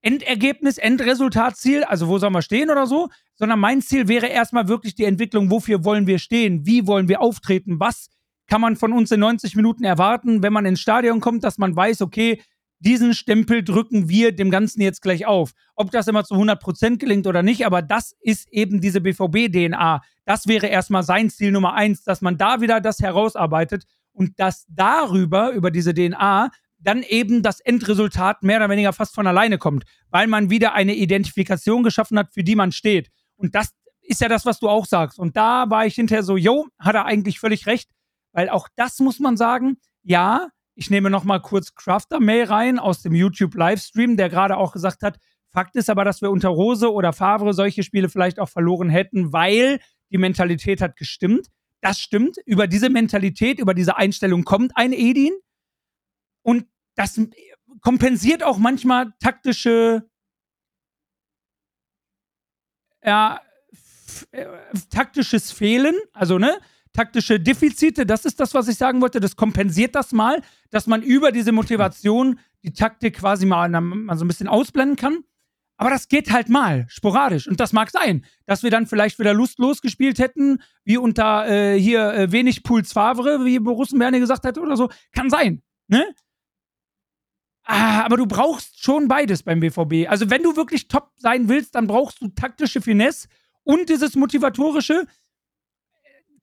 Endergebnis, 0.00 0.78
Endresultatziel, 0.78 1.82
also 1.82 2.06
wo 2.06 2.18
sollen 2.18 2.32
wir 2.32 2.42
stehen 2.42 2.70
oder 2.70 2.86
so, 2.86 3.08
sondern 3.34 3.58
mein 3.58 3.82
Ziel 3.82 4.06
wäre 4.06 4.28
erstmal 4.28 4.68
wirklich 4.68 4.94
die 4.94 5.06
Entwicklung, 5.06 5.50
wofür 5.50 5.84
wollen 5.84 6.06
wir 6.06 6.20
stehen, 6.20 6.66
wie 6.66 6.86
wollen 6.86 7.08
wir 7.08 7.20
auftreten, 7.20 7.80
was 7.80 8.10
kann 8.46 8.60
man 8.60 8.76
von 8.76 8.92
uns 8.92 9.10
in 9.10 9.18
90 9.18 9.56
Minuten 9.56 9.82
erwarten, 9.82 10.44
wenn 10.44 10.52
man 10.52 10.66
ins 10.66 10.80
Stadion 10.80 11.18
kommt, 11.18 11.42
dass 11.42 11.58
man 11.58 11.74
weiß, 11.74 12.00
okay, 12.02 12.40
diesen 12.80 13.14
Stempel 13.14 13.62
drücken 13.62 14.08
wir 14.08 14.32
dem 14.32 14.50
Ganzen 14.50 14.80
jetzt 14.80 15.02
gleich 15.02 15.26
auf. 15.26 15.52
Ob 15.76 15.90
das 15.90 16.08
immer 16.08 16.24
zu 16.24 16.34
100% 16.34 16.96
gelingt 16.96 17.26
oder 17.26 17.42
nicht, 17.42 17.66
aber 17.66 17.82
das 17.82 18.16
ist 18.20 18.48
eben 18.50 18.80
diese 18.80 19.00
BVB-DNA. 19.00 20.02
Das 20.24 20.46
wäre 20.46 20.66
erstmal 20.66 21.02
sein 21.02 21.30
Ziel 21.30 21.52
Nummer 21.52 21.74
eins, 21.74 22.02
dass 22.04 22.22
man 22.22 22.38
da 22.38 22.60
wieder 22.60 22.80
das 22.80 23.00
herausarbeitet 23.00 23.84
und 24.12 24.38
dass 24.40 24.66
darüber, 24.68 25.50
über 25.52 25.70
diese 25.70 25.94
DNA, 25.94 26.50
dann 26.78 27.02
eben 27.02 27.42
das 27.42 27.60
Endresultat 27.60 28.42
mehr 28.42 28.56
oder 28.56 28.70
weniger 28.70 28.94
fast 28.94 29.14
von 29.14 29.26
alleine 29.26 29.58
kommt, 29.58 29.84
weil 30.08 30.26
man 30.26 30.48
wieder 30.48 30.72
eine 30.72 30.94
Identifikation 30.94 31.82
geschaffen 31.82 32.18
hat, 32.18 32.32
für 32.32 32.42
die 32.42 32.56
man 32.56 32.72
steht. 32.72 33.10
Und 33.36 33.54
das 33.54 33.70
ist 34.00 34.22
ja 34.22 34.28
das, 34.28 34.46
was 34.46 34.58
du 34.58 34.68
auch 34.68 34.86
sagst. 34.86 35.18
Und 35.18 35.36
da 35.36 35.68
war 35.68 35.84
ich 35.84 35.94
hinterher 35.94 36.22
so, 36.22 36.38
yo, 36.38 36.66
hat 36.78 36.94
er 36.94 37.04
eigentlich 37.04 37.38
völlig 37.38 37.66
recht, 37.66 37.90
weil 38.32 38.48
auch 38.48 38.68
das 38.76 38.98
muss 39.00 39.20
man 39.20 39.36
sagen, 39.36 39.76
ja, 40.02 40.48
ich 40.74 40.90
nehme 40.90 41.10
noch 41.10 41.24
mal 41.24 41.40
kurz 41.40 41.74
Crafter 41.74 42.20
Mail 42.20 42.44
rein 42.44 42.78
aus 42.78 43.02
dem 43.02 43.14
YouTube 43.14 43.54
Livestream, 43.54 44.16
der 44.16 44.28
gerade 44.28 44.56
auch 44.56 44.72
gesagt 44.72 45.02
hat, 45.02 45.18
Fakt 45.52 45.74
ist 45.74 45.90
aber, 45.90 46.04
dass 46.04 46.22
wir 46.22 46.30
unter 46.30 46.48
Rose 46.48 46.92
oder 46.92 47.12
Favre 47.12 47.52
solche 47.54 47.82
Spiele 47.82 48.08
vielleicht 48.08 48.38
auch 48.38 48.48
verloren 48.48 48.88
hätten, 48.88 49.32
weil 49.32 49.80
die 50.10 50.18
Mentalität 50.18 50.80
hat 50.80 50.96
gestimmt. 50.96 51.48
Das 51.80 51.98
stimmt. 51.98 52.36
Über 52.46 52.66
diese 52.66 52.88
Mentalität, 52.88 53.58
über 53.58 53.74
diese 53.74 53.96
Einstellung 53.96 54.44
kommt 54.44 54.76
ein 54.76 54.92
Edin. 54.92 55.32
Und 56.42 56.66
das 56.94 57.20
kompensiert 57.80 58.44
auch 58.44 58.58
manchmal 58.58 59.12
taktische, 59.18 60.08
ja, 63.02 63.40
äh, 64.30 64.46
taktisches 64.90 65.50
Fehlen. 65.50 65.96
Also, 66.12 66.38
ne? 66.38 66.60
Taktische 67.00 67.40
Defizite, 67.40 68.04
das 68.04 68.26
ist 68.26 68.40
das, 68.40 68.52
was 68.52 68.68
ich 68.68 68.76
sagen 68.76 69.00
wollte. 69.00 69.20
Das 69.20 69.34
kompensiert 69.34 69.94
das 69.94 70.12
mal, 70.12 70.42
dass 70.68 70.86
man 70.86 71.02
über 71.02 71.32
diese 71.32 71.50
Motivation 71.50 72.38
die 72.62 72.74
Taktik 72.74 73.16
quasi 73.16 73.46
mal, 73.46 73.70
mal 73.70 74.18
so 74.18 74.26
ein 74.26 74.28
bisschen 74.28 74.48
ausblenden 74.48 74.96
kann. 74.96 75.24
Aber 75.78 75.88
das 75.88 76.08
geht 76.08 76.30
halt 76.30 76.50
mal, 76.50 76.84
sporadisch. 76.90 77.48
Und 77.48 77.58
das 77.58 77.72
mag 77.72 77.90
sein, 77.90 78.26
dass 78.44 78.62
wir 78.62 78.70
dann 78.70 78.86
vielleicht 78.86 79.18
wieder 79.18 79.32
lustlos 79.32 79.80
gespielt 79.80 80.18
hätten, 80.18 80.60
wie 80.84 80.98
unter 80.98 81.48
äh, 81.48 81.80
hier 81.80 82.12
äh, 82.12 82.32
wenig 82.32 82.64
Puls 82.64 82.92
Favre, 82.92 83.46
wie 83.46 83.58
Borussen 83.60 83.98
Berne 83.98 84.20
gesagt 84.20 84.44
hat 84.44 84.58
oder 84.58 84.76
so. 84.76 84.90
Kann 85.12 85.30
sein. 85.30 85.62
Ne? 85.88 86.04
Ah, 87.64 88.02
aber 88.04 88.18
du 88.18 88.26
brauchst 88.26 88.84
schon 88.84 89.08
beides 89.08 89.42
beim 89.42 89.60
BVB. 89.60 90.06
Also, 90.06 90.28
wenn 90.28 90.42
du 90.42 90.54
wirklich 90.54 90.86
top 90.88 91.12
sein 91.16 91.48
willst, 91.48 91.74
dann 91.76 91.86
brauchst 91.86 92.20
du 92.20 92.28
taktische 92.28 92.82
Finesse 92.82 93.26
und 93.62 93.88
dieses 93.88 94.16
motivatorische. 94.16 95.06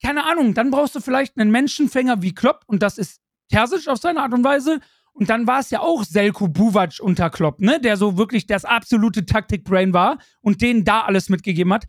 Keine 0.02 0.24
Ahnung, 0.24 0.54
dann 0.54 0.70
brauchst 0.70 0.94
du 0.94 1.00
vielleicht 1.00 1.38
einen 1.38 1.50
Menschenfänger 1.50 2.22
wie 2.22 2.34
Klopp 2.34 2.62
und 2.66 2.82
das 2.82 2.98
ist 2.98 3.20
Terzic 3.50 3.88
auf 3.88 3.98
seine 3.98 4.20
Art 4.22 4.32
und 4.32 4.44
Weise. 4.44 4.80
Und 5.12 5.30
dann 5.30 5.46
war 5.48 5.58
es 5.58 5.70
ja 5.70 5.80
auch 5.80 6.04
Selko 6.04 6.46
Buvac 6.46 7.00
unter 7.00 7.28
Klopp, 7.30 7.60
ne? 7.60 7.80
Der 7.80 7.96
so 7.96 8.16
wirklich 8.16 8.46
das 8.46 8.64
absolute 8.64 9.26
Taktikbrain 9.26 9.92
war 9.92 10.18
und 10.40 10.62
denen 10.62 10.84
da 10.84 11.00
alles 11.00 11.28
mitgegeben 11.28 11.72
hat 11.72 11.86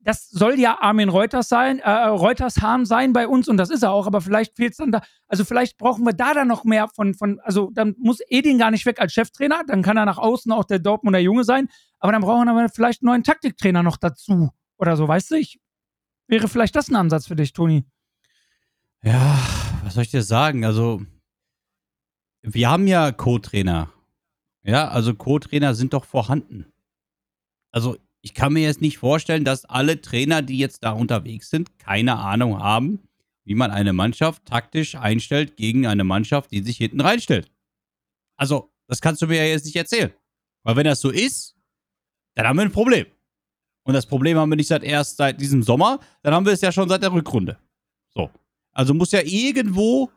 das 0.00 0.28
soll 0.30 0.58
ja 0.58 0.80
Armin 0.80 1.08
Reuters 1.08 1.48
sein, 1.48 1.80
äh, 1.80 1.90
Reuters 1.90 2.62
Hahn 2.62 2.86
sein 2.86 3.12
bei 3.12 3.26
uns 3.26 3.48
und 3.48 3.56
das 3.56 3.70
ist 3.70 3.82
er 3.82 3.92
auch, 3.92 4.06
aber 4.06 4.20
vielleicht 4.20 4.56
fehlt 4.56 4.72
es 4.72 4.78
dann 4.78 4.92
da, 4.92 5.02
also 5.26 5.44
vielleicht 5.44 5.76
brauchen 5.76 6.04
wir 6.04 6.12
da 6.12 6.34
dann 6.34 6.48
noch 6.48 6.64
mehr 6.64 6.88
von, 6.88 7.14
von, 7.14 7.40
also 7.40 7.70
dann 7.74 7.94
muss 7.98 8.20
Edin 8.28 8.58
gar 8.58 8.70
nicht 8.70 8.86
weg 8.86 9.00
als 9.00 9.12
Cheftrainer, 9.12 9.64
dann 9.66 9.82
kann 9.82 9.96
er 9.96 10.06
nach 10.06 10.18
außen 10.18 10.52
auch 10.52 10.64
der 10.64 10.78
Dortmunder 10.78 11.18
Junge 11.18 11.44
sein, 11.44 11.68
aber 11.98 12.12
dann 12.12 12.22
brauchen 12.22 12.46
wir 12.46 12.68
vielleicht 12.68 13.02
einen 13.02 13.08
neuen 13.08 13.24
Taktiktrainer 13.24 13.82
noch 13.82 13.96
dazu 13.96 14.50
oder 14.78 14.96
so, 14.96 15.06
weißt 15.08 15.32
du, 15.32 15.34
ich, 15.36 15.60
wäre 16.28 16.48
vielleicht 16.48 16.76
das 16.76 16.88
ein 16.88 16.96
Ansatz 16.96 17.26
für 17.26 17.36
dich, 17.36 17.52
Toni? 17.52 17.84
Ja, 19.02 19.38
was 19.82 19.94
soll 19.94 20.04
ich 20.04 20.10
dir 20.10 20.22
sagen, 20.22 20.64
also 20.64 21.02
wir 22.42 22.70
haben 22.70 22.86
ja 22.86 23.10
Co-Trainer, 23.12 23.92
ja, 24.62 24.88
also 24.88 25.14
Co-Trainer 25.14 25.74
sind 25.74 25.92
doch 25.92 26.04
vorhanden. 26.04 26.66
Also 27.70 27.96
ich 28.20 28.34
kann 28.34 28.52
mir 28.52 28.62
jetzt 28.62 28.80
nicht 28.80 28.98
vorstellen, 28.98 29.44
dass 29.44 29.64
alle 29.64 30.00
Trainer, 30.00 30.42
die 30.42 30.58
jetzt 30.58 30.84
da 30.84 30.92
unterwegs 30.92 31.50
sind, 31.50 31.78
keine 31.78 32.16
Ahnung 32.16 32.58
haben, 32.58 33.08
wie 33.44 33.54
man 33.54 33.70
eine 33.70 33.92
Mannschaft 33.92 34.44
taktisch 34.44 34.94
einstellt 34.94 35.56
gegen 35.56 35.86
eine 35.86 36.04
Mannschaft, 36.04 36.50
die 36.50 36.60
sich 36.62 36.76
hinten 36.76 37.00
reinstellt. 37.00 37.50
Also, 38.36 38.72
das 38.86 39.00
kannst 39.00 39.22
du 39.22 39.26
mir 39.26 39.36
ja 39.36 39.44
jetzt 39.44 39.64
nicht 39.64 39.76
erzählen. 39.76 40.12
Weil 40.64 40.76
wenn 40.76 40.84
das 40.84 41.00
so 41.00 41.10
ist, 41.10 41.56
dann 42.34 42.46
haben 42.46 42.56
wir 42.56 42.62
ein 42.62 42.72
Problem. 42.72 43.06
Und 43.88 43.94
das 43.94 44.04
Problem 44.04 44.36
haben 44.36 44.50
wir 44.50 44.56
nicht 44.56 44.68
seit 44.68 44.84
erst 44.84 45.16
seit 45.16 45.40
diesem 45.40 45.62
Sommer, 45.62 45.98
dann 46.22 46.34
haben 46.34 46.44
wir 46.44 46.52
es 46.52 46.60
ja 46.60 46.70
schon 46.70 46.90
seit 46.90 47.02
der 47.02 47.10
Rückrunde. 47.10 47.56
So. 48.10 48.28
Also 48.72 48.92
muss 48.92 49.12
ja 49.12 49.22
irgendwo. 49.24 50.10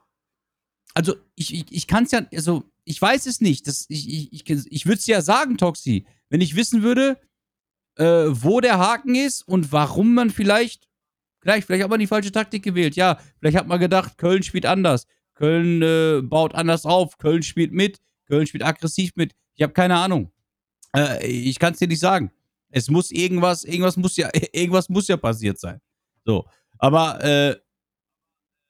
Also, 0.94 1.16
ich, 1.36 1.54
ich, 1.54 1.66
ich 1.72 1.88
kann 1.88 2.04
es 2.04 2.12
ja, 2.12 2.20
also, 2.34 2.66
ich 2.84 3.02
weiß 3.02 3.28
es 3.28 3.40
nicht. 3.40 3.68
Das, 3.68 3.86
ich 3.88 4.34
ich, 4.34 4.50
ich, 4.50 4.66
ich 4.70 4.86
würde 4.86 5.00
es 5.00 5.08
ja 5.08 5.22
sagen, 5.22 5.58
Toxi. 5.58 6.06
Wenn 6.28 6.42
ich 6.42 6.58
wissen 6.58 6.84
würde, 6.84 7.18
äh, 7.96 8.26
wo 8.28 8.60
der 8.60 8.78
Haken 8.78 9.16
ist 9.16 9.48
und 9.48 9.72
warum 9.72 10.16
man 10.16 10.32
vielleicht, 10.32 10.90
vielleicht, 11.40 11.66
vielleicht 11.66 11.84
hat 11.84 11.90
man 11.90 12.02
die 12.02 12.08
falsche 12.08 12.34
Taktik 12.34 12.64
gewählt. 12.64 12.98
Ja, 12.98 13.20
vielleicht 13.40 13.56
hat 13.56 13.68
man 13.68 13.80
gedacht, 13.80 14.18
Köln 14.18 14.44
spielt 14.44 14.66
anders. 14.66 15.08
Köln 15.34 15.82
äh, 15.82 16.22
baut 16.22 16.56
anders 16.56 16.86
auf. 16.86 17.18
Köln 17.18 17.42
spielt 17.42 17.72
mit. 17.72 18.02
Köln 18.26 18.48
spielt 18.48 18.66
aggressiv 18.66 19.14
mit. 19.16 19.34
Ich 19.56 19.64
habe 19.64 19.72
keine 19.72 19.96
Ahnung. 19.96 20.30
Äh, 20.94 21.26
ich 21.26 21.58
kann 21.58 21.72
es 21.72 21.80
dir 21.80 21.88
nicht 21.88 22.02
sagen. 22.02 22.34
Es 22.72 22.90
muss 22.90 23.12
irgendwas, 23.12 23.64
irgendwas 23.64 23.98
muss 23.98 24.18
ja, 24.18 24.30
irgendwas 24.54 24.90
muss 24.90 25.08
ja 25.08 25.18
passiert 25.18 25.60
sein. 25.60 25.80
So. 26.26 26.46
Aber 26.78 27.24
äh, 27.24 27.56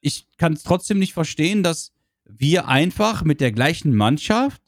ich 0.01 0.27
kann 0.37 0.53
es 0.53 0.63
trotzdem 0.63 0.99
nicht 0.99 1.13
verstehen, 1.13 1.63
dass 1.63 1.93
wir 2.25 2.67
einfach 2.67 3.23
mit 3.23 3.41
der 3.41 3.51
gleichen 3.51 3.95
Mannschaft 3.95 4.61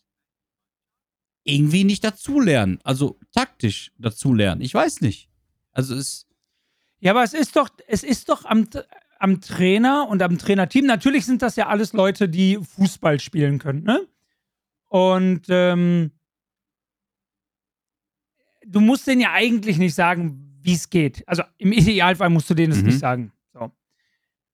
irgendwie 1.43 1.83
nicht 1.83 2.03
dazulernen. 2.03 2.79
Also 2.83 3.19
taktisch 3.31 3.91
dazulernen. 3.97 4.61
Ich 4.61 4.73
weiß 4.73 5.01
nicht. 5.01 5.29
Also 5.71 5.95
es. 5.95 6.27
Ja, 6.99 7.11
aber 7.11 7.23
es 7.23 7.33
ist 7.33 7.55
doch, 7.55 7.69
es 7.87 8.03
ist 8.03 8.29
doch 8.29 8.45
am, 8.45 8.67
am 9.19 9.41
Trainer 9.41 10.07
und 10.07 10.21
am 10.21 10.37
Trainerteam. 10.37 10.85
Natürlich 10.85 11.25
sind 11.25 11.41
das 11.41 11.55
ja 11.55 11.67
alles 11.67 11.93
Leute, 11.93 12.29
die 12.29 12.57
Fußball 12.57 13.19
spielen 13.19 13.59
können, 13.59 13.83
ne? 13.83 14.07
Und 14.87 15.47
ähm, 15.49 16.11
du 18.65 18.79
musst 18.79 19.07
denen 19.07 19.21
ja 19.21 19.31
eigentlich 19.33 19.77
nicht 19.77 19.95
sagen, 19.95 20.57
wie 20.61 20.73
es 20.73 20.89
geht. 20.89 21.27
Also 21.27 21.43
im 21.57 21.71
Idealfall 21.71 22.29
musst 22.29 22.49
du 22.49 22.53
denen 22.53 22.71
es 22.71 22.79
mhm. 22.79 22.85
nicht 22.85 22.99
sagen. 22.99 23.33
So. 23.53 23.71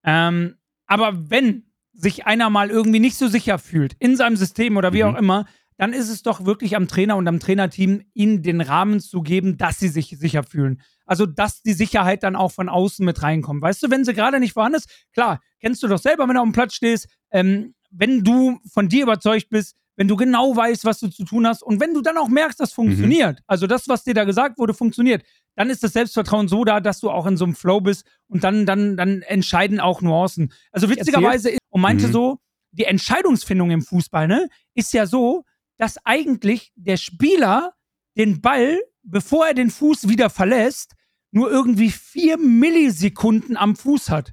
Ähm, 0.04 0.56
aber 0.86 1.30
wenn 1.30 1.64
sich 1.92 2.26
einer 2.26 2.50
mal 2.50 2.70
irgendwie 2.70 3.00
nicht 3.00 3.16
so 3.16 3.28
sicher 3.28 3.58
fühlt 3.58 3.94
in 3.98 4.16
seinem 4.16 4.36
System 4.36 4.76
oder 4.76 4.92
wie 4.92 5.02
mhm. 5.02 5.10
auch 5.10 5.18
immer, 5.18 5.46
dann 5.76 5.92
ist 5.94 6.10
es 6.10 6.22
doch 6.22 6.44
wirklich 6.44 6.76
am 6.76 6.88
Trainer 6.88 7.16
und 7.16 7.26
am 7.26 7.40
Trainerteam, 7.40 8.02
ihnen 8.12 8.42
den 8.42 8.60
Rahmen 8.60 9.00
zu 9.00 9.22
geben, 9.22 9.56
dass 9.56 9.78
sie 9.78 9.88
sich 9.88 10.14
sicher 10.18 10.42
fühlen. 10.42 10.82
Also, 11.06 11.24
dass 11.24 11.62
die 11.62 11.72
Sicherheit 11.72 12.22
dann 12.22 12.36
auch 12.36 12.52
von 12.52 12.68
außen 12.68 13.04
mit 13.04 13.22
reinkommt. 13.22 13.62
Weißt 13.62 13.82
du, 13.82 13.90
wenn 13.90 14.04
sie 14.04 14.12
gerade 14.12 14.40
nicht 14.40 14.52
vorhanden 14.52 14.76
ist, 14.76 14.90
klar, 15.14 15.40
kennst 15.58 15.82
du 15.82 15.88
doch 15.88 15.98
selber, 15.98 16.28
wenn 16.28 16.34
du 16.34 16.40
auf 16.40 16.46
dem 16.46 16.52
Platz 16.52 16.74
stehst, 16.74 17.08
ähm, 17.30 17.74
wenn 17.90 18.22
du 18.22 18.60
von 18.70 18.88
dir 18.88 19.04
überzeugt 19.04 19.48
bist, 19.48 19.74
wenn 20.00 20.08
du 20.08 20.16
genau 20.16 20.56
weißt, 20.56 20.86
was 20.86 20.98
du 20.98 21.08
zu 21.08 21.26
tun 21.26 21.46
hast 21.46 21.62
und 21.62 21.78
wenn 21.78 21.92
du 21.92 22.00
dann 22.00 22.16
auch 22.16 22.28
merkst, 22.28 22.58
das 22.58 22.72
funktioniert, 22.72 23.40
mhm. 23.40 23.44
also 23.46 23.66
das, 23.66 23.86
was 23.86 24.02
dir 24.02 24.14
da 24.14 24.24
gesagt 24.24 24.56
wurde, 24.56 24.72
funktioniert, 24.72 25.22
dann 25.56 25.68
ist 25.68 25.84
das 25.84 25.92
Selbstvertrauen 25.92 26.48
so 26.48 26.64
da, 26.64 26.80
dass 26.80 27.00
du 27.00 27.10
auch 27.10 27.26
in 27.26 27.36
so 27.36 27.44
einem 27.44 27.54
Flow 27.54 27.82
bist 27.82 28.06
und 28.26 28.42
dann, 28.42 28.64
dann, 28.64 28.96
dann 28.96 29.20
entscheiden 29.20 29.78
auch 29.78 30.00
Nuancen. 30.00 30.54
Also 30.72 30.88
witzigerweise, 30.88 31.54
und 31.68 31.82
meinte 31.82 32.06
mhm. 32.06 32.12
so, 32.12 32.38
die 32.72 32.84
Entscheidungsfindung 32.84 33.72
im 33.72 33.82
Fußball, 33.82 34.26
ne, 34.26 34.48
ist 34.74 34.94
ja 34.94 35.04
so, 35.04 35.44
dass 35.76 35.98
eigentlich 36.06 36.72
der 36.76 36.96
Spieler 36.96 37.74
den 38.16 38.40
Ball, 38.40 38.80
bevor 39.02 39.48
er 39.48 39.54
den 39.54 39.68
Fuß 39.68 40.08
wieder 40.08 40.30
verlässt, 40.30 40.94
nur 41.30 41.50
irgendwie 41.50 41.90
vier 41.90 42.38
Millisekunden 42.38 43.58
am 43.58 43.76
Fuß 43.76 44.08
hat. 44.08 44.32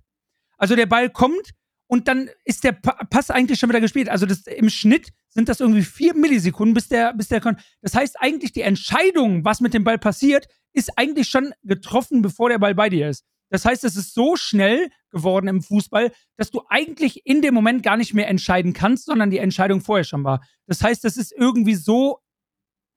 Also 0.57 0.77
der 0.77 0.85
Ball 0.85 1.09
kommt 1.09 1.51
und 1.87 2.07
dann 2.07 2.29
ist 2.43 2.63
der 2.63 2.73
Pass 2.73 3.31
eigentlich 3.31 3.59
schon 3.59 3.69
wieder 3.69 3.81
gespielt. 3.81 4.09
Also 4.09 4.25
das, 4.25 4.45
im 4.45 4.69
Schnitt 4.69 5.13
sind 5.29 5.49
das 5.49 5.61
irgendwie 5.61 5.83
vier 5.83 6.13
Millisekunden, 6.13 6.73
bis 6.73 6.89
der, 6.89 7.13
bis 7.13 7.29
der. 7.29 7.41
Das 7.81 7.95
heißt 7.95 8.19
eigentlich, 8.19 8.51
die 8.51 8.61
Entscheidung, 8.61 9.45
was 9.45 9.61
mit 9.61 9.73
dem 9.73 9.83
Ball 9.83 9.97
passiert, 9.97 10.47
ist 10.73 10.97
eigentlich 10.97 11.29
schon 11.29 11.53
getroffen, 11.63 12.21
bevor 12.21 12.49
der 12.49 12.59
Ball 12.59 12.75
bei 12.75 12.89
dir 12.89 13.09
ist. 13.09 13.25
Das 13.49 13.63
heißt, 13.63 13.85
es 13.85 13.95
ist 13.95 14.13
so 14.13 14.35
schnell 14.35 14.89
geworden 15.09 15.47
im 15.47 15.61
Fußball, 15.61 16.11
dass 16.35 16.51
du 16.51 16.63
eigentlich 16.67 17.25
in 17.25 17.41
dem 17.41 17.53
Moment 17.53 17.81
gar 17.81 17.95
nicht 17.95 18.13
mehr 18.13 18.27
entscheiden 18.27 18.73
kannst, 18.73 19.05
sondern 19.05 19.31
die 19.31 19.37
Entscheidung 19.37 19.79
vorher 19.79 20.03
schon 20.03 20.25
war. 20.25 20.45
Das 20.65 20.83
heißt, 20.83 21.05
es 21.05 21.15
ist 21.15 21.31
irgendwie 21.31 21.75
so 21.75 22.19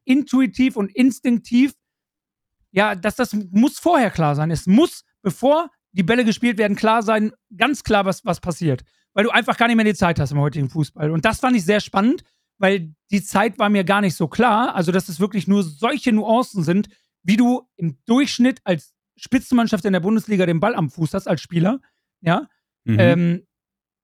intuitiv 0.04 0.76
und 0.76 0.90
instinktiv, 0.94 1.74
ja, 2.72 2.96
dass 2.96 3.14
das 3.14 3.32
muss 3.32 3.78
vorher 3.78 4.10
klar 4.10 4.34
sein. 4.34 4.50
Es 4.50 4.66
muss, 4.66 5.04
bevor 5.22 5.70
die 5.92 6.02
Bälle 6.02 6.24
gespielt 6.24 6.58
werden, 6.58 6.76
klar 6.76 7.02
sein, 7.02 7.32
ganz 7.56 7.82
klar, 7.82 8.04
was, 8.04 8.24
was 8.24 8.40
passiert. 8.40 8.82
Weil 9.12 9.24
du 9.24 9.30
einfach 9.30 9.56
gar 9.56 9.66
nicht 9.66 9.76
mehr 9.76 9.84
die 9.84 9.94
Zeit 9.94 10.20
hast 10.20 10.30
im 10.30 10.38
heutigen 10.38 10.68
Fußball. 10.68 11.10
Und 11.10 11.24
das 11.24 11.40
fand 11.40 11.56
ich 11.56 11.64
sehr 11.64 11.80
spannend, 11.80 12.22
weil 12.58 12.94
die 13.10 13.22
Zeit 13.22 13.58
war 13.58 13.68
mir 13.68 13.84
gar 13.84 14.00
nicht 14.00 14.14
so 14.14 14.28
klar. 14.28 14.74
Also, 14.74 14.92
dass 14.92 15.08
es 15.08 15.18
wirklich 15.18 15.48
nur 15.48 15.62
solche 15.64 16.12
Nuancen 16.12 16.62
sind, 16.62 16.88
wie 17.22 17.36
du 17.36 17.68
im 17.76 17.98
Durchschnitt 18.06 18.60
als 18.64 18.94
Spitzenmannschaft 19.16 19.84
in 19.84 19.92
der 19.92 20.00
Bundesliga 20.00 20.46
den 20.46 20.60
Ball 20.60 20.74
am 20.74 20.90
Fuß 20.90 21.14
hast 21.14 21.26
als 21.26 21.40
Spieler. 21.40 21.80
Ja. 22.20 22.48
Mhm. 22.84 22.96
Ähm, 22.98 23.46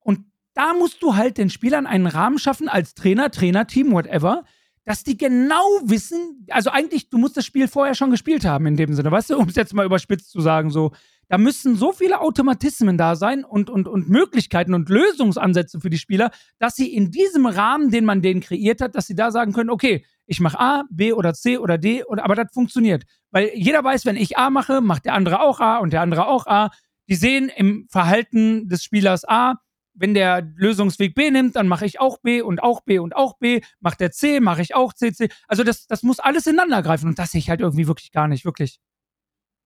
und 0.00 0.26
da 0.54 0.74
musst 0.74 1.02
du 1.02 1.14
halt 1.14 1.38
den 1.38 1.50
Spielern 1.50 1.86
einen 1.86 2.06
Rahmen 2.06 2.38
schaffen, 2.38 2.68
als 2.68 2.94
Trainer, 2.94 3.30
Trainerteam, 3.30 3.92
whatever, 3.92 4.44
dass 4.84 5.04
die 5.04 5.16
genau 5.16 5.64
wissen, 5.84 6.46
also 6.48 6.70
eigentlich, 6.70 7.10
du 7.10 7.18
musst 7.18 7.36
das 7.36 7.44
Spiel 7.44 7.68
vorher 7.68 7.94
schon 7.94 8.10
gespielt 8.10 8.44
haben 8.44 8.66
in 8.66 8.76
dem 8.76 8.94
Sinne, 8.94 9.10
weißt 9.10 9.30
du, 9.30 9.36
um 9.36 9.48
es 9.48 9.56
jetzt 9.56 9.74
mal 9.74 9.84
überspitzt 9.84 10.30
zu 10.30 10.40
sagen, 10.40 10.70
so, 10.70 10.92
da 11.28 11.38
müssen 11.38 11.76
so 11.76 11.92
viele 11.92 12.20
Automatismen 12.20 12.96
da 12.96 13.16
sein 13.16 13.44
und, 13.44 13.68
und, 13.68 13.88
und 13.88 14.08
Möglichkeiten 14.08 14.74
und 14.74 14.88
Lösungsansätze 14.88 15.80
für 15.80 15.90
die 15.90 15.98
Spieler, 15.98 16.30
dass 16.58 16.76
sie 16.76 16.92
in 16.92 17.10
diesem 17.10 17.46
Rahmen, 17.46 17.90
den 17.90 18.04
man 18.04 18.22
denen 18.22 18.40
kreiert 18.40 18.80
hat, 18.80 18.94
dass 18.94 19.06
sie 19.06 19.14
da 19.14 19.30
sagen 19.30 19.52
können, 19.52 19.70
okay, 19.70 20.04
ich 20.26 20.40
mache 20.40 20.58
A, 20.58 20.84
B 20.90 21.12
oder 21.12 21.34
C 21.34 21.58
oder 21.58 21.78
D, 21.78 22.04
oder, 22.04 22.24
aber 22.24 22.34
das 22.34 22.52
funktioniert. 22.52 23.04
Weil 23.30 23.50
jeder 23.54 23.82
weiß, 23.82 24.06
wenn 24.06 24.16
ich 24.16 24.36
A 24.38 24.50
mache, 24.50 24.80
macht 24.80 25.04
der 25.04 25.14
andere 25.14 25.40
auch 25.40 25.60
A 25.60 25.78
und 25.78 25.92
der 25.92 26.00
andere 26.00 26.26
auch 26.26 26.46
A. 26.46 26.70
Die 27.08 27.14
sehen 27.14 27.48
im 27.54 27.86
Verhalten 27.88 28.68
des 28.68 28.82
Spielers 28.82 29.24
A, 29.26 29.54
wenn 29.94 30.14
der 30.14 30.42
Lösungsweg 30.42 31.14
B 31.14 31.30
nimmt, 31.30 31.56
dann 31.56 31.68
mache 31.68 31.86
ich 31.86 32.00
auch 32.00 32.18
B 32.18 32.42
und 32.42 32.62
auch 32.62 32.82
B 32.82 32.98
und 32.98 33.16
auch 33.16 33.38
B. 33.38 33.62
Macht 33.80 34.00
der 34.00 34.10
C, 34.10 34.40
mache 34.40 34.62
ich 34.62 34.74
auch 34.74 34.92
C, 34.92 35.12
C. 35.12 35.28
Also 35.48 35.64
das, 35.64 35.86
das 35.86 36.02
muss 36.02 36.20
alles 36.20 36.46
ineinander 36.46 36.82
greifen 36.82 37.08
und 37.08 37.18
das 37.18 37.30
sehe 37.30 37.38
ich 37.38 37.48
halt 37.48 37.60
irgendwie 37.60 37.86
wirklich 37.86 38.12
gar 38.12 38.28
nicht, 38.28 38.44
wirklich. 38.44 38.78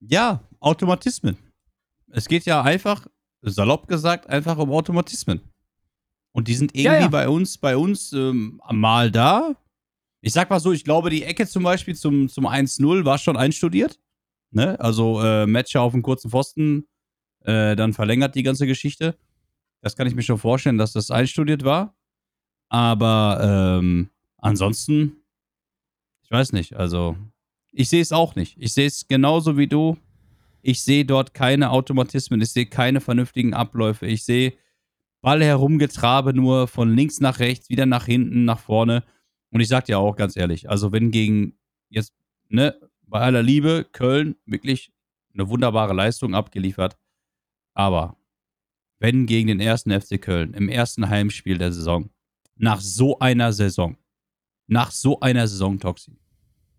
Ja, 0.00 0.44
Automatismen. 0.60 1.49
Es 2.12 2.26
geht 2.28 2.44
ja 2.44 2.62
einfach, 2.62 3.06
salopp 3.42 3.88
gesagt, 3.88 4.28
einfach 4.28 4.58
um 4.58 4.70
Automatismen. 4.70 5.40
Und 6.32 6.48
die 6.48 6.54
sind 6.54 6.72
irgendwie 6.74 6.84
Ja, 6.84 7.00
ja. 7.00 7.08
bei 7.08 7.28
uns, 7.28 7.58
bei 7.58 7.76
uns 7.76 8.12
ähm, 8.12 8.60
mal 8.70 9.10
da. 9.10 9.56
Ich 10.20 10.32
sag 10.32 10.50
mal 10.50 10.60
so, 10.60 10.72
ich 10.72 10.84
glaube, 10.84 11.10
die 11.10 11.24
Ecke 11.24 11.46
zum 11.46 11.62
Beispiel 11.62 11.94
zum, 11.94 12.28
zum 12.28 12.46
1-0 12.46 13.04
war 13.04 13.18
schon 13.18 13.36
einstudiert. 13.36 13.98
Ne? 14.52 14.78
Also 14.78 15.20
äh, 15.22 15.46
Matcher 15.46 15.82
auf 15.82 15.92
dem 15.92 16.02
kurzen 16.02 16.30
Pfosten, 16.30 16.86
äh, 17.44 17.74
dann 17.74 17.92
verlängert 17.92 18.34
die 18.34 18.42
ganze 18.42 18.66
Geschichte. 18.66 19.16
Das 19.80 19.96
kann 19.96 20.06
ich 20.06 20.14
mir 20.14 20.22
schon 20.22 20.38
vorstellen, 20.38 20.78
dass 20.78 20.92
das 20.92 21.10
einstudiert 21.10 21.64
war. 21.64 21.96
Aber 22.68 23.78
ähm, 23.80 24.10
ansonsten, 24.36 25.16
ich 26.22 26.30
weiß 26.30 26.52
nicht, 26.52 26.76
also 26.76 27.16
ich 27.72 27.88
sehe 27.88 28.02
es 28.02 28.12
auch 28.12 28.34
nicht. 28.34 28.56
Ich 28.58 28.72
sehe 28.74 28.86
es 28.86 29.08
genauso 29.08 29.56
wie 29.56 29.66
du. 29.66 29.96
Ich 30.62 30.82
sehe 30.82 31.04
dort 31.04 31.34
keine 31.34 31.70
Automatismen, 31.70 32.40
ich 32.40 32.50
sehe 32.50 32.66
keine 32.66 33.00
vernünftigen 33.00 33.54
Abläufe. 33.54 34.06
Ich 34.06 34.24
sehe 34.24 34.54
Ball 35.20 35.42
herumgetrabe 35.42 36.32
nur 36.32 36.66
von 36.66 36.94
links 36.94 37.20
nach 37.20 37.38
rechts, 37.38 37.68
wieder 37.68 37.86
nach 37.86 38.06
hinten, 38.06 38.44
nach 38.44 38.60
vorne. 38.60 39.04
Und 39.50 39.60
ich 39.60 39.68
sag 39.68 39.84
dir 39.84 39.98
auch 39.98 40.16
ganz 40.16 40.36
ehrlich, 40.36 40.70
also 40.70 40.92
wenn 40.92 41.10
gegen 41.10 41.58
jetzt, 41.88 42.14
ne, 42.48 42.76
bei 43.06 43.20
aller 43.20 43.42
Liebe, 43.42 43.86
Köln 43.92 44.36
wirklich 44.46 44.92
eine 45.34 45.48
wunderbare 45.48 45.94
Leistung 45.94 46.34
abgeliefert, 46.34 46.96
aber 47.74 48.16
wenn 48.98 49.26
gegen 49.26 49.48
den 49.48 49.60
ersten 49.60 49.98
FC 49.98 50.20
Köln 50.20 50.54
im 50.54 50.68
ersten 50.68 51.08
Heimspiel 51.08 51.58
der 51.58 51.72
Saison, 51.72 52.10
nach 52.56 52.80
so 52.80 53.18
einer 53.18 53.52
Saison, 53.52 53.96
nach 54.66 54.90
so 54.90 55.20
einer 55.20 55.48
Saison, 55.48 55.78
Toxi, 55.80 56.18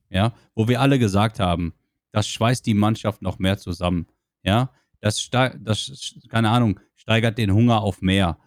ja, 0.10 0.34
wo 0.56 0.68
wir 0.68 0.80
alle 0.82 1.00
gesagt 1.00 1.40
haben, 1.40 1.74
das 2.12 2.28
schweißt 2.28 2.66
die 2.66 2.74
Mannschaft 2.74 3.22
noch 3.22 3.40
mehr 3.40 3.58
zusammen, 3.58 4.08
ja, 4.44 4.74
das, 5.00 5.30
das 5.32 6.16
keine 6.30 6.50
Ahnung, 6.50 6.80
steigert 6.96 7.38
den 7.38 7.52
Hunger 7.52 7.82
auf 7.82 8.02
mehr. 8.02 8.40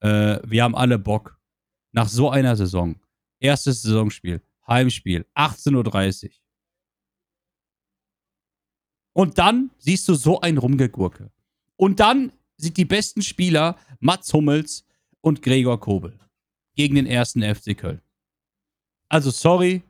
Äh, 0.00 0.38
wir 0.44 0.64
haben 0.64 0.74
alle 0.74 0.98
Bock. 0.98 1.38
Nach 1.92 2.08
so 2.08 2.30
einer 2.30 2.54
Saison, 2.54 3.00
erstes 3.40 3.82
Saisonspiel, 3.82 4.42
Heimspiel, 4.66 5.26
18.30 5.34 6.24
Uhr. 6.26 6.30
Und 9.12 9.38
dann 9.38 9.70
siehst 9.78 10.08
du 10.08 10.14
so 10.14 10.40
ein 10.40 10.58
Rumgegurke. 10.58 11.32
Und 11.76 11.98
dann 11.98 12.32
sind 12.56 12.76
die 12.76 12.84
besten 12.84 13.22
Spieler 13.22 13.76
Mats 13.98 14.32
Hummels 14.32 14.86
und 15.20 15.42
Gregor 15.42 15.80
Kobel 15.80 16.18
gegen 16.76 16.94
den 16.94 17.06
ersten 17.06 17.42
FC 17.42 17.76
Köln. 17.76 18.00
Also 19.08 19.30
sorry, 19.30 19.82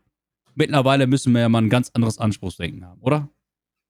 mittlerweile 0.54 1.06
müssen 1.06 1.32
wir 1.32 1.40
ja 1.40 1.48
mal 1.48 1.62
ein 1.62 1.70
ganz 1.70 1.90
anderes 1.94 2.18
Anspruchsdenken 2.18 2.84
haben, 2.84 3.00
oder? 3.00 3.28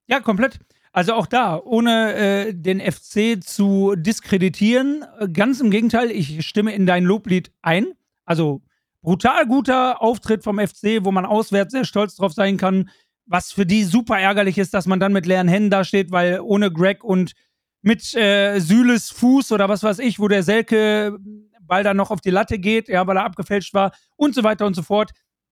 Ja, 0.07 0.19
komplett. 0.19 0.59
Also 0.93 1.13
auch 1.13 1.25
da, 1.25 1.57
ohne 1.57 2.13
äh, 2.15 2.53
den 2.53 2.81
FC 2.81 3.41
zu 3.41 3.95
diskreditieren, 3.95 5.05
äh, 5.19 5.29
ganz 5.29 5.61
im 5.61 5.71
Gegenteil, 5.71 6.11
ich 6.11 6.45
stimme 6.45 6.73
in 6.73 6.85
dein 6.85 7.05
Loblied 7.05 7.51
ein. 7.61 7.93
Also 8.25 8.61
brutal 9.01 9.45
guter 9.45 10.01
Auftritt 10.01 10.43
vom 10.43 10.59
FC, 10.59 11.03
wo 11.03 11.11
man 11.11 11.25
auswärts 11.25 11.71
sehr 11.71 11.85
stolz 11.85 12.15
drauf 12.15 12.33
sein 12.33 12.57
kann. 12.57 12.89
Was 13.25 13.53
für 13.53 13.65
die 13.65 13.85
super 13.85 14.19
ärgerlich 14.19 14.57
ist, 14.57 14.73
dass 14.73 14.85
man 14.85 14.99
dann 14.99 15.13
mit 15.13 15.25
leeren 15.25 15.47
Händen 15.47 15.69
dasteht, 15.69 16.11
weil 16.11 16.41
ohne 16.41 16.71
Greg 16.71 17.03
und 17.03 17.33
mit 17.81 18.13
äh, 18.13 18.59
Süles 18.59 19.11
Fuß 19.11 19.53
oder 19.53 19.69
was 19.69 19.83
weiß 19.83 19.99
ich, 19.99 20.19
wo 20.19 20.27
der 20.27 20.43
Selke 20.43 21.17
Ball 21.61 21.83
dann 21.83 21.95
noch 21.95 22.11
auf 22.11 22.19
die 22.19 22.31
Latte 22.31 22.59
geht, 22.59 22.89
ja, 22.89 23.07
weil 23.07 23.15
er 23.15 23.23
abgefälscht 23.23 23.73
war 23.73 23.93
und 24.17 24.35
so 24.35 24.43
weiter 24.43 24.65
und 24.65 24.75
so 24.75 24.83
fort 24.83 25.11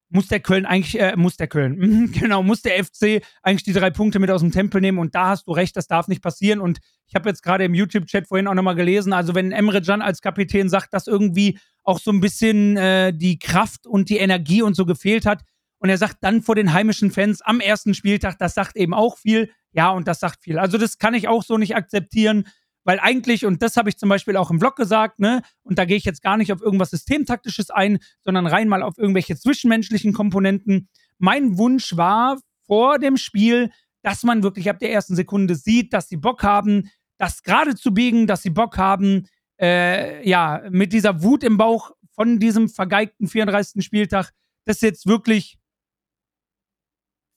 muss 0.10 0.28
der 0.28 0.40
Köln 0.40 0.66
eigentlich, 0.66 1.00
äh, 1.00 1.16
muss 1.16 1.38
der 1.38 1.48
Köln, 1.48 1.78
mhm, 1.78 2.12
genau, 2.12 2.44
muss 2.44 2.62
der 2.62 2.84
FC 2.84 3.22
eigentlich 3.44 3.64
die 3.64 3.74
drei 3.74 3.90
Punkte 3.90 4.20
mit 4.20 4.32
aus 4.32 4.42
dem 4.42 4.52
Tempel 4.52 4.82
nehmen? 4.82 4.98
Und 4.98 5.16
da 5.16 5.30
hast 5.30 5.48
du 5.48 5.52
recht, 5.52 5.76
das 5.76 5.88
darf 5.88 6.08
nicht 6.08 6.22
passieren. 6.22 6.60
Und 6.60 6.80
ich 7.08 7.16
habe 7.16 7.30
jetzt 7.30 7.44
gerade 7.44 7.64
im 7.64 7.74
YouTube-Chat 7.74 8.28
vorhin 8.28 8.48
auch 8.48 8.54
nochmal 8.54 8.76
gelesen, 8.76 9.14
also 9.14 9.36
wenn 9.36 9.52
Emre 9.52 9.82
Can 9.82 10.02
als 10.02 10.22
Kapitän 10.22 10.70
sagt, 10.70 10.94
dass 10.94 11.08
irgendwie 11.08 11.60
auch 11.84 12.00
so 12.00 12.12
ein 12.12 12.20
bisschen 12.20 12.78
äh, 12.78 13.14
die 13.14 13.40
Kraft 13.40 13.88
und 13.88 14.10
die 14.10 14.18
Energie 14.18 14.62
und 14.62 14.76
so 14.76 14.86
gefehlt 14.86 15.26
hat 15.26 15.44
und 15.80 15.90
er 15.90 15.98
sagt 15.98 16.18
dann 16.22 16.42
vor 16.42 16.56
den 16.56 16.74
heimischen 16.74 17.10
Fans 17.10 17.42
am 17.42 17.60
ersten 17.60 17.94
Spieltag, 17.94 18.38
das 18.38 18.54
sagt 18.54 18.76
eben 18.76 18.94
auch 18.94 19.18
viel, 19.18 19.50
ja 19.72 19.90
und 19.90 20.08
das 20.08 20.20
sagt 20.20 20.44
viel. 20.44 20.60
Also 20.60 20.78
das 20.78 20.98
kann 20.98 21.14
ich 21.14 21.28
auch 21.28 21.44
so 21.44 21.58
nicht 21.58 21.76
akzeptieren, 21.76 22.46
weil 22.90 23.00
eigentlich, 23.00 23.46
und 23.46 23.62
das 23.62 23.78
habe 23.78 23.88
ich 23.90 24.00
zum 24.00 24.10
Beispiel 24.10 24.36
auch 24.36 24.50
im 24.50 24.60
Vlog 24.60 24.76
gesagt, 24.76 25.20
ne, 25.20 25.44
und 25.62 25.78
da 25.78 25.86
gehe 25.86 25.96
ich 25.96 26.06
jetzt 26.06 26.24
gar 26.24 26.38
nicht 26.38 26.52
auf 26.52 26.60
irgendwas 26.60 26.90
Systemtaktisches 26.90 27.70
ein, 27.70 28.00
sondern 28.24 28.48
rein 28.48 28.68
mal 28.68 28.82
auf 28.82 28.98
irgendwelche 28.98 29.38
zwischenmenschlichen 29.38 30.12
Komponenten. 30.12 30.90
Mein 31.20 31.60
Wunsch 31.60 31.96
war 31.98 32.40
vor 32.66 32.98
dem 32.98 33.16
Spiel, 33.18 33.70
dass 34.02 34.24
man 34.24 34.42
wirklich 34.42 34.72
ab 34.72 34.80
der 34.80 34.92
ersten 34.92 35.16
Sekunde 35.16 35.54
sieht, 35.54 35.94
dass 35.94 36.10
sie 36.10 36.18
Bock 36.18 36.42
haben, 36.42 36.90
das 37.20 37.44
gerade 37.44 37.76
zu 37.76 37.94
biegen, 37.94 38.26
dass 38.26 38.42
sie 38.42 38.50
Bock 38.50 38.80
haben, 38.80 39.28
äh, 39.62 40.28
ja, 40.28 40.64
mit 40.72 40.92
dieser 40.92 41.22
Wut 41.22 41.44
im 41.44 41.58
Bauch 41.58 41.92
von 42.16 42.40
diesem 42.40 42.70
vergeigten 42.70 43.28
34. 43.28 43.86
Spieltag, 43.86 44.32
das 44.66 44.82
jetzt 44.82 45.06
wirklich 45.06 45.60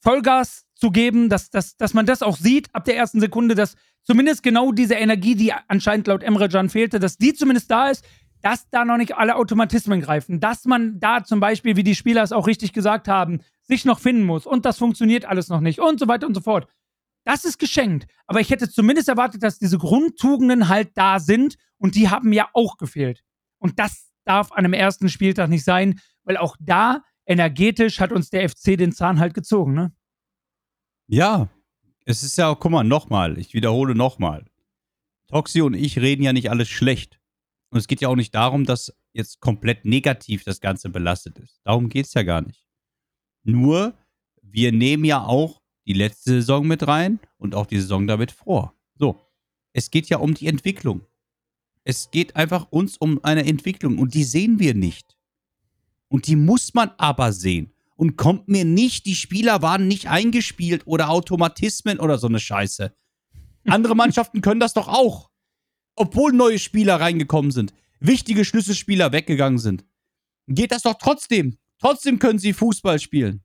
Vollgas 0.01 0.65
zu 0.83 0.91
geben, 0.91 1.29
dass, 1.29 1.49
dass, 1.49 1.77
dass 1.77 1.93
man 1.93 2.05
das 2.05 2.21
auch 2.21 2.35
sieht 2.35 2.67
ab 2.75 2.83
der 2.83 2.97
ersten 2.97 3.21
Sekunde, 3.21 3.55
dass 3.55 3.77
zumindest 4.01 4.43
genau 4.43 4.73
diese 4.73 4.95
Energie, 4.95 5.33
die 5.33 5.53
anscheinend 5.69 6.07
laut 6.07 6.23
Emre 6.23 6.49
Can 6.49 6.67
fehlte, 6.67 6.99
dass 6.99 7.15
die 7.15 7.33
zumindest 7.33 7.71
da 7.71 7.87
ist, 7.87 8.03
dass 8.41 8.69
da 8.69 8.83
noch 8.83 8.97
nicht 8.97 9.15
alle 9.15 9.37
Automatismen 9.37 10.01
greifen, 10.01 10.41
dass 10.41 10.65
man 10.65 10.99
da 10.99 11.23
zum 11.23 11.39
Beispiel, 11.39 11.77
wie 11.77 11.85
die 11.85 11.95
Spieler 11.95 12.21
es 12.21 12.33
auch 12.33 12.47
richtig 12.47 12.73
gesagt 12.73 13.07
haben, 13.07 13.39
sich 13.61 13.85
noch 13.85 14.01
finden 14.01 14.23
muss 14.23 14.45
und 14.45 14.65
das 14.65 14.77
funktioniert 14.77 15.23
alles 15.23 15.47
noch 15.47 15.61
nicht 15.61 15.79
und 15.79 16.01
so 16.01 16.09
weiter 16.09 16.27
und 16.27 16.33
so 16.33 16.41
fort. 16.41 16.67
Das 17.23 17.45
ist 17.45 17.59
geschenkt. 17.59 18.05
Aber 18.27 18.41
ich 18.41 18.49
hätte 18.49 18.69
zumindest 18.69 19.07
erwartet, 19.07 19.41
dass 19.41 19.59
diese 19.59 19.77
Grundtugenden 19.77 20.67
halt 20.67 20.89
da 20.95 21.21
sind 21.21 21.55
und 21.77 21.95
die 21.95 22.09
haben 22.09 22.33
ja 22.33 22.49
auch 22.51 22.75
gefehlt. 22.75 23.23
Und 23.57 23.79
das 23.79 24.11
darf 24.25 24.51
an 24.51 24.65
einem 24.65 24.73
ersten 24.73 25.07
Spieltag 25.07 25.47
nicht 25.47 25.63
sein, 25.63 26.01
weil 26.25 26.35
auch 26.35 26.57
da 26.59 27.03
energetisch 27.25 28.01
hat 28.01 28.11
uns 28.11 28.29
der 28.31 28.49
FC 28.49 28.77
den 28.77 28.91
Zahn 28.91 29.21
halt 29.21 29.33
gezogen, 29.33 29.73
ne? 29.73 29.93
Ja, 31.07 31.49
es 32.05 32.23
ist 32.23 32.37
ja, 32.37 32.53
guck 32.55 32.71
mal, 32.71 32.83
nochmal, 32.83 33.37
ich 33.37 33.53
wiederhole 33.53 33.95
nochmal. 33.95 34.45
Toxi 35.27 35.61
und 35.61 35.73
ich 35.73 35.99
reden 35.99 36.23
ja 36.23 36.33
nicht 36.33 36.49
alles 36.49 36.69
schlecht. 36.69 37.19
Und 37.69 37.79
es 37.79 37.87
geht 37.87 38.01
ja 38.01 38.09
auch 38.09 38.15
nicht 38.15 38.35
darum, 38.35 38.65
dass 38.65 38.93
jetzt 39.13 39.39
komplett 39.39 39.85
negativ 39.85 40.43
das 40.43 40.61
Ganze 40.61 40.89
belastet 40.89 41.39
ist. 41.39 41.59
Darum 41.63 41.89
geht 41.89 42.05
es 42.05 42.13
ja 42.13 42.23
gar 42.23 42.41
nicht. 42.41 42.65
Nur, 43.43 43.97
wir 44.41 44.71
nehmen 44.71 45.05
ja 45.05 45.23
auch 45.23 45.61
die 45.85 45.93
letzte 45.93 46.31
Saison 46.31 46.67
mit 46.67 46.87
rein 46.87 47.19
und 47.37 47.55
auch 47.55 47.65
die 47.65 47.79
Saison 47.79 48.07
damit 48.07 48.31
vor. 48.31 48.75
So, 48.95 49.19
es 49.73 49.91
geht 49.91 50.07
ja 50.09 50.17
um 50.17 50.33
die 50.33 50.47
Entwicklung. 50.47 51.05
Es 51.83 52.11
geht 52.11 52.35
einfach 52.35 52.71
uns 52.71 52.97
um 52.97 53.23
eine 53.23 53.45
Entwicklung 53.45 53.97
und 53.97 54.13
die 54.13 54.23
sehen 54.23 54.59
wir 54.59 54.73
nicht. 54.73 55.17
Und 56.07 56.27
die 56.27 56.35
muss 56.35 56.73
man 56.73 56.91
aber 56.97 57.33
sehen. 57.33 57.72
Und 58.03 58.17
kommt 58.17 58.49
mir 58.49 58.65
nicht, 58.65 59.05
die 59.05 59.15
Spieler 59.15 59.61
waren 59.61 59.87
nicht 59.87 60.09
eingespielt 60.09 60.85
oder 60.85 61.09
Automatismen 61.09 62.01
oder 62.01 62.17
so 62.17 62.27
eine 62.27 62.41
Scheiße. 62.41 62.93
Andere 63.63 63.95
Mannschaften 63.95 64.41
können 64.41 64.59
das 64.59 64.73
doch 64.73 64.89
auch. 64.89 65.29
Obwohl 65.95 66.33
neue 66.33 66.59
Spieler 66.59 66.99
reingekommen 66.99 67.51
sind, 67.51 67.73
wichtige 68.01 68.43
Schlüsselspieler 68.43 69.13
weggegangen 69.13 69.57
sind. 69.57 69.85
Geht 70.49 70.73
das 70.73 70.81
doch 70.81 70.95
trotzdem. 70.95 71.57
Trotzdem 71.79 72.19
können 72.19 72.39
sie 72.39 72.51
Fußball 72.51 72.99
spielen. 72.99 73.41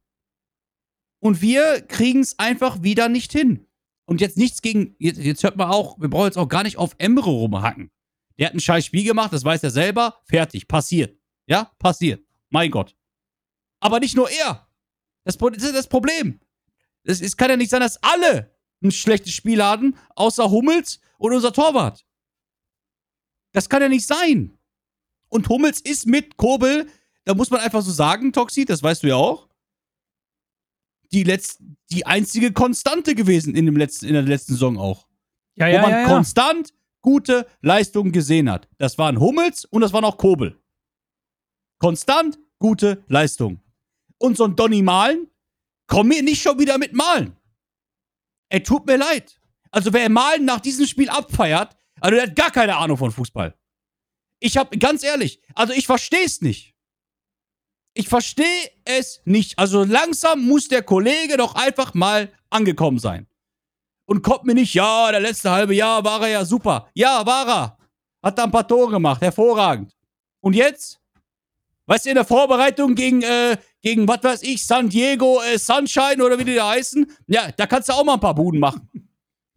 Und 1.20 1.40
wir 1.40 1.80
kriegen 1.82 2.18
es 2.18 2.36
einfach 2.40 2.82
wieder 2.82 3.08
nicht 3.08 3.30
hin. 3.30 3.64
Und 4.06 4.20
jetzt 4.20 4.36
nichts 4.36 4.60
gegen. 4.60 4.96
Jetzt, 4.98 5.20
jetzt 5.20 5.44
hört 5.44 5.56
man 5.56 5.70
auch, 5.70 6.00
wir 6.00 6.10
brauchen 6.10 6.26
jetzt 6.26 6.38
auch 6.38 6.48
gar 6.48 6.64
nicht 6.64 6.78
auf 6.78 6.96
Emre 6.98 7.30
rumhacken. 7.30 7.92
Der 8.40 8.48
hat 8.48 8.54
ein 8.54 8.60
scheiß 8.60 8.86
Spiel 8.86 9.04
gemacht, 9.04 9.32
das 9.32 9.44
weiß 9.44 9.62
er 9.62 9.70
selber. 9.70 10.20
Fertig, 10.24 10.66
passiert. 10.66 11.16
Ja, 11.46 11.70
passiert. 11.78 12.26
Mein 12.50 12.72
Gott. 12.72 12.97
Aber 13.80 14.00
nicht 14.00 14.16
nur 14.16 14.30
er. 14.30 14.68
Das, 15.24 15.36
ist 15.36 15.74
das 15.74 15.88
Problem. 15.88 16.40
Es, 17.04 17.20
es 17.20 17.36
kann 17.36 17.50
ja 17.50 17.56
nicht 17.56 17.70
sein, 17.70 17.80
dass 17.80 18.02
alle 18.02 18.54
ein 18.82 18.90
schlechtes 18.90 19.34
Spiel 19.34 19.64
hatten, 19.64 19.96
außer 20.14 20.50
Hummels 20.50 21.00
und 21.18 21.32
unser 21.32 21.52
Torwart. 21.52 22.06
Das 23.52 23.68
kann 23.68 23.82
ja 23.82 23.88
nicht 23.88 24.06
sein. 24.06 24.56
Und 25.28 25.48
Hummels 25.48 25.80
ist 25.80 26.06
mit 26.06 26.36
Kobel, 26.36 26.88
da 27.24 27.34
muss 27.34 27.50
man 27.50 27.60
einfach 27.60 27.82
so 27.82 27.90
sagen, 27.90 28.32
Toxi, 28.32 28.64
das 28.64 28.82
weißt 28.82 29.02
du 29.02 29.08
ja 29.08 29.16
auch, 29.16 29.48
die, 31.12 31.24
letz 31.24 31.58
die 31.90 32.06
einzige 32.06 32.52
Konstante 32.52 33.14
gewesen 33.14 33.54
in, 33.54 33.66
dem 33.66 33.76
letzten, 33.76 34.06
in 34.06 34.12
der 34.14 34.22
letzten 34.22 34.52
Saison 34.52 34.78
auch. 34.78 35.06
Ja, 35.56 35.66
wo 35.66 35.72
ja, 35.72 35.82
man 35.82 35.90
ja. 35.90 36.04
konstant 36.06 36.72
gute 37.00 37.46
Leistungen 37.60 38.12
gesehen 38.12 38.50
hat. 38.50 38.68
Das 38.78 38.98
waren 38.98 39.18
Hummels 39.18 39.64
und 39.64 39.80
das 39.80 39.92
waren 39.92 40.04
auch 40.04 40.18
Kobel. 40.18 40.58
Konstant 41.78 42.38
gute 42.58 43.04
Leistungen. 43.08 43.60
Und 44.18 44.36
so 44.36 44.44
ein 44.44 44.56
Donny 44.56 44.82
Malen, 44.82 45.30
komm 45.86 46.08
mir 46.08 46.22
nicht 46.22 46.42
schon 46.42 46.58
wieder 46.58 46.78
mit 46.78 46.92
Malen. 46.92 47.36
Ey, 48.50 48.62
tut 48.62 48.86
mir 48.86 48.96
leid. 48.96 49.40
Also 49.70 49.92
wer 49.92 50.08
Malen 50.08 50.44
nach 50.44 50.60
diesem 50.60 50.86
Spiel 50.86 51.08
abfeiert, 51.08 51.76
also 52.00 52.14
der 52.14 52.28
hat 52.28 52.36
gar 52.36 52.50
keine 52.50 52.76
Ahnung 52.76 52.96
von 52.96 53.10
Fußball. 53.10 53.54
Ich 54.40 54.56
hab, 54.56 54.78
ganz 54.78 55.02
ehrlich, 55.02 55.40
also 55.54 55.72
ich 55.72 55.86
verstehe 55.86 56.24
es 56.24 56.40
nicht. 56.40 56.74
Ich 57.94 58.08
verstehe 58.08 58.70
es 58.84 59.20
nicht. 59.24 59.58
Also 59.58 59.82
langsam 59.84 60.46
muss 60.46 60.68
der 60.68 60.82
Kollege 60.82 61.36
doch 61.36 61.54
einfach 61.54 61.94
mal 61.94 62.32
angekommen 62.50 62.98
sein. 62.98 63.26
Und 64.06 64.22
kommt 64.22 64.44
mir 64.44 64.54
nicht, 64.54 64.72
ja, 64.72 65.10
der 65.10 65.20
letzte 65.20 65.50
halbe 65.50 65.74
Jahr 65.74 66.04
war 66.04 66.22
er 66.22 66.28
ja 66.28 66.44
super. 66.44 66.88
Ja, 66.94 67.26
war 67.26 67.48
er. 67.48 67.78
Hat 68.22 68.38
da 68.38 68.44
ein 68.44 68.50
paar 68.50 68.66
Tore 68.66 68.92
gemacht, 68.92 69.20
hervorragend. 69.20 69.96
Und 70.40 70.54
jetzt? 70.54 70.97
Weißt 71.88 72.04
du, 72.04 72.10
in 72.10 72.14
der 72.16 72.24
Vorbereitung 72.24 72.94
gegen, 72.94 73.22
äh, 73.22 73.56
gegen, 73.82 74.06
was 74.06 74.22
weiß 74.22 74.42
ich, 74.42 74.64
San 74.64 74.88
Diego 74.90 75.40
äh, 75.42 75.58
Sunshine 75.58 76.22
oder 76.22 76.38
wie 76.38 76.44
die 76.44 76.54
da 76.54 76.68
heißen, 76.70 77.10
ja, 77.26 77.50
da 77.56 77.66
kannst 77.66 77.88
du 77.88 77.94
auch 77.94 78.04
mal 78.04 78.14
ein 78.14 78.20
paar 78.20 78.34
Buden 78.34 78.60
machen. 78.60 78.88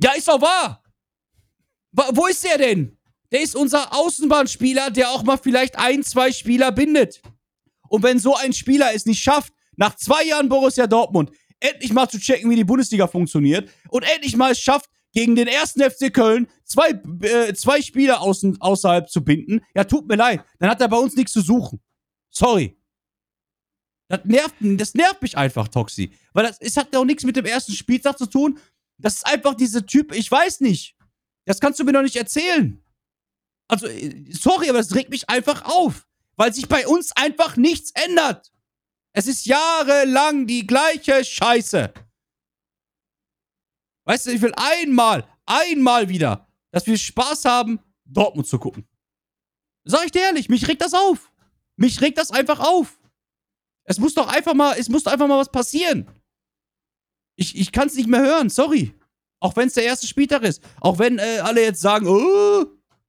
Ja, 0.02 0.14
ist 0.14 0.28
doch 0.28 0.42
wahr. 0.42 0.82
Wa- 1.92 2.10
Wo 2.14 2.26
ist 2.28 2.44
der 2.44 2.58
denn? 2.58 2.98
Der 3.32 3.42
ist 3.42 3.56
unser 3.56 3.94
Außenbahnspieler, 3.94 4.92
der 4.92 5.10
auch 5.12 5.24
mal 5.24 5.38
vielleicht 5.38 5.78
ein, 5.78 6.04
zwei 6.04 6.32
Spieler 6.32 6.72
bindet. 6.72 7.22
Und 7.90 8.04
wenn 8.04 8.18
so 8.20 8.36
ein 8.36 8.54
Spieler 8.54 8.94
es 8.94 9.06
nicht 9.06 9.22
schafft, 9.22 9.54
nach 9.76 9.96
zwei 9.96 10.24
Jahren 10.24 10.50
Borussia 10.50 10.88
Dortmund 10.88 11.32
endlich 11.60 11.92
mal 11.94 12.08
zu 12.10 12.18
checken, 12.20 12.50
wie 12.50 12.56
die 12.56 12.64
Bundesliga 12.64 13.08
funktioniert 13.08 13.70
und 13.90 14.04
endlich 14.04 14.36
mal 14.38 14.52
es 14.52 14.60
schafft, 14.60 14.90
gegen 15.14 15.36
den 15.36 15.48
ersten 15.50 15.82
FC 15.82 16.14
Köln 16.14 16.48
zwei, 16.64 16.92
äh, 17.24 17.54
zwei 17.54 17.82
Spieler 17.82 18.22
außen, 18.22 18.62
außerhalb 18.62 19.10
zu 19.10 19.22
binden, 19.24 19.60
ja, 19.76 19.84
tut 19.84 20.08
mir 20.08 20.16
leid, 20.16 20.42
dann 20.60 20.70
hat 20.70 20.80
er 20.80 20.88
bei 20.88 20.96
uns 20.98 21.16
nichts 21.16 21.34
zu 21.34 21.42
suchen. 21.42 21.82
Sorry. 22.32 22.78
Das 24.08 24.26
nervt, 24.26 24.56
das 24.60 24.94
nervt 24.94 25.22
mich 25.22 25.38
einfach, 25.38 25.68
Toxi. 25.68 26.14
Weil 26.34 26.48
das, 26.48 26.58
es 26.60 26.76
hat 26.76 26.94
ja 26.94 27.00
auch 27.00 27.06
nichts 27.06 27.24
mit 27.24 27.36
dem 27.36 27.46
ersten 27.46 27.74
Spieltag 27.74 28.18
zu 28.18 28.26
tun. 28.26 28.60
Das 28.98 29.16
ist 29.16 29.26
einfach 29.26 29.54
diese 29.54 29.86
Typ, 29.86 30.14
ich 30.14 30.30
weiß 30.30 30.62
nicht. 30.62 30.98
Das 31.46 31.60
kannst 31.60 31.80
du 31.80 31.84
mir 31.84 31.94
doch 31.94 32.02
nicht 32.02 32.16
erzählen. 32.16 32.84
Also, 33.68 33.88
äh, 33.88 34.26
sorry, 34.32 34.70
aber 34.70 34.80
es 34.80 34.94
regt 34.96 35.10
mich 35.10 35.30
einfach 35.30 35.64
auf. 35.64 36.08
Weil 36.36 36.54
sich 36.54 36.68
bei 36.68 36.88
uns 36.88 37.12
einfach 37.16 37.56
nichts 37.56 37.92
ändert. 37.92 38.52
Es 39.14 39.28
ist 39.28 39.46
jahrelang 39.46 40.48
die 40.48 40.66
gleiche 40.66 41.24
Scheiße. 41.24 41.94
Weißt 44.06 44.26
du, 44.26 44.32
ich 44.32 44.42
will 44.42 44.54
einmal, 44.56 45.28
einmal 45.46 46.10
wieder, 46.10 46.48
dass 46.72 46.88
wir 46.88 46.98
Spaß 46.98 47.46
haben, 47.46 47.80
Dortmund 48.06 48.48
zu 48.48 48.60
gucken. 48.60 48.88
Sag 49.84 50.06
ich 50.06 50.12
dir 50.12 50.22
ehrlich, 50.22 50.50
mich 50.50 50.68
regt 50.68 50.82
das 50.82 50.94
auf. 50.94 51.31
Mich 51.82 52.00
regt 52.00 52.20
das 52.20 52.30
einfach 52.30 52.60
auf. 52.60 53.00
Es 53.86 53.98
muss 53.98 54.14
doch 54.14 54.28
einfach 54.28 54.54
mal, 54.54 54.76
es 54.78 54.88
muss 54.88 55.08
einfach 55.08 55.28
mal 55.28 55.40
was 55.40 55.52
passieren. 55.52 56.08
Ich, 57.36 57.58
ich 57.58 57.72
kann 57.72 57.88
es 57.88 57.96
nicht 57.96 58.08
mehr 58.08 58.22
hören, 58.22 58.50
sorry. 58.52 58.94
Auch 59.40 59.56
wenn 59.56 59.68
es 59.68 59.74
der 59.74 59.86
erste 59.86 60.06
Spieltag 60.06 60.44
ist. 60.44 60.62
Auch 60.80 61.00
wenn 61.00 61.18
äh, 61.18 61.40
alle 61.42 61.64
jetzt 61.64 61.82
sagen, 61.82 62.06
oh, 62.08 62.66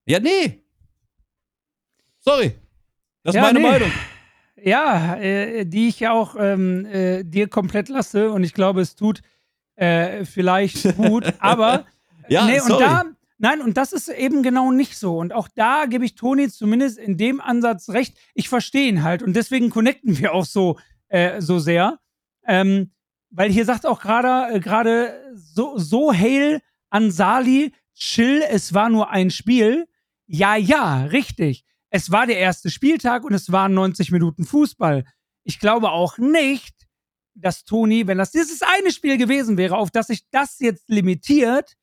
ja, 0.06 0.18
nee. 0.20 0.64
Sorry. 2.20 2.54
Das 3.22 3.34
ist 3.34 3.36
Ja, 3.36 3.42
meine 3.42 3.58
nee. 3.60 3.68
Meinung. 3.68 3.92
Ja, 4.64 5.16
äh, 5.16 5.66
die 5.66 5.88
ich 5.88 6.00
ja 6.00 6.12
auch 6.12 6.34
ähm, 6.38 6.86
äh, 6.86 7.24
dir 7.24 7.48
komplett 7.48 7.90
lasse 7.90 8.32
und 8.32 8.42
ich 8.42 8.54
glaube, 8.54 8.80
es 8.80 8.94
tut 8.96 9.20
äh, 9.76 10.24
vielleicht 10.24 10.96
gut, 10.96 11.24
aber 11.40 11.84
Ja, 12.28 12.46
nee, 12.46 12.58
sorry. 12.60 12.72
und 12.72 12.80
da, 12.80 13.04
nein, 13.42 13.60
und 13.60 13.76
das 13.76 13.92
ist 13.92 14.08
eben 14.08 14.42
genau 14.42 14.70
nicht 14.70 14.96
so. 14.96 15.18
Und 15.18 15.32
auch 15.32 15.48
da 15.48 15.86
gebe 15.86 16.04
ich 16.04 16.14
Toni 16.14 16.48
zumindest 16.48 16.98
in 16.98 17.18
dem 17.18 17.40
Ansatz 17.40 17.90
recht. 17.90 18.16
Ich 18.34 18.48
verstehe 18.48 18.88
ihn 18.88 19.02
halt 19.02 19.22
und 19.22 19.34
deswegen 19.34 19.68
connecten 19.68 20.18
wir 20.18 20.32
auch 20.32 20.44
so, 20.44 20.78
äh, 21.08 21.40
so 21.42 21.58
sehr. 21.58 21.98
Ähm, 22.46 22.92
weil 23.30 23.50
hier 23.50 23.64
sagt 23.64 23.84
auch 23.84 24.00
gerade 24.00 24.54
äh, 24.54 24.60
gerade 24.60 25.34
so, 25.34 25.76
so 25.76 26.12
Hail 26.12 26.60
an 26.90 27.10
Sali, 27.10 27.72
chill, 27.94 28.42
es 28.48 28.74
war 28.74 28.88
nur 28.88 29.10
ein 29.10 29.30
Spiel. 29.30 29.88
Ja, 30.26 30.56
ja, 30.56 31.04
richtig. 31.04 31.64
Es 31.90 32.10
war 32.10 32.26
der 32.26 32.38
erste 32.38 32.70
Spieltag 32.70 33.24
und 33.24 33.34
es 33.34 33.50
waren 33.50 33.74
90 33.74 34.12
Minuten 34.12 34.44
Fußball. 34.44 35.04
Ich 35.44 35.58
glaube 35.58 35.90
auch 35.90 36.16
nicht, 36.18 36.86
dass 37.34 37.64
Toni, 37.64 38.06
wenn 38.06 38.18
das 38.18 38.30
dieses 38.30 38.62
eine 38.62 38.92
Spiel 38.92 39.18
gewesen 39.18 39.56
wäre, 39.56 39.76
auf 39.76 39.90
das 39.90 40.06
sich 40.06 40.28
das 40.30 40.58
jetzt 40.60 40.88
limitiert, 40.88 41.74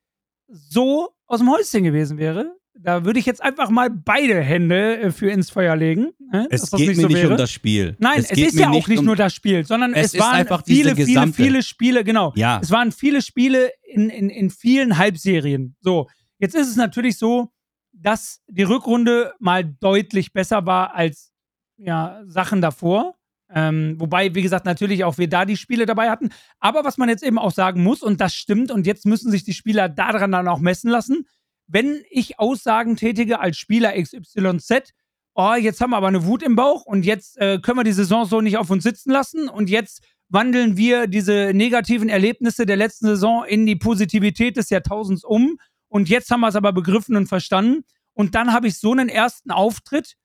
so 0.48 1.10
aus 1.30 1.40
dem 1.40 1.50
Häuschen 1.50 1.84
gewesen 1.84 2.18
wäre. 2.18 2.52
Da 2.82 3.04
würde 3.04 3.20
ich 3.20 3.26
jetzt 3.26 3.42
einfach 3.44 3.70
mal 3.70 3.90
beide 3.90 4.40
Hände 4.42 5.00
äh, 5.00 5.12
für 5.12 5.30
ins 5.30 5.50
Feuer 5.50 5.76
legen. 5.76 6.12
ne, 6.32 6.48
Es 6.50 6.72
geht 6.72 6.88
mir 6.88 6.96
so 6.96 7.08
nicht 7.08 7.26
um 7.26 7.36
das 7.38 7.52
Spiel. 7.52 7.96
Nein, 8.00 8.20
es, 8.20 8.30
geht 8.30 8.48
ist 8.48 8.60
ja 8.60 8.70
auch 8.70 8.88
nicht 8.88 9.00
um- 9.00 9.06
nur 9.06 9.16
das 9.18 9.34
Spiel, 9.34 9.66
sondern 9.66 9.94
Es 9.94 10.14
es, 10.14 10.20
waren 10.20 10.46
viele, 10.66 10.96
viele, 10.96 10.96
gesamte- 10.96 11.36
viele 11.36 11.62
Spiele, 11.64 12.04
genau. 12.06 12.32
Ja. 12.36 12.60
Es 12.64 12.72
waren 12.72 12.92
viele 12.94 13.22
Spiele 13.22 13.72
in, 13.84 14.10
in, 14.10 14.30
in 14.30 14.50
vielen 14.50 14.98
Halbserien. 14.98 15.76
So, 15.82 16.08
jetzt 16.38 16.56
ist 16.56 16.70
es 16.70 16.78
natürlich 16.78 17.18
so, 17.18 17.50
dass 17.92 18.42
die 18.48 18.64
Rückrunde 18.64 19.34
mal 19.40 19.66
deutlich 19.66 20.32
besser 20.32 20.66
war 20.66 20.96
als 20.96 21.32
ja, 21.76 22.22
Sachen 22.28 22.62
davor. 22.62 23.16
Ähm, 23.54 23.96
wobei, 23.98 24.36
wie 24.36 24.42
gesagt, 24.42 24.66
natürlich 24.66 25.04
auch 25.04 25.18
wir 25.18 25.28
da 25.28 25.46
die 25.46 25.58
Spiele 25.58 25.86
dabei 25.86 26.10
hatten. 26.10 26.30
Aber 26.60 26.84
was 26.84 26.98
man 26.98 27.10
jetzt 27.10 27.24
eben 27.24 27.40
auch 27.40 27.52
sagen 27.52 27.84
muss, 27.84 28.04
und 28.04 28.22
das 28.22 28.36
stimmt, 28.36 28.72
und 28.72 28.86
jetzt 28.86 29.06
müssen 29.06 29.32
sich 29.32 29.44
die 29.44 29.54
Spieler 29.54 29.90
daran 29.90 30.32
dann 30.32 30.48
auch 30.48 30.60
messen 30.60 30.90
lassen, 30.90 31.26
wenn 31.68 32.04
ich 32.10 32.40
Aussagen 32.40 32.96
tätige 32.96 33.40
als 33.40 33.58
Spieler 33.58 33.94
XYZ, 34.00 34.94
oh, 35.36 35.54
jetzt 35.54 35.82
haben 35.82 35.92
wir 35.92 35.98
aber 35.98 36.08
eine 36.08 36.26
Wut 36.26 36.44
im 36.44 36.56
Bauch 36.56 36.86
und 36.86 37.06
jetzt 37.06 37.38
äh, 37.38 37.60
können 37.60 37.78
wir 37.78 37.84
die 37.84 37.92
Saison 37.92 38.26
so 38.26 38.42
nicht 38.42 38.58
auf 38.58 38.70
uns 38.70 38.84
sitzen 38.84 39.12
lassen 39.12 39.48
und 39.48 39.70
jetzt 39.70 40.04
wandeln 40.30 40.78
wir 40.78 41.08
diese 41.08 41.52
negativen 41.54 42.10
Erlebnisse 42.10 42.66
der 42.66 42.76
letzten 42.76 43.08
Saison 43.08 43.46
in 43.46 43.66
die 43.66 43.76
Positivität 43.76 44.58
des 44.58 44.70
Jahrtausends 44.70 45.24
um 45.24 45.58
und 45.88 46.10
jetzt 46.10 46.30
haben 46.30 46.42
wir 46.42 46.50
es 46.50 46.56
aber 46.56 46.74
begriffen 46.74 47.16
und 47.16 47.28
verstanden 47.28 47.84
und 48.14 48.36
dann 48.36 48.52
habe 48.52 48.68
ich 48.68 48.80
so 48.80 48.92
einen 48.92 49.10
ersten 49.10 49.52
Auftritt, 49.52 50.16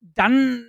dann 0.00 0.64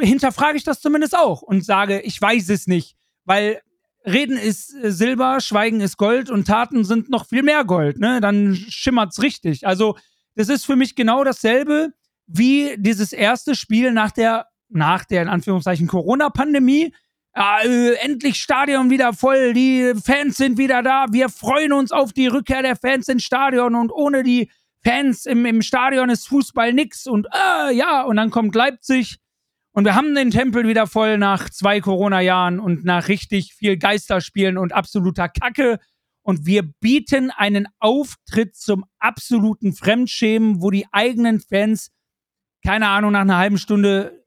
hinterfrage 0.00 0.56
ich 0.56 0.64
das 0.64 0.80
zumindest 0.80 1.16
auch 1.16 1.42
und 1.42 1.64
sage, 1.64 2.00
ich 2.00 2.20
weiß 2.20 2.48
es 2.50 2.66
nicht, 2.66 2.96
weil 3.24 3.60
Reden 4.04 4.36
ist 4.36 4.74
äh, 4.74 4.90
Silber, 4.90 5.40
Schweigen 5.40 5.80
ist 5.80 5.96
Gold 5.96 6.30
und 6.30 6.46
Taten 6.46 6.84
sind 6.84 7.08
noch 7.10 7.26
viel 7.26 7.42
mehr 7.42 7.64
Gold, 7.64 7.98
ne? 7.98 8.20
Dann 8.20 8.54
schimmert's 8.54 9.22
richtig. 9.22 9.66
Also, 9.66 9.96
das 10.34 10.48
ist 10.48 10.64
für 10.64 10.76
mich 10.76 10.96
genau 10.96 11.24
dasselbe 11.24 11.92
wie 12.26 12.74
dieses 12.78 13.12
erste 13.12 13.54
Spiel 13.54 13.92
nach 13.92 14.10
der, 14.10 14.46
nach 14.68 15.04
der 15.04 15.22
in 15.22 15.28
Anführungszeichen 15.28 15.86
Corona-Pandemie. 15.86 16.94
Ja, 17.34 17.60
äh, 17.60 17.94
endlich 17.94 18.36
Stadion 18.36 18.90
wieder 18.90 19.12
voll, 19.12 19.52
die 19.54 19.94
Fans 20.04 20.36
sind 20.36 20.58
wieder 20.58 20.82
da, 20.82 21.06
wir 21.12 21.30
freuen 21.30 21.72
uns 21.72 21.90
auf 21.90 22.12
die 22.12 22.26
Rückkehr 22.26 22.62
der 22.62 22.76
Fans 22.76 23.08
ins 23.08 23.22
Stadion 23.22 23.74
und 23.74 23.90
ohne 23.90 24.22
die 24.22 24.50
Fans 24.84 25.24
im, 25.24 25.46
im 25.46 25.62
Stadion 25.62 26.10
ist 26.10 26.28
Fußball 26.28 26.74
nix 26.74 27.06
und 27.06 27.26
äh, 27.32 27.74
ja, 27.74 28.02
und 28.02 28.16
dann 28.16 28.30
kommt 28.30 28.54
Leipzig 28.54 29.18
und 29.72 29.86
wir 29.86 29.94
haben 29.94 30.14
den 30.14 30.30
Tempel 30.30 30.68
wieder 30.68 30.86
voll 30.86 31.16
nach 31.16 31.48
zwei 31.48 31.80
Corona-Jahren 31.80 32.60
und 32.60 32.84
nach 32.84 33.08
richtig 33.08 33.54
viel 33.54 33.78
Geisterspielen 33.78 34.58
und 34.58 34.74
absoluter 34.74 35.28
Kacke. 35.30 35.78
Und 36.22 36.44
wir 36.44 36.62
bieten 36.62 37.30
einen 37.30 37.66
Auftritt 37.78 38.54
zum 38.54 38.84
absoluten 38.98 39.72
Fremdschämen, 39.72 40.60
wo 40.60 40.70
die 40.70 40.86
eigenen 40.92 41.40
Fans, 41.40 41.90
keine 42.62 42.88
Ahnung, 42.88 43.12
nach 43.12 43.22
einer 43.22 43.38
halben 43.38 43.58
Stunde 43.58 44.24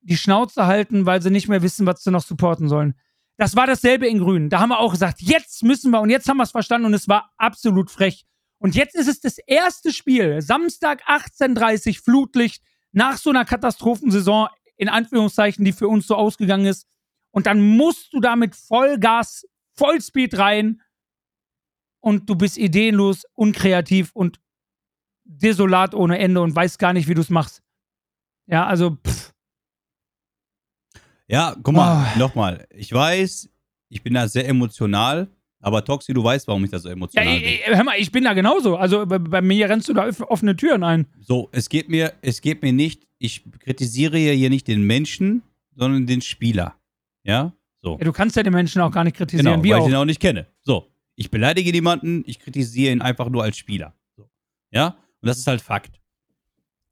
die 0.00 0.16
Schnauze 0.16 0.66
halten, 0.66 1.04
weil 1.04 1.20
sie 1.20 1.30
nicht 1.30 1.48
mehr 1.48 1.62
wissen, 1.62 1.86
was 1.86 2.02
sie 2.02 2.10
noch 2.10 2.22
supporten 2.22 2.68
sollen. 2.68 2.94
Das 3.36 3.54
war 3.54 3.66
dasselbe 3.66 4.06
in 4.06 4.18
Grün. 4.18 4.48
Da 4.48 4.60
haben 4.60 4.70
wir 4.70 4.78
auch 4.78 4.92
gesagt, 4.92 5.20
jetzt 5.20 5.62
müssen 5.62 5.90
wir 5.90 6.00
und 6.00 6.08
jetzt 6.08 6.26
haben 6.28 6.38
wir 6.38 6.44
es 6.44 6.52
verstanden 6.52 6.86
und 6.86 6.94
es 6.94 7.06
war 7.06 7.32
absolut 7.36 7.90
frech. 7.90 8.24
Und 8.58 8.74
jetzt 8.74 8.94
ist 8.94 9.08
es 9.08 9.20
das 9.20 9.36
erste 9.46 9.92
Spiel, 9.92 10.40
Samstag 10.40 11.02
18.30 11.06 12.02
Flutlicht, 12.02 12.62
nach 12.92 13.18
so 13.18 13.28
einer 13.28 13.44
Katastrophensaison, 13.44 14.48
in 14.76 14.88
Anführungszeichen, 14.88 15.64
die 15.64 15.72
für 15.72 15.88
uns 15.88 16.06
so 16.06 16.14
ausgegangen 16.16 16.66
ist. 16.66 16.86
Und 17.30 17.46
dann 17.46 17.60
musst 17.76 18.12
du 18.12 18.20
da 18.20 18.36
mit 18.36 18.54
Vollgas, 18.54 19.46
Vollspeed 19.74 20.38
rein 20.38 20.80
und 22.00 22.28
du 22.30 22.34
bist 22.34 22.56
ideenlos, 22.56 23.24
unkreativ 23.34 24.10
und 24.12 24.40
desolat 25.24 25.94
ohne 25.94 26.18
Ende 26.18 26.40
und 26.40 26.54
weißt 26.54 26.78
gar 26.78 26.92
nicht, 26.92 27.08
wie 27.08 27.14
du 27.14 27.20
es 27.20 27.30
machst. 27.30 27.62
Ja, 28.46 28.66
also, 28.66 28.96
pff, 29.06 29.32
Ja, 31.28 31.56
guck 31.62 31.74
mal, 31.74 32.12
Oh. 32.14 32.18
nochmal. 32.18 32.66
Ich 32.70 32.92
weiß, 32.92 33.48
ich 33.88 34.02
bin 34.02 34.14
da 34.14 34.28
sehr 34.28 34.46
emotional, 34.48 35.26
aber 35.60 35.84
Toxi, 35.84 36.12
du 36.12 36.22
weißt, 36.22 36.46
warum 36.48 36.64
ich 36.64 36.70
da 36.70 36.78
so 36.78 36.88
Ja, 36.88 36.94
emotional 36.94 37.38
bin. 37.40 37.48
ich, 37.48 37.66
hör 37.66 37.84
mal, 37.84 37.96
ich 37.98 38.12
bin 38.12 38.24
da 38.24 38.34
genauso. 38.34 38.76
Also 38.76 39.06
bei, 39.06 39.18
bei 39.18 39.40
mir 39.42 39.68
rennst 39.68 39.88
du 39.88 39.94
da 39.94 40.08
offene 40.28 40.54
Türen 40.56 40.84
ein. 40.84 41.06
So, 41.20 41.48
es 41.52 41.68
geht 41.68 41.88
mir, 41.88 42.12
es 42.22 42.40
geht 42.40 42.62
mir 42.62 42.72
nicht, 42.72 43.06
ich 43.18 43.42
kritisiere 43.60 44.18
hier 44.18 44.50
nicht 44.50 44.68
den 44.68 44.82
Menschen, 44.82 45.42
sondern 45.74 46.06
den 46.06 46.20
Spieler. 46.20 46.76
Ja? 47.24 47.52
So. 47.82 47.98
Ja, 47.98 48.04
du 48.04 48.12
kannst 48.12 48.36
ja 48.36 48.42
den 48.42 48.52
Menschen 48.52 48.80
auch 48.82 48.90
gar 48.92 49.04
nicht 49.04 49.16
kritisieren. 49.16 49.44
Genau, 49.46 49.64
wie 49.64 49.70
weil 49.70 49.80
auch. 49.80 49.86
ich 49.86 49.92
ihn 49.92 49.96
auch 49.96 50.04
nicht 50.04 50.20
kenne. 50.20 50.46
So, 50.62 50.90
ich 51.14 51.30
beleidige 51.30 51.70
niemanden, 51.72 52.22
ich 52.26 52.38
kritisiere 52.38 52.92
ihn 52.92 53.00
einfach 53.02 53.28
nur 53.28 53.42
als 53.42 53.56
Spieler. 53.56 53.94
So. 54.16 54.28
Ja, 54.70 54.96
und 55.20 55.26
das 55.28 55.38
ist 55.38 55.46
halt 55.46 55.60
Fakt. 55.62 56.00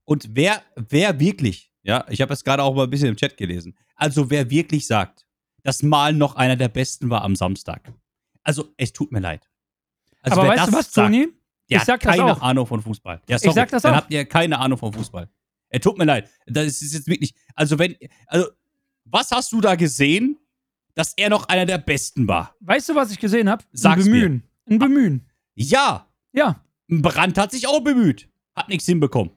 Und 0.05 0.29
wer, 0.33 0.63
wer 0.77 1.19
wirklich, 1.19 1.71
ja, 1.83 2.05
ich 2.09 2.21
habe 2.21 2.33
es 2.33 2.45
gerade 2.45 2.63
auch 2.63 2.75
mal 2.75 2.85
ein 2.85 2.91
bisschen 2.91 3.09
im 3.09 3.17
Chat 3.17 3.37
gelesen, 3.37 3.77
also 3.97 4.31
wer 4.31 4.51
wirklich 4.51 4.87
sagt, 4.87 5.25
dass 5.63 5.83
Malen 5.83 6.19
noch 6.19 6.37
einer 6.37 6.57
der 6.57 6.69
Besten 6.69 7.09
war 7.11 7.23
am 7.23 7.37
Samstag. 7.37 7.93
Also, 8.45 8.73
es 8.77 8.93
tut 8.93 9.11
mir 9.11 9.21
leid. 9.21 9.49
Also, 10.23 10.41
Aber 10.41 10.51
weißt 10.51 10.69
du 10.69 10.73
was, 10.73 10.93
sagt, 10.93 11.07
Toni? 11.07 11.27
der 11.27 11.33
Ich 11.67 11.79
hat 11.79 11.87
sag 11.87 12.01
das 12.01 12.17
keine. 12.17 12.41
Ahnung 12.43 12.67
von 12.67 12.81
Fußball. 12.83 13.21
Ja, 13.29 13.39
sorry, 13.39 13.55
sag 13.55 13.71
das 13.71 13.83
dann 13.83 13.93
auch. 13.93 13.97
habt 13.99 14.13
ihr 14.13 14.25
keine 14.27 14.59
Ahnung 14.59 14.79
von 14.79 14.93
Fußball. 14.93 15.29
Er 15.71 15.81
tut 15.81 15.99
mir 15.99 16.05
leid. 16.05 16.31
Das 16.47 16.67
ist 16.81 16.93
jetzt 16.95 17.09
wirklich, 17.09 17.35
also 17.55 17.79
wenn, 17.79 17.97
also, 18.27 18.47
was 19.05 19.31
hast 19.33 19.51
du 19.53 19.61
da 19.61 19.75
gesehen, 19.75 20.39
dass 20.95 21.13
er 21.17 21.29
noch 21.31 21.49
einer 21.49 21.67
der 21.67 21.79
Besten 21.79 22.29
war? 22.29 22.55
Weißt 22.61 22.89
du, 22.89 22.95
was 22.95 23.11
ich 23.11 23.19
gesehen 23.19 23.49
habe? 23.51 23.65
Ein 23.83 23.99
Bemühen. 23.99 24.45
Ein 24.71 24.79
Bemühen. 24.79 25.31
Ja, 25.55 26.07
Ja. 26.33 26.61
Brandt 26.89 27.39
hat 27.39 27.51
sich 27.51 27.67
auch 27.67 27.81
bemüht. 27.81 28.29
Hat 28.55 28.69
nichts 28.69 28.85
hinbekommen. 28.85 29.33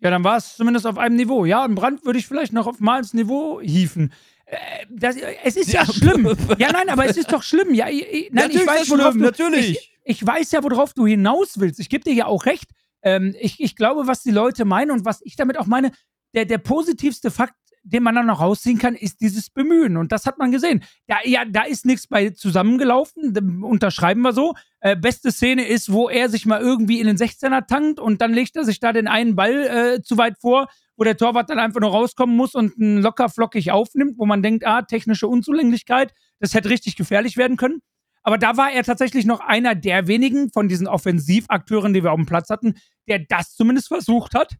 Ja, 0.00 0.10
dann 0.10 0.24
war 0.24 0.36
es 0.36 0.56
zumindest 0.56 0.86
auf 0.86 0.98
einem 0.98 1.16
Niveau. 1.16 1.44
Ja, 1.44 1.62
ein 1.64 1.74
Brand 1.74 2.04
würde 2.04 2.18
ich 2.18 2.26
vielleicht 2.26 2.52
noch 2.52 2.66
auf 2.66 2.80
Mals 2.80 3.12
Niveau 3.14 3.60
hieven. 3.60 4.12
Äh, 4.50 4.86
das, 4.90 5.16
es 5.44 5.56
ist 5.56 5.72
ja, 5.72 5.84
Ja. 5.84 5.92
schlimm. 5.92 6.36
Ja, 6.58 6.72
nein, 6.72 6.88
aber 6.88 7.06
es 7.06 7.16
ist 7.16 7.32
doch 7.32 7.42
schlimm. 7.50 7.72
Ja, 7.74 7.88
ich, 7.88 8.02
ich, 8.02 8.30
nein, 8.32 8.50
ich 8.50 8.56
Natürlich 8.56 8.66
weiß, 8.66 8.82
ist 8.82 8.90
das 8.90 8.98
worauf 8.98 9.12
schlimm, 9.12 9.18
du, 9.22 9.24
natürlich. 9.26 9.70
Ich, 9.70 9.92
ich 10.04 10.26
weiß 10.26 10.50
ja, 10.52 10.62
worauf 10.64 10.92
du 10.94 11.06
hinaus 11.06 11.60
willst. 11.60 11.78
Ich 11.78 11.88
gebe 11.88 12.04
dir 12.04 12.12
ja 12.14 12.26
auch 12.26 12.46
recht. 12.46 12.70
Ähm, 13.02 13.34
ich, 13.38 13.60
ich 13.60 13.76
glaube, 13.76 14.06
was 14.06 14.22
die 14.22 14.30
Leute 14.32 14.64
meinen 14.64 14.90
und 14.90 15.04
was 15.04 15.20
ich 15.24 15.36
damit 15.36 15.56
auch 15.58 15.66
meine, 15.66 15.92
der, 16.34 16.44
der 16.44 16.58
positivste 16.58 17.30
Fakt, 17.30 17.54
den 17.82 18.02
man 18.02 18.14
dann 18.14 18.26
noch 18.26 18.40
rausziehen 18.40 18.78
kann, 18.78 18.94
ist 18.94 19.20
dieses 19.20 19.50
Bemühen. 19.50 19.96
Und 19.96 20.12
das 20.12 20.26
hat 20.26 20.36
man 20.38 20.50
gesehen. 20.52 20.82
Da, 21.06 21.16
ja, 21.24 21.44
da 21.46 21.62
ist 21.62 21.86
nichts 21.86 22.06
bei 22.08 22.30
zusammengelaufen, 22.30 23.62
unterschreiben 23.64 24.20
wir 24.22 24.32
so. 24.32 24.54
Äh, 24.80 24.96
beste 24.96 25.30
Szene 25.30 25.66
ist, 25.66 25.92
wo 25.92 26.08
er 26.08 26.30
sich 26.30 26.46
mal 26.46 26.60
irgendwie 26.60 27.00
in 27.00 27.06
den 27.06 27.16
16er 27.16 27.66
tankt 27.66 28.00
und 28.00 28.22
dann 28.22 28.32
legt 28.32 28.56
er 28.56 28.64
sich 28.64 28.80
da 28.80 28.92
den 28.92 29.08
einen 29.08 29.36
Ball 29.36 29.52
äh, 29.98 30.02
zu 30.02 30.16
weit 30.16 30.38
vor, 30.40 30.68
wo 30.96 31.04
der 31.04 31.16
Torwart 31.16 31.50
dann 31.50 31.58
einfach 31.58 31.80
nur 31.80 31.90
rauskommen 31.90 32.34
muss 32.34 32.54
und 32.54 32.78
einen 32.80 33.02
locker 33.02 33.28
flockig 33.28 33.70
aufnimmt, 33.72 34.18
wo 34.18 34.24
man 34.24 34.42
denkt, 34.42 34.66
ah, 34.66 34.82
technische 34.82 35.28
Unzulänglichkeit, 35.28 36.14
das 36.38 36.54
hätte 36.54 36.70
richtig 36.70 36.96
gefährlich 36.96 37.36
werden 37.36 37.56
können. 37.58 37.80
Aber 38.22 38.38
da 38.38 38.56
war 38.56 38.72
er 38.72 38.82
tatsächlich 38.82 39.26
noch 39.26 39.40
einer 39.40 39.74
der 39.74 40.06
wenigen 40.06 40.50
von 40.50 40.68
diesen 40.68 40.86
Offensivakteuren, 40.86 41.94
die 41.94 42.02
wir 42.02 42.12
auf 42.12 42.18
dem 42.18 42.26
Platz 42.26 42.50
hatten, 42.50 42.74
der 43.08 43.20
das 43.28 43.54
zumindest 43.54 43.88
versucht 43.88 44.34
hat. 44.34 44.56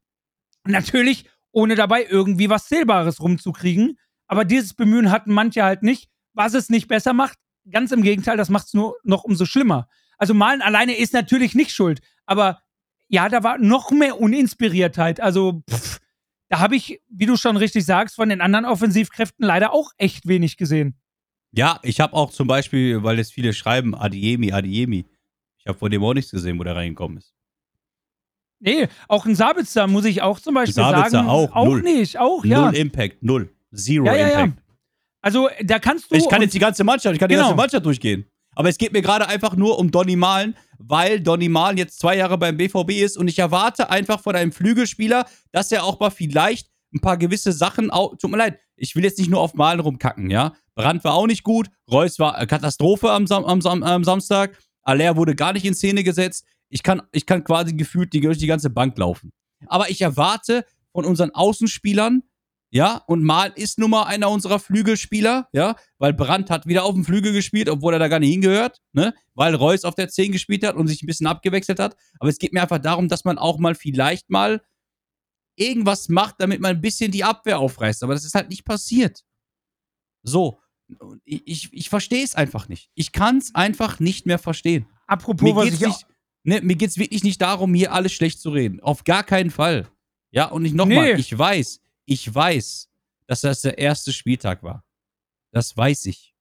Natürlich 0.66 1.26
ohne 1.52 1.74
dabei 1.74 2.04
irgendwie 2.04 2.48
was 2.48 2.68
Zählbares 2.68 3.20
rumzukriegen. 3.20 3.98
Aber 4.26 4.44
dieses 4.44 4.74
Bemühen 4.74 5.10
hatten 5.10 5.32
manche 5.32 5.62
halt 5.62 5.82
nicht. 5.82 6.08
Was 6.32 6.54
es 6.54 6.70
nicht 6.70 6.88
besser 6.88 7.12
macht, 7.12 7.38
ganz 7.70 7.90
im 7.90 8.02
Gegenteil, 8.02 8.36
das 8.36 8.48
macht 8.48 8.68
es 8.68 8.74
nur 8.74 8.96
noch 9.02 9.24
umso 9.24 9.44
schlimmer. 9.44 9.88
Also 10.20 10.34
Malen 10.34 10.60
alleine 10.62 10.96
ist 10.96 11.14
natürlich 11.14 11.54
nicht 11.54 11.72
schuld. 11.72 12.00
Aber 12.26 12.62
ja, 13.08 13.28
da 13.28 13.42
war 13.42 13.58
noch 13.58 13.90
mehr 13.90 14.20
Uninspiriertheit. 14.20 15.18
Also 15.20 15.62
pff, 15.68 15.98
da 16.48 16.60
habe 16.60 16.76
ich, 16.76 17.00
wie 17.08 17.26
du 17.26 17.36
schon 17.36 17.56
richtig 17.56 17.84
sagst, 17.86 18.16
von 18.16 18.28
den 18.28 18.40
anderen 18.40 18.66
Offensivkräften 18.66 19.44
leider 19.46 19.72
auch 19.72 19.90
echt 19.96 20.28
wenig 20.28 20.56
gesehen. 20.56 20.94
Ja, 21.52 21.80
ich 21.82 22.00
habe 22.00 22.12
auch 22.14 22.30
zum 22.30 22.46
Beispiel, 22.46 23.02
weil 23.02 23.18
es 23.18 23.30
viele 23.32 23.52
schreiben, 23.52 23.94
Adiemi, 23.94 24.52
Adiemi. 24.52 25.06
Ich 25.58 25.66
habe 25.66 25.78
von 25.78 25.90
dem 25.90 26.04
auch 26.04 26.14
nichts 26.14 26.30
gesehen, 26.30 26.58
wo 26.58 26.64
der 26.64 26.76
reingekommen 26.76 27.18
ist. 27.18 27.34
Nee, 28.60 28.88
auch 29.08 29.24
ein 29.24 29.34
Sabitzer 29.34 29.86
muss 29.86 30.04
ich 30.04 30.20
auch 30.22 30.38
zum 30.38 30.54
Beispiel 30.54 30.74
Sabitzer 30.74 31.10
sagen. 31.10 31.28
auch, 31.28 31.54
auch 31.56 31.64
null. 31.64 31.82
nicht, 31.82 32.18
auch, 32.18 32.44
ja. 32.44 32.66
Null 32.66 32.76
Impact, 32.76 33.22
null. 33.22 33.48
Zero 33.74 34.04
ja, 34.04 34.14
ja, 34.16 34.28
ja. 34.28 34.40
Impact. 34.44 34.62
Also 35.22 35.48
da 35.64 35.78
kannst 35.78 36.10
du. 36.10 36.16
Ich 36.16 36.28
kann 36.28 36.42
jetzt 36.42 36.54
die 36.54 36.58
ganze 36.58 36.84
Mannschaft, 36.84 37.14
ich 37.14 37.18
kann 37.20 37.28
die 37.28 37.34
Genau. 37.36 37.48
ganze 37.48 37.56
Mannschaft 37.56 37.86
durchgehen. 37.86 38.26
Aber 38.61 38.68
es 38.68 38.76
geht 38.76 38.92
mir 38.92 39.00
gerade 39.00 39.26
einfach 39.26 39.56
nur 39.56 39.78
um 39.78 39.90
Donny 39.90 40.16
Malen, 40.16 40.54
weil 40.78 41.18
Donny 41.18 41.48
Malen 41.48 41.78
jetzt 41.78 41.98
zwei 41.98 42.14
Jahre 42.18 42.36
beim 42.36 42.58
BVB 42.58 42.90
ist 42.90 43.16
und 43.16 43.26
ich 43.26 43.38
erwarte 43.38 43.88
einfach 43.88 44.20
von 44.20 44.36
einem 44.36 44.52
Flügelspieler, 44.52 45.24
dass 45.50 45.72
er 45.72 45.82
auch 45.82 45.98
mal 45.98 46.11
vielleicht 46.11 46.68
ein 46.94 47.00
paar 47.00 47.16
gewisse 47.16 47.52
Sachen, 47.52 47.90
au- 47.90 48.14
tut 48.16 48.30
mir 48.30 48.36
leid, 48.36 48.58
ich 48.76 48.94
will 48.94 49.04
jetzt 49.04 49.16
nicht 49.18 49.30
nur 49.30 49.40
auf 49.40 49.54
Malen 49.54 49.80
rumkacken, 49.80 50.28
ja. 50.28 50.52
Brandt 50.74 51.04
war 51.04 51.14
auch 51.14 51.26
nicht 51.26 51.42
gut, 51.42 51.70
Reus 51.90 52.18
war 52.18 52.46
Katastrophe 52.46 53.11
am, 53.11 53.26
Sam 53.26 53.46
am, 53.46 53.62
Sam 53.62 53.82
am 53.82 54.04
Samstag, 54.04 54.58
Aller 54.82 55.16
wurde 55.16 55.34
gar 55.34 55.54
nicht 55.54 55.64
in 55.64 55.72
Szene 55.74 56.04
gesetzt. 56.04 56.44
Ich 56.68 56.82
kann, 56.82 57.00
ich 57.12 57.24
kann 57.24 57.42
quasi 57.44 57.72
gefühlt 57.72 58.12
die, 58.12 58.20
durch 58.20 58.36
die 58.36 58.46
ganze 58.46 58.68
Bank 58.68 58.98
laufen. 58.98 59.32
Aber 59.68 59.88
ich 59.88 60.02
erwarte 60.02 60.66
von 60.92 61.06
unseren 61.06 61.30
Außenspielern, 61.30 62.24
ja, 62.72 62.96
und 63.06 63.24
Mal 63.24 63.52
ist 63.56 63.78
nun 63.78 63.90
mal 63.90 64.04
einer 64.04 64.30
unserer 64.30 64.58
Flügelspieler, 64.60 65.48
ja, 65.52 65.74
weil 65.98 66.12
Brandt 66.12 66.50
hat 66.50 66.66
wieder 66.66 66.84
auf 66.84 66.94
dem 66.94 67.04
Flügel 67.04 67.32
gespielt, 67.32 67.68
obwohl 67.68 67.94
er 67.94 67.98
da 67.98 68.08
gar 68.08 68.20
nicht 68.20 68.30
hingehört, 68.30 68.80
ne, 68.92 69.12
weil 69.34 69.54
Reus 69.54 69.84
auf 69.84 69.94
der 69.96 70.08
10 70.08 70.32
gespielt 70.32 70.64
hat 70.64 70.76
und 70.76 70.86
sich 70.86 71.02
ein 71.02 71.06
bisschen 71.06 71.26
abgewechselt 71.26 71.80
hat. 71.80 71.96
Aber 72.20 72.28
es 72.30 72.38
geht 72.38 72.52
mir 72.52 72.62
einfach 72.62 72.78
darum, 72.78 73.08
dass 73.08 73.24
man 73.24 73.38
auch 73.38 73.58
mal 73.58 73.74
vielleicht 73.74 74.30
mal 74.30 74.62
irgendwas 75.56 76.08
macht, 76.08 76.36
damit 76.38 76.60
man 76.60 76.76
ein 76.76 76.80
bisschen 76.80 77.10
die 77.10 77.24
Abwehr 77.24 77.58
aufreißt. 77.58 78.02
Aber 78.04 78.14
das 78.14 78.24
ist 78.24 78.34
halt 78.34 78.48
nicht 78.48 78.64
passiert. 78.64 79.24
So. 80.22 80.60
Ich, 81.24 81.42
ich, 81.46 81.72
ich 81.72 81.88
verstehe 81.88 82.24
es 82.24 82.34
einfach 82.34 82.68
nicht. 82.68 82.90
Ich 82.94 83.12
kann 83.12 83.38
es 83.38 83.54
einfach 83.54 84.00
nicht 84.00 84.26
mehr 84.26 84.38
verstehen. 84.38 84.86
apropos, 85.06 85.42
Mir 85.42 85.54
was 85.56 85.64
geht's, 85.64 85.80
ich 85.80 85.86
nicht, 85.86 86.06
ne, 86.44 86.60
mir 86.62 86.76
geht's 86.76 86.98
wirklich 86.98 87.22
nicht 87.24 87.40
darum, 87.42 87.74
hier 87.74 87.92
alles 87.92 88.12
schlecht 88.12 88.40
zu 88.40 88.50
reden. 88.50 88.80
Auf 88.80 89.04
gar 89.04 89.22
keinen 89.22 89.50
Fall. 89.50 89.88
Ja, 90.32 90.46
und 90.46 90.64
ich 90.64 90.72
nochmal, 90.72 91.14
Nee. 91.14 91.20
ich 91.20 91.36
weiß, 91.36 91.80
ich 92.11 92.34
weiß, 92.34 92.88
dass 93.28 93.42
das 93.42 93.61
der 93.61 93.78
erste 93.78 94.12
Spieltag 94.12 94.64
war. 94.64 94.84
Das 95.52 95.76
weiß 95.76 96.06
ich. 96.06 96.34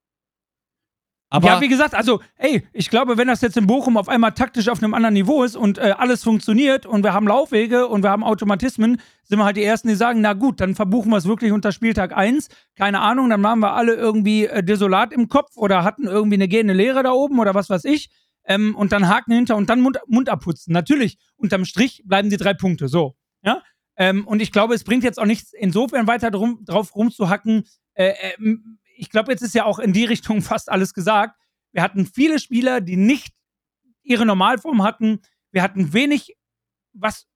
Aber 1.31 1.47
ja, 1.47 1.61
wie 1.61 1.67
gesagt, 1.67 1.93
also, 1.93 2.21
ey, 2.37 2.67
ich 2.73 2.89
glaube, 2.89 3.17
wenn 3.17 3.27
das 3.27 3.41
jetzt 3.41 3.55
in 3.55 3.67
Bochum 3.67 3.97
auf 3.97 4.09
einmal 4.09 4.31
taktisch 4.31 4.67
auf 4.67 4.81
einem 4.81 4.95
anderen 4.95 5.13
Niveau 5.13 5.43
ist 5.43 5.55
und 5.55 5.77
äh, 5.77 5.93
alles 5.95 6.23
funktioniert 6.23 6.87
und 6.87 7.03
wir 7.03 7.13
haben 7.13 7.27
Laufwege 7.27 7.87
und 7.87 8.01
wir 8.01 8.09
haben 8.09 8.23
Automatismen, 8.23 8.99
sind 9.25 9.37
wir 9.37 9.45
halt 9.45 9.57
die 9.57 9.63
Ersten, 9.63 9.89
die 9.89 9.93
sagen, 9.93 10.21
na 10.21 10.33
gut, 10.33 10.59
dann 10.59 10.73
verbuchen 10.73 11.11
wir 11.11 11.17
es 11.17 11.27
wirklich 11.27 11.51
unter 11.51 11.71
Spieltag 11.71 12.17
1. 12.17 12.47
Keine 12.75 13.01
Ahnung, 13.01 13.29
dann 13.29 13.43
waren 13.43 13.59
wir 13.59 13.73
alle 13.73 13.93
irgendwie 13.93 14.47
äh, 14.47 14.63
desolat 14.63 15.13
im 15.13 15.29
Kopf 15.29 15.55
oder 15.55 15.83
hatten 15.83 16.07
irgendwie 16.07 16.37
eine 16.37 16.47
gehende 16.47 16.73
Lehre 16.73 17.03
da 17.03 17.11
oben 17.11 17.37
oder 17.37 17.53
was 17.53 17.69
weiß 17.69 17.85
ich. 17.85 18.09
Ähm, 18.45 18.75
und 18.75 18.91
dann 18.91 19.07
Haken 19.07 19.33
hinter 19.33 19.55
und 19.55 19.69
dann 19.69 19.81
Mund, 19.81 19.99
Mund 20.07 20.29
abputzen. 20.29 20.73
Natürlich, 20.73 21.19
unterm 21.35 21.65
Strich 21.65 22.01
bleiben 22.07 22.31
die 22.31 22.37
drei 22.37 22.55
Punkte. 22.55 22.87
So, 22.87 23.15
ja. 23.43 23.61
Ähm, 23.99 24.25
und 24.25 24.41
ich 24.41 24.51
glaube, 24.53 24.73
es 24.73 24.85
bringt 24.85 25.03
jetzt 25.03 25.19
auch 25.19 25.25
nichts, 25.25 25.51
insofern 25.53 26.07
weiter 26.07 26.31
drum, 26.31 26.63
drauf 26.65 26.95
rumzuhacken. 26.95 27.67
Äh, 27.95 28.13
ähm, 28.37 28.79
ich 28.95 29.09
glaube, 29.09 29.31
jetzt 29.31 29.41
ist 29.41 29.53
ja 29.53 29.65
auch 29.65 29.77
in 29.77 29.93
die 29.93 30.05
Richtung 30.13 30.41
fast 30.41 30.71
alles 30.71 30.93
gesagt. 30.93 31.37
Wir 31.73 31.83
hatten 31.83 32.07
viele 32.07 32.39
Spieler, 32.39 32.81
die 32.81 32.95
nicht 32.95 33.33
ihre 34.01 34.25
Normalform 34.25 34.83
hatten. 34.83 35.19
Wir 35.51 35.61
hatten 35.61 35.93
wenig, 35.93 36.37
was 36.93 37.27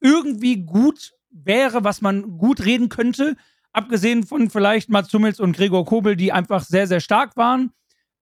irgendwie 0.00 0.64
gut 0.64 1.14
wäre, 1.30 1.82
was 1.82 2.02
man 2.02 2.36
gut 2.36 2.64
reden 2.64 2.90
könnte. 2.90 3.36
Abgesehen 3.72 4.24
von 4.24 4.50
vielleicht 4.50 4.90
Mats 4.90 5.12
Hummels 5.12 5.40
und 5.40 5.56
Gregor 5.56 5.86
Kobel, 5.86 6.16
die 6.16 6.32
einfach 6.32 6.62
sehr, 6.64 6.86
sehr 6.86 7.00
stark 7.00 7.36
waren. 7.36 7.72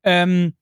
Ähm, 0.05 0.55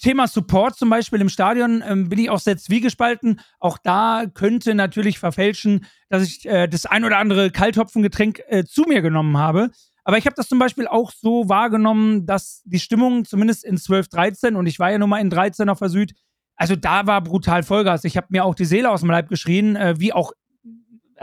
Thema 0.00 0.26
Support 0.26 0.76
zum 0.76 0.90
Beispiel 0.90 1.20
im 1.20 1.28
Stadion 1.28 1.82
ähm, 1.86 2.08
bin 2.08 2.18
ich 2.18 2.30
auch 2.30 2.38
sehr 2.38 2.56
zwiegespalten. 2.56 3.40
Auch 3.60 3.78
da 3.78 4.24
könnte 4.32 4.74
natürlich 4.74 5.18
verfälschen, 5.18 5.86
dass 6.08 6.22
ich 6.22 6.46
äh, 6.46 6.68
das 6.68 6.86
ein 6.86 7.04
oder 7.04 7.18
andere 7.18 7.50
Kalthopfengetränk 7.50 8.42
äh, 8.48 8.64
zu 8.64 8.82
mir 8.82 9.02
genommen 9.02 9.36
habe. 9.38 9.70
Aber 10.04 10.18
ich 10.18 10.26
habe 10.26 10.36
das 10.36 10.48
zum 10.48 10.58
Beispiel 10.58 10.86
auch 10.86 11.10
so 11.10 11.48
wahrgenommen, 11.48 12.26
dass 12.26 12.62
die 12.64 12.78
Stimmung 12.78 13.24
zumindest 13.24 13.64
in 13.64 13.76
12, 13.76 14.08
13 14.08 14.56
und 14.56 14.66
ich 14.66 14.78
war 14.78 14.90
ja 14.90 14.98
nun 14.98 15.10
mal 15.10 15.20
in 15.20 15.30
13 15.30 15.68
auf 15.68 15.80
der 15.80 15.88
Süd, 15.88 16.14
also 16.56 16.74
da 16.74 17.06
war 17.06 17.20
brutal 17.22 17.62
Vollgas. 17.62 18.04
Ich 18.04 18.16
habe 18.16 18.28
mir 18.30 18.44
auch 18.44 18.54
die 18.54 18.64
Seele 18.64 18.90
aus 18.90 19.00
dem 19.00 19.10
Leib 19.10 19.28
geschrien, 19.28 19.76
äh, 19.76 19.94
wie 19.98 20.12
auch, 20.12 20.32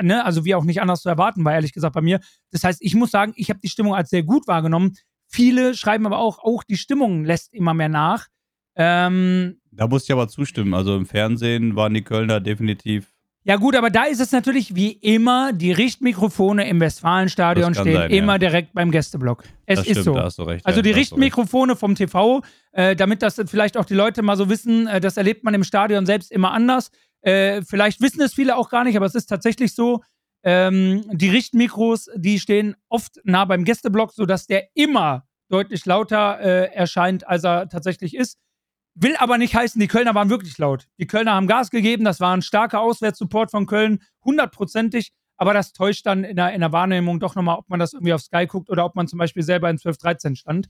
ne, 0.02 0.24
also 0.24 0.46
wie 0.46 0.56
auch 0.56 0.64
nicht 0.64 0.82
anders 0.82 1.02
zu 1.02 1.10
erwarten 1.10 1.44
war, 1.44 1.54
ehrlich 1.54 1.74
gesagt 1.74 1.96
bei 1.96 2.02
mir. 2.02 2.20
Das 2.52 2.64
heißt, 2.64 2.80
ich 2.82 2.94
muss 2.94 3.12
sagen, 3.12 3.34
ich 3.36 3.50
habe 3.50 3.60
die 3.60 3.70
Stimmung 3.70 3.96
als 3.96 4.10
sehr 4.10 4.24
gut 4.24 4.48
wahrgenommen. 4.48 4.94
Viele 5.28 5.76
schreiben 5.76 6.06
aber 6.06 6.20
auch, 6.20 6.40
auch 6.40 6.64
die 6.64 6.78
Stimmung 6.78 7.26
lässt 7.26 7.54
immer 7.54 7.74
mehr 7.74 7.90
nach. 7.90 8.28
Ähm, 8.76 9.58
da 9.72 9.88
muss 9.88 10.04
ich 10.04 10.12
aber 10.12 10.28
zustimmen. 10.28 10.74
Also 10.74 10.96
im 10.96 11.06
Fernsehen 11.06 11.76
waren 11.76 11.94
die 11.94 12.04
Kölner 12.04 12.40
definitiv. 12.40 13.12
ja 13.44 13.56
gut, 13.58 13.76
aber 13.76 13.90
da 13.90 14.04
ist 14.06 14.20
es 14.20 14.32
natürlich 14.32 14.76
wie 14.76 14.92
immer, 14.92 15.54
die 15.54 15.72
Richtmikrofone 15.72 16.68
im 16.68 16.80
Westfalenstadion 16.80 17.74
stehen 17.74 17.94
sein, 17.94 18.12
immer 18.12 18.34
ja. 18.34 18.38
direkt 18.40 18.74
beim 18.74 18.92
Gästeblock. 18.92 19.44
Es 19.66 19.80
das 19.80 19.86
ist 19.86 19.92
stimmt, 19.92 20.06
so. 20.06 20.14
da 20.14 20.24
hast 20.24 20.40
du 20.40 20.44
recht. 20.44 20.66
Also 20.66 20.80
ja, 20.80 20.84
die. 20.84 20.92
Richtmikrofone 20.92 21.76
vom 21.76 21.96
TV, 21.96 22.42
äh, 22.72 22.96
damit 22.96 23.22
das 23.22 23.42
vielleicht 23.46 23.78
auch 23.78 23.86
die 23.86 23.96
Leute 23.96 24.22
mal 24.22 24.38
so 24.38 24.50
wissen, 24.50 24.88
äh, 24.88 25.02
das 25.02 25.18
erlebt 25.18 25.44
man 25.44 25.54
im 25.54 25.64
Stadion 25.64 26.06
selbst 26.06 26.32
immer 26.32 26.52
anders. 26.52 26.92
Äh, 27.22 27.62
vielleicht 27.64 28.02
wissen 28.02 28.22
es 28.22 28.34
viele 28.34 28.58
auch 28.58 28.70
gar 28.70 28.84
nicht, 28.84 28.98
aber 28.98 29.06
es 29.06 29.16
ist 29.16 29.28
tatsächlich 29.28 29.74
so. 29.74 30.02
Ähm, 30.46 31.06
die 31.10 31.30
Richtmikros, 31.30 32.10
die 32.16 32.38
stehen 32.38 32.76
oft 32.90 33.20
nah 33.24 33.46
beim 33.46 33.64
Gästeblock, 33.64 34.12
sodass 34.12 34.46
der 34.46 34.68
immer 34.74 35.26
deutlich 35.50 35.86
lauter 35.86 36.40
äh, 36.42 36.74
erscheint, 36.74 37.26
als 37.28 37.46
er 37.46 37.70
tatsächlich 37.70 38.16
ist. 38.16 38.38
Will 38.96 39.16
aber 39.18 39.38
nicht 39.38 39.56
heißen, 39.56 39.80
die 39.80 39.88
Kölner 39.88 40.14
waren 40.14 40.30
wirklich 40.30 40.58
laut. 40.58 40.88
Die 41.00 41.08
Kölner 41.08 41.34
haben 41.34 41.48
Gas 41.48 41.72
gegeben, 41.72 42.06
das 42.06 42.20
war 42.20 42.36
ein 42.36 42.44
starker 42.44 42.82
Auswärtssupport 42.82 43.50
von 43.50 43.66
Köln, 43.66 44.02
hundertprozentig. 44.24 45.12
Aber 45.36 45.54
das 45.54 45.74
täuscht 45.74 46.06
dann 46.06 46.24
in 46.24 46.36
der, 46.36 46.54
in 46.54 46.62
der 46.62 46.72
Wahrnehmung 46.72 47.20
doch 47.20 47.36
nochmal, 47.36 47.58
ob 47.58 47.70
man 47.70 47.80
das 47.80 47.94
irgendwie 47.94 48.14
auf 48.14 48.22
Sky 48.22 48.46
guckt 48.46 48.70
oder 48.70 48.86
ob 48.86 48.96
man 48.96 49.08
zum 49.08 49.18
Beispiel 49.18 49.42
selber 49.42 49.70
in 49.70 49.78
12-13 49.78 50.36
stand. 50.36 50.70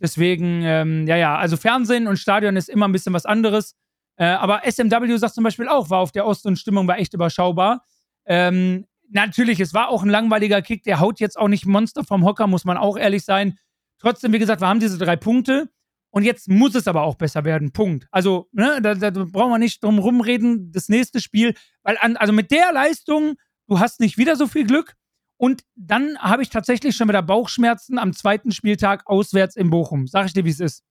Deswegen, 0.00 0.62
ähm, 0.62 1.06
ja, 1.06 1.16
ja, 1.16 1.36
also 1.36 1.56
Fernsehen 1.56 2.06
und 2.06 2.16
Stadion 2.16 2.56
ist 2.56 2.68
immer 2.68 2.86
ein 2.86 2.92
bisschen 2.92 3.12
was 3.12 3.26
anderes. 3.26 3.74
Äh, 4.16 4.26
aber 4.26 4.62
SMW 4.64 5.16
sagt 5.16 5.34
zum 5.34 5.44
Beispiel 5.44 5.68
auch, 5.68 5.90
war 5.90 5.98
auf 5.98 6.12
der 6.12 6.26
Ost 6.26 6.46
und 6.46 6.58
Stimmung 6.58 6.86
war 6.86 6.98
echt 6.98 7.12
überschaubar. 7.14 7.84
Ähm, 8.24 8.86
natürlich, 9.10 9.58
es 9.60 9.74
war 9.74 9.88
auch 9.88 10.02
ein 10.04 10.10
langweiliger 10.10 10.62
Kick, 10.62 10.84
der 10.84 11.00
haut 11.00 11.18
jetzt 11.20 11.38
auch 11.38 11.48
nicht 11.48 11.66
Monster 11.66 12.04
vom 12.04 12.24
Hocker, 12.24 12.46
muss 12.46 12.64
man 12.64 12.76
auch 12.76 12.96
ehrlich 12.96 13.24
sein. 13.24 13.58
Trotzdem, 13.98 14.32
wie 14.32 14.38
gesagt, 14.38 14.60
wir 14.60 14.68
haben 14.68 14.80
diese 14.80 14.98
drei 14.98 15.16
Punkte 15.16 15.68
und 16.14 16.22
jetzt 16.22 16.48
muss 16.48 16.76
es 16.76 16.86
aber 16.86 17.02
auch 17.02 17.16
besser 17.16 17.44
werden. 17.44 17.72
Punkt. 17.72 18.06
Also, 18.12 18.48
ne, 18.52 18.78
da, 18.80 18.94
da 18.94 19.10
brauchen 19.10 19.50
wir 19.50 19.58
nicht 19.58 19.82
drum 19.82 19.98
rumreden. 19.98 20.70
Das 20.70 20.88
nächste 20.88 21.20
Spiel, 21.20 21.54
weil 21.82 21.98
an, 22.00 22.16
also 22.16 22.32
mit 22.32 22.52
der 22.52 22.72
Leistung, 22.72 23.34
du 23.66 23.80
hast 23.80 23.98
nicht 23.98 24.16
wieder 24.16 24.36
so 24.36 24.46
viel 24.46 24.64
Glück. 24.64 24.94
Und 25.38 25.64
dann 25.74 26.16
habe 26.18 26.42
ich 26.42 26.50
tatsächlich 26.50 26.94
schon 26.94 27.08
wieder 27.08 27.20
Bauchschmerzen 27.20 27.98
am 27.98 28.12
zweiten 28.12 28.52
Spieltag 28.52 29.08
auswärts 29.08 29.56
in 29.56 29.70
Bochum. 29.70 30.06
Sag 30.06 30.26
ich 30.26 30.32
dir, 30.32 30.44
wie 30.44 30.50
es 30.50 30.60
ist. 30.60 30.84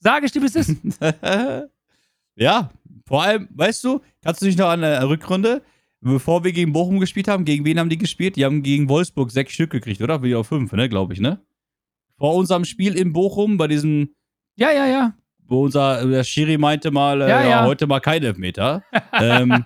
Sag 0.00 0.24
ich 0.24 0.32
dir, 0.32 0.42
wie 0.42 0.46
es 0.46 0.56
ist. 0.56 0.76
ja, 2.34 2.70
vor 3.06 3.22
allem, 3.22 3.48
weißt 3.52 3.82
du, 3.82 4.02
kannst 4.22 4.42
du 4.42 4.44
dich 4.44 4.58
noch 4.58 4.68
an 4.68 4.82
der 4.82 5.08
Rückrunde, 5.08 5.62
bevor 6.02 6.44
wir 6.44 6.52
gegen 6.52 6.74
Bochum 6.74 7.00
gespielt 7.00 7.28
haben, 7.28 7.46
gegen 7.46 7.64
wen 7.64 7.78
haben 7.78 7.88
die 7.88 7.96
gespielt? 7.96 8.36
Die 8.36 8.44
haben 8.44 8.62
gegen 8.62 8.90
Wolfsburg 8.90 9.30
sechs 9.30 9.54
Stück 9.54 9.70
gekriegt, 9.70 10.02
oder? 10.02 10.22
Wie 10.22 10.34
auf 10.34 10.48
fünf, 10.48 10.70
ne, 10.72 10.90
glaube 10.90 11.14
ich, 11.14 11.20
ne? 11.20 11.40
Vor 12.18 12.34
unserem 12.34 12.66
Spiel 12.66 12.94
in 12.94 13.14
Bochum, 13.14 13.56
bei 13.56 13.68
diesem. 13.68 14.10
Ja, 14.56 14.70
ja, 14.72 14.86
ja. 14.86 15.12
Wo 15.48 15.64
unser 15.64 16.04
der 16.06 16.24
Schiri 16.24 16.58
meinte 16.58 16.90
mal, 16.90 17.20
äh, 17.20 17.28
Ja, 17.28 17.42
ja, 17.42 17.48
ja. 17.48 17.64
heute 17.64 17.86
mal 17.86 18.00
kein 18.00 18.22
Elfmeter. 18.22 18.82
ähm, 19.12 19.64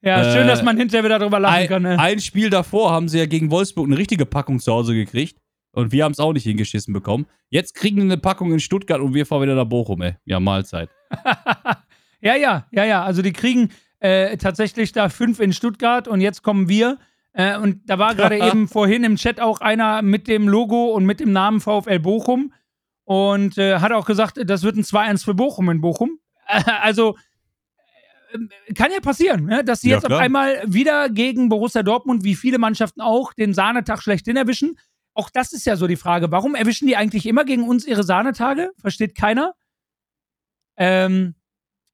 ja, 0.00 0.32
schön, 0.32 0.44
Äh, 0.44 0.46
dass 0.46 0.62
man 0.62 0.76
hinterher 0.76 1.04
wieder 1.04 1.18
drüber 1.18 1.40
lachen 1.40 1.54
ein, 1.54 1.68
kann. 1.68 1.82
Ne? 1.82 1.98
ein 1.98 2.20
Spiel 2.20 2.50
davor 2.50 2.92
haben 2.92 3.08
sie 3.08 3.18
ja 3.18 3.26
gegen 3.26 3.50
Wolfsburg 3.50 3.86
eine 3.86 3.98
richtige 3.98 4.26
Packung 4.26 4.58
zu 4.60 4.72
Hause 4.72 4.94
gekriegt. 4.94 5.38
Und 5.72 5.90
wir 5.90 6.04
haben 6.04 6.12
es 6.12 6.20
auch 6.20 6.32
nicht 6.32 6.44
hingeschissen 6.44 6.94
bekommen. 6.94 7.26
Jetzt 7.50 7.74
kriegen 7.74 7.96
wir 7.96 8.04
eine 8.04 8.16
Packung 8.16 8.52
in 8.52 8.60
Stuttgart 8.60 9.00
und 9.00 9.12
wir 9.12 9.26
fahren 9.26 9.42
wieder 9.42 9.56
nach 9.56 9.64
Bochum, 9.64 10.02
ey. 10.02 10.14
Ja, 10.24 10.38
Mahlzeit. 10.38 10.88
ja, 12.20 12.36
ja, 12.36 12.66
ja, 12.70 12.84
ja. 12.84 13.02
Also 13.02 13.22
die 13.22 13.32
kriegen 13.32 13.70
äh, 13.98 14.36
tatsächlich 14.36 14.92
da 14.92 15.08
fünf 15.08 15.40
in 15.40 15.52
Stuttgart 15.52 16.06
und 16.06 16.20
jetzt 16.20 16.42
kommen 16.42 16.68
wir. 16.68 16.98
Äh, 17.32 17.58
und 17.58 17.80
da 17.90 17.98
war 17.98 18.14
gerade 18.14 18.38
eben 18.48 18.68
vorhin 18.68 19.02
im 19.02 19.16
Chat 19.16 19.40
auch 19.40 19.60
einer 19.60 20.00
mit 20.02 20.28
dem 20.28 20.46
Logo 20.48 20.92
und 20.92 21.06
mit 21.06 21.18
dem 21.18 21.32
Namen 21.32 21.60
VfL 21.60 21.98
Bochum 21.98 22.52
und 23.04 23.58
äh, 23.58 23.78
hat 23.78 23.92
auch 23.92 24.06
gesagt, 24.06 24.38
das 24.44 24.62
wird 24.62 24.76
ein 24.76 24.82
2-1 24.84 25.24
für 25.24 25.34
Bochum 25.34 25.70
in 25.70 25.80
Bochum. 25.80 26.18
also 26.82 27.16
äh, 28.32 28.72
kann 28.74 28.90
ja 28.92 29.00
passieren, 29.00 29.44
ne? 29.46 29.64
dass 29.64 29.80
sie 29.80 29.90
Ja, 29.90 29.96
jetzt 29.96 30.04
auf 30.04 30.08
klar. 30.10 30.20
einmal 30.20 30.62
wieder 30.66 31.08
gegen 31.08 31.48
Borussia 31.48 31.82
Dortmund, 31.82 32.24
wie 32.24 32.34
viele 32.34 32.58
Mannschaften 32.58 33.00
auch, 33.00 33.32
den 33.32 33.54
Sahnetag 33.54 34.02
schlechthin 34.02 34.36
erwischen. 34.36 34.78
Auch 35.14 35.30
das 35.30 35.52
ist 35.52 35.64
ja 35.64 35.76
so 35.76 35.86
die 35.86 35.96
Frage. 35.96 36.30
Warum 36.32 36.54
erwischen 36.54 36.86
die 36.88 36.96
eigentlich 36.96 37.26
immer 37.26 37.44
gegen 37.44 37.68
uns 37.68 37.86
ihre 37.86 38.02
Sahnetage? 38.02 38.70
Versteht 38.80 39.14
keiner. 39.14 39.54
Ähm, 40.76 41.34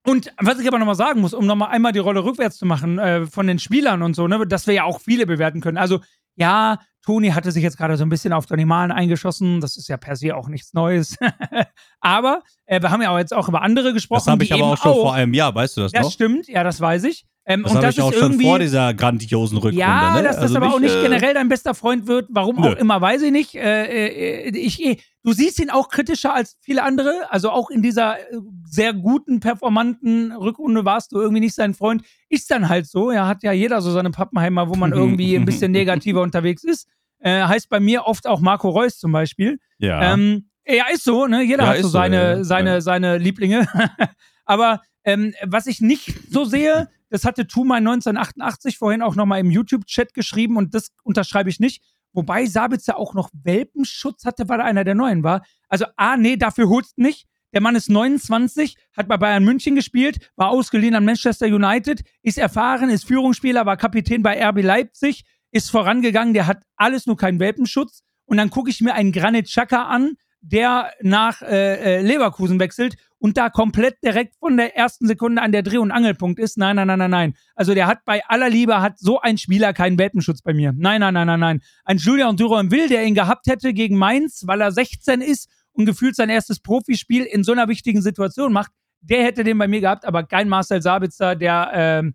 und 0.07 0.33
was 0.39 0.59
ich 0.59 0.67
aber 0.67 0.79
nochmal 0.79 0.95
sagen 0.95 1.21
muss, 1.21 1.35
um 1.35 1.45
nochmal 1.47 1.69
einmal 1.69 1.93
die 1.93 1.99
Rolle 1.99 2.25
rückwärts 2.25 2.57
zu 2.57 2.65
machen 2.65 2.99
äh, 2.99 3.27
von 3.27 3.47
den 3.47 3.59
Spielern 3.59 4.03
und 4.03 4.15
so, 4.15 4.27
ne, 4.27 4.47
dass 4.47 4.67
wir 4.67 4.73
ja 4.73 4.85
auch 4.85 5.01
viele 5.01 5.27
bewerten 5.27 5.61
können. 5.61 5.77
Also, 5.77 6.01
ja, 6.37 6.79
Toni 7.05 7.31
hatte 7.31 7.51
sich 7.51 7.63
jetzt 7.63 7.79
gerade 7.79 7.97
so 7.97 8.05
ein 8.05 8.09
bisschen 8.09 8.33
auf 8.33 8.47
Donny 8.47 8.65
Malen 8.65 8.93
eingeschossen. 8.93 9.61
Das 9.61 9.77
ist 9.77 9.89
ja 9.89 9.97
per 9.97 10.17
se 10.17 10.37
auch 10.37 10.49
nichts 10.49 10.75
Neues. 10.75 11.17
aber 12.01 12.43
äh, 12.67 12.81
wir 12.81 12.91
haben 12.91 13.03
ja 13.03 13.11
auch 13.11 13.19
jetzt 13.19 13.33
auch 13.35 13.49
über 13.49 13.63
andere 13.63 13.93
gesprochen. 13.93 14.23
Das 14.25 14.33
habe 14.33 14.45
ich 14.45 14.53
aber 14.53 14.65
auch 14.65 14.77
schon 14.77 14.93
vor 14.95 15.15
einem 15.15 15.33
Jahr, 15.35 15.55
weißt 15.55 15.77
du 15.77 15.81
das 15.83 15.93
Das 15.93 16.03
noch? 16.05 16.13
stimmt, 16.13 16.47
ja, 16.49 16.63
das 16.63 16.81
weiß 16.81 17.05
ich. 17.05 17.25
Ähm, 17.51 17.65
Das 17.65 17.73
und 17.73 17.77
habe 17.79 17.87
das 17.89 17.97
ich 17.97 18.03
auch 18.03 18.13
ist 18.13 18.19
schon 18.21 18.41
vor 18.41 18.61
dieser 18.61 18.95
grandiosen 18.95 19.59
Rückrunde. 19.59 19.81
Ja, 19.81 20.15
ne? 20.17 20.23
dass 20.23 20.37
das 20.37 20.45
Also 20.45 20.57
aber 20.59 20.73
auch 20.73 20.79
nicht 20.79 20.95
äh, 20.95 21.03
generell 21.03 21.35
dein 21.35 21.49
bester 21.49 21.75
Freund 21.75 22.07
wird, 22.07 22.29
warum 22.31 22.61
Nö. 22.61 22.69
auch 22.69 22.77
immer, 22.77 23.01
weiß 23.01 23.23
ich 23.23 23.33
nicht. 23.33 23.57
Äh, 23.57 24.47
äh, 24.47 24.57
ich, 24.57 25.03
du 25.25 25.33
siehst 25.33 25.59
ihn 25.59 25.69
auch 25.69 25.89
kritischer 25.89 26.33
als 26.33 26.57
viele 26.61 26.85
andere. 26.85 27.13
Also 27.31 27.51
auch 27.51 27.69
in 27.71 27.83
dieser 27.83 28.21
äh, 28.21 28.37
sehr 28.65 28.93
guten, 28.95 29.41
performanten 29.41 30.31
Rückrunde 30.31 30.85
warst 30.85 31.11
du 31.11 31.19
irgendwie 31.21 31.41
nicht 31.41 31.57
sein 31.57 31.75
Freund. 31.75 32.05
Ist 32.29 32.53
dann 32.53 32.69
halt 32.69 32.87
so. 32.87 33.11
Ja, 33.11 33.27
hat 33.27 33.43
ja 33.43 33.51
jeder 33.51 33.81
so 33.81 33.91
seine 33.91 34.13
Pappenheimer, 34.13 34.69
wo 34.69 34.77
man 34.77 34.93
irgendwie 34.95 35.35
ein 35.35 35.45
bisschen 35.45 35.73
negativer 35.73 36.23
unterwegs 36.23 36.63
ist. 36.63 36.87
Äh, 37.19 37.43
heißt 37.43 37.69
bei 37.69 37.81
mir 37.81 38.05
oft 38.05 38.29
auch 38.29 38.39
Marco 38.39 38.69
Reus 38.69 38.99
zum 39.01 39.11
Beispiel. 39.11 39.59
Ja. 39.79 40.15
Ähm, 40.15 40.51
ja, 40.65 40.85
ist 40.93 41.03
so, 41.03 41.27
ne? 41.27 41.43
Jeder 41.43 41.65
Ja, 41.65 41.71
hat 41.71 41.77
so 41.79 41.81
ist 41.81 41.87
so, 41.87 41.99
seine, 41.99 42.17
ja, 42.17 42.45
seine, 42.45 42.81
seine 42.81 43.19
Lieblinge. 43.19 43.67
Aber 44.45 44.83
ähm, 45.03 45.35
was 45.45 45.67
ich 45.67 45.81
nicht 45.81 46.15
so 46.31 46.45
sehe, 46.45 46.89
das 47.11 47.25
hatte 47.25 47.47
Tuma 47.47 47.77
1988 47.77 48.79
vorhin 48.79 49.03
auch 49.03 49.17
nochmal 49.17 49.41
im 49.41 49.51
YouTube-Chat 49.51 50.15
geschrieben 50.15 50.57
und 50.57 50.75
das 50.75 50.91
unterschreibe 51.03 51.51
ich 51.51 51.61
nicht. 51.61 51.83
Wobei 52.13 52.47
Sabitzer 52.47 52.97
auch 52.97 53.15
noch 53.15 53.31
Welpenschutz 53.33 54.25
hatte, 54.25 54.49
weil 54.49 54.61
er 54.61 54.67
einer 54.67 54.85
der 54.85 54.95
Neuen 54.95 55.23
war. 55.23 55.45
Also, 55.69 55.87
A, 55.97 56.17
nee, 56.17 56.37
dafür 56.37 56.69
holst 56.69 56.99
nicht. 56.99 57.27
Der 57.53 57.61
Mann 57.61 57.75
ist 57.75 57.91
29, 57.91 58.77
hat 58.97 59.09
bei 59.09 59.17
Bayern 59.17 59.45
München 59.45 59.75
gespielt, 59.75 60.31
war 60.37 60.51
ausgeliehen 60.51 60.95
an 60.95 61.05
Manchester 61.05 61.47
United, 61.47 62.03
ist 62.23 62.39
erfahren, 62.39 62.91
ist 62.91 63.07
Führungsspieler, 63.07 63.67
war 63.67 63.77
Kapitän 63.77 64.23
bei 64.23 64.41
RB 64.49 64.63
Leipzig, 64.63 65.25
ist 65.51 65.71
vorangegangen, 65.71 66.33
der 66.33 66.47
hat 66.47 66.63
alles 66.77 67.07
nur 67.07 67.17
keinen 67.17 67.41
Welpenschutz. 67.41 68.03
Und 68.25 68.37
dann 68.37 68.51
gucke 68.51 68.71
ich 68.71 68.81
mir 68.81 68.95
einen 68.95 69.11
Granit 69.11 69.47
Xhaka 69.47 69.87
an, 69.87 70.15
der 70.41 70.93
nach 71.03 71.43
äh, 71.43 71.99
äh, 71.99 72.01
Leverkusen 72.03 72.61
wechselt 72.61 72.97
und 73.21 73.37
da 73.37 73.49
komplett 73.51 74.03
direkt 74.03 74.35
von 74.37 74.57
der 74.57 74.77
ersten 74.77 75.07
Sekunde 75.07 75.41
an 75.43 75.53
der 75.53 75.63
Dreh- 75.63 75.79
und 75.79 75.93
Angelpunkt 75.93 76.41
ist. 76.41 76.59
Nein, 76.59 76.75
nein, 76.77 76.87
nein, 76.89 76.99
nein, 76.99 77.11
nein. 77.11 77.35
Also 77.55 77.75
der 77.75 77.87
hat 77.87 78.05
bei 78.05 78.25
aller 78.27 78.51
Liebe, 78.51 78.81
hat 78.81 78.99
so 78.99 79.21
ein 79.21 79.39
Spieler 79.39 79.73
keinen 79.73 79.99
Welpenschutz 79.99 80.43
bei 80.43 80.53
mir. 80.55 80.73
Nein, 80.77 81.01
nein, 81.01 81.15
nein, 81.15 81.27
nein, 81.29 81.39
nein. 81.41 81.61
Ein 81.85 81.99
Julian 81.99 82.37
Duran-Will, 82.37 82.89
der 82.89 83.05
ihn 83.05 83.15
gehabt 83.15 83.47
hätte 83.47 83.73
gegen 83.75 83.97
Mainz, 83.97 84.43
weil 84.47 84.61
er 84.61 84.73
16 84.73 85.21
ist 85.21 85.49
und 85.73 85.85
gefühlt 85.87 86.17
sein 86.17 86.31
erstes 86.31 86.59
Profispiel 86.61 87.23
in 87.25 87.45
so 87.45 87.53
einer 87.53 87.69
wichtigen 87.69 88.03
Situation 88.03 88.53
macht, 88.53 88.73
der 89.03 89.23
hätte 89.25 89.45
den 89.45 89.57
bei 89.59 89.69
mir 89.69 89.81
gehabt, 89.81 90.05
aber 90.05 90.25
kein 90.25 90.49
Marcel 90.49 90.83
Sabitzer, 90.83 91.37
der, 91.37 91.71
ähm, 91.75 92.15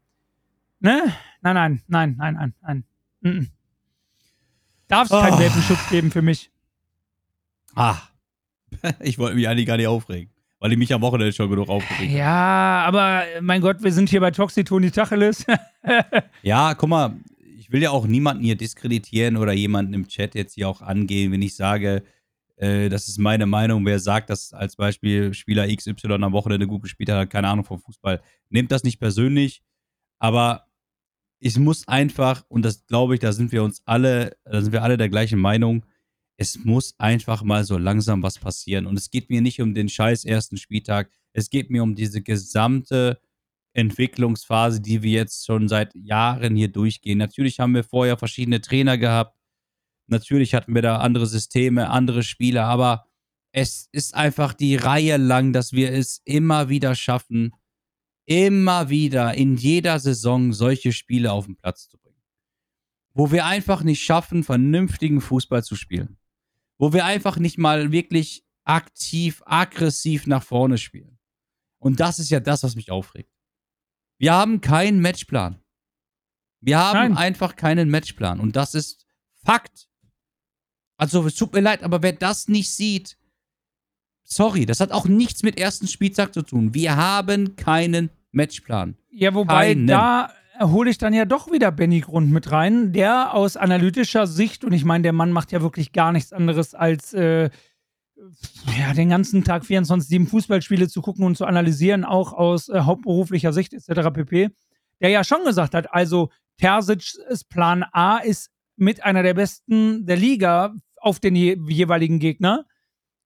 ne? 0.80 1.14
Nein, 1.42 1.54
nein, 1.56 1.82
nein, 1.88 2.16
nein, 2.18 2.34
nein, 2.36 2.54
nein. 2.62 2.84
Mhm. 3.22 3.48
Darf 4.88 5.06
es 5.06 5.10
keinen 5.12 5.34
Ah. 5.34 5.40
Welpenschutz 5.40 5.90
geben 5.90 6.12
für 6.12 6.22
mich. 6.22 6.52
ah. 7.76 7.98
Ich 9.00 9.18
wollte 9.18 9.36
mich 9.36 9.48
eigentlich 9.48 9.68
gar 9.68 9.78
nicht 9.78 9.88
aufregen, 9.88 10.30
weil 10.60 10.72
ich 10.72 10.78
mich 10.78 10.94
am 10.94 11.02
Wochenende 11.02 11.34
schon 11.34 11.50
genug 11.50 11.70
aufgeregt 11.70 12.02
habe. 12.02 12.18
Ja, 12.18 12.84
aber 12.86 13.24
mein 13.42 13.62
Gott, 13.62 13.84
wir 13.84 13.92
sind 13.92 14.10
hier 14.10 14.22
bei 14.22 14.32
Toxi 14.32 14.64
Toni 14.64 14.92
Tacheles. 14.92 15.46
Ja, 16.42 16.74
guck 16.74 16.90
mal, 16.90 17.16
ich 17.60 17.72
will 17.72 17.82
ja 17.82 17.92
auch 17.92 18.08
niemanden 18.08 18.44
hier 18.44 18.56
diskreditieren 18.56 19.38
oder 19.38 19.54
jemanden 19.54 19.94
im 19.94 20.08
Chat 20.08 20.34
jetzt 20.34 20.56
hier 20.56 20.68
auch 20.68 20.82
angehen, 20.82 21.32
wenn 21.32 21.44
ich 21.44 21.56
sage, 21.56 22.04
äh, 22.58 22.90
das 22.90 23.08
ist 23.08 23.20
meine 23.20 23.46
Meinung. 23.46 23.86
Wer 23.86 24.00
sagt, 24.00 24.30
dass 24.30 24.54
als 24.54 24.76
Beispiel 24.76 25.34
Spieler 25.34 25.68
XY 25.68 26.14
am 26.14 26.34
Wochenende 26.34 26.68
gut 26.68 26.84
gespielt 26.84 27.10
hat, 27.10 27.18
hat 27.18 27.30
keine 27.30 27.50
Ahnung 27.50 27.66
vom 27.66 27.80
Fußball. 27.80 28.22
Nehmt 28.50 28.72
das 28.72 28.84
nicht 28.84 29.00
persönlich, 29.00 29.62
aber 30.20 30.66
es 31.40 31.58
muss 31.58 31.88
einfach, 31.88 32.44
und 32.48 32.64
das 32.64 32.86
glaube 32.88 33.16
ich, 33.16 33.20
da 33.20 33.32
sind 33.32 33.52
wir 33.52 33.64
uns 33.64 33.82
alle, 33.86 34.36
da 34.46 34.62
sind 34.62 34.72
wir 34.72 34.84
alle 34.84 34.98
der 34.98 35.10
gleichen 35.10 35.40
Meinung, 35.40 35.86
es 36.38 36.64
muss 36.64 36.96
einfach 36.98 37.44
mal 37.44 37.64
so 37.64 37.78
langsam 37.78 38.22
was 38.24 38.40
passieren. 38.40 38.86
Und 38.86 38.98
es 38.98 39.10
geht 39.10 39.30
mir 39.30 39.42
nicht 39.42 39.62
um 39.62 39.74
den 39.74 39.90
scheiß 39.90 40.26
ersten 40.26 40.58
Spieltag, 40.58 41.10
es 41.34 41.50
geht 41.50 41.70
mir 41.70 41.84
um 41.84 41.96
diese 41.96 42.22
gesamte 42.22 43.20
Entwicklungsphase, 43.74 44.82
die 44.82 45.04
wir 45.04 45.12
jetzt 45.12 45.46
schon 45.46 45.68
seit 45.68 45.94
Jahren 45.96 46.56
hier 46.56 46.70
durchgehen. 46.70 47.18
Natürlich 47.18 47.60
haben 47.60 47.74
wir 47.74 47.84
vorher 47.84 48.18
verschiedene 48.18 48.62
Trainer 48.62 48.98
gehabt. 48.98 49.38
Natürlich 50.08 50.54
hatten 50.54 50.74
wir 50.76 50.82
da 50.82 50.98
andere 50.98 51.28
Systeme, 51.28 51.90
andere 51.90 52.24
Spieler, 52.24 52.66
aber 52.66 53.06
es 53.52 53.90
ist 53.92 54.14
einfach 54.14 54.54
die 54.54 54.76
Reihe 54.76 55.18
lang, 55.18 55.52
dass 55.52 55.72
wir 55.74 55.92
es 55.92 56.22
immer 56.26 56.70
wieder 56.70 56.96
schaffen, 56.96 57.54
immer 58.26 58.90
wieder 58.90 59.34
in 59.34 59.56
jeder 59.56 60.00
Saison 60.00 60.54
solche 60.54 60.92
Spiele 60.92 61.32
auf 61.32 61.46
den 61.46 61.56
Platz 61.56 61.88
zu 61.90 61.98
bringen. 61.98 62.22
Wo 63.14 63.32
wir 63.32 63.46
einfach 63.46 63.84
nicht 63.84 64.04
schaffen, 64.04 64.44
vernünftigen 64.44 65.22
Fußball 65.22 65.64
zu 65.64 65.76
spielen. 65.76 66.18
Wo 66.78 66.94
wir 66.94 67.06
einfach 67.06 67.38
nicht 67.38 67.58
mal 67.58 67.92
wirklich 67.92 68.46
aktiv, 68.64 69.42
aggressiv 69.46 70.28
nach 70.28 70.44
vorne 70.44 70.78
spielen. 70.78 71.20
Und 71.80 72.00
das 72.00 72.20
ist 72.20 72.30
ja 72.30 72.40
das, 72.40 72.64
was 72.64 72.76
mich 72.76 72.92
aufregt. 72.92 73.32
Wir 74.18 74.34
haben 74.34 74.62
keinen 74.62 75.02
Matchplan. 75.02 75.62
Wir 76.62 76.80
haben 76.80 77.14
Nein. 77.14 77.18
einfach 77.18 77.56
keinen 77.56 77.90
Matchplan. 77.90 78.40
Und 78.40 78.56
das 78.56 78.74
ist 78.74 79.06
Fakt. 79.44 79.88
Also, 80.98 81.26
es 81.28 81.36
tut 81.36 81.54
mir 81.54 81.60
leid, 81.60 81.84
aber 81.84 82.02
wer 82.02 82.14
das 82.14 82.48
nicht 82.48 82.74
sieht, 82.74 83.18
sorry, 84.24 84.66
das 84.66 84.80
hat 84.80 84.92
auch 84.92 85.06
nichts 85.06 85.44
mit 85.44 85.60
ersten 85.60 85.88
Spieltag 85.88 86.34
zu 86.34 86.42
tun. 86.42 86.74
Wir 86.74 86.96
haben 86.96 87.56
keinen 87.56 88.10
Matchplan. 88.32 88.98
Ja, 89.10 89.34
wobei 89.34 89.74
Keinen. 89.74 89.88
da 89.88 90.34
hole 90.60 90.90
ich 90.90 90.98
dann 90.98 91.14
ja 91.14 91.26
doch 91.26 91.52
wieder 91.52 91.72
Benny 91.72 92.02
Grund 92.02 92.32
mit 92.32 92.52
rein, 92.52 92.94
der 92.94 93.34
aus 93.34 93.58
analytischer 93.58 94.28
Sicht, 94.28 94.64
und 94.64 94.74
ich 94.74 94.86
meine, 94.86 95.04
der 95.04 95.14
Mann 95.14 95.32
macht 95.32 95.52
ja 95.52 95.62
wirklich 95.62 95.92
gar 95.92 96.12
nichts 96.12 96.34
anderes 96.34 96.74
als 96.74 97.14
äh, 97.14 97.50
ja, 98.78 98.94
den 98.94 99.10
ganzen 99.10 99.44
Tag 99.44 99.64
24-7 99.64 100.28
Fußballspiele 100.28 100.88
zu 100.88 101.02
gucken 101.02 101.26
und 101.26 101.38
zu 101.38 101.46
analysieren, 101.46 102.06
auch 102.06 102.34
aus 102.34 102.70
äh, 102.70 102.82
hauptberuflicher 102.82 103.54
Sicht 103.54 103.74
etc. 103.74 104.10
pp., 104.14 104.50
der 105.02 105.10
ja 105.10 105.24
schon 105.24 105.44
gesagt 105.44 105.74
hat, 105.74 105.94
also 105.94 106.30
Tersic's 106.58 107.44
Plan 107.50 107.84
A 107.92 108.18
ist 108.18 108.50
mit 108.78 109.04
einer 109.04 109.24
der 109.24 109.34
besten 109.34 110.06
der 110.06 110.18
Liga 110.18 110.74
auf 110.96 111.20
den 111.20 111.36
je 111.36 111.58
jeweiligen 111.68 112.20
Gegner. 112.20 112.66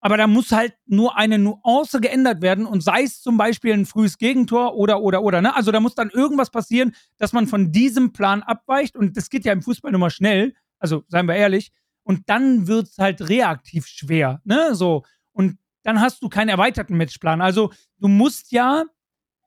Aber 0.02 0.16
da 0.18 0.28
muss 0.28 0.52
halt 0.52 0.74
nur 0.86 1.18
eine 1.18 1.38
Nuance 1.38 2.00
geändert 2.00 2.42
werden 2.42 2.66
und 2.66 2.82
sei 2.84 3.04
es 3.04 3.22
zum 3.22 3.38
Beispiel 3.38 3.74
ein 3.74 3.86
frühes 3.86 4.18
Gegentor 4.18 4.76
oder, 4.76 5.02
oder, 5.02 5.22
oder. 5.24 5.42
Ne? 5.42 5.54
Also 5.56 5.72
da 5.72 5.80
muss 5.80 5.96
dann 5.96 6.10
irgendwas 6.10 6.50
passieren, 6.52 6.96
dass 7.18 7.34
man 7.34 7.48
von 7.48 7.72
diesem 7.72 8.14
Plan 8.14 8.42
abweicht 8.42 8.96
und 8.96 9.18
das 9.18 9.30
geht 9.30 9.44
ja 9.46 9.52
im 9.52 9.62
Fußball 9.62 9.92
nur 9.92 10.00
mal 10.00 10.10
schnell. 10.10 10.54
Also 10.80 11.04
seien 11.08 11.28
wir 11.28 11.36
ehrlich. 11.36 11.72
Und 12.04 12.30
dann 12.30 12.66
wird 12.68 12.88
es 12.88 12.98
halt 12.98 13.28
reaktiv 13.28 13.86
schwer. 13.88 14.42
Ne? 14.46 14.74
So. 14.74 15.04
Und 15.34 15.58
dann 15.84 16.00
hast 16.00 16.24
du 16.24 16.30
keinen 16.30 16.50
erweiterten 16.50 16.96
Matchplan. 16.96 17.42
Also 17.42 17.72
du 17.98 18.08
musst 18.08 18.52
ja, 18.54 18.86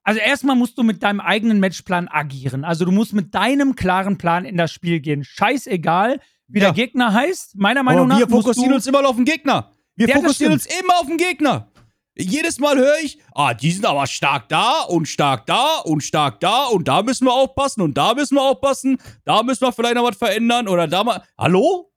also 0.03 0.21
erstmal 0.21 0.55
musst 0.55 0.77
du 0.77 0.83
mit 0.83 1.03
deinem 1.03 1.21
eigenen 1.21 1.61
Matchplan 1.61 2.09
agieren. 2.09 2.65
Also 2.65 2.85
du 2.85 2.93
musst 2.93 3.15
mit 3.15 3.35
deinem 3.35 3.75
klaren 3.75 4.19
Plan 4.19 4.45
in 4.45 4.59
das 4.59 4.71
Spiel 4.71 5.01
gehen. 5.01 5.25
Scheißegal, 5.25 6.21
wie 6.47 6.61
Ja. 6.61 6.67
der 6.67 6.75
Gegner 6.75 7.15
heißt. 7.15 7.57
Meiner 7.57 7.83
Meinung 7.83 8.03
Aber 8.03 8.09
nach 8.11 8.19
wir 8.19 8.29
fokussieren 8.29 8.71
du, 8.71 8.77
uns 8.77 8.87
immer 8.87 9.09
auf 9.09 9.17
den 9.17 9.25
Gegner. 9.25 9.72
Wir 9.97 10.09
Ja, 10.09 10.17
fokussieren 10.17 10.53
uns 10.53 10.67
immer 10.67 11.01
auf 11.01 11.07
den 11.07 11.19
Gegner. 11.19 11.69
Jedes 12.15 12.59
Mal 12.59 12.77
höre 12.77 12.99
ich, 13.03 13.19
ah, 13.35 13.55
die 13.55 13.71
sind 13.71 13.87
aber 13.87 14.07
stark 14.07 14.49
da 14.49 14.83
und 14.83 15.07
stark 15.07 15.47
da 15.47 15.79
und 15.85 16.03
stark 16.03 16.41
da 16.41 16.67
und 16.67 16.87
da 16.87 17.03
müssen 17.03 17.27
wir 17.27 17.33
aufpassen 17.33 17.81
und 17.81 17.97
da 17.97 18.15
müssen 18.15 18.35
wir 18.35 18.43
aufpassen, 18.43 18.99
da 19.25 19.43
müssen 19.43 19.63
wir 19.63 19.73
vielleicht 19.73 19.95
noch 19.95 20.05
was 20.05 20.19
verändern 20.19 20.69
oder 20.69 20.87
da 20.87 21.05
mal. 21.05 21.23
Hallo? 21.39 21.91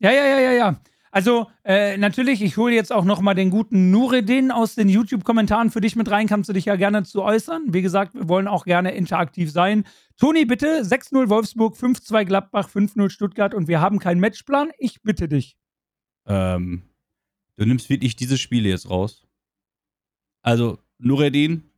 Ja, 0.00 0.10
ja, 0.10 0.26
ja, 0.26 0.40
ja, 0.40 0.52
ja. 0.52 0.80
Also 1.10 1.46
äh, 1.64 1.96
natürlich, 1.96 2.42
ich 2.42 2.56
hole 2.56 2.74
jetzt 2.74 2.92
auch 2.92 3.04
noch 3.04 3.20
mal 3.20 3.34
den 3.34 3.50
guten 3.50 3.90
Nureddin 3.90 4.50
aus 4.50 4.74
den 4.74 4.88
YouTube-Kommentaren 4.88 5.70
für 5.70 5.80
dich 5.80 5.96
mit 5.96 6.10
rein. 6.10 6.26
Kannst 6.26 6.48
du 6.48 6.52
dich 6.52 6.66
ja 6.66 6.76
gerne 6.76 7.04
zu 7.04 7.22
äußern. 7.22 7.66
Wie 7.68 7.82
gesagt, 7.82 8.14
wir 8.14 8.28
wollen 8.28 8.46
auch 8.46 8.64
gerne 8.64 8.92
interaktiv 8.92 9.50
sein. 9.50 9.84
Toni, 10.18 10.44
bitte 10.44 10.82
6-0 10.82 11.28
Wolfsburg, 11.28 11.76
5-2 11.76 12.24
Gladbach, 12.24 12.68
5-0 12.68 13.10
Stuttgart 13.10 13.54
und 13.54 13.68
wir 13.68 13.80
haben 13.80 13.98
keinen 14.00 14.20
Matchplan. 14.20 14.70
Ich 14.78 15.02
bitte 15.02 15.28
dich. 15.28 15.56
Ähm, 16.28 16.82
du 17.56 17.66
nimmst 17.66 17.88
wirklich 17.88 18.14
diese 18.16 18.38
Spiele 18.38 18.68
jetzt 18.68 18.88
raus. 18.88 19.26
Also, 20.42 20.78
Nureddin, 20.98 21.70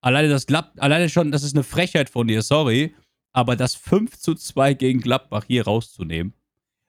alleine 0.00 0.28
das 0.28 0.46
Glad 0.46 0.78
alleine 0.80 1.08
schon, 1.08 1.32
das 1.32 1.42
ist 1.42 1.54
eine 1.54 1.64
Frechheit 1.64 2.10
von 2.10 2.28
dir, 2.28 2.42
sorry, 2.42 2.94
aber 3.32 3.56
das 3.56 3.74
5 3.74 4.18
zu 4.18 4.34
2 4.34 4.74
gegen 4.74 5.00
Gladbach 5.00 5.44
hier 5.46 5.64
rauszunehmen, 5.64 6.34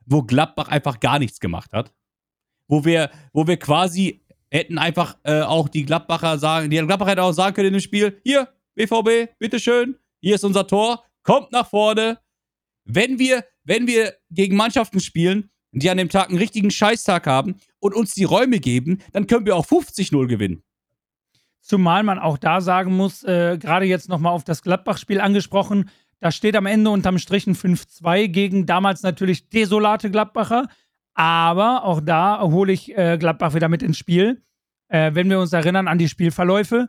wo 0.06 0.24
Gladbach 0.24 0.68
einfach 0.68 1.00
gar 1.00 1.20
nichts 1.20 1.40
gemacht 1.40 1.72
hat, 1.72 1.94
wo 2.68 2.84
wir, 2.86 3.12
wo 3.34 3.48
wir 3.48 3.58
quasi 3.58 4.26
hätten 4.52 4.78
einfach 4.78 5.18
äh, 5.24 5.42
auch 5.42 5.70
die 5.70 5.86
Gladbacher 5.86 6.38
sagen, 6.38 6.70
die 6.70 6.78
Gladbacher 6.78 7.12
hätten 7.12 7.22
auch 7.22 7.32
sagen 7.32 7.56
können 7.56 7.68
in 7.68 7.74
dem 7.74 7.82
Spiel, 7.82 8.20
hier, 8.24 8.50
BVB, 8.76 9.38
bitteschön, 9.40 9.98
hier 10.22 10.36
ist 10.36 10.44
unser 10.44 10.68
Tor, 10.68 11.04
kommt 11.24 11.52
nach 11.52 11.70
vorne. 11.70 12.20
Wenn 12.84 13.18
wir, 13.18 13.46
wenn 13.64 13.88
wir 13.88 14.16
gegen 14.30 14.56
Mannschaften 14.56 15.00
spielen, 15.00 15.50
die 15.80 15.90
an 15.90 15.98
dem 15.98 16.10
Tag 16.10 16.30
einen 16.30 16.38
richtigen 16.38 16.72
Scheißtag 16.72 17.28
haben 17.28 17.56
und 17.80 17.94
uns 17.94 18.14
die 18.14 18.24
Räume 18.24 18.60
geben, 18.60 19.00
dann 19.12 19.28
können 19.28 19.46
wir 19.46 19.56
auch 19.56 19.66
50-0 19.66 20.28
gewinnen. 20.28 20.64
Zumal 21.62 22.04
man 22.04 22.20
auch 22.20 22.38
da 22.38 22.62
sagen 22.62 22.96
muss, 22.96 23.24
äh, 23.24 23.58
gerade 23.60 23.86
jetzt 23.86 24.08
nochmal 24.08 24.34
auf 24.34 24.44
das 24.44 24.62
Gladbach-Spiel 24.62 25.20
angesprochen, 25.20 25.90
da 26.20 26.32
steht 26.32 26.56
am 26.56 26.66
Ende 26.66 26.92
unterm 26.92 27.18
Strich 27.18 27.48
ein 27.48 27.56
5-2 27.56 28.28
gegen 28.28 28.66
damals 28.66 29.04
natürlich 29.04 29.50
desolate 29.50 30.10
Gladbacher. 30.12 30.68
Aber 31.14 31.84
auch 31.84 32.02
da 32.02 32.42
hole 32.42 32.72
ich 32.74 32.96
äh, 32.98 33.18
Gladbach 33.18 33.54
wieder 33.54 33.70
mit 33.70 33.82
ins 33.84 33.98
Spiel, 33.98 34.44
äh, 34.90 35.12
wenn 35.14 35.30
wir 35.30 35.40
uns 35.40 35.54
erinnern 35.54 35.88
an 35.88 35.98
die 35.98 36.10
Spielverläufe. 36.10 36.88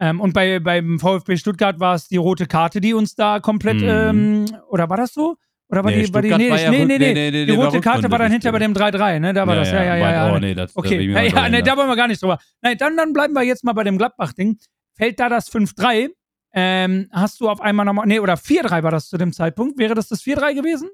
Ähm, 0.00 0.20
und 0.20 0.32
bei, 0.32 0.58
beim 0.60 0.98
VfB 0.98 1.36
Stuttgart 1.36 1.80
war 1.80 1.94
es 1.94 2.08
die 2.08 2.16
rote 2.16 2.46
Karte, 2.46 2.80
die 2.80 2.94
uns 2.94 3.14
da 3.14 3.40
komplett, 3.40 3.80
Mhm. 3.80 3.88
ähm, 3.88 4.46
oder 4.68 4.88
war 4.88 4.96
das 4.96 5.12
so? 5.14 5.36
Oder 5.70 5.84
war 5.84 5.90
Nee, 5.90 6.02
die, 6.04 6.14
war 6.14 6.22
die, 6.22 6.34
nee, 6.34 6.50
war 6.50 6.60
ja 6.60 6.70
nee, 6.70 6.84
nee, 6.86 6.98
nee, 6.98 7.12
nee, 7.12 7.30
nee, 7.30 7.44
Die 7.46 7.52
rote 7.52 7.80
Karte 7.80 8.10
war 8.10 8.18
dann 8.18 8.32
hinter 8.32 8.52
bei 8.52 8.58
dem 8.58 8.72
3-3, 8.72 9.18
ne? 9.20 9.34
Da 9.34 9.46
war 9.46 9.54
das, 9.54 9.70
ja, 9.70 9.82
ja, 9.84 9.96
ja. 9.96 10.10
ja, 10.12 10.30
Oh, 10.30 10.34
ne. 10.34 10.40
nee, 10.40 10.54
das, 10.54 10.74
Okay, 10.74 10.98
ich 10.98 11.08
mir 11.08 11.22
ja, 11.26 11.42
ja, 11.42 11.48
nee, 11.50 11.60
da 11.60 11.76
wollen 11.76 11.88
wir 11.88 11.96
gar 11.96 12.08
nicht 12.08 12.22
drüber. 12.22 12.38
Nein, 12.62 12.78
dann, 12.78 12.96
dann 12.96 13.12
bleiben 13.12 13.34
wir 13.34 13.42
jetzt 13.42 13.64
mal 13.64 13.74
bei 13.74 13.84
dem 13.84 13.98
Gladbach-Ding. 13.98 14.58
Fällt 14.96 15.20
da 15.20 15.28
das 15.28 15.50
5-3, 15.52 16.08
ähm, 16.54 17.08
hast 17.12 17.40
du 17.40 17.50
auf 17.50 17.60
einmal 17.60 17.84
nochmal, 17.84 18.06
nee, 18.06 18.18
oder 18.18 18.34
4-3 18.38 18.82
war 18.82 18.90
das 18.90 19.08
zu 19.08 19.18
dem 19.18 19.32
Zeitpunkt. 19.34 19.78
Wäre 19.78 19.94
das 19.94 20.08
das 20.08 20.22
4-3 20.22 20.54
gewesen? 20.54 20.88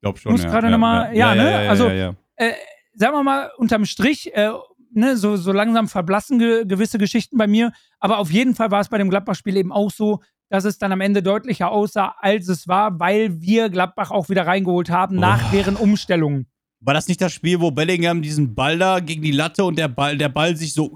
glaub 0.00 0.18
schon, 0.18 0.32
muss 0.32 0.42
gerade 0.42 0.70
noch 0.70 0.78
mal- 0.78 1.14
ja, 1.16 1.34
ne? 1.34 1.68
Also- 1.68 1.88
ja, 1.88 1.94
ja. 1.94 2.14
Äh, 2.36 2.52
sagen 2.94 3.14
wir 3.14 3.22
mal, 3.22 3.50
unterm 3.58 3.84
Strich, 3.84 4.34
äh, 4.34 4.50
ne, 4.92 5.16
so, 5.16 5.36
so 5.36 5.52
langsam 5.52 5.86
verblassen 5.88 6.38
ge 6.38 6.64
gewisse 6.66 6.98
Geschichten 6.98 7.36
bei 7.36 7.46
mir. 7.46 7.70
Aber 8.00 8.18
auf 8.18 8.30
jeden 8.32 8.54
Fall 8.54 8.70
war 8.72 8.80
es 8.80 8.88
bei 8.88 8.98
dem 8.98 9.08
Gladbach-Spiel 9.10 9.56
eben 9.56 9.70
auch 9.72 9.90
so, 9.90 10.20
dass 10.50 10.64
es 10.64 10.76
dann 10.78 10.92
am 10.92 11.00
Ende 11.00 11.22
deutlicher 11.22 11.70
aussah, 11.70 12.14
als 12.18 12.48
es 12.48 12.68
war, 12.68 12.98
weil 13.00 13.40
wir 13.40 13.70
Gladbach 13.70 14.10
auch 14.10 14.28
wieder 14.28 14.46
reingeholt 14.46 14.90
haben 14.90 15.16
nach 15.16 15.46
Oh. 15.48 15.52
deren 15.52 15.76
Umstellungen. 15.76 16.46
War 16.80 16.92
das 16.94 17.08
nicht 17.08 17.20
das 17.20 17.32
Spiel, 17.32 17.60
wo 17.60 17.70
Bellingham 17.70 18.20
diesen 18.20 18.54
Ball 18.54 18.78
da 18.78 19.00
gegen 19.00 19.22
die 19.22 19.32
Latte 19.32 19.64
und 19.64 19.78
der 19.78 19.88
Ball, 19.88 20.16
der 20.18 20.28
Ball 20.28 20.56
sich 20.56 20.72
so. 20.74 20.94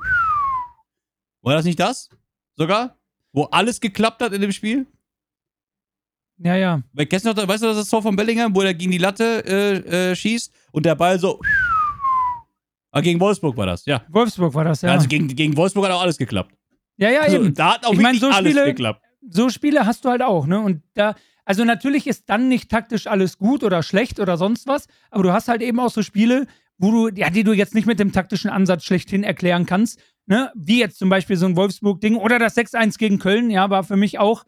War 1.43 1.55
das 1.55 1.65
nicht 1.65 1.79
das? 1.79 2.09
Sogar? 2.57 2.99
Wo 3.33 3.45
alles 3.45 3.81
geklappt 3.81 4.23
hat 4.23 4.33
in 4.33 4.41
dem 4.41 4.53
Spiel? 4.53 4.87
Ja, 6.39 6.57
ja. 6.57 6.83
Kennst 7.09 7.27
du 7.27 7.33
noch, 7.33 7.47
weißt 7.49 7.63
du 7.63 7.67
das 7.75 7.89
Tor 7.89 8.03
von 8.03 8.17
Bellingham, 8.17 8.55
wo 8.55 8.63
er 8.63 8.75
gegen 8.75 8.91
die 8.91 8.99
Latte 8.99 9.45
äh, 9.47 10.11
äh, 10.11 10.17
schießt 10.17 10.53
und 10.73 10.85
der 10.87 10.95
Ball 10.97 11.19
so. 11.19 11.41
Ah, 12.91 13.01
gegen 13.01 13.21
Wolfsburg 13.21 13.57
war 13.57 13.67
das, 13.67 13.85
ja. 13.87 14.03
Wolfsburg 14.09 14.55
war 14.55 14.65
das, 14.65 14.83
ja. 14.83 14.91
Also 14.93 15.07
gegen, 15.09 15.29
gegen 15.29 15.57
Wolfsburg 15.57 15.85
hat 15.87 15.93
auch 15.93 16.03
alles 16.03 16.17
geklappt. 16.17 16.55
ja, 16.97 17.11
ja, 17.11 17.21
Also, 17.23 17.37
eben. 17.37 17.55
da 17.55 17.75
hat 17.75 17.85
auch 17.87 17.93
Ich 17.93 17.99
mein, 18.01 18.15
wirklich 18.15 18.21
so 18.21 18.29
alles 18.37 18.53
Spiele- 18.53 18.65
geklappt. 18.67 19.04
So 19.31 19.49
Spiele 19.49 19.87
hast 19.87 20.05
du 20.05 20.11
halt 20.11 20.23
auch, 20.23 20.47
ne? 20.47 20.61
Und 20.61 20.83
da, 20.95 21.15
also 21.45 21.65
natürlich 21.65 22.07
ist 22.07 22.29
dann 22.31 22.49
nicht 22.49 22.71
taktisch 22.71 23.07
alles 23.07 23.39
gut 23.39 23.63
oder 23.65 23.83
schlecht 23.83 24.21
oder 24.21 24.37
sonst 24.37 24.67
was, 24.67 24.87
aber 25.11 25.23
du 25.23 25.33
hast 25.33 25.49
halt 25.49 25.63
eben 25.63 25.81
auch 25.81 25.91
so 25.91 26.03
Spiele, 26.03 26.47
wo 26.79 26.91
du, 26.91 27.09
ja, 27.17 27.31
die 27.31 27.45
du 27.45 27.53
jetzt 27.53 27.75
nicht 27.75 27.87
mit 27.87 28.01
dem 28.01 28.13
taktischen 28.13 28.51
Ansatz 28.51 28.85
schlechthin 28.85 29.23
erklären 29.23 29.67
kannst, 29.67 30.01
ne? 30.27 30.51
Wie 30.55 30.81
jetzt 30.81 30.99
zum 30.99 31.09
Beispiel 31.09 31.37
so 31.37 31.47
ein 31.47 31.57
Wolfsburg-Ding 31.57 32.17
oder 32.17 32.39
das 32.39 32.57
6-1 32.57 32.99
gegen 32.99 33.19
Köln, 33.19 33.51
ja, 33.51 33.71
war 33.71 33.85
für 33.85 33.97
mich 33.97 34.19
auch 34.19 34.45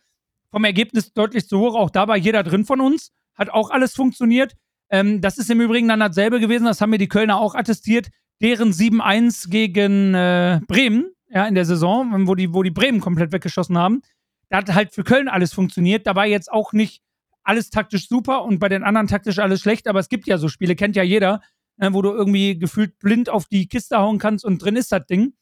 vom 0.50 0.64
Ergebnis 0.64 1.12
deutlich 1.12 1.48
zu 1.48 1.58
hoch. 1.58 1.74
Auch 1.74 1.90
da 1.90 2.08
war 2.08 2.16
jeder 2.16 2.42
drin 2.42 2.64
von 2.64 2.80
uns, 2.80 3.12
hat 3.34 3.50
auch 3.50 3.70
alles 3.70 3.94
funktioniert. 3.94 4.54
Ähm, 4.90 5.20
das 5.20 5.38
ist 5.38 5.50
im 5.50 5.60
Übrigen 5.60 5.88
dann 5.88 6.00
dasselbe 6.00 6.40
gewesen, 6.40 6.64
das 6.64 6.80
haben 6.80 6.90
mir 6.90 6.98
die 6.98 7.08
Kölner 7.08 7.38
auch 7.38 7.54
attestiert, 7.54 8.08
deren 8.40 8.72
7-1 8.72 9.50
gegen 9.50 10.14
äh, 10.14 10.60
Bremen, 10.66 11.10
ja, 11.28 11.46
in 11.46 11.54
der 11.54 11.64
Saison, 11.64 12.26
wo 12.26 12.34
die, 12.34 12.54
wo 12.54 12.62
die 12.62 12.70
Bremen 12.70 13.00
komplett 13.00 13.32
weggeschossen 13.32 13.76
haben. 13.76 14.00
Da 14.48 14.58
hat 14.58 14.72
halt 14.74 14.92
für 14.92 15.04
Köln 15.04 15.28
alles 15.28 15.52
funktioniert. 15.52 16.06
Da 16.06 16.14
war 16.14 16.26
jetzt 16.26 16.50
auch 16.52 16.72
nicht 16.72 17.02
alles 17.42 17.70
taktisch 17.70 18.08
super 18.08 18.42
und 18.44 18.58
bei 18.58 18.68
den 18.68 18.82
anderen 18.82 19.06
taktisch 19.06 19.38
alles 19.38 19.60
schlecht, 19.60 19.86
aber 19.88 20.00
es 20.00 20.08
gibt 20.08 20.26
ja 20.26 20.36
so 20.38 20.48
Spiele, 20.48 20.74
kennt 20.76 20.96
ja 20.96 21.02
jeder, 21.04 21.40
äh, 21.78 21.92
wo 21.92 22.02
du 22.02 22.10
irgendwie 22.12 22.58
gefühlt 22.58 22.98
blind 22.98 23.28
auf 23.28 23.46
die 23.46 23.68
Kiste 23.68 23.98
hauen 23.98 24.18
kannst 24.18 24.44
und 24.44 24.58
drin 24.62 24.74
ist 24.76 24.90
das 24.92 25.06
Ding. 25.06 25.34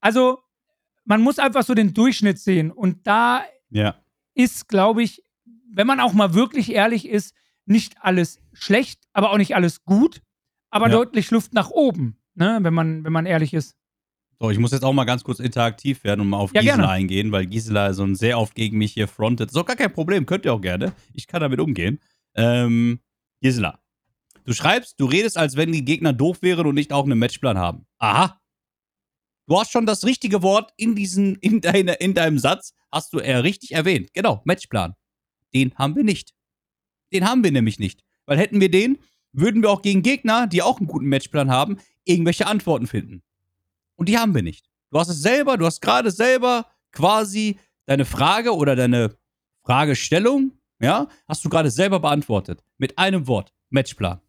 Also, 0.00 0.38
man 1.04 1.20
muss 1.22 1.38
einfach 1.38 1.62
so 1.64 1.74
den 1.74 1.94
Durchschnitt 1.94 2.38
sehen 2.38 2.70
und 2.70 3.06
da 3.06 3.42
Ja. 3.70 3.96
ist, 4.34 4.68
glaube 4.68 5.02
ich, 5.02 5.24
wenn 5.72 5.86
man 5.86 6.00
auch 6.00 6.12
mal 6.12 6.34
wirklich 6.34 6.72
ehrlich 6.72 7.08
ist, 7.08 7.34
nicht 7.66 7.96
alles 8.00 8.40
schlecht, 8.52 9.00
aber 9.12 9.30
auch 9.30 9.36
nicht 9.38 9.54
alles 9.54 9.84
gut, 9.84 10.22
aber 10.70 10.86
Ja. 10.88 10.92
deutlich 10.96 11.30
Luft 11.30 11.54
nach 11.54 11.70
oben, 11.70 12.18
ne, 12.34 12.58
wenn 12.62 12.74
man, 12.74 13.04
wenn 13.04 13.12
man 13.12 13.26
ehrlich 13.26 13.54
ist. 13.54 13.76
So, 14.42 14.50
ich 14.50 14.58
muss 14.58 14.70
jetzt 14.72 14.84
auch 14.84 14.94
mal 14.94 15.04
ganz 15.04 15.22
kurz 15.22 15.38
interaktiv 15.38 16.02
werden 16.02 16.22
und 16.22 16.30
mal 16.30 16.38
auf 16.38 16.54
Ja, 16.54 16.62
Gisela 16.62 16.76
gerne. 16.78 16.92
eingehen, 16.92 17.30
weil 17.30 17.44
Gisela 17.44 17.92
so 17.92 18.12
sehr 18.14 18.38
oft 18.38 18.54
gegen 18.54 18.78
mich 18.78 18.94
hier 18.94 19.06
frontet. 19.06 19.50
Ist 19.50 19.56
auch 19.56 19.66
gar 19.66 19.76
kein 19.76 19.92
Problem, 19.92 20.24
könnt 20.24 20.46
ihr 20.46 20.54
auch 20.54 20.60
gerne. 20.62 20.94
Ich 21.12 21.26
kann 21.26 21.42
damit 21.42 21.60
umgehen. 21.60 22.00
Ähm, 22.34 23.00
Gisela, 23.42 23.80
du 24.46 24.54
schreibst, 24.54 24.98
du 24.98 25.04
redest, 25.04 25.36
als 25.36 25.56
wenn 25.56 25.72
die 25.72 25.84
Gegner 25.84 26.14
doof 26.14 26.38
wären 26.40 26.66
und 26.66 26.74
nicht 26.74 26.90
auch 26.90 27.04
einen 27.04 27.18
Matchplan 27.18 27.58
haben. 27.58 27.86
Aha. 27.98 28.40
Du 29.46 29.60
hast 29.60 29.72
schon 29.72 29.84
das 29.84 30.04
richtige 30.06 30.42
Wort 30.42 30.72
in, 30.78 30.94
diesen, 30.94 31.36
in, 31.36 31.60
deine, 31.60 31.94
in 31.94 32.14
deinem 32.14 32.38
Satz, 32.38 32.72
hast 32.90 33.12
du 33.12 33.18
eher 33.18 33.44
richtig 33.44 33.72
erwähnt. 33.72 34.08
Genau, 34.14 34.40
Matchplan. 34.46 34.94
Den 35.52 35.74
haben 35.74 35.96
wir 35.96 36.04
nicht. 36.04 36.32
Den 37.12 37.28
haben 37.28 37.44
wir 37.44 37.52
nämlich 37.52 37.78
nicht. 37.78 38.04
Weil 38.24 38.38
hätten 38.38 38.60
wir 38.60 38.70
den, 38.70 38.98
würden 39.32 39.60
wir 39.60 39.70
auch 39.70 39.82
gegen 39.82 40.02
Gegner, 40.02 40.46
die 40.46 40.62
auch 40.62 40.78
einen 40.78 40.86
guten 40.86 41.08
Matchplan 41.08 41.50
haben, 41.50 41.78
irgendwelche 42.04 42.46
Antworten 42.46 42.86
finden. 42.86 43.22
Und 44.00 44.08
die 44.08 44.16
haben 44.16 44.34
wir 44.34 44.42
nicht. 44.42 44.64
Du 44.90 44.98
hast 44.98 45.10
es 45.10 45.20
selber, 45.20 45.58
du 45.58 45.66
hast 45.66 45.82
gerade 45.82 46.10
selber 46.10 46.66
quasi 46.90 47.58
deine 47.84 48.06
Frage 48.06 48.56
oder 48.56 48.74
deine 48.74 49.14
Fragestellung, 49.62 50.52
ja, 50.80 51.06
hast 51.28 51.44
du 51.44 51.50
gerade 51.50 51.70
selber 51.70 52.00
beantwortet. 52.00 52.64
Mit 52.78 52.96
einem 52.96 53.26
Wort. 53.26 53.52
Matchplan. 53.68 54.20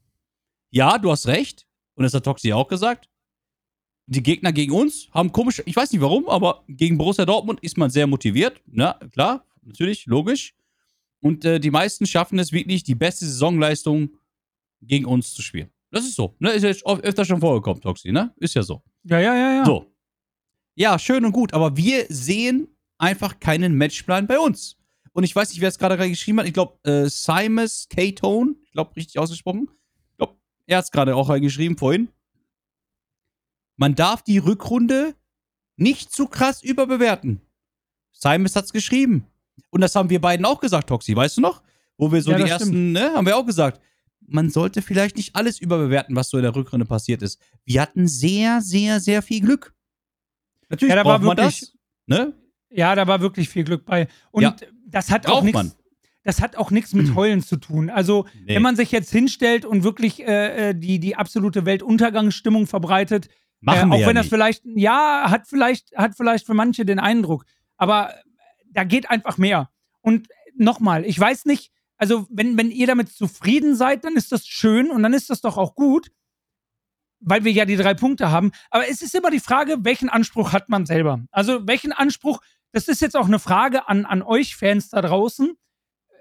Ja, 0.72 0.98
du 0.98 1.10
hast 1.10 1.26
recht. 1.28 1.66
Und 1.96 2.04
das 2.04 2.14
hat 2.14 2.26
Toxi 2.26 2.52
auch 2.52 2.68
gesagt. 2.68 3.10
Die 4.08 4.22
Gegner 4.22 4.52
gegen 4.52 4.74
uns 4.74 5.08
haben 5.14 5.32
komisch, 5.32 5.64
ich 5.66 5.76
weiß 5.78 5.94
nicht 5.94 6.02
warum, 6.02 6.28
aber 6.28 6.66
gegen 6.68 6.98
Borussia 6.98 7.26
Dortmund 7.26 7.62
ist 7.62 7.78
man 7.78 7.90
sehr 7.90 8.08
motiviert. 8.08 8.62
Na, 8.66 9.00
klar. 9.14 9.46
natürlich, 9.62 10.06
logisch. 10.06 10.54
Und 11.22 11.46
äh, 11.46 11.62
die 11.62 11.72
meisten 11.72 12.06
schaffen 12.06 12.40
es 12.40 12.52
wirklich, 12.52 12.84
die 12.84 12.96
beste 12.96 13.26
Saisonleistung 13.26 14.18
gegen 14.82 15.06
uns 15.06 15.34
zu 15.34 15.42
spielen. 15.42 15.72
Das 15.92 16.04
ist 16.04 16.16
so. 16.16 16.36
Ne? 16.40 16.52
Ist 16.52 16.64
ja 16.64 16.72
öfter 16.72 17.24
schon 17.24 17.40
vorgekommen, 17.40 17.82
Toxi, 17.82 18.12
ne? 18.12 18.34
Ist 18.36 18.56
ja 18.56 18.64
so. 18.64 18.84
Ja, 19.04 19.20
ja, 19.20 19.36
ja, 19.36 19.54
ja. 19.56 19.66
So. 19.66 19.86
Ja, 20.76 21.00
schön 21.00 21.26
und 21.26 21.32
gut, 21.32 21.54
aber 21.54 21.76
wir 21.78 22.06
sehen 22.10 22.68
einfach 22.98 23.40
keinen 23.40 23.76
Matchplan 23.76 24.28
bei 24.28 24.40
uns. 24.40 24.78
Und 25.14 25.24
ich 25.24 25.36
weiß 25.36 25.50
nicht, 25.50 25.62
wer 25.62 25.70
es 25.70 25.78
gerade 25.78 25.98
geschrieben 26.10 26.40
hat. 26.40 26.48
Ich 26.48 26.54
glaube, 26.54 26.78
äh, 26.84 27.10
Simus 27.10 27.88
K-Tone, 27.90 28.56
ich 28.64 28.72
glaube, 28.72 28.96
richtig 28.96 29.20
ausgesprochen. 29.20 29.70
Ich 30.12 30.18
glaube, 30.18 30.38
er 30.68 30.78
hat 30.78 30.86
es 30.86 30.92
gerade 30.92 31.16
auch 31.16 31.30
reingeschrieben 31.30 31.78
vorhin. 31.78 32.10
Man 33.76 33.96
darf 33.96 34.22
die 34.22 34.38
Rückrunde 34.38 35.16
nicht 35.76 36.14
zu 36.14 36.28
krass 36.28 36.64
überbewerten. 36.64 37.42
Simus 38.12 38.56
hat 38.56 38.66
es 38.66 38.74
geschrieben. 38.74 39.26
Und 39.70 39.82
das 39.82 39.96
haben 39.96 40.10
wir 40.10 40.22
beiden 40.22 40.46
auch 40.46 40.60
gesagt, 40.62 40.88
Toxi, 40.88 41.16
weißt 41.16 41.38
du 41.38 41.42
noch? 41.42 41.62
Wo 41.98 42.12
wir 42.12 42.22
so 42.22 42.32
Ja, 42.32 42.38
die 42.38 42.50
ersten, 42.50 42.94
ne, 42.94 43.14
haben 43.14 43.26
wir 43.26 43.36
auch 43.36 43.46
gesagt. 43.46 43.82
Man 44.32 44.50
sollte 44.50 44.82
vielleicht 44.82 45.18
nicht 45.18 45.36
alles 45.36 45.60
überbewerten, 45.60 46.16
was 46.16 46.30
so 46.30 46.38
in 46.38 46.44
der 46.44 46.56
Rückrunde 46.56 46.86
passiert 46.86 47.22
ist. 47.22 47.40
Wir 47.66 47.82
hatten 47.82 48.08
sehr, 48.08 48.62
sehr, 48.62 49.00
sehr 49.00 49.22
viel 49.22 49.42
Glück. 49.42 49.74
Natürlich 50.70 50.92
Ja, 50.92 50.96
da 50.96 51.04
braucht 51.04 51.22
war 51.22 51.28
man 51.36 51.38
wirklich- 51.38 51.60
das. 51.60 51.74
Ne? 52.08 52.34
Ja, 52.70 52.96
da 52.96 53.06
war 53.08 53.20
wirklich 53.22 53.50
viel 53.50 53.64
Glück 53.64 53.86
bei. 53.86 54.08
Und 54.32 54.44
Ja. 54.44 54.56
das 54.88 55.12
hat 55.12 55.28
auch 55.28 55.42
nichts. 55.44 55.56
man. 55.58 55.72
Das 56.24 56.40
hat 56.40 56.56
auch 56.56 56.72
nichts 56.72 56.94
mit 56.94 57.06
Heulen 57.16 57.42
zu 57.42 57.58
tun. 57.58 57.90
Also, 57.90 58.26
Nee. 58.46 58.56
wenn 58.56 58.62
man 58.62 58.76
sich 58.76 58.92
jetzt 58.92 59.12
hinstellt 59.12 59.66
und 59.66 59.84
wirklich 59.84 60.22
äh, 60.26 60.70
äh, 60.70 60.76
die, 60.76 61.00
die 61.00 61.16
absolute 61.16 61.66
Weltuntergangsstimmung 61.66 62.68
verbreitet, 62.68 63.28
Machen 63.60 63.90
äh, 63.90 63.92
wir 63.92 63.96
auch 63.96 64.00
ja 64.02 64.08
wenn 64.08 64.16
das 64.16 64.26
nicht. 64.26 64.30
vielleicht, 64.34 64.64
ja, 64.66 65.26
hat 65.30 65.48
vielleicht, 65.48 65.96
hat 65.96 66.16
vielleicht 66.16 66.46
für 66.46 66.54
manche 66.54 66.86
den 66.86 67.00
Eindruck, 67.00 67.46
aber 67.78 68.14
da 68.70 68.84
geht 68.84 69.10
einfach 69.10 69.38
mehr. 69.38 69.70
Und 70.02 70.28
nochmal, 70.56 71.06
ich 71.06 71.20
weiß 71.20 71.46
nicht, 71.46 71.72
also 72.02 72.26
wenn, 72.32 72.58
wenn 72.58 72.72
ihr 72.72 72.88
damit 72.88 73.10
zufrieden 73.10 73.76
seid, 73.76 74.04
dann 74.04 74.16
ist 74.16 74.32
das 74.32 74.48
schön 74.48 74.90
und 74.90 75.04
dann 75.04 75.14
ist 75.14 75.30
das 75.30 75.40
doch 75.40 75.56
auch 75.56 75.76
gut, 75.76 76.12
weil 77.20 77.44
wir 77.44 77.52
ja 77.52 77.66
die 77.66 77.76
drei 77.76 77.94
Punkte 77.94 78.32
haben. 78.32 78.52
Aber 78.72 78.90
es 78.90 79.04
ist 79.04 79.14
immer 79.14 79.30
die 79.30 79.40
Frage, 79.40 79.78
welchen 79.82 80.10
Anspruch 80.10 80.52
hat 80.52 80.68
man 80.68 80.88
selber? 80.88 81.24
Also 81.30 81.68
welchen 81.68 81.92
Anspruch, 81.92 82.42
das 82.72 82.88
ist 82.88 83.02
jetzt 83.02 83.16
auch 83.16 83.28
eine 83.28 83.38
Frage 83.38 83.88
an, 83.88 84.08
an 84.08 84.24
euch 84.24 84.56
Fans 84.56 84.90
da 84.90 85.02
draußen, 85.02 85.54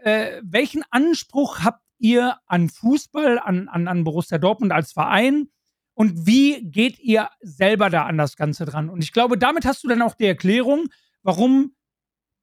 äh, 0.03 0.43
welchen 0.45 0.85
Anspruch 0.91 1.61
habt 1.61 1.83
ihr 1.99 2.37
an 2.45 2.68
Fußball, 2.68 3.39
an, 3.39 3.68
an, 3.68 3.89
an 3.89 4.05
Borussia 4.05 4.37
Dortmund 4.37 4.72
als 4.72 4.93
Verein? 4.93 5.49
Und 5.95 6.26
wie 6.26 6.61
geht 6.61 6.99
ihr 6.99 7.31
selber 7.41 7.89
da 7.89 8.05
an 8.05 8.18
das 8.18 8.37
Ganze 8.37 8.66
dran? 8.66 8.91
Und 8.91 9.03
ich 9.03 9.14
glaube, 9.14 9.39
damit 9.39 9.64
hast 9.64 9.83
du 9.83 9.89
dann 9.89 10.03
auch 10.03 10.14
die 10.14 10.26
Erklärung, 10.26 10.89
warum 11.22 11.74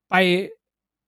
bei 0.09 0.51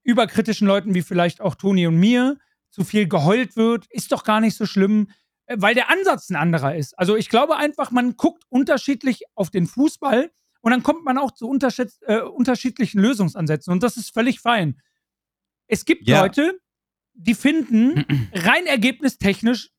überkritischen 0.10 0.68
Leuten 0.68 0.94
wie 0.96 1.02
vielleicht 1.02 1.42
auch 1.42 1.56
Toni 1.56 1.88
und 1.88 1.98
mir 1.98 2.38
zu 2.70 2.84
viel 2.84 3.08
geheult 3.08 3.56
wird, 3.56 3.88
ist 3.90 4.12
doch 4.12 4.24
gar 4.24 4.42
nicht 4.42 4.56
so 4.56 4.66
schlimm, 4.66 5.10
äh, 5.46 5.58
weil 5.60 5.76
der 5.76 5.90
Ansatz 5.90 6.30
ein 6.30 6.36
anderer 6.36 6.76
ist. 6.76 6.98
Also 6.98 7.16
ich 7.16 7.30
glaube 7.30 7.58
einfach, 7.58 7.92
man 7.92 8.16
guckt 8.18 8.44
unterschiedlich 8.50 9.24
auf 9.36 9.50
den 9.50 9.68
Fußball 9.68 10.32
und 10.62 10.72
dann 10.72 10.84
kommt 10.84 11.06
man 11.06 11.18
auch 11.18 11.32
zu 11.32 11.52
äh, 11.52 12.20
unterschiedlichen 12.22 13.00
Lösungsansätzen 13.00 13.72
und 13.72 13.84
das 13.84 13.98
ist 13.98 14.14
völlig 14.14 14.40
fein. 14.40 14.82
Es 15.68 15.86
gibt 15.86 16.08
Ja. 16.08 16.22
Leute, 16.22 16.60
die 17.14 17.36
finden 17.36 18.06
rein 18.34 18.66
ergebnistechnisch 18.66 19.70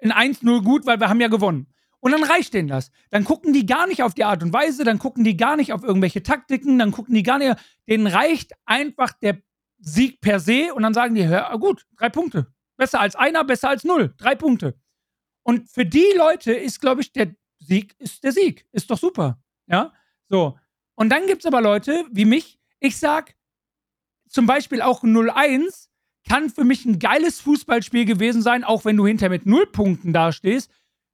ein 0.00 0.12
1-0 0.12 0.62
gut, 0.62 0.86
weil 0.86 1.00
wir 1.00 1.08
haben 1.08 1.20
ja 1.20 1.28
gewonnen. 1.28 1.72
Und 2.00 2.12
dann 2.12 2.22
reicht 2.22 2.54
denen 2.54 2.68
das. 2.68 2.90
Dann 3.10 3.24
gucken 3.24 3.52
die 3.52 3.66
gar 3.66 3.86
nicht 3.86 4.02
auf 4.02 4.14
die 4.14 4.24
Art 4.24 4.42
und 4.42 4.52
Weise, 4.52 4.84
dann 4.84 4.98
gucken 4.98 5.24
die 5.24 5.36
gar 5.36 5.56
nicht 5.56 5.72
auf 5.72 5.82
irgendwelche 5.82 6.22
Taktiken, 6.22 6.78
dann 6.78 6.92
gucken 6.92 7.14
die 7.14 7.22
gar 7.22 7.38
nicht. 7.38 7.56
Denen 7.88 8.06
reicht 8.06 8.52
einfach 8.64 9.12
der 9.12 9.38
Sieg 9.78 10.20
per 10.20 10.40
se 10.40 10.72
und 10.74 10.82
dann 10.82 10.94
sagen 10.94 11.14
die, 11.14 11.22
ja, 11.22 11.54
gut, 11.56 11.86
drei 11.96 12.08
Punkte. 12.08 12.52
Besser 12.76 13.00
als 13.00 13.16
einer, 13.16 13.44
besser 13.44 13.68
als 13.68 13.84
null. 13.84 14.14
Drei 14.16 14.34
Punkte. 14.34 14.78
Und 15.42 15.68
für 15.68 15.84
die 15.84 16.12
Leute 16.16 16.52
ist, 16.52 16.80
glaube 16.80 17.00
ich, 17.00 17.12
der 17.12 17.34
Sieg 17.58 17.94
ist 17.98 18.22
der 18.22 18.32
Sieg. 18.32 18.66
Ist 18.72 18.90
doch 18.90 18.98
super. 18.98 19.40
Ja, 19.66 19.92
so. 20.28 20.58
Und 20.94 21.10
dann 21.10 21.26
gibt 21.26 21.42
es 21.42 21.46
aber 21.46 21.60
Leute 21.60 22.04
wie 22.12 22.24
mich, 22.24 22.60
ich 22.80 22.96
sag 22.98 23.34
zum 24.28 24.46
Beispiel 24.46 24.82
auch 24.82 25.02
0-1 25.02 25.88
kann 26.28 26.50
für 26.50 26.64
mich 26.64 26.84
ein 26.84 26.98
geiles 26.98 27.40
Fußballspiel 27.40 28.04
gewesen 28.04 28.42
sein, 28.42 28.62
auch 28.62 28.84
wenn 28.84 28.96
du 28.96 29.06
hinter 29.06 29.28
mit 29.28 29.46
null 29.46 29.66
Punkten 29.66 30.12
dastehst. 30.12 30.70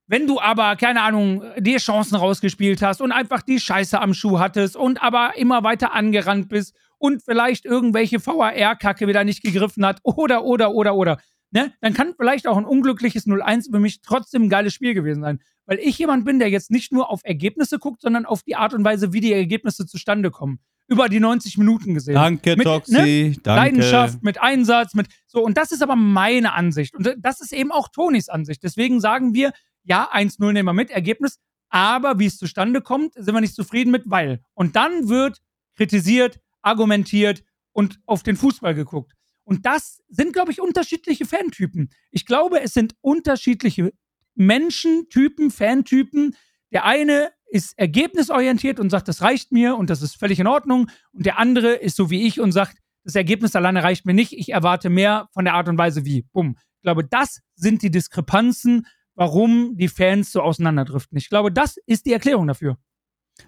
Wenn 0.06 0.26
du 0.26 0.38
aber, 0.38 0.76
keine 0.76 1.00
Ahnung, 1.02 1.42
dir 1.58 1.78
Chancen 1.78 2.16
rausgespielt 2.16 2.82
hast 2.82 3.00
und 3.00 3.10
einfach 3.10 3.40
die 3.42 3.58
Scheiße 3.58 4.00
am 4.00 4.12
Schuh 4.12 4.38
hattest 4.38 4.76
und 4.76 5.02
aber 5.02 5.32
immer 5.36 5.62
weiter 5.62 5.94
angerannt 5.94 6.48
bist 6.50 6.74
und 6.98 7.22
vielleicht 7.22 7.64
irgendwelche 7.64 8.24
VAR-Kacke 8.24 9.06
wieder 9.06 9.24
nicht 9.24 9.42
gegriffen 9.42 9.84
hat 9.86 10.00
oder, 10.02 10.44
oder, 10.44 10.72
oder, 10.72 10.94
oder, 10.94 11.18
ne? 11.52 11.72
Dann 11.80 11.94
kann 11.94 12.14
vielleicht 12.18 12.46
auch 12.46 12.58
ein 12.58 12.66
unglückliches 12.66 13.26
0-1 13.26 13.70
für 13.70 13.80
mich 13.80 14.02
trotzdem 14.02 14.44
ein 14.44 14.48
geiles 14.50 14.74
Spiel 14.74 14.92
gewesen 14.92 15.22
sein. 15.22 15.40
Weil 15.66 15.78
ich 15.78 15.98
jemand 15.98 16.26
bin, 16.26 16.38
der 16.38 16.50
jetzt 16.50 16.70
nicht 16.70 16.92
nur 16.92 17.10
auf 17.10 17.20
Ergebnisse 17.24 17.78
guckt, 17.78 18.02
sondern 18.02 18.26
auf 18.26 18.42
die 18.42 18.56
Art 18.56 18.74
und 18.74 18.84
Weise, 18.84 19.14
wie 19.14 19.20
die 19.20 19.32
Ergebnisse 19.32 19.86
zustande 19.86 20.30
kommen. 20.30 20.58
Über 20.86 21.08
die 21.08 21.18
90 21.18 21.56
Minuten 21.56 21.94
gesehen. 21.94 22.14
Danke, 22.14 22.56
Mit, 22.56 22.66
Toxi. 22.66 22.92
ne? 22.92 23.36
Danke. 23.42 23.60
Leidenschaft, 23.62 24.22
mit 24.22 24.42
Einsatz, 24.42 24.92
mit 24.92 25.06
so. 25.26 25.42
Und 25.42 25.56
das 25.56 25.72
ist 25.72 25.82
aber 25.82 25.96
meine 25.96 26.52
Ansicht. 26.52 26.94
Und 26.94 27.14
das 27.18 27.40
ist 27.40 27.54
eben 27.54 27.72
auch 27.72 27.88
Tonis 27.88 28.28
Ansicht. 28.28 28.62
Deswegen 28.62 29.00
sagen 29.00 29.32
wir, 29.32 29.52
ja, 29.84 30.10
1-0 30.12 30.52
nehmen 30.52 30.66
wir 30.66 30.72
mit, 30.72 30.90
Ergebnis, 30.90 31.38
aber 31.68 32.18
wie 32.18 32.26
es 32.26 32.38
zustande 32.38 32.80
kommt, 32.80 33.14
sind 33.14 33.34
wir 33.34 33.40
nicht 33.40 33.54
zufrieden 33.54 33.90
mit, 33.90 34.04
weil. 34.06 34.42
Und 34.54 34.76
dann 34.76 35.08
wird 35.08 35.40
kritisiert, 35.76 36.40
argumentiert 36.62 37.42
und 37.72 38.00
auf 38.06 38.22
den 38.22 38.36
Fußball 38.36 38.74
geguckt. 38.74 39.12
Und 39.44 39.66
das 39.66 40.02
sind, 40.08 40.32
glaube 40.32 40.52
ich, 40.52 40.60
unterschiedliche 40.60 41.26
Fantypen. 41.26 41.90
Ich 42.10 42.26
glaube, 42.26 42.60
es 42.62 42.72
sind 42.72 42.94
unterschiedliche 43.00 43.92
Menschentypen, 44.34 45.50
Fantypen. 45.50 46.34
Der 46.72 46.84
eine 46.84 47.30
ist 47.46 47.78
ergebnisorientiert 47.78 48.80
und 48.80 48.90
sagt, 48.90 49.06
das 49.08 49.22
reicht 49.22 49.52
mir 49.52 49.76
und 49.76 49.90
das 49.90 50.02
ist 50.02 50.16
völlig 50.16 50.40
in 50.40 50.46
Ordnung. 50.46 50.90
Und 51.12 51.26
der 51.26 51.38
andere 51.38 51.74
ist 51.74 51.96
so 51.96 52.10
wie 52.10 52.26
ich 52.26 52.40
und 52.40 52.52
sagt, 52.52 52.78
das 53.04 53.14
Ergebnis 53.14 53.54
alleine 53.54 53.82
reicht 53.82 54.06
mir 54.06 54.14
nicht. 54.14 54.32
Ich 54.32 54.50
erwarte 54.50 54.88
mehr 54.88 55.28
von 55.32 55.44
der 55.44 55.54
Art 55.54 55.68
und 55.68 55.76
Weise 55.76 56.04
wie. 56.04 56.22
Bumm. 56.32 56.56
Ich 56.76 56.82
glaube, 56.82 57.04
das 57.04 57.40
sind 57.54 57.82
die 57.82 57.90
Diskrepanzen, 57.90 58.86
warum 59.14 59.76
die 59.76 59.88
Fans 59.88 60.32
so 60.32 60.40
auseinanderdriften. 60.42 61.16
Ich 61.18 61.28
glaube, 61.28 61.52
das 61.52 61.76
ist 61.86 62.06
die 62.06 62.12
Erklärung 62.12 62.46
dafür. 62.46 62.78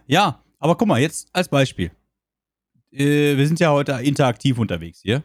Ja, 0.06 0.44
aber 0.58 0.76
guck 0.76 0.88
mal, 0.88 1.00
jetzt 1.00 1.28
als 1.32 1.48
Beispiel. 1.48 1.90
Äh, 2.92 3.36
wir 3.36 3.46
sind 3.46 3.60
ja 3.60 3.70
heute 3.70 3.92
interaktiv 3.92 4.58
unterwegs 4.58 5.00
hier. 5.00 5.22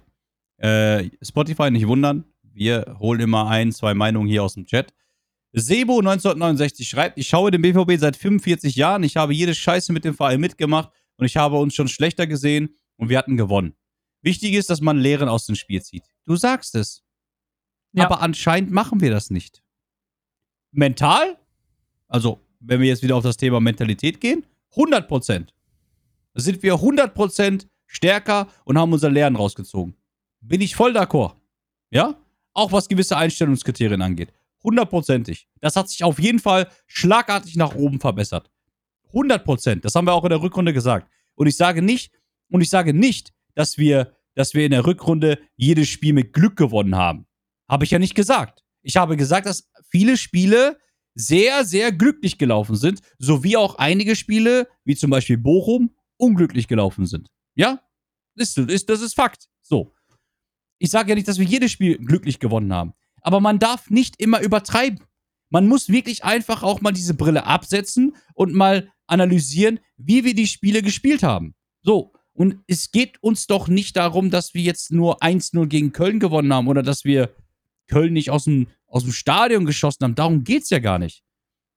Äh, 0.57 1.09
Spotify 1.21 1.71
nicht 1.71 1.87
wundern. 1.87 2.25
Wir 2.43 2.97
holen 2.99 3.21
immer 3.21 3.47
ein, 3.49 3.71
zwei 3.71 3.93
Meinungen 3.93 4.27
hier 4.27 4.43
aus 4.43 4.55
dem 4.55 4.65
Chat. 4.65 4.93
Sebo 5.53 5.99
1969 5.99 6.87
schreibt, 6.87 7.17
ich 7.17 7.27
schaue 7.27 7.51
den 7.51 7.61
BVB 7.61 7.99
seit 7.99 8.15
45 8.15 8.75
Jahren, 8.75 9.03
ich 9.03 9.17
habe 9.17 9.33
jede 9.33 9.53
Scheiße 9.53 9.91
mit 9.91 10.05
dem 10.05 10.13
Verein 10.13 10.39
mitgemacht 10.39 10.91
und 11.17 11.25
ich 11.25 11.35
habe 11.35 11.57
uns 11.57 11.75
schon 11.75 11.89
schlechter 11.89 12.25
gesehen 12.25 12.75
und 12.95 13.09
wir 13.09 13.17
hatten 13.17 13.35
gewonnen. 13.35 13.75
Wichtig 14.21 14.53
ist, 14.53 14.69
dass 14.69 14.81
man 14.81 14.97
Lehren 14.97 15.27
aus 15.27 15.45
dem 15.45 15.55
Spiel 15.55 15.81
zieht. 15.81 16.03
Du 16.25 16.35
sagst 16.35 16.75
es. 16.75 17.03
Ja. 17.93 18.05
Aber 18.05 18.21
anscheinend 18.21 18.71
machen 18.71 19.01
wir 19.01 19.11
das 19.11 19.29
nicht. 19.29 19.61
Mental, 20.71 21.37
also 22.07 22.39
wenn 22.59 22.79
wir 22.79 22.87
jetzt 22.87 23.03
wieder 23.03 23.15
auf 23.15 23.23
das 23.23 23.37
Thema 23.37 23.59
Mentalität 23.59 24.21
gehen, 24.21 24.45
100 24.71 25.07
Prozent. 25.07 25.53
Da 26.33 26.41
sind 26.41 26.63
wir 26.63 26.75
100 26.75 27.13
Prozent 27.13 27.67
stärker 27.87 28.47
und 28.63 28.77
haben 28.77 28.93
unser 28.93 29.09
Lernen 29.09 29.35
rausgezogen. 29.35 29.95
Bin 30.39 30.61
ich 30.61 30.75
voll 30.75 30.95
d'accord. 30.95 31.35
Ja? 31.89 32.15
Auch 32.53 32.71
was 32.71 32.87
gewisse 32.87 33.17
Einstellungskriterien 33.17 34.01
angeht. 34.01 34.33
Hundertprozentig. 34.63 35.47
Das 35.59 35.75
hat 35.75 35.89
sich 35.89 36.03
auf 36.03 36.19
jeden 36.19 36.39
Fall 36.39 36.67
schlagartig 36.87 37.55
nach 37.55 37.75
oben 37.75 37.99
verbessert. 37.99 38.49
100 39.07 39.43
Prozent. 39.43 39.85
Das 39.85 39.95
haben 39.95 40.05
wir 40.05 40.13
auch 40.13 40.23
in 40.23 40.29
der 40.29 40.41
Rückrunde 40.41 40.73
gesagt. 40.73 41.09
Und 41.35 41.47
ich 41.47 41.57
sage 41.57 41.81
nicht, 41.81 42.11
und 42.49 42.61
ich 42.61 42.69
sage 42.69 42.93
nicht, 42.93 43.33
dass 43.55 43.77
wir, 43.77 44.15
dass 44.35 44.53
wir 44.53 44.65
in 44.65 44.71
der 44.71 44.85
Rückrunde 44.85 45.39
jedes 45.55 45.89
Spiel 45.89 46.13
mit 46.13 46.33
Glück 46.33 46.55
gewonnen 46.55 46.95
haben. 46.95 47.25
Habe 47.67 47.83
ich 47.83 47.91
ja 47.91 47.99
nicht 47.99 48.15
gesagt. 48.15 48.63
Ich 48.83 48.97
habe 48.97 49.17
gesagt, 49.17 49.45
dass 49.45 49.69
viele 49.91 50.17
Spiele 50.17 50.77
sehr, 51.13 51.65
sehr 51.65 51.91
glücklich 51.91 52.37
gelaufen 52.37 52.75
sind, 52.75 53.01
sowie 53.19 53.57
auch 53.57 53.75
einige 53.75 54.15
Spiele, 54.15 54.67
wie 54.85 54.95
zum 54.95 55.09
Beispiel 55.11 55.37
Bochum, 55.37 55.93
unglücklich 56.17 56.67
gelaufen 56.67 57.05
sind. 57.05 57.29
Ja? 57.55 57.81
Ist, 58.35 58.57
ist, 58.57 58.89
das 58.89 59.01
ist 59.01 59.13
Fakt. 59.13 59.49
So. 59.61 59.93
Ich 60.79 60.89
sage 60.89 61.09
ja 61.09 61.15
nicht, 61.15 61.27
dass 61.27 61.37
wir 61.37 61.45
jedes 61.45 61.71
Spiel 61.71 61.97
glücklich 61.97 62.39
gewonnen 62.39 62.73
haben. 62.73 62.93
Aber 63.21 63.39
man 63.39 63.59
darf 63.59 63.89
nicht 63.89 64.19
immer 64.19 64.41
übertreiben. 64.41 65.03
Man 65.49 65.67
muss 65.67 65.89
wirklich 65.89 66.23
einfach 66.23 66.63
auch 66.63 66.81
mal 66.81 66.91
diese 66.91 67.13
Brille 67.13 67.45
absetzen 67.45 68.15
und 68.33 68.53
mal 68.53 68.89
analysieren, 69.05 69.79
wie 69.97 70.23
wir 70.23 70.33
die 70.33 70.47
Spiele 70.47 70.81
gespielt 70.81 71.23
haben. 71.23 71.53
So. 71.81 72.13
Und 72.33 72.63
es 72.67 72.91
geht 72.91 73.21
uns 73.21 73.45
doch 73.45 73.67
nicht 73.67 73.97
darum, 73.97 74.31
dass 74.31 74.53
wir 74.53 74.61
jetzt 74.61 74.91
nur 74.91 75.21
1-0 75.21 75.67
gegen 75.67 75.91
Köln 75.91 76.19
gewonnen 76.19 76.53
haben 76.53 76.69
oder 76.69 76.81
dass 76.81 77.03
wir 77.03 77.35
Köln 77.87 78.13
nicht 78.13 78.31
aus 78.31 78.45
dem, 78.45 78.67
aus 78.91 79.03
dem 79.03 79.13
Stadion 79.13 79.65
geschossen 79.65 80.03
haben. 80.03 80.15
Darum 80.15 80.43
geht 80.43 80.63
es 80.63 80.69
ja 80.69 80.79
gar 80.79 80.99
nicht. 80.99 81.23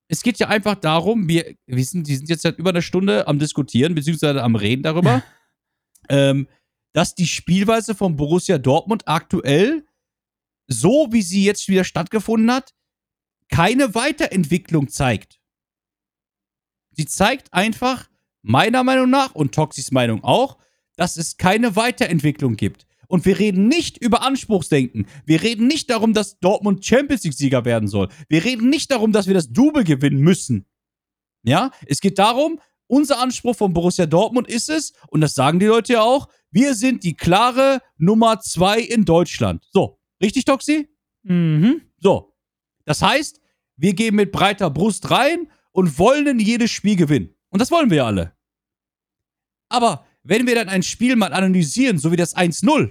Es 0.09 0.23
geht 0.23 0.39
ja 0.39 0.49
einfach 0.49 0.75
darum, 0.75 1.29
wir, 1.29 1.55
wir, 1.67 1.85
sind, 1.85 2.07
wir 2.07 2.17
sind 2.17 2.29
jetzt 2.29 2.43
seit 2.43 2.59
über 2.59 2.71
einer 2.71 2.83
Stunde 2.83 3.27
am 3.27 3.39
Diskutieren, 3.39 3.95
beziehungsweise 3.95 4.43
am 4.43 4.57
Reden 4.57 4.83
darüber, 4.83 5.23
ähm, 6.09 6.47
dass 6.93 7.15
die 7.15 7.27
Spielweise 7.27 7.95
von 7.95 8.17
Borussia 8.17 8.59
Dortmund 8.59 9.09
aktuell, 9.09 9.87
so 10.67 11.09
wie 11.11 11.23
sie 11.23 11.45
jetzt 11.45 11.69
wieder 11.69 11.85
stattgefunden 11.85 12.51
hat, 12.51 12.75
keine 13.49 13.95
Weiterentwicklung 13.95 14.89
zeigt. 14.89 15.41
Sie 16.93 17.07
zeigt 17.07 17.53
einfach, 17.53 18.09
meiner 18.43 18.85
Meinung 18.85 19.11
nach 19.11 19.35
und 19.35 19.55
Toxis 19.55 19.91
Meinung 19.91 20.23
auch, 20.23 20.59
dass 20.97 21.17
es 21.17 21.37
keine 21.37 21.77
Weiterentwicklung 21.77 22.57
gibt. 22.57 22.87
Und 23.15 23.27
wir 23.27 23.39
reden 23.39 23.69
nicht 23.69 23.99
über 23.99 24.23
Anspruchsdenken. 24.23 25.07
Wir 25.25 25.41
reden 25.41 25.69
nicht 25.69 25.89
darum, 25.89 26.15
dass 26.15 26.41
Dortmund 26.41 26.85
Champions 26.85 27.23
League-Sieger 27.23 27.65
werden 27.65 27.89
soll. 27.89 28.09
Wir 28.29 28.45
reden 28.45 28.69
nicht 28.71 28.91
darum, 28.91 29.13
dass 29.13 29.29
wir 29.29 29.35
das 29.35 29.53
Double 29.53 29.85
gewinnen 29.85 30.19
müssen. 30.19 30.67
Ja, 31.45 31.71
es 31.87 32.01
geht 32.01 32.19
darum, 32.19 32.59
unser 32.89 33.21
Anspruch 33.21 33.55
von 33.55 33.73
Borussia 33.73 34.07
Dortmund 34.07 34.49
ist 34.49 34.69
es, 34.69 34.95
und 35.11 35.21
das 35.21 35.35
sagen 35.35 35.61
die 35.61 35.67
Leute 35.67 35.93
ja 35.93 36.03
auch, 36.03 36.27
wir 36.51 36.75
sind 36.75 37.05
die 37.05 37.15
klare 37.15 37.83
Nummer 37.99 38.41
zwei 38.41 38.81
in 38.81 39.05
Deutschland. 39.05 39.65
So, 39.71 40.01
richtig, 40.21 40.45
Toxi? 40.45 40.89
Mhm. 41.23 41.83
So. 42.01 42.35
Das 42.85 43.01
heißt, 43.01 43.41
wir 43.77 43.95
gehen 43.95 44.17
mit 44.17 44.33
breiter 44.33 44.71
Brust 44.71 45.13
rein 45.13 45.53
und 45.71 46.01
wollen 46.01 46.27
in 46.27 46.41
jedes 46.41 46.73
Spiel 46.73 46.97
gewinnen. 46.97 47.33
Und 47.51 47.61
das 47.61 47.71
wollen 47.71 47.91
wir 47.91 47.99
ja 47.99 48.07
alle. 48.07 48.37
Aber 49.69 50.05
wenn 50.25 50.49
wir 50.49 50.57
dann 50.57 50.69
ein 50.69 50.83
Spiel 50.83 51.15
mal 51.15 51.33
analysieren, 51.33 51.99
so 51.99 52.11
wie 52.11 52.17
das 52.17 52.35
1-0, 52.35 52.91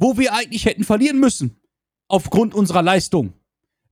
wo 0.00 0.18
wir 0.18 0.34
eigentlich 0.34 0.64
hätten 0.64 0.82
verlieren 0.82 1.20
müssen, 1.20 1.60
aufgrund 2.08 2.54
unserer 2.54 2.82
Leistung, 2.82 3.34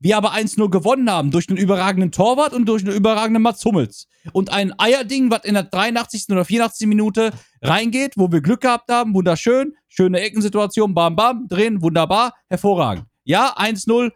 wir 0.00 0.16
aber 0.16 0.32
1-0 0.32 0.70
gewonnen 0.70 1.10
haben 1.10 1.30
durch 1.30 1.48
einen 1.48 1.58
überragenden 1.58 2.12
Torwart 2.12 2.52
und 2.52 2.66
durch 2.66 2.84
einen 2.84 2.94
überragenden 2.94 3.42
Mats 3.42 3.64
Hummels. 3.64 4.06
Und 4.32 4.52
ein 4.52 4.72
Eierding, 4.78 5.30
was 5.30 5.44
in 5.44 5.54
der 5.54 5.64
83. 5.64 6.26
oder 6.30 6.44
84. 6.44 6.86
Minute 6.86 7.32
reingeht, 7.62 8.12
wo 8.16 8.30
wir 8.30 8.40
Glück 8.40 8.60
gehabt 8.60 8.90
haben, 8.90 9.14
wunderschön, 9.14 9.74
schöne 9.88 10.20
Eckensituation, 10.20 10.94
bam, 10.94 11.16
bam, 11.16 11.46
drehen, 11.48 11.82
wunderbar, 11.82 12.32
hervorragend. 12.48 13.06
Ja, 13.24 13.56
1-0, 13.56 14.12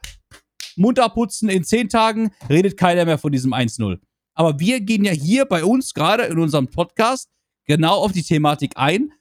Mund 0.76 0.98
abputzen 0.98 1.48
in 1.48 1.64
10 1.64 1.88
Tagen, 1.88 2.30
redet 2.48 2.76
keiner 2.76 3.04
mehr 3.04 3.18
von 3.18 3.32
diesem 3.32 3.52
1-0. 3.52 3.98
Aber 4.34 4.58
wir 4.60 4.80
gehen 4.80 5.04
ja 5.04 5.12
hier 5.12 5.44
bei 5.44 5.64
uns 5.64 5.92
gerade 5.92 6.24
in 6.24 6.38
unserem 6.38 6.68
Podcast 6.68 7.28
genau 7.66 7.96
auf 7.96 8.12
die 8.12 8.22
Thematik 8.22 8.72
ein. 8.76 9.12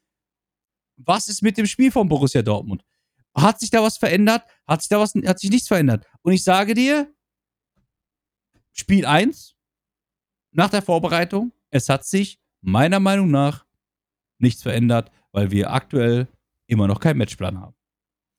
Was 1.06 1.28
ist 1.28 1.41
mit 1.41 1.58
dem 1.58 1.66
Spiel 1.66 1.91
von 1.91 2.08
Borussia 2.08 2.41
Dortmund? 2.41 2.84
Hat 3.36 3.60
sich 3.60 3.70
da 3.70 3.82
was 3.82 3.97
verändert? 3.97 4.43
Hat 4.68 4.82
sich 4.82 4.89
da 4.89 4.99
was, 4.99 5.14
hat 5.14 5.39
sich 5.39 5.49
nichts 5.49 5.68
verändert? 5.68 6.06
Und 6.22 6.34
ich 6.34 6.43
sage 6.43 6.74
dir, 6.74 7.14
Spiel 8.74 9.06
1, 9.06 9.56
nach 10.52 10.70
der 10.70 10.82
Vorbereitung, 10.82 11.52
es 11.70 11.89
hat 11.89 12.06
sich 12.06 12.39
meiner 12.62 12.99
Meinung 12.99 13.32
nach 13.32 13.66
nichts 14.38 14.62
verändert, 14.62 15.12
weil 15.32 15.52
wir 15.52 15.72
aktuell 15.72 16.28
immer 16.68 16.88
noch 16.88 16.99
keinen 16.99 17.18
Matchplan 17.18 17.60
haben. 17.60 17.76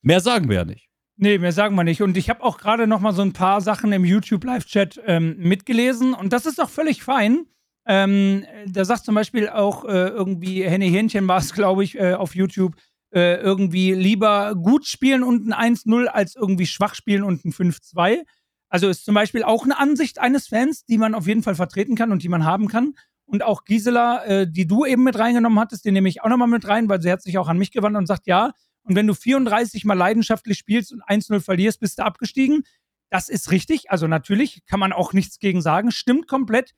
Mehr 0.03 0.21
sagen 0.21 0.49
wir 0.49 0.57
ja 0.57 0.65
nicht. 0.65 0.89
Nee, 1.17 1.39
mehr 1.39 1.53
sagen 1.53 1.75
wir 1.77 1.85
nicht. 1.85 2.03
Und 2.03 2.17
ich 2.17 2.31
habe 2.31 2.43
auch 2.43 2.59
gerade 2.59 2.87
noch 2.87 3.01
mal 3.01 3.13
so 3.13 3.23
ein 3.23 3.33
paar 3.33 3.61
Sachen 3.61 3.93
im 3.93 4.05
YouTube-Live-Chat 4.05 5.01
ähm, 5.07 5.37
mitgelesen. 5.39 6.15
Und 6.15 6.33
das 6.33 6.47
ist 6.47 6.61
auch 6.61 6.71
völlig 6.71 7.03
fein. 7.03 7.47
Ähm, 7.87 8.45
da 8.67 8.85
sagt 8.85 9.05
zum 9.05 9.15
Beispiel 9.15 9.49
auch 9.49 9.85
äh, 9.85 10.09
irgendwie 10.09 10.63
Henny 10.65 10.91
Hähnchen 10.91 11.27
war 11.27 11.39
es, 11.39 11.53
glaube 11.55 11.85
ich, 11.85 11.99
äh, 11.99 12.15
auf 12.15 12.35
YouTube, 12.35 12.75
äh, 13.13 13.37
irgendwie 13.37 13.93
lieber 13.93 14.55
gut 14.55 14.87
spielen 14.87 15.23
und 15.23 15.53
ein 15.53 15.75
1-0 15.77 16.07
als 16.07 16.35
irgendwie 16.35 16.67
schwach 16.67 16.95
spielen 16.95 17.25
und 17.25 17.45
ein 17.45 17.53
5-2. 17.53 18.23
Also 18.69 18.89
ist 18.89 19.05
zum 19.05 19.15
Beispiel 19.15 19.43
auch 19.43 19.65
eine 19.65 19.79
Ansicht 19.79 20.19
eines 20.19 20.47
Fans, 20.47 20.87
die 20.87 20.97
man 20.97 21.15
auf 21.15 21.27
jeden 21.27 21.43
Fall 21.43 21.55
vertreten 21.55 21.95
kann 21.95 22.11
und 22.11 22.23
die 22.23 22.31
man 22.31 22.45
haben 22.45 22.69
kann. 22.69 22.95
Und 23.27 23.43
auch 23.43 23.65
Gisela, 23.65 24.25
äh, 24.25 24.51
die 24.51 24.67
du 24.67 24.85
eben 24.87 25.05
mit 25.05 25.19
reingenommen 25.19 25.59
hattest, 25.59 25.85
die 25.85 25.93
nehme 25.93 26.09
ich 26.09 26.23
auch 26.23 26.29
nochmal 26.29 26.49
mit 26.49 26.67
rein, 26.67 26.89
weil 26.89 27.03
sie 27.03 27.13
hat 27.13 27.23
sich 27.23 27.37
auch 27.39 27.49
an 27.49 27.59
mich 27.59 27.71
gewandt 27.71 27.97
und 27.97 28.07
sagt, 28.07 28.27
ja, 28.27 28.53
und 28.85 28.97
wenn 28.97 29.07
du 29.07 29.15
34 29.15 29.85
mal 29.85 29.95
leidenschaftlich 29.95 30.59
spielst 30.59 30.93
und 30.93 31.03
1-0 31.05 31.41
verlierst, 31.41 31.81
bist 31.81 31.99
du 31.99 32.05
abgestiegen. 32.05 32.65
Das 33.11 33.29
ist 33.29 33.51
richtig. 33.51 33.91
Also 33.91 34.07
natürlich 34.07 34.65
kann 34.67 34.81
man 34.81 34.93
auch 34.93 35.13
nichts 35.13 35.39
gegen 35.39 35.61
sagen. 35.61 35.91
Stimmt 35.91 36.27
komplett. 36.27 36.73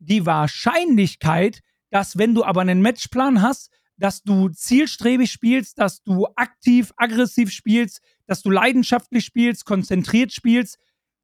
Die 0.00 0.26
Wahrscheinlichkeit, 0.26 1.60
dass 1.90 2.18
wenn 2.18 2.34
du 2.34 2.44
aber 2.44 2.62
einen 2.62 2.82
Matchplan 2.82 3.42
hast, 3.42 3.70
dass 3.96 4.22
du 4.22 4.48
zielstrebig 4.48 5.30
spielst, 5.30 5.78
dass 5.78 6.02
du 6.02 6.26
aktiv, 6.34 6.92
aggressiv 6.96 7.52
spielst, 7.52 8.00
dass 8.26 8.42
du 8.42 8.50
leidenschaftlich 8.50 9.24
spielst, 9.24 9.66
konzentriert 9.66 10.32
spielst, 10.32 10.78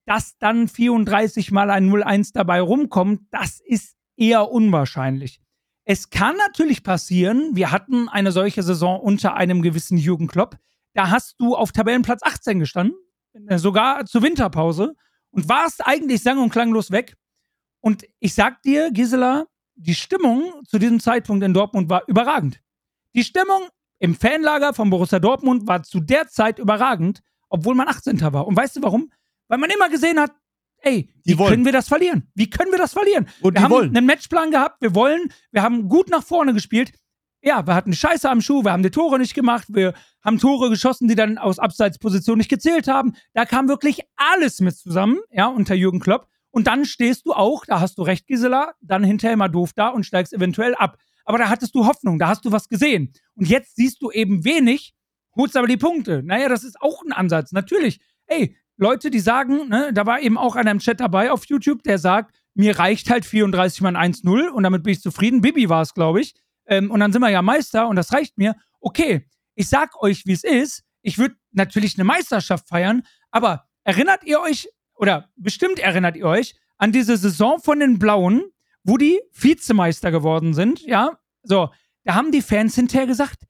dass 0.05 0.37
dann 0.39 0.69
34 0.69 1.51
mal 1.51 1.71
ein 1.71 1.91
0-1 1.91 2.31
dabei 2.35 2.61
rumkommt, 2.61 3.23
das 3.31 3.61
ist 3.65 3.97
eher 4.17 4.51
unwahrscheinlich. 4.51 5.41
Es 5.85 6.11
kann 6.11 6.37
natürlich 6.37 6.83
passieren, 6.83 7.51
wir 7.55 7.73
hatten 7.73 8.09
eine 8.09 8.33
solche 8.33 8.63
Saison 8.63 9.01
unter 9.01 9.35
einem 9.35 9.63
gewissen 9.63 9.97
Jürgen 9.97 10.27
Klopp, 10.27 10.59
da 10.95 11.11
hast 11.11 11.37
du 11.39 11.55
auf 11.55 11.73
Tabellenplatz 11.73 12.23
18 12.23 12.59
gestanden, 12.59 12.97
äh, 13.49 13.59
sogar 13.59 14.05
zur 14.07 14.23
Winterpause 14.23 14.95
und 15.31 15.49
warst 15.49 15.87
eigentlich 15.87 16.23
sang- 16.23 16.39
und 16.39 16.51
klanglos 16.51 16.91
weg. 16.91 17.17
Und 17.87 18.05
ich 18.19 18.35
sag 18.35 18.63
dir, 18.63 18.91
Gisela, 18.91 19.47
die 19.77 19.95
Stimmung 19.95 20.53
zu 20.67 20.81
diesem 20.81 20.99
Zeitpunkt 20.99 21.45
in 21.45 21.55
Dortmund 21.55 21.89
war 21.89 22.03
überragend. 22.09 22.61
Die 23.15 23.23
Stimmung 23.23 23.69
im 24.01 24.17
Fanlager 24.17 24.75
von 24.75 24.91
Borussia 24.91 25.21
Dortmund 25.21 25.69
war 25.69 25.85
zu 25.85 26.01
der 26.01 26.27
Zeit 26.27 26.59
überragend, 26.59 27.23
obwohl 27.49 27.77
man 27.77 27.87
18. 27.87 28.21
war. 28.33 28.49
Und 28.49 28.57
weißt 28.57 28.75
du 28.75 28.83
warum? 28.83 29.13
Weil 29.47 29.59
man 29.59 29.71
immer 29.71 29.89
gesehen 29.89 30.19
hat, 30.19 30.33
ey, 30.79 31.13
Die 31.25 31.35
wie 31.35 31.39
wollen. 31.39 31.51
können 31.51 31.65
wir 31.65 31.71
das 31.71 31.87
verlieren? 31.87 32.29
Wie 32.35 32.51
können 32.51 32.73
wir 32.73 32.79
das 32.81 32.93
verlieren? 32.93 33.29
Und 33.41 33.55
wir 33.55 33.63
haben 33.63 33.71
wollen. 33.71 33.97
einen 33.97 34.05
Matchplan 34.05 34.51
gehabt, 34.51 34.83
wir 34.83 34.97
wollen, 34.97 35.33
wir 35.53 35.63
haben 35.63 35.89
gut 35.89 36.11
nach 36.11 36.25
vorne 36.25 36.55
gespielt. 36.55 36.91
Ja, 37.41 37.65
wir 37.69 37.77
hatten 37.77 37.93
Scheiße 37.93 38.29
am 38.29 38.41
Schuh, 38.41 38.65
wir 38.65 38.73
haben 38.73 38.83
die 38.83 38.91
Tore 38.91 39.21
nicht 39.21 39.35
gemacht, 39.35 39.67
wir 39.69 39.95
haben 40.25 40.41
Tore 40.41 40.71
geschossen, 40.71 41.07
die 41.07 41.15
dann 41.15 41.39
aus 41.39 41.61
Abseitsposition 41.61 42.39
nicht 42.39 42.51
gezählt 42.51 42.89
haben. 42.89 43.15
Da 43.33 43.45
kam 43.45 43.69
wirklich 43.69 44.01
alles 44.17 44.59
mit 44.61 44.77
zusammen, 44.77 45.21
ja, 45.31 45.47
unter 45.47 45.77
Jürgen 45.77 46.01
Klopp. 46.01 46.27
Und 46.57 46.69
dann 46.69 46.87
stehst 46.87 47.27
du 47.27 47.35
auch, 47.35 47.67
da 47.67 47.81
hast 47.81 47.99
du 47.99 48.03
recht, 48.03 48.27
Gisela, 48.27 48.73
dann 48.81 49.05
hinterher 49.05 49.37
mal 49.37 49.49
doof 49.49 49.75
da 49.75 49.89
und 49.89 50.07
steigst 50.07 50.33
eventuell 50.33 50.75
ab. 50.75 50.97
Aber 51.27 51.37
da 51.37 51.51
hattest 51.51 51.75
du 51.75 51.85
Hoffnung, 51.85 52.19
da 52.19 52.29
hast 52.29 52.47
du 52.47 52.51
was 52.51 52.71
gesehen. 52.71 53.13
Und 53.35 53.47
jetzt 53.47 53.77
siehst 53.77 54.01
du 54.01 54.11
eben 54.11 54.43
wenig, 54.43 54.95
holst 55.37 55.55
aber 55.59 55.67
die 55.67 55.77
Punkte. 55.77 56.23
Naja, 56.23 56.49
das 56.49 56.65
ist 56.65 56.81
auch 56.81 57.03
ein 57.03 57.13
Ansatz. 57.13 57.53
Natürlich, 57.53 58.01
ey, 58.25 58.57
Leute, 58.79 59.11
die 59.11 59.21
sagen, 59.21 59.69
ne, 59.69 59.93
da 59.93 60.07
war 60.07 60.23
eben 60.23 60.39
auch 60.39 60.57
einer 60.57 60.71
im 60.71 60.79
Chat 60.79 60.99
dabei 60.99 61.31
auf 61.31 61.45
YouTube, 61.45 61.83
der 61.83 61.99
sagt, 61.99 62.35
mir 62.55 62.79
reicht 62.79 63.11
halt 63.11 63.27
34 63.27 63.83
mal 63.83 63.95
ein 63.95 64.15
1-0 64.15 64.49
und 64.49 64.63
damit 64.63 64.83
bin 64.83 64.95
ich 64.95 65.03
zufrieden. 65.03 65.43
Bibi 65.43 65.69
war 65.69 65.83
es, 65.83 65.93
glaube 65.93 66.23
ich. 66.23 66.33
Ähm, 66.65 66.91
und 66.91 67.01
dann 67.01 67.13
sind 67.13 67.21
wir 67.21 67.29
ja 67.29 67.43
Meister 67.43 67.87
und 67.87 67.97
das 67.97 68.15
reicht 68.15 68.39
mir. 68.39 68.57
Okay, 68.81 69.29
ich 69.57 69.69
sag 69.69 70.03
euch, 70.03 70.25
wie 70.25 70.33
es 70.33 70.43
ist. 70.43 70.85
Ich 71.03 71.19
würde 71.19 71.35
natürlich 71.53 71.99
eine 71.99 72.05
Meisterschaft 72.05 72.67
feiern, 72.67 73.03
aber 73.31 73.67
erinnert 73.85 74.25
ihr 74.25 74.41
euch, 74.41 74.71
oder 74.97 75.29
bestimmt 75.37 75.79
erinnert 75.79 76.17
ihr 76.17 76.27
euch, 76.27 76.55
an 76.79 76.93
diese 76.93 77.17
Saison 77.17 77.59
von 77.61 77.81
den 77.81 77.99
Blauen, 77.99 78.45
wo 78.85 78.97
die 78.97 79.21
Vizemeister 79.33 80.11
geworden 80.11 80.55
sind, 80.55 80.81
ja? 80.83 81.19
So, 81.43 81.71
da 82.05 82.15
haben 82.15 82.33
die 82.33 82.43
Fans 82.43 82.75
hinterher 82.75 83.07
gesagt, 83.07 83.45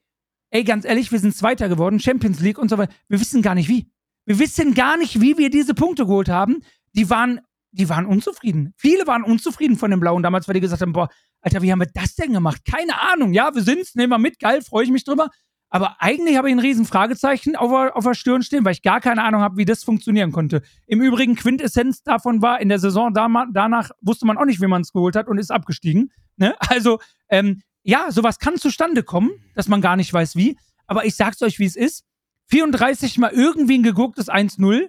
ey, 0.50 0.64
ganz 0.64 0.84
ehrlich, 0.84 1.12
wir 1.12 1.18
sind 1.18 1.36
Zweiter 1.36 1.68
geworden, 1.68 2.00
Champions 2.00 2.40
League 2.40 2.58
und 2.58 2.70
so 2.70 2.78
weiter. 2.78 2.92
Wir 3.08 3.20
wissen 3.20 3.42
gar 3.42 3.54
nicht 3.54 3.68
wie. 3.68 3.90
Wir 4.24 4.38
wissen 4.38 4.74
gar 4.74 4.96
nicht, 4.96 5.20
wie 5.20 5.38
wir 5.38 5.50
diese 5.50 5.74
Punkte 5.74 6.06
geholt 6.06 6.28
haben. 6.28 6.62
Die 6.92 7.10
waren, 7.10 7.40
die 7.70 7.88
waren 7.88 8.06
unzufrieden. 8.06 8.72
Viele 8.76 9.06
waren 9.06 9.22
unzufrieden 9.22 9.76
von 9.76 9.90
den 9.90 10.00
Blauen 10.00 10.22
damals, 10.22 10.48
weil 10.48 10.54
die 10.54 10.60
gesagt 10.60 10.82
haben, 10.82 10.92
boah, 10.92 11.08
Alter, 11.42 11.62
wie 11.62 11.70
haben 11.70 11.80
wir 11.80 11.90
das 11.92 12.14
denn 12.14 12.32
gemacht? 12.32 12.62
Keine 12.64 13.00
Ahnung. 13.00 13.32
Ja, 13.32 13.54
wir 13.54 13.62
sind's, 13.62 13.94
nehmen 13.94 14.10
wir 14.10 14.18
mit, 14.18 14.38
geil, 14.40 14.62
freue 14.62 14.84
ich 14.84 14.90
mich 14.90 15.04
drüber. 15.04 15.28
Aber 15.76 16.00
eigentlich 16.00 16.38
habe 16.38 16.48
ich 16.48 16.54
ein 16.54 16.58
riesen 16.58 16.86
Fragezeichen 16.86 17.54
auf 17.54 17.70
der, 17.70 17.94
auf 17.94 18.02
der 18.02 18.14
Stirn 18.14 18.42
stehen, 18.42 18.64
weil 18.64 18.72
ich 18.72 18.80
gar 18.80 18.98
keine 19.02 19.22
Ahnung 19.22 19.42
habe, 19.42 19.58
wie 19.58 19.66
das 19.66 19.84
funktionieren 19.84 20.32
konnte. 20.32 20.62
Im 20.86 21.02
Übrigen, 21.02 21.34
Quintessenz 21.36 22.02
davon 22.02 22.40
war, 22.40 22.62
in 22.62 22.70
der 22.70 22.78
Saison 22.78 23.12
danach 23.12 23.90
wusste 24.00 24.24
man 24.24 24.38
auch 24.38 24.46
nicht, 24.46 24.62
wie 24.62 24.68
man 24.68 24.80
es 24.80 24.94
geholt 24.94 25.16
hat 25.16 25.28
und 25.28 25.36
ist 25.36 25.50
abgestiegen. 25.50 26.14
Ne? 26.38 26.56
Also, 26.70 26.98
ähm, 27.28 27.60
ja, 27.82 28.10
sowas 28.10 28.38
kann 28.38 28.56
zustande 28.56 29.02
kommen, 29.02 29.32
dass 29.54 29.68
man 29.68 29.82
gar 29.82 29.96
nicht 29.96 30.10
weiß 30.10 30.34
wie. 30.34 30.56
Aber 30.86 31.04
ich 31.04 31.14
sag's 31.14 31.42
euch, 31.42 31.58
wie 31.58 31.66
es 31.66 31.76
ist. 31.76 32.06
34 32.46 33.18
mal 33.18 33.32
irgendwie 33.32 33.76
ein 33.76 33.82
gegucktes 33.82 34.30
1-0 34.30 34.88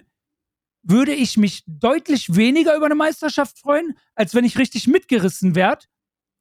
würde 0.84 1.12
ich 1.12 1.36
mich 1.36 1.64
deutlich 1.66 2.34
weniger 2.34 2.74
über 2.74 2.86
eine 2.86 2.94
Meisterschaft 2.94 3.58
freuen, 3.58 3.92
als 4.14 4.34
wenn 4.34 4.46
ich 4.46 4.56
richtig 4.56 4.86
mitgerissen 4.86 5.54
werde 5.54 5.84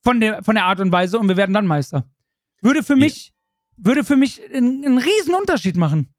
von 0.06 0.22
der, 0.22 0.42
von 0.42 0.56
der 0.56 0.64
Art 0.64 0.80
und 0.80 0.94
Weise 0.94 1.20
und 1.20 1.28
wir 1.28 1.36
werden 1.36 1.52
dann 1.52 1.68
Meister. 1.68 2.10
Würde 2.62 2.82
für 2.82 2.96
mich, 2.96 3.34
würde 3.78 4.04
für 4.04 4.16
mich 4.16 4.42
einen, 4.54 4.84
einen 4.86 4.98
riesen 4.98 5.34
Unterschied 5.36 5.78
machen. 5.78 6.10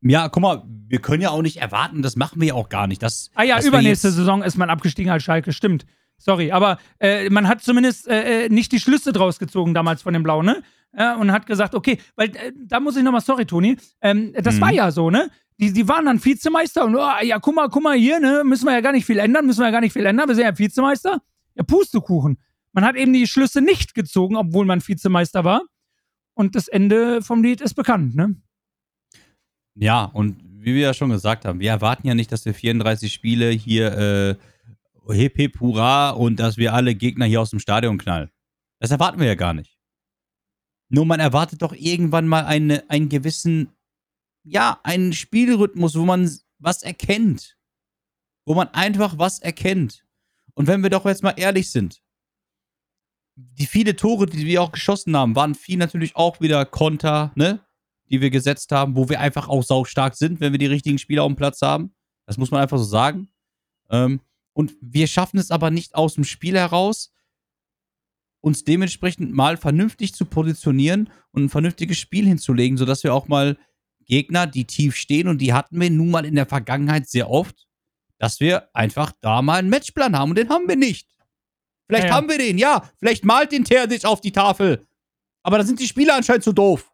Ja, 0.00 0.28
guck 0.28 0.42
mal, 0.42 0.62
wir 0.88 1.00
können 1.00 1.22
ja 1.22 1.30
auch 1.30 1.40
nicht 1.42 1.58
erwarten, 1.58 2.02
das 2.02 2.16
machen 2.16 2.40
wir 2.40 2.48
ja 2.48 2.54
auch 2.54 2.68
gar 2.68 2.86
nicht. 2.86 3.02
Das, 3.02 3.30
Ah 3.34 3.42
ja, 3.42 3.60
übernächste 3.62 4.10
Saison 4.10 4.42
ist 4.42 4.56
man 4.58 4.68
abgestiegen 4.70 5.10
als 5.10 5.22
Schalke, 5.22 5.52
stimmt. 5.52 5.86
Sorry, 6.18 6.52
aber 6.52 6.78
äh, 7.00 7.28
man 7.30 7.48
hat 7.48 7.62
zumindest 7.62 8.06
äh, 8.08 8.44
äh, 8.44 8.48
nicht 8.48 8.70
die 8.72 8.80
Schlüsse 8.80 9.12
draus 9.12 9.38
gezogen 9.38 9.72
damals 9.74 10.02
von 10.02 10.12
dem 10.14 10.22
Blau, 10.22 10.42
ne? 10.42 10.62
Ja, 10.96 11.16
und 11.16 11.32
hat 11.32 11.46
gesagt, 11.46 11.74
okay, 11.74 11.98
weil 12.16 12.28
äh, 12.36 12.52
da 12.66 12.78
muss 12.80 12.96
ich 12.96 13.02
nochmal, 13.02 13.20
sorry, 13.22 13.46
Toni, 13.46 13.76
ähm, 14.00 14.32
das 14.40 14.56
Mhm. 14.56 14.60
war 14.60 14.72
ja 14.72 14.90
so, 14.90 15.10
ne? 15.10 15.30
Die, 15.58 15.72
die 15.72 15.88
waren 15.88 16.04
dann 16.04 16.24
Vizemeister 16.24 16.84
und, 16.84 16.94
oh, 16.96 17.10
ja, 17.22 17.38
guck 17.40 17.54
mal, 17.54 17.68
guck 17.68 17.82
mal 17.82 17.96
hier, 17.96 18.20
ne? 18.20 18.42
Müssen 18.44 18.66
wir 18.66 18.72
ja 18.72 18.80
gar 18.80 18.92
nicht 18.92 19.06
viel 19.06 19.18
ändern, 19.18 19.46
müssen 19.46 19.60
wir 19.60 19.66
ja 19.66 19.70
gar 19.72 19.80
nicht 19.80 19.92
viel 19.92 20.06
ändern, 20.06 20.28
wir 20.28 20.34
sind 20.34 20.44
ja 20.44 20.56
Vizemeister. 20.56 21.20
Ja, 21.54 21.62
Pustekuchen. 21.64 22.38
Man 22.72 22.84
hat 22.84 22.94
eben 22.96 23.12
die 23.12 23.26
Schlüsse 23.26 23.60
nicht 23.60 23.94
gezogen, 23.94 24.36
obwohl 24.36 24.66
man 24.66 24.86
Vizemeister 24.86 25.44
war. 25.44 25.62
Und 26.34 26.54
das 26.54 26.68
Ende 26.68 27.22
vom 27.22 27.42
Lied 27.42 27.60
ist 27.60 27.74
bekannt, 27.74 28.14
ne? 28.14 28.36
Ja, 29.74 30.04
und 30.04 30.40
wie 30.44 30.74
wir 30.74 30.82
ja 30.82 30.94
schon 30.94 31.10
gesagt 31.10 31.44
haben, 31.44 31.60
wir 31.60 31.70
erwarten 31.70 32.06
ja 32.06 32.14
nicht, 32.14 32.32
dass 32.32 32.44
wir 32.44 32.54
34 32.54 33.12
Spiele 33.12 33.50
hier 33.50 34.38
äh, 35.08 35.12
hip 35.12 35.36
hip 35.36 35.60
hurra 35.60 36.10
und 36.10 36.38
dass 36.40 36.56
wir 36.56 36.72
alle 36.72 36.94
Gegner 36.94 37.26
hier 37.26 37.40
aus 37.40 37.50
dem 37.50 37.58
Stadion 37.58 37.98
knallen. 37.98 38.30
Das 38.80 38.90
erwarten 38.90 39.20
wir 39.20 39.26
ja 39.26 39.34
gar 39.34 39.54
nicht. 39.54 39.78
Nur 40.88 41.06
man 41.06 41.20
erwartet 41.20 41.62
doch 41.62 41.72
irgendwann 41.72 42.28
mal 42.28 42.44
eine, 42.44 42.88
einen 42.88 43.08
gewissen, 43.08 43.70
ja, 44.44 44.78
einen 44.84 45.12
Spielrhythmus, 45.12 45.96
wo 45.96 46.04
man 46.04 46.30
was 46.58 46.82
erkennt. 46.82 47.56
Wo 48.46 48.54
man 48.54 48.68
einfach 48.68 49.18
was 49.18 49.40
erkennt. 49.40 50.04
Und 50.54 50.66
wenn 50.66 50.82
wir 50.82 50.90
doch 50.90 51.04
jetzt 51.04 51.22
mal 51.22 51.34
ehrlich 51.36 51.70
sind, 51.70 52.03
die 53.36 53.66
viele 53.66 53.96
Tore, 53.96 54.26
die 54.26 54.46
wir 54.46 54.62
auch 54.62 54.72
geschossen 54.72 55.16
haben, 55.16 55.34
waren 55.34 55.54
viel 55.54 55.78
natürlich 55.78 56.16
auch 56.16 56.40
wieder 56.40 56.64
Konter, 56.64 57.32
ne? 57.34 57.60
Die 58.10 58.20
wir 58.20 58.30
gesetzt 58.30 58.70
haben, 58.70 58.96
wo 58.96 59.08
wir 59.08 59.20
einfach 59.20 59.48
auch 59.48 59.62
saustark 59.62 60.14
sind, 60.14 60.40
wenn 60.40 60.52
wir 60.52 60.58
die 60.58 60.66
richtigen 60.66 60.98
Spieler 60.98 61.24
auf 61.24 61.32
dem 61.32 61.36
Platz 61.36 61.62
haben. 61.62 61.94
Das 62.26 62.36
muss 62.36 62.50
man 62.50 62.60
einfach 62.60 62.78
so 62.78 62.84
sagen. 62.84 63.28
Ähm, 63.90 64.20
und 64.52 64.74
wir 64.80 65.06
schaffen 65.06 65.38
es 65.38 65.50
aber 65.50 65.70
nicht 65.70 65.94
aus 65.94 66.14
dem 66.14 66.24
Spiel 66.24 66.56
heraus, 66.56 67.12
uns 68.40 68.62
dementsprechend 68.62 69.32
mal 69.32 69.56
vernünftig 69.56 70.14
zu 70.14 70.26
positionieren 70.26 71.10
und 71.32 71.44
ein 71.44 71.48
vernünftiges 71.48 71.98
Spiel 71.98 72.26
hinzulegen, 72.26 72.76
sodass 72.76 73.02
wir 73.02 73.14
auch 73.14 73.26
mal 73.26 73.56
Gegner, 74.04 74.46
die 74.46 74.66
tief 74.66 74.96
stehen, 74.96 75.28
und 75.28 75.38
die 75.38 75.54
hatten 75.54 75.80
wir 75.80 75.90
nun 75.90 76.10
mal 76.10 76.26
in 76.26 76.34
der 76.34 76.46
Vergangenheit 76.46 77.08
sehr 77.08 77.30
oft, 77.30 77.66
dass 78.18 78.40
wir 78.40 78.68
einfach 78.74 79.12
da 79.22 79.40
mal 79.40 79.58
einen 79.58 79.70
Matchplan 79.70 80.16
haben 80.16 80.30
und 80.30 80.38
den 80.38 80.50
haben 80.50 80.68
wir 80.68 80.76
nicht. 80.76 81.08
Vielleicht 81.86 82.04
Ja, 82.04 82.10
ja. 82.10 82.16
haben 82.16 82.28
wir 82.28 82.38
den, 82.38 82.58
ja. 82.58 82.82
Vielleicht 82.98 83.24
malt 83.24 83.52
den 83.52 83.64
Terzic 83.64 84.04
auf 84.04 84.20
die 84.20 84.32
Tafel. 84.32 84.86
Aber 85.42 85.58
da 85.58 85.64
sind 85.64 85.80
die 85.80 85.88
Spieler 85.88 86.16
anscheinend 86.16 86.44
zu 86.44 86.52
doof. 86.52 86.90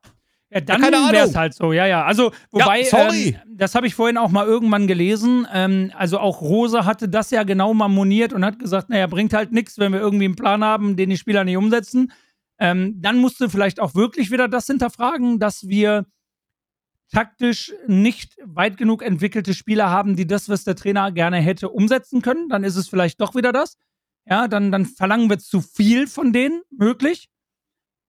Ja, 0.53 0.61
dann 0.61 0.81
keine 0.81 0.97
Ahnung. 0.97 1.13
wäre 1.13 1.29
es 1.29 1.37
halt 1.37 1.55
so, 1.55 1.73
ja, 1.73 1.87
ja. 1.87 2.05
Also, 2.05 2.33
wobei, 2.51 2.83
sorry. 2.83 3.37
Ähm, 3.47 3.57
das 3.57 3.77
habe 3.77 3.87
ich 3.87 3.95
vorhin 3.95 4.17
auch 4.17 4.31
mal 4.31 4.47
irgendwann 4.47 4.89
gelesen. 4.89 5.47
Ähm, 5.53 5.93
also 5.97 6.19
auch 6.19 6.41
Rose 6.41 6.85
hatte 6.85 7.09
das 7.09 7.31
ja 7.31 7.45
genau 7.45 7.73
mal 7.73 7.89
moniert 7.89 8.33
und 8.33 8.45
hat 8.45 8.59
gesagt, 8.59 8.91
naja, 8.91 9.07
bringt 9.07 9.33
halt 9.33 9.53
nichts, 9.53 9.79
wenn 9.79 9.93
wir 9.93 10.01
irgendwie 10.01 10.25
einen 10.25 10.35
Plan 10.35 10.65
haben, 10.65 10.97
den 10.97 11.11
die 11.11 11.17
Spieler 11.17 11.45
nicht 11.45 11.57
umsetzen. 11.57 12.13
Ähm, 12.59 13.01
dann 13.01 13.19
musst 13.19 13.41
du 13.41 13.49
vielleicht 13.49 13.79
auch 13.79 13.95
wirklich 13.95 14.33
wieder 14.33 14.49
das 14.49 14.67
hinterfragen, 14.67 15.39
dass 15.39 15.69
wir 15.69 16.07
taktisch 17.13 17.73
nicht 17.87 18.37
weit 18.45 18.77
genug 18.77 19.03
entwickelte 19.03 19.55
Spieler 19.55 19.91
haben, 19.91 20.17
die 20.17 20.27
das, 20.27 20.49
was 20.49 20.65
der 20.65 20.75
Trainer 20.75 21.13
gerne 21.13 21.39
hätte, 21.39 21.69
umsetzen 21.69 22.23
können. 22.23 22.49
Dann 22.49 22.65
ist 22.65 22.77
es 22.77 22.89
vielleicht 22.89 23.21
doch 23.21 23.37
wieder 23.37 23.53
das. 23.53 23.77
Ja, 24.27 24.49
dann, 24.49 24.71
dann 24.71 24.87
verlangen 24.87 25.29
wir 25.29 25.39
zu 25.39 25.61
viel 25.61 26.07
von 26.07 26.33
denen, 26.33 26.63
möglich. 26.71 27.29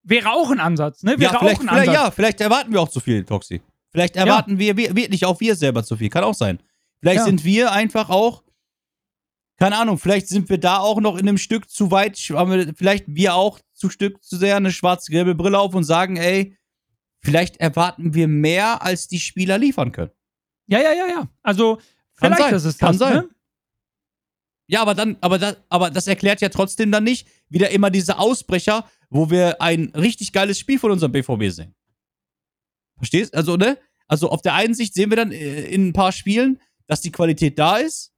Wäre 0.04 0.32
auch 0.32 0.50
ein 0.52 0.60
Ansatz, 0.60 1.04
ne? 1.04 1.20
Wäre 1.20 1.34
ja, 1.34 1.38
auch 1.38 1.42
vielleicht, 1.42 1.62
ein 1.62 1.70
Ansatz. 1.70 1.96
ja, 1.96 2.12
vielleicht 2.12 2.42
erwarten 2.42 2.74
wir 2.74 2.82
auch 2.82 2.90
zu 2.90 3.00
viel, 3.00 3.24
Toxi. 3.24 3.62
Vielleicht 3.92 4.16
erwarten 4.16 4.58
wir, 4.58 4.78
wir 4.78 4.96
wirklich 4.96 5.26
auch 5.26 5.40
wir 5.40 5.56
selber 5.56 5.84
zu 5.84 5.98
viel. 5.98 6.10
Kann 6.10 6.24
auch 6.24 6.34
sein. 6.34 6.62
Vielleicht 7.00 7.20
Ja. 7.20 7.26
sind 7.26 7.44
wir 7.44 7.72
einfach 7.72 8.10
auch, 8.10 8.44
keine 9.58 9.78
Ahnung, 9.78 9.98
vielleicht 9.98 10.28
sind 10.28 10.50
wir 10.50 10.58
da 10.60 10.78
auch 10.80 11.00
noch 11.02 11.18
in 11.18 11.28
einem 11.28 11.38
Stück 11.38 11.70
zu 11.70 11.92
weit, 11.92 12.18
vielleicht 12.18 13.06
wir 13.08 13.36
auch 13.36 13.60
zu 13.74 13.90
Stück 13.90 14.24
zu 14.24 14.38
sehr 14.38 14.56
eine 14.56 14.72
schwarz-gelbe 14.72 15.36
Brille 15.36 15.60
auf 15.60 15.76
und 15.76 15.84
sagen, 15.84 16.18
ey, 16.18 16.58
vielleicht 17.20 17.58
erwarten 17.58 18.14
wir 18.14 18.28
mehr, 18.28 18.82
als 18.82 19.08
die 19.08 19.20
Spieler 19.20 19.58
liefern 19.58 19.92
können. 19.92 20.12
Ja, 20.68 20.80
ja, 20.80 20.94
ja, 20.94 21.08
ja. 21.08 21.28
Also, 21.44 21.76
Kann 22.16 22.34
vielleicht 22.34 22.42
sein, 22.42 22.54
ist 22.56 22.66
es 22.66 22.78
kann 22.78 22.98
das, 22.98 22.98
sein. 22.98 23.14
Ne? 23.14 23.30
Ja, 24.72 24.82
aber 24.82 24.96
dann, 24.96 25.18
aber 25.20 25.38
das, 25.38 25.58
aber 25.68 25.90
das 25.92 26.08
erklärt 26.08 26.40
ja 26.40 26.48
trotzdem 26.48 26.92
dann 26.94 27.04
nicht 27.04 27.28
wieder 27.50 27.72
immer 27.72 27.90
diese 27.90 28.18
Ausbrecher, 28.18 28.90
wo 29.10 29.30
wir 29.30 29.62
ein 29.62 29.92
richtig 29.96 30.32
geiles 30.32 30.58
Spiel 30.58 30.80
von 30.80 30.92
unserem 30.92 31.12
BVB 31.12 31.54
sehen. 31.54 31.76
Verstehst? 32.96 33.36
Also, 33.36 33.58
ne? 33.58 33.78
Also 34.08 34.30
auf 34.30 34.42
der 34.42 34.54
einen 34.54 34.74
Sicht 34.74 34.94
sehen 34.94 35.10
wir 35.10 35.18
dann 35.18 35.34
äh, 35.34 35.66
in 35.66 35.90
ein 35.90 35.94
paar 35.94 36.14
Spielen, 36.14 36.62
dass 36.88 37.02
die 37.02 37.12
Qualität 37.12 37.60
da 37.60 37.78
ist, 37.78 38.14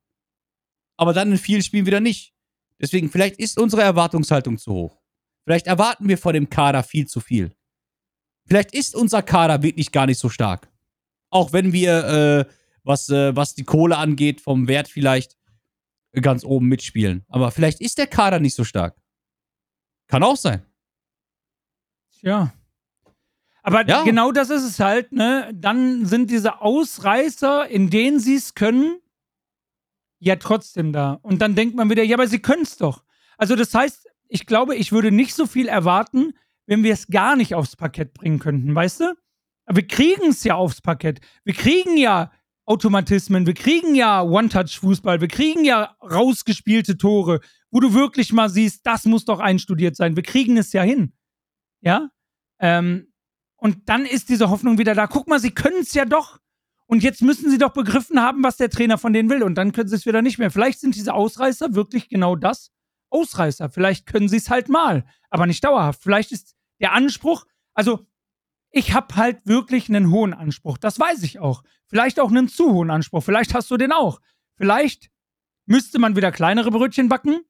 aber 0.96 1.14
dann 1.14 1.32
in 1.32 1.40
vielen 1.40 1.64
Spielen 1.64 1.88
wieder 1.88 2.00
nicht. 2.00 2.36
Deswegen, 2.80 3.10
vielleicht 3.10 3.38
ist 3.38 3.58
unsere 3.60 3.82
Erwartungshaltung 3.82 4.60
zu 4.60 4.74
hoch. 4.74 5.02
Vielleicht 5.46 5.66
erwarten 5.66 6.08
wir 6.08 6.20
von 6.20 6.36
dem 6.36 6.52
Kader 6.52 6.84
viel 6.84 7.08
zu 7.08 7.20
viel. 7.20 7.56
Vielleicht 8.46 8.76
ist 8.76 8.96
unser 8.96 9.24
Kader 9.24 9.64
wirklich 9.64 9.92
gar 9.92 10.06
nicht 10.06 10.20
so 10.20 10.30
stark. 10.30 10.72
Auch 11.32 11.52
wenn 11.52 11.74
wir, 11.74 12.46
äh, 12.48 12.54
was, 12.84 13.10
äh, 13.10 13.36
was 13.36 13.56
die 13.56 13.64
Kohle 13.64 13.98
angeht, 13.98 14.40
vom 14.40 14.68
Wert 14.68 14.88
vielleicht 14.88 15.36
ganz 16.22 16.44
oben 16.44 16.68
mitspielen. 16.68 17.26
Aber 17.30 17.52
vielleicht 17.52 17.82
ist 17.82 17.98
der 17.98 18.08
Kader 18.08 18.40
nicht 18.40 18.56
so 18.56 18.64
stark. 18.64 18.96
Kann 20.08 20.24
auch 20.24 20.38
sein. 20.38 20.66
Ja. 22.22 22.54
Aber 23.64 23.88
Ja. 23.88 24.04
genau 24.04 24.32
das 24.32 24.50
ist 24.50 24.64
es 24.64 24.80
halt, 24.80 25.12
ne? 25.12 25.50
Dann 25.54 26.06
sind 26.06 26.30
diese 26.30 26.62
Ausreißer, 26.62 27.68
in 27.70 27.90
denen 27.90 28.20
sie 28.20 28.36
es 28.36 28.54
können, 28.56 29.00
ja 30.20 30.36
trotzdem 30.36 30.94
da. 30.94 31.14
Und 31.22 31.42
dann 31.42 31.56
denkt 31.56 31.76
man 31.76 31.90
wieder, 31.90 32.04
ja, 32.04 32.16
aber 32.18 32.28
sie 32.28 32.40
können 32.40 32.64
es 32.64 32.78
doch. 32.78 33.04
Also 33.38 33.56
das 33.56 33.74
heißt, 33.74 34.08
ich 34.28 34.46
glaube, 34.46 34.76
ich 34.76 34.92
würde 34.92 35.12
nicht 35.12 35.34
so 35.34 35.46
viel 35.48 35.68
erwarten, 35.68 36.34
wenn 36.66 36.84
wir 36.84 36.94
es 36.94 37.08
gar 37.08 37.36
nicht 37.36 37.56
aufs 37.56 37.76
Parkett 37.76 38.14
bringen 38.14 38.40
könnten, 38.40 38.74
weißt 38.74 39.02
du? 39.02 39.16
Aber 39.66 39.78
wir 39.78 39.88
kriegen 39.88 40.30
es 40.30 40.44
ja 40.44 40.56
aufs 40.56 40.82
Parkett. 40.82 41.20
Wir 41.44 41.54
kriegen 41.54 41.98
ja 41.98 42.32
Automatismen, 42.66 43.46
wir 43.46 43.54
kriegen 43.54 43.94
ja 43.94 44.22
One-Touch-Fußball, 44.22 45.20
wir 45.20 45.28
kriegen 45.28 45.66
ja 45.66 45.98
rausgespielte 46.02 46.98
Tore, 46.98 47.42
wo 47.72 47.80
du 47.80 47.94
wirklich 47.94 48.32
mal 48.32 48.50
siehst, 48.50 48.86
das 48.86 49.06
muss 49.06 49.26
doch 49.26 49.40
einstudiert 49.40 49.96
sein. 49.96 50.16
Wir 50.16 50.24
kriegen 50.24 50.58
es 50.58 50.72
ja 50.72 50.84
hin. 50.84 51.14
Ja? 51.82 52.10
Ähm, 52.60 53.12
und 53.58 53.90
dann 53.90 54.06
ist 54.06 54.30
diese 54.30 54.50
Hoffnung 54.50 54.78
wieder 54.78 54.96
da. 54.96 55.08
Guck 55.08 55.28
mal, 55.28 55.40
sie 55.40 55.52
können 55.52 55.82
es 55.82 55.94
ja 55.94 56.06
doch. 56.06 56.40
Und 56.86 57.02
jetzt 57.02 57.22
müssen 57.22 57.50
sie 57.50 57.58
doch 57.58 57.74
begriffen 57.74 58.22
haben, 58.22 58.44
was 58.44 58.58
der 58.58 58.70
Trainer 58.70 58.98
von 58.98 59.14
denen 59.14 59.30
will. 59.30 59.44
Und 59.44 59.56
dann 59.56 59.72
können 59.72 59.90
sie 59.90 59.96
es 59.96 60.06
wieder 60.06 60.22
nicht 60.22 60.38
mehr. 60.38 60.52
Vielleicht 60.52 60.80
sind 60.80 60.96
diese 60.96 61.14
Ausreißer 61.14 61.74
wirklich 61.74 62.10
genau 62.10 62.36
das. 62.36 62.72
Ausreißer. 63.10 63.70
Vielleicht 63.70 64.06
können 64.06 64.30
sie 64.30 64.38
es 64.38 64.50
halt 64.50 64.70
mal, 64.70 65.06
aber 65.30 65.46
nicht 65.46 65.64
dauerhaft. 65.64 66.02
Vielleicht 66.04 66.32
ist 66.32 66.56
der 66.80 66.94
Anspruch, 66.94 67.46
also 67.74 68.06
ich 68.74 68.94
habe 68.94 69.16
halt 69.16 69.46
wirklich 69.46 69.88
einen 69.88 70.10
hohen 70.10 70.34
Anspruch. 70.34 70.78
Das 70.80 71.00
weiß 71.00 71.22
ich 71.24 71.40
auch. 71.40 71.64
Vielleicht 71.86 72.20
auch 72.20 72.32
einen 72.32 72.48
zu 72.48 72.74
hohen 72.74 72.90
Anspruch. 72.90 73.24
Vielleicht 73.24 73.54
hast 73.54 73.70
du 73.70 73.78
den 73.78 73.92
auch. 73.92 74.20
Vielleicht 74.58 75.12
müsste 75.68 76.00
man 76.00 76.16
wieder 76.16 76.32
kleinere 76.32 76.72
Brötchen 76.72 77.08
backen. 77.08 77.42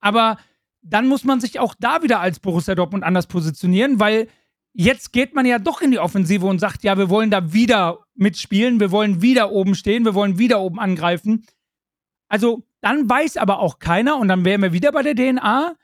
Aber 0.00 0.36
dann 0.82 1.06
muss 1.06 1.22
man 1.22 1.40
sich 1.40 1.60
auch 1.60 1.76
da 1.78 2.02
wieder 2.02 2.20
als 2.20 2.40
Borussia 2.40 2.74
Dortmund 2.74 3.04
anders 3.04 3.28
positionieren, 3.28 4.00
weil 4.00 4.28
jetzt 4.72 5.12
geht 5.12 5.34
man 5.34 5.46
ja 5.46 5.60
doch 5.60 5.80
in 5.80 5.92
die 5.92 6.00
Offensive 6.00 6.44
und 6.44 6.58
sagt, 6.58 6.82
ja, 6.82 6.98
wir 6.98 7.08
wollen 7.08 7.30
da 7.30 7.52
wieder 7.52 8.04
mitspielen, 8.14 8.80
wir 8.80 8.90
wollen 8.90 9.22
wieder 9.22 9.52
oben 9.52 9.76
stehen, 9.76 10.04
wir 10.04 10.14
wollen 10.14 10.38
wieder 10.38 10.60
oben 10.60 10.80
angreifen. 10.80 11.46
Also 12.28 12.66
dann 12.80 13.08
weiß 13.08 13.36
aber 13.36 13.60
auch 13.60 13.78
keiner, 13.78 14.16
und 14.16 14.26
dann 14.26 14.44
wären 14.44 14.62
wir 14.62 14.72
wieder 14.72 14.90
bei 14.90 15.02
der 15.02 15.14
DNA, 15.14 15.76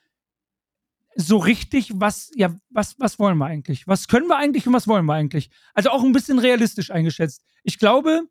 so 1.14 1.36
richtig, 1.36 1.90
was, 1.94 2.30
ja, 2.34 2.54
was, 2.70 2.98
was 2.98 3.18
wollen 3.18 3.38
wir 3.38 3.46
eigentlich? 3.46 3.86
Was 3.86 4.08
können 4.08 4.28
wir 4.28 4.36
eigentlich 4.36 4.66
und 4.66 4.72
was 4.72 4.88
wollen 4.88 5.06
wir 5.06 5.14
eigentlich? 5.14 5.50
Also 5.74 5.90
auch 5.90 6.02
ein 6.02 6.12
bisschen 6.12 6.38
realistisch 6.38 6.90
eingeschätzt. 6.90 7.42
Ich 7.62 7.78
glaube, 7.78 8.22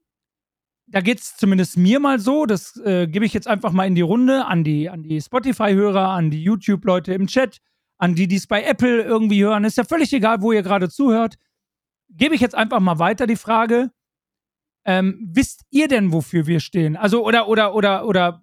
da 0.87 1.01
geht 1.01 1.19
es 1.19 1.37
zumindest 1.37 1.77
mir 1.77 1.99
mal 1.99 2.19
so, 2.19 2.45
das 2.45 2.75
äh, 2.77 3.07
gebe 3.07 3.25
ich 3.25 3.33
jetzt 3.33 3.47
einfach 3.47 3.71
mal 3.71 3.85
in 3.85 3.95
die 3.95 4.01
Runde 4.01 4.45
an 4.45 4.63
die, 4.63 4.89
an 4.89 5.03
die 5.03 5.21
Spotify-Hörer, 5.21 6.09
an 6.09 6.31
die 6.31 6.43
YouTube-Leute 6.43 7.13
im 7.13 7.27
Chat, 7.27 7.59
an 7.97 8.15
die, 8.15 8.27
die 8.27 8.35
es 8.35 8.47
bei 8.47 8.63
Apple 8.63 9.01
irgendwie 9.01 9.43
hören. 9.43 9.63
Ist 9.63 9.77
ja 9.77 9.83
völlig 9.83 10.11
egal, 10.11 10.41
wo 10.41 10.51
ihr 10.51 10.63
gerade 10.63 10.89
zuhört. 10.89 11.35
Gebe 12.09 12.35
ich 12.35 12.41
jetzt 12.41 12.55
einfach 12.55 12.79
mal 12.79 12.99
weiter 12.99 13.25
die 13.25 13.37
Frage. 13.37 13.91
Ähm, 14.83 15.29
wisst 15.31 15.61
ihr 15.69 15.87
denn, 15.87 16.11
wofür 16.11 16.47
wir 16.47 16.59
stehen? 16.59 16.97
Also, 16.97 17.25
oder, 17.25 17.47
oder, 17.47 17.75
oder, 17.75 18.05
oder 18.05 18.41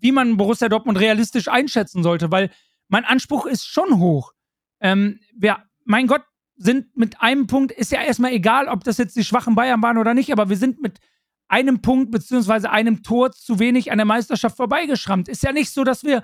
wie 0.00 0.10
man 0.10 0.36
Borussia 0.36 0.68
Dortmund 0.68 0.98
realistisch 0.98 1.48
einschätzen 1.48 2.02
sollte, 2.02 2.32
weil 2.32 2.50
mein 2.92 3.06
Anspruch 3.06 3.46
ist 3.46 3.66
schon 3.66 3.98
hoch. 3.98 4.34
Ähm, 4.78 5.18
wir, 5.34 5.64
mein 5.84 6.06
Gott, 6.06 6.22
sind 6.56 6.94
mit 6.94 7.22
einem 7.22 7.46
Punkt, 7.46 7.72
ist 7.72 7.90
ja 7.90 8.02
erstmal 8.02 8.32
egal, 8.32 8.68
ob 8.68 8.84
das 8.84 8.98
jetzt 8.98 9.16
die 9.16 9.24
schwachen 9.24 9.54
Bayern 9.54 9.82
waren 9.82 9.96
oder 9.96 10.12
nicht, 10.12 10.30
aber 10.30 10.50
wir 10.50 10.58
sind 10.58 10.82
mit 10.82 11.00
einem 11.48 11.80
Punkt 11.80 12.10
beziehungsweise 12.10 12.70
einem 12.70 13.02
Tor 13.02 13.32
zu 13.32 13.58
wenig 13.58 13.90
an 13.90 13.96
der 13.96 14.04
Meisterschaft 14.04 14.58
vorbeigeschrammt. 14.58 15.28
Ist 15.28 15.42
ja 15.42 15.52
nicht 15.52 15.70
so, 15.70 15.84
dass 15.84 16.04
wir 16.04 16.22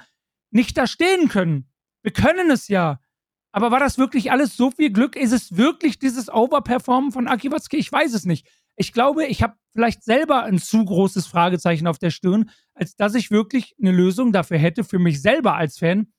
nicht 0.50 0.76
da 0.76 0.86
stehen 0.86 1.30
können. 1.30 1.70
Wir 2.02 2.12
können 2.12 2.50
es 2.50 2.68
ja. 2.68 3.00
Aber 3.50 3.70
war 3.70 3.80
das 3.80 3.96
wirklich 3.96 4.30
alles 4.30 4.54
so 4.54 4.70
viel 4.70 4.92
Glück? 4.92 5.16
Ist 5.16 5.32
es 5.32 5.56
wirklich 5.56 5.98
dieses 5.98 6.28
Overperformen 6.28 7.12
von 7.12 7.28
Aki? 7.28 7.50
Ich 7.72 7.90
weiß 7.90 8.12
es 8.12 8.26
nicht. 8.26 8.46
Ich 8.76 8.92
glaube, 8.92 9.24
ich 9.24 9.42
habe 9.42 9.56
vielleicht 9.72 10.04
selber 10.04 10.44
ein 10.44 10.58
zu 10.58 10.84
großes 10.84 11.26
Fragezeichen 11.26 11.86
auf 11.86 11.98
der 11.98 12.10
Stirn, 12.10 12.50
als 12.74 12.94
dass 12.94 13.14
ich 13.14 13.30
wirklich 13.30 13.74
eine 13.80 13.90
Lösung 13.90 14.32
dafür 14.32 14.58
hätte, 14.58 14.84
für 14.84 14.98
mich 14.98 15.22
selber 15.22 15.54
als 15.54 15.78
Fan. 15.78 16.12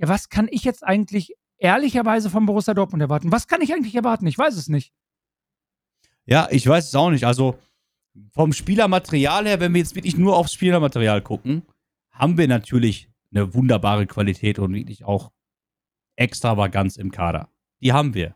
Ja, 0.00 0.08
was 0.08 0.30
kann 0.30 0.48
ich 0.50 0.64
jetzt 0.64 0.82
eigentlich 0.82 1.36
ehrlicherweise 1.58 2.30
vom 2.30 2.46
Borussia 2.46 2.72
Dortmund 2.72 3.02
erwarten? 3.02 3.32
Was 3.32 3.46
kann 3.46 3.60
ich 3.60 3.72
eigentlich 3.72 3.94
erwarten? 3.94 4.26
Ich 4.26 4.38
weiß 4.38 4.56
es 4.56 4.68
nicht. 4.68 4.94
Ja, 6.24 6.48
ich 6.50 6.66
weiß 6.66 6.88
es 6.88 6.94
auch 6.94 7.10
nicht. 7.10 7.24
Also 7.24 7.58
vom 8.32 8.54
Spielermaterial 8.54 9.46
her, 9.46 9.60
wenn 9.60 9.74
wir 9.74 9.80
jetzt 9.80 9.94
wirklich 9.94 10.16
nur 10.16 10.36
aufs 10.36 10.54
Spielermaterial 10.54 11.20
gucken, 11.20 11.66
haben 12.12 12.38
wir 12.38 12.48
natürlich 12.48 13.10
eine 13.30 13.52
wunderbare 13.52 14.06
Qualität 14.06 14.58
und 14.58 14.72
wirklich 14.72 15.04
auch 15.04 15.32
Extravaganz 16.16 16.96
im 16.96 17.10
Kader. 17.10 17.50
Die 17.80 17.92
haben 17.92 18.14
wir. 18.14 18.34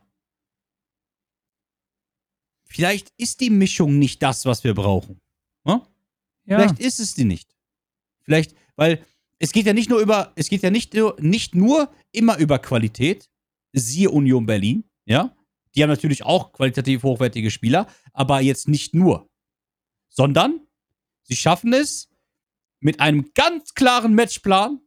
Vielleicht 2.66 3.11
ist 3.16 3.41
die 3.41 3.51
Mischung 3.51 3.99
nicht 3.99 4.23
das, 4.23 4.45
was 4.45 4.65
wir 4.65 4.74
brauchen. 4.74 5.20
Hm? 5.66 5.81
Ja. 6.45 6.59
Vielleicht 6.59 6.78
ist 6.78 7.01
es 7.01 7.15
die 7.15 7.24
nicht. 7.24 7.57
Vielleicht, 8.23 8.55
weil 8.77 9.05
es 9.39 9.52
geht 9.52 9.66
ja 9.66 9.73
nicht 9.73 9.90
nur 9.90 10.01
über, 10.01 10.32
es 10.36 10.48
geht 10.48 10.62
ja 10.62 10.70
nicht 10.70 10.94
nur, 10.94 11.16
nicht 11.20 11.55
nur 11.55 11.93
immer 12.12 12.39
über 12.39 12.59
Qualität. 12.59 13.28
Siehe 13.73 14.11
Union 14.11 14.47
Berlin, 14.47 14.85
ja. 15.05 15.36
Die 15.74 15.82
haben 15.82 15.90
natürlich 15.90 16.24
auch 16.24 16.52
qualitativ 16.52 17.02
hochwertige 17.02 17.51
Spieler, 17.51 17.89
aber 18.12 18.40
jetzt 18.40 18.69
nicht 18.69 18.94
nur. 18.94 19.28
Sondern 20.09 20.61
sie 21.24 21.35
schaffen 21.35 21.73
es 21.73 22.09
mit 22.81 23.01
einem 23.01 23.32
ganz 23.35 23.74
klaren 23.74 24.15
Matchplan, 24.15 24.81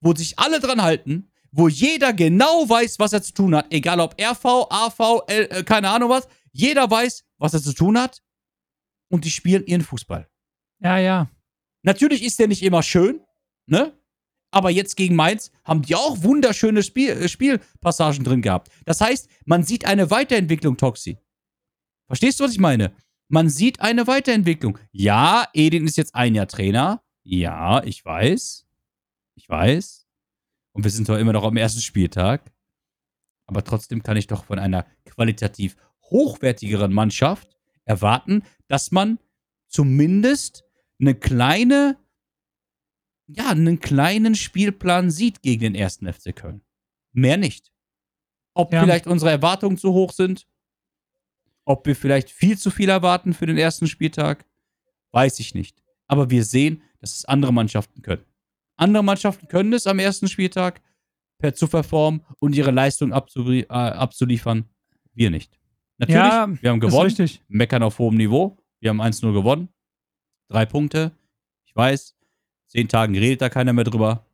wo 0.00 0.14
sich 0.14 0.38
alle 0.38 0.60
dran 0.60 0.80
halten, 0.80 1.30
wo 1.52 1.68
jeder 1.68 2.14
genau 2.14 2.66
weiß, 2.68 2.98
was 2.98 3.12
er 3.12 3.22
zu 3.22 3.34
tun 3.34 3.54
hat. 3.54 3.66
Egal 3.70 4.00
ob 4.00 4.18
RV, 4.18 4.44
AV, 4.70 5.22
L, 5.26 5.48
äh, 5.50 5.64
keine 5.64 5.90
Ahnung 5.90 6.08
was. 6.08 6.26
Jeder 6.52 6.90
weiß, 6.90 7.24
was 7.36 7.52
er 7.52 7.62
zu 7.62 7.74
tun 7.74 7.98
hat. 7.98 8.22
Und 9.10 9.24
die 9.24 9.30
spielen 9.30 9.66
ihren 9.66 9.82
Fußball. 9.82 10.28
ja, 10.78 10.98
ja. 10.98 11.30
Natürlich 11.82 12.22
ist 12.22 12.38
der 12.38 12.46
nicht 12.48 12.62
immer 12.62 12.82
schön, 12.82 13.20
ne? 13.70 13.96
Aber 14.52 14.70
jetzt 14.70 14.96
gegen 14.96 15.14
Mainz 15.14 15.52
haben 15.64 15.82
die 15.82 15.94
auch 15.94 16.22
wunderschöne 16.22 16.82
Spiel, 16.82 17.10
äh, 17.10 17.28
Spielpassagen 17.28 18.24
drin 18.24 18.42
gehabt. 18.42 18.70
Das 18.84 19.00
heißt, 19.00 19.28
man 19.44 19.62
sieht 19.62 19.84
eine 19.84 20.10
Weiterentwicklung, 20.10 20.76
Toxi. 20.76 21.18
Verstehst 22.08 22.40
du, 22.40 22.44
was 22.44 22.52
ich 22.52 22.58
meine? 22.58 22.92
Man 23.28 23.48
sieht 23.48 23.80
eine 23.80 24.08
Weiterentwicklung. 24.08 24.78
Ja, 24.90 25.46
Edin 25.54 25.86
ist 25.86 25.96
jetzt 25.96 26.16
ein 26.16 26.34
Jahr 26.34 26.48
Trainer. 26.48 27.04
Ja, 27.22 27.84
ich 27.84 28.04
weiß. 28.04 28.66
Ich 29.36 29.48
weiß. 29.48 30.08
Und 30.72 30.82
wir 30.82 30.90
sind 30.90 31.06
zwar 31.06 31.20
immer 31.20 31.32
noch 31.32 31.44
am 31.44 31.56
ersten 31.56 31.80
Spieltag. 31.80 32.50
Aber 33.46 33.62
trotzdem 33.62 34.02
kann 34.02 34.16
ich 34.16 34.26
doch 34.26 34.44
von 34.44 34.58
einer 34.58 34.84
qualitativ 35.04 35.76
hochwertigeren 36.10 36.92
Mannschaft 36.92 37.56
erwarten, 37.84 38.42
dass 38.66 38.90
man 38.90 39.20
zumindest 39.68 40.64
eine 41.00 41.14
kleine, 41.14 41.98
ja, 43.36 43.50
einen 43.50 43.80
kleinen 43.80 44.34
Spielplan 44.34 45.10
sieht 45.10 45.42
gegen 45.42 45.60
den 45.62 45.74
ersten 45.74 46.10
FC 46.12 46.34
Köln. 46.34 46.62
Mehr 47.12 47.36
nicht. 47.36 47.72
Ob 48.54 48.72
Ja. 48.72 48.82
vielleicht 48.82 49.06
unsere 49.06 49.30
Erwartungen 49.30 49.76
zu 49.78 49.92
hoch 49.92 50.12
sind, 50.12 50.46
ob 51.64 51.86
wir 51.86 51.94
vielleicht 51.96 52.30
viel 52.30 52.58
zu 52.58 52.70
viel 52.70 52.88
erwarten 52.88 53.32
für 53.32 53.46
den 53.46 53.58
ersten 53.58 53.86
Spieltag, 53.86 54.44
weiß 55.12 55.38
ich 55.40 55.54
nicht. 55.54 55.82
Aber 56.08 56.30
wir 56.30 56.44
sehen, 56.44 56.82
dass 57.00 57.14
es 57.16 57.24
andere 57.24 57.52
Mannschaften 57.52 58.02
können. 58.02 58.24
Andere 58.76 59.04
Mannschaften 59.04 59.46
können 59.48 59.72
es 59.72 59.86
am 59.86 59.98
ersten 59.98 60.28
Spieltag 60.28 60.80
per 61.38 61.54
zu 61.54 61.68
performen 61.68 62.24
und 62.38 62.54
ihre 62.56 62.70
Leistung 62.70 63.12
abzuli 63.12 63.60
äh, 63.62 63.66
abzuliefern. 63.68 64.64
Wir 65.12 65.30
nicht. 65.30 65.58
Natürlich, 65.98 66.18
Ja, 66.22 66.48
wir 66.60 66.70
haben 66.70 66.80
gewonnen 66.80 67.30
meckern 67.48 67.82
auf 67.82 67.98
hohem 67.98 68.16
Niveau. 68.16 68.56
Wir 68.80 68.90
haben 68.90 69.00
1-0 69.02 69.32
gewonnen. 69.32 69.68
Drei 70.48 70.66
Punkte. 70.66 71.12
Ich 71.66 71.76
weiß, 71.76 72.16
zehn 72.70 72.88
Tagen 72.88 73.16
redet 73.16 73.42
da 73.42 73.48
keiner 73.48 73.72
mehr 73.72 73.84
drüber. 73.84 74.26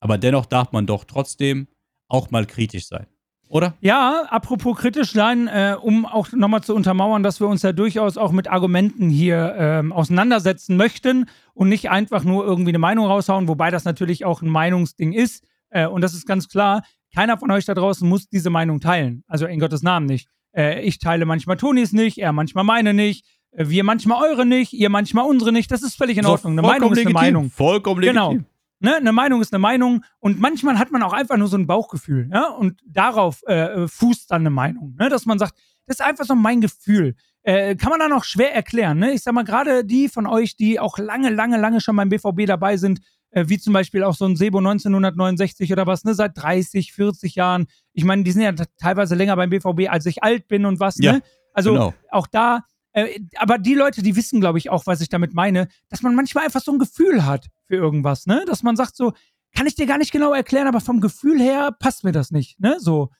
Aber 0.00 0.18
dennoch 0.18 0.46
darf 0.46 0.72
man 0.72 0.86
doch 0.86 1.04
trotzdem 1.04 1.68
auch 2.08 2.30
mal 2.30 2.44
kritisch 2.44 2.86
sein. 2.86 3.06
Oder? 3.48 3.74
Ja, 3.80 4.24
apropos 4.30 4.78
kritisch 4.78 5.12
sein, 5.12 5.46
äh, 5.46 5.76
um 5.80 6.06
auch 6.06 6.32
nochmal 6.32 6.62
zu 6.62 6.74
untermauern, 6.74 7.22
dass 7.22 7.38
wir 7.38 7.48
uns 7.48 7.60
ja 7.62 7.72
durchaus 7.72 8.16
auch 8.16 8.32
mit 8.32 8.48
Argumenten 8.48 9.10
hier 9.10 9.54
ähm, 9.58 9.92
auseinandersetzen 9.92 10.76
möchten 10.76 11.26
und 11.52 11.68
nicht 11.68 11.90
einfach 11.90 12.24
nur 12.24 12.46
irgendwie 12.46 12.70
eine 12.70 12.78
Meinung 12.78 13.06
raushauen, 13.06 13.48
wobei 13.48 13.70
das 13.70 13.84
natürlich 13.84 14.24
auch 14.24 14.40
ein 14.40 14.48
Meinungsding 14.48 15.12
ist. 15.12 15.44
Äh, 15.68 15.86
und 15.86 16.00
das 16.00 16.14
ist 16.14 16.26
ganz 16.26 16.48
klar, 16.48 16.82
keiner 17.14 17.36
von 17.36 17.50
euch 17.50 17.66
da 17.66 17.74
draußen 17.74 18.08
muss 18.08 18.28
diese 18.28 18.48
Meinung 18.48 18.80
teilen. 18.80 19.22
Also 19.28 19.46
in 19.46 19.60
Gottes 19.60 19.82
Namen 19.82 20.06
nicht. 20.06 20.28
Äh, 20.56 20.80
ich 20.80 20.98
teile 20.98 21.26
manchmal 21.26 21.58
Tonis 21.58 21.92
nicht, 21.92 22.16
er 22.16 22.32
manchmal 22.32 22.64
meine 22.64 22.94
nicht, 22.94 23.26
wir 23.54 23.84
manchmal 23.84 24.22
eure 24.30 24.46
nicht, 24.46 24.72
ihr 24.72 24.88
manchmal 24.90 25.26
unsere 25.26 25.52
nicht. 25.52 25.70
Das 25.70 25.82
ist 25.82 25.96
völlig 25.96 26.18
in 26.18 26.26
Ordnung. 26.26 26.52
Eine 26.52 26.62
Meinung 26.62 26.92
ist 26.92 27.00
eine 27.00 27.10
Meinung. 27.10 27.50
Vollkommen 27.50 28.00
Genau. 28.00 28.30
legitim. 28.30 28.46
Ne, 28.80 28.96
eine 28.96 29.12
Meinung 29.12 29.40
ist 29.40 29.52
eine 29.52 29.60
Meinung 29.60 30.02
und 30.18 30.40
manchmal 30.40 30.76
hat 30.76 30.90
man 30.90 31.04
auch 31.04 31.12
einfach 31.12 31.36
nur 31.36 31.46
so 31.46 31.56
ein 31.56 31.68
Bauchgefühl, 31.68 32.28
ja, 32.32 32.48
und 32.48 32.80
darauf 32.84 33.40
äh, 33.46 33.86
fußt 33.86 34.28
dann 34.32 34.42
eine 34.42 34.50
Meinung, 34.50 34.96
ne, 34.98 35.08
dass 35.08 35.24
man 35.24 35.38
sagt, 35.38 35.54
das 35.86 36.00
ist 36.00 36.04
einfach 36.04 36.24
so 36.24 36.34
mein 36.34 36.60
Gefühl. 36.60 37.14
Äh, 37.44 37.76
kann 37.76 37.90
man 37.90 38.00
dann 38.00 38.12
auch 38.12 38.24
schwer 38.24 38.52
erklären, 38.52 38.98
ne? 38.98 39.12
Ich 39.12 39.22
sag 39.22 39.34
mal, 39.34 39.44
gerade 39.44 39.84
die 39.84 40.08
von 40.08 40.26
euch, 40.26 40.56
die 40.56 40.80
auch 40.80 40.98
lange, 40.98 41.30
lange, 41.30 41.58
lange 41.58 41.80
schon 41.80 41.94
beim 41.94 42.08
BVB 42.08 42.44
dabei 42.46 42.76
sind, 42.76 42.98
äh, 43.30 43.44
wie 43.46 43.58
zum 43.58 43.72
Beispiel 43.72 44.02
auch 44.02 44.16
so 44.16 44.24
ein 44.24 44.34
Sebo 44.34 44.58
1969 44.58 45.72
oder 45.72 45.86
was, 45.86 46.02
ne, 46.04 46.14
seit 46.14 46.36
30, 46.36 46.92
40 46.92 47.36
Jahren. 47.36 47.66
Ich 47.92 48.04
meine, 48.04 48.24
die 48.24 48.32
sind 48.32 48.42
ja 48.42 48.52
teilweise 48.80 49.14
länger 49.14 49.36
beim 49.36 49.50
BVB, 49.50 49.88
als 49.90 50.06
ich 50.06 50.24
alt 50.24 50.48
bin 50.48 50.64
und 50.66 50.80
was, 50.80 50.98
Ja, 50.98 51.12
ne? 51.14 51.22
Also 51.54 51.72
genau. 51.72 51.94
auch 52.10 52.26
da, 52.26 52.64
äh, 52.92 53.20
aber 53.36 53.58
die 53.58 53.74
Leute, 53.74 54.02
die 54.02 54.16
wissen, 54.16 54.40
glaube 54.40 54.58
ich, 54.58 54.70
auch, 54.70 54.86
was 54.86 55.00
ich 55.00 55.08
damit 55.08 55.34
meine, 55.34 55.68
dass 55.88 56.02
man 56.02 56.14
manchmal 56.14 56.44
einfach 56.44 56.60
so 56.60 56.72
ein 56.72 56.78
Gefühl 56.78 57.24
hat 57.24 57.48
für 57.66 57.76
irgendwas, 57.76 58.26
ne? 58.26 58.44
Dass 58.46 58.62
man 58.62 58.76
sagt 58.76 58.96
so, 58.96 59.12
kann 59.54 59.66
ich 59.66 59.74
dir 59.74 59.86
gar 59.86 59.98
nicht 59.98 60.12
genau 60.12 60.32
erklären, 60.32 60.66
aber 60.66 60.80
vom 60.80 61.00
Gefühl 61.00 61.40
her 61.40 61.72
passt 61.78 62.04
mir 62.04 62.12
das 62.12 62.30
nicht, 62.30 62.60
ne? 62.60 62.76
So. 62.78 63.10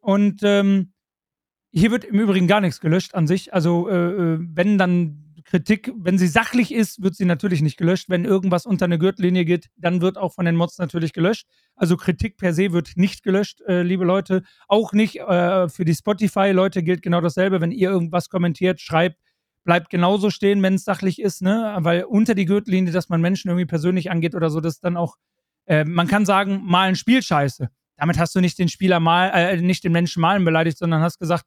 Und 0.00 0.40
ähm, 0.42 0.92
hier 1.70 1.90
wird 1.90 2.04
im 2.04 2.18
Übrigen 2.18 2.46
gar 2.46 2.60
nichts 2.60 2.80
gelöscht 2.80 3.14
an 3.14 3.26
sich. 3.26 3.54
Also, 3.54 3.88
äh, 3.88 3.94
äh, 3.94 4.38
wenn 4.40 4.78
dann 4.78 5.31
Kritik, 5.44 5.92
wenn 5.96 6.18
sie 6.18 6.26
sachlich 6.26 6.72
ist, 6.72 7.02
wird 7.02 7.14
sie 7.14 7.24
natürlich 7.24 7.62
nicht 7.62 7.76
gelöscht. 7.76 8.08
Wenn 8.08 8.24
irgendwas 8.24 8.66
unter 8.66 8.84
eine 8.84 8.98
Gürtellinie 8.98 9.44
geht, 9.44 9.68
dann 9.76 10.00
wird 10.00 10.18
auch 10.18 10.32
von 10.32 10.44
den 10.44 10.56
Mods 10.56 10.78
natürlich 10.78 11.12
gelöscht. 11.12 11.46
Also 11.74 11.96
Kritik 11.96 12.36
per 12.36 12.52
se 12.54 12.72
wird 12.72 12.92
nicht 12.96 13.22
gelöscht, 13.22 13.60
äh, 13.62 13.82
liebe 13.82 14.04
Leute. 14.04 14.42
Auch 14.68 14.92
nicht 14.92 15.20
äh, 15.20 15.68
für 15.68 15.84
die 15.84 15.94
Spotify-Leute 15.94 16.82
gilt 16.82 17.02
genau 17.02 17.20
dasselbe. 17.20 17.60
Wenn 17.60 17.72
ihr 17.72 17.90
irgendwas 17.90 18.28
kommentiert, 18.28 18.80
schreibt, 18.80 19.18
bleibt 19.64 19.90
genauso 19.90 20.30
stehen, 20.30 20.62
wenn 20.62 20.74
es 20.74 20.84
sachlich 20.84 21.20
ist, 21.20 21.42
ne? 21.42 21.76
Weil 21.80 22.04
unter 22.04 22.34
die 22.34 22.46
Gürtellinie, 22.46 22.92
dass 22.92 23.08
man 23.08 23.20
Menschen 23.20 23.48
irgendwie 23.48 23.66
persönlich 23.66 24.10
angeht 24.10 24.34
oder 24.34 24.50
so, 24.50 24.60
das 24.60 24.80
dann 24.80 24.96
auch, 24.96 25.16
äh, 25.66 25.84
man 25.84 26.08
kann 26.08 26.26
sagen, 26.26 26.62
mal 26.64 26.88
ein 26.88 26.96
Spiel 26.96 27.22
scheiße. 27.22 27.68
Damit 27.96 28.18
hast 28.18 28.34
du 28.34 28.40
nicht 28.40 28.58
den 28.58 28.68
Spieler 28.68 29.00
mal, 29.00 29.28
äh, 29.28 29.60
nicht 29.60 29.84
den 29.84 29.92
Menschen 29.92 30.20
malen 30.20 30.44
beleidigt, 30.44 30.78
sondern 30.78 31.02
hast 31.02 31.18
gesagt, 31.18 31.44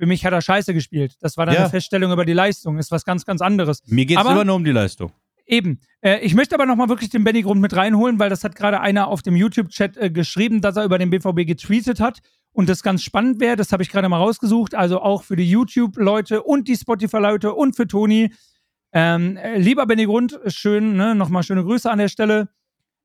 für 0.00 0.06
mich 0.06 0.24
hat 0.24 0.32
er 0.32 0.40
scheiße 0.40 0.72
gespielt. 0.72 1.16
Das 1.20 1.36
war 1.36 1.44
dann 1.44 1.54
Ja. 1.56 1.60
eine 1.60 1.68
Feststellung 1.70 2.10
über 2.10 2.24
die 2.24 2.32
Leistung, 2.32 2.78
ist 2.78 2.90
was 2.90 3.04
ganz, 3.04 3.26
ganz 3.26 3.42
anderes. 3.42 3.82
Mir 3.86 4.06
geht 4.06 4.16
es 4.18 4.24
immer 4.24 4.44
nur 4.46 4.54
um 4.54 4.64
die 4.64 4.70
Leistung. 4.72 5.12
Eben. 5.46 5.80
Äh, 6.00 6.20
ich 6.20 6.34
möchte 6.34 6.54
aber 6.54 6.64
nochmal 6.64 6.88
wirklich 6.88 7.10
den 7.10 7.22
Benny 7.22 7.42
Grund 7.42 7.60
mit 7.60 7.76
reinholen, 7.76 8.18
weil 8.18 8.30
das 8.30 8.42
hat 8.42 8.54
gerade 8.56 8.80
einer 8.80 9.08
auf 9.08 9.20
dem 9.20 9.36
YouTube-Chat 9.36 9.96
äh, 9.98 10.10
geschrieben, 10.10 10.62
dass 10.62 10.76
er 10.76 10.84
über 10.84 10.96
den 10.96 11.10
BVB 11.10 11.46
getweetet 11.46 12.00
hat 12.00 12.20
und 12.52 12.68
das 12.70 12.82
ganz 12.82 13.02
spannend 13.02 13.40
wäre. 13.40 13.56
Das 13.56 13.72
habe 13.72 13.82
ich 13.82 13.90
gerade 13.90 14.08
mal 14.08 14.16
rausgesucht. 14.16 14.74
Also 14.74 15.02
auch 15.02 15.22
für 15.22 15.36
die 15.36 15.50
YouTube-Leute 15.50 16.42
und 16.44 16.66
die 16.66 16.76
Spotify-Leute 16.76 17.52
und 17.52 17.76
für 17.76 17.86
Toni. 17.86 18.32
Ähm, 18.92 19.36
äh, 19.36 19.58
lieber 19.58 19.84
Benny 19.86 20.06
Grund, 20.06 20.38
schön, 20.46 20.96
ne, 20.96 21.14
nochmal 21.14 21.42
schöne 21.42 21.62
Grüße 21.62 21.90
an 21.90 21.98
der 21.98 22.08
Stelle. 22.08 22.48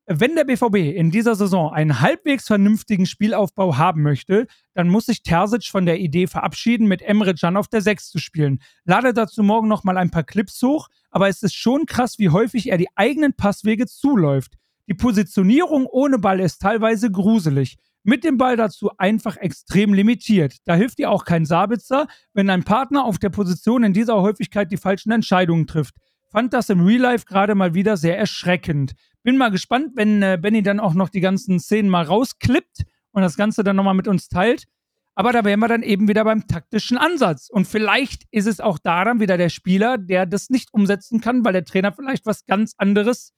Wenn 0.08 0.36
der 0.36 0.44
BVB 0.44 0.96
in 0.96 1.10
dieser 1.10 1.34
Saison 1.34 1.72
einen 1.72 2.00
halbwegs 2.00 2.46
vernünftigen 2.46 3.06
Spielaufbau 3.06 3.76
haben 3.76 4.02
möchte, 4.02 4.46
dann 4.72 4.88
muss 4.88 5.06
sich 5.06 5.24
Terzic 5.24 5.64
von 5.64 5.84
der 5.84 5.98
Idee 5.98 6.28
verabschieden, 6.28 6.86
mit 6.86 7.02
Emre 7.02 7.34
Can 7.34 7.56
auf 7.56 7.66
der 7.66 7.80
6 7.80 8.10
zu 8.10 8.20
spielen. 8.20 8.60
Lade 8.84 9.12
dazu 9.12 9.42
morgen 9.42 9.66
nochmal 9.66 9.98
ein 9.98 10.12
paar 10.12 10.22
Clips 10.22 10.62
hoch, 10.62 10.86
aber 11.10 11.26
es 11.26 11.42
ist 11.42 11.56
schon 11.56 11.86
krass, 11.86 12.20
wie 12.20 12.28
häufig 12.28 12.70
er 12.70 12.78
die 12.78 12.86
eigenen 12.94 13.32
Passwege 13.32 13.86
zuläuft. 13.86 14.52
Die 14.86 14.94
Positionierung 14.94 15.86
ohne 15.86 16.20
Ball 16.20 16.38
ist 16.38 16.62
teilweise 16.62 17.10
gruselig. 17.10 17.76
Mit 18.04 18.22
dem 18.22 18.36
Ball 18.36 18.56
dazu 18.56 18.96
einfach 18.98 19.36
extrem 19.36 19.92
limitiert. 19.92 20.58
Da 20.66 20.76
hilft 20.76 20.98
dir 20.98 21.10
auch 21.10 21.24
kein 21.24 21.44
Sabitzer, 21.44 22.06
wenn 22.32 22.48
ein 22.48 22.62
Partner 22.62 23.04
auf 23.04 23.18
der 23.18 23.30
Position 23.30 23.82
in 23.82 23.92
dieser 23.92 24.22
Häufigkeit 24.22 24.70
die 24.70 24.76
falschen 24.76 25.10
Entscheidungen 25.10 25.66
trifft. 25.66 25.96
Fand 26.30 26.52
das 26.52 26.70
im 26.70 26.84
Real 26.84 27.00
Life 27.00 27.24
gerade 27.26 27.54
mal 27.54 27.74
wieder 27.74 27.96
sehr 27.96 28.18
erschreckend. 28.18 28.92
Bin 29.26 29.38
mal 29.38 29.50
gespannt, 29.50 29.94
wenn 29.96 30.22
äh, 30.22 30.38
Benny 30.40 30.62
dann 30.62 30.78
auch 30.78 30.94
noch 30.94 31.08
die 31.08 31.18
ganzen 31.18 31.58
Szenen 31.58 31.90
mal 31.90 32.04
rausklippt 32.04 32.84
und 33.10 33.22
das 33.22 33.36
Ganze 33.36 33.64
dann 33.64 33.74
nochmal 33.74 33.94
mit 33.94 34.06
uns 34.06 34.28
teilt. 34.28 34.68
Aber 35.16 35.32
da 35.32 35.44
wären 35.44 35.58
wir 35.58 35.66
dann 35.66 35.82
eben 35.82 36.06
wieder 36.06 36.22
beim 36.22 36.46
taktischen 36.46 36.96
Ansatz. 36.96 37.50
Und 37.50 37.66
vielleicht 37.66 38.22
ist 38.30 38.46
es 38.46 38.60
auch 38.60 38.78
da 38.78 39.04
dann 39.04 39.18
wieder 39.18 39.36
der 39.36 39.48
Spieler, 39.48 39.98
der 39.98 40.26
das 40.26 40.48
nicht 40.48 40.72
umsetzen 40.72 41.20
kann, 41.20 41.44
weil 41.44 41.54
der 41.54 41.64
Trainer 41.64 41.92
vielleicht 41.92 42.24
was 42.24 42.46
ganz 42.46 42.74
anderes 42.78 43.32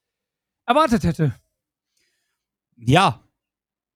erwartet 0.67 1.05
hätte. 1.05 1.35
Ja. 2.77 3.25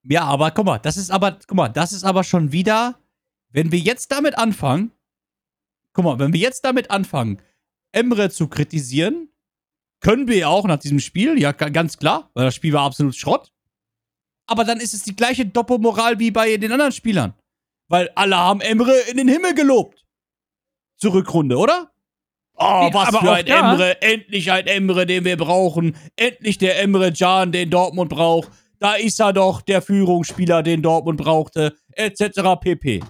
Ja, 0.02 0.22
aber 0.24 0.50
guck 0.50 0.64
mal, 0.64 0.78
das 0.78 0.96
ist 0.96 1.10
aber, 1.10 1.40
guck 1.46 1.58
mal, 1.58 1.68
das 1.68 1.92
ist 1.92 2.04
aber 2.04 2.24
schon 2.24 2.52
wieder, 2.52 3.00
wenn 3.50 3.70
wir 3.70 3.78
jetzt 3.78 4.10
damit 4.12 4.38
anfangen, 4.38 4.92
guck 5.92 6.06
mal, 6.06 6.18
wenn 6.18 6.32
wir 6.32 6.40
jetzt 6.40 6.64
damit 6.64 6.90
anfangen, 6.90 7.42
Emre 7.90 8.30
zu 8.30 8.48
kritisieren, 8.48 9.28
können 10.02 10.28
wir 10.28 10.36
ja 10.36 10.48
auch 10.48 10.66
nach 10.66 10.78
diesem 10.78 10.98
Spiel, 11.00 11.40
ja, 11.40 11.52
ga- 11.52 11.70
ganz 11.70 11.96
klar, 11.96 12.30
weil 12.34 12.44
das 12.44 12.54
Spiel 12.54 12.72
war 12.74 12.84
absolut 12.84 13.16
Schrott. 13.16 13.50
Aber 14.46 14.64
dann 14.64 14.78
ist 14.80 14.92
es 14.92 15.02
die 15.04 15.16
gleiche 15.16 15.46
Doppelmoral 15.46 16.18
wie 16.18 16.30
bei 16.30 16.56
den 16.58 16.72
anderen 16.72 16.92
Spielern. 16.92 17.34
Weil 17.88 18.10
alle 18.14 18.36
haben 18.36 18.60
Emre 18.60 18.92
in 19.10 19.16
den 19.16 19.28
Himmel 19.28 19.54
gelobt. 19.54 20.04
Zur 20.98 21.14
Rückrunde, 21.14 21.56
oder? 21.56 21.90
Oh, 22.54 22.90
was 22.92 23.08
aber 23.08 23.20
für 23.20 23.32
ein 23.32 23.46
da- 23.46 23.72
Emre. 23.72 24.02
Endlich 24.02 24.52
ein 24.52 24.66
Emre, 24.66 25.06
den 25.06 25.24
wir 25.24 25.36
brauchen. 25.36 25.96
Endlich 26.16 26.58
der 26.58 26.80
Emre 26.80 27.12
Can, 27.12 27.50
den 27.52 27.70
Dortmund 27.70 28.10
braucht. 28.10 28.50
da 28.78 28.94
ist 28.94 29.20
er 29.20 29.32
doch, 29.32 29.62
der 29.62 29.80
Führungsspieler, 29.80 30.62
den 30.64 30.82
Dortmund 30.82 31.20
brauchte, 31.20 31.76
etc. 31.92 32.56
pp. 32.60 33.00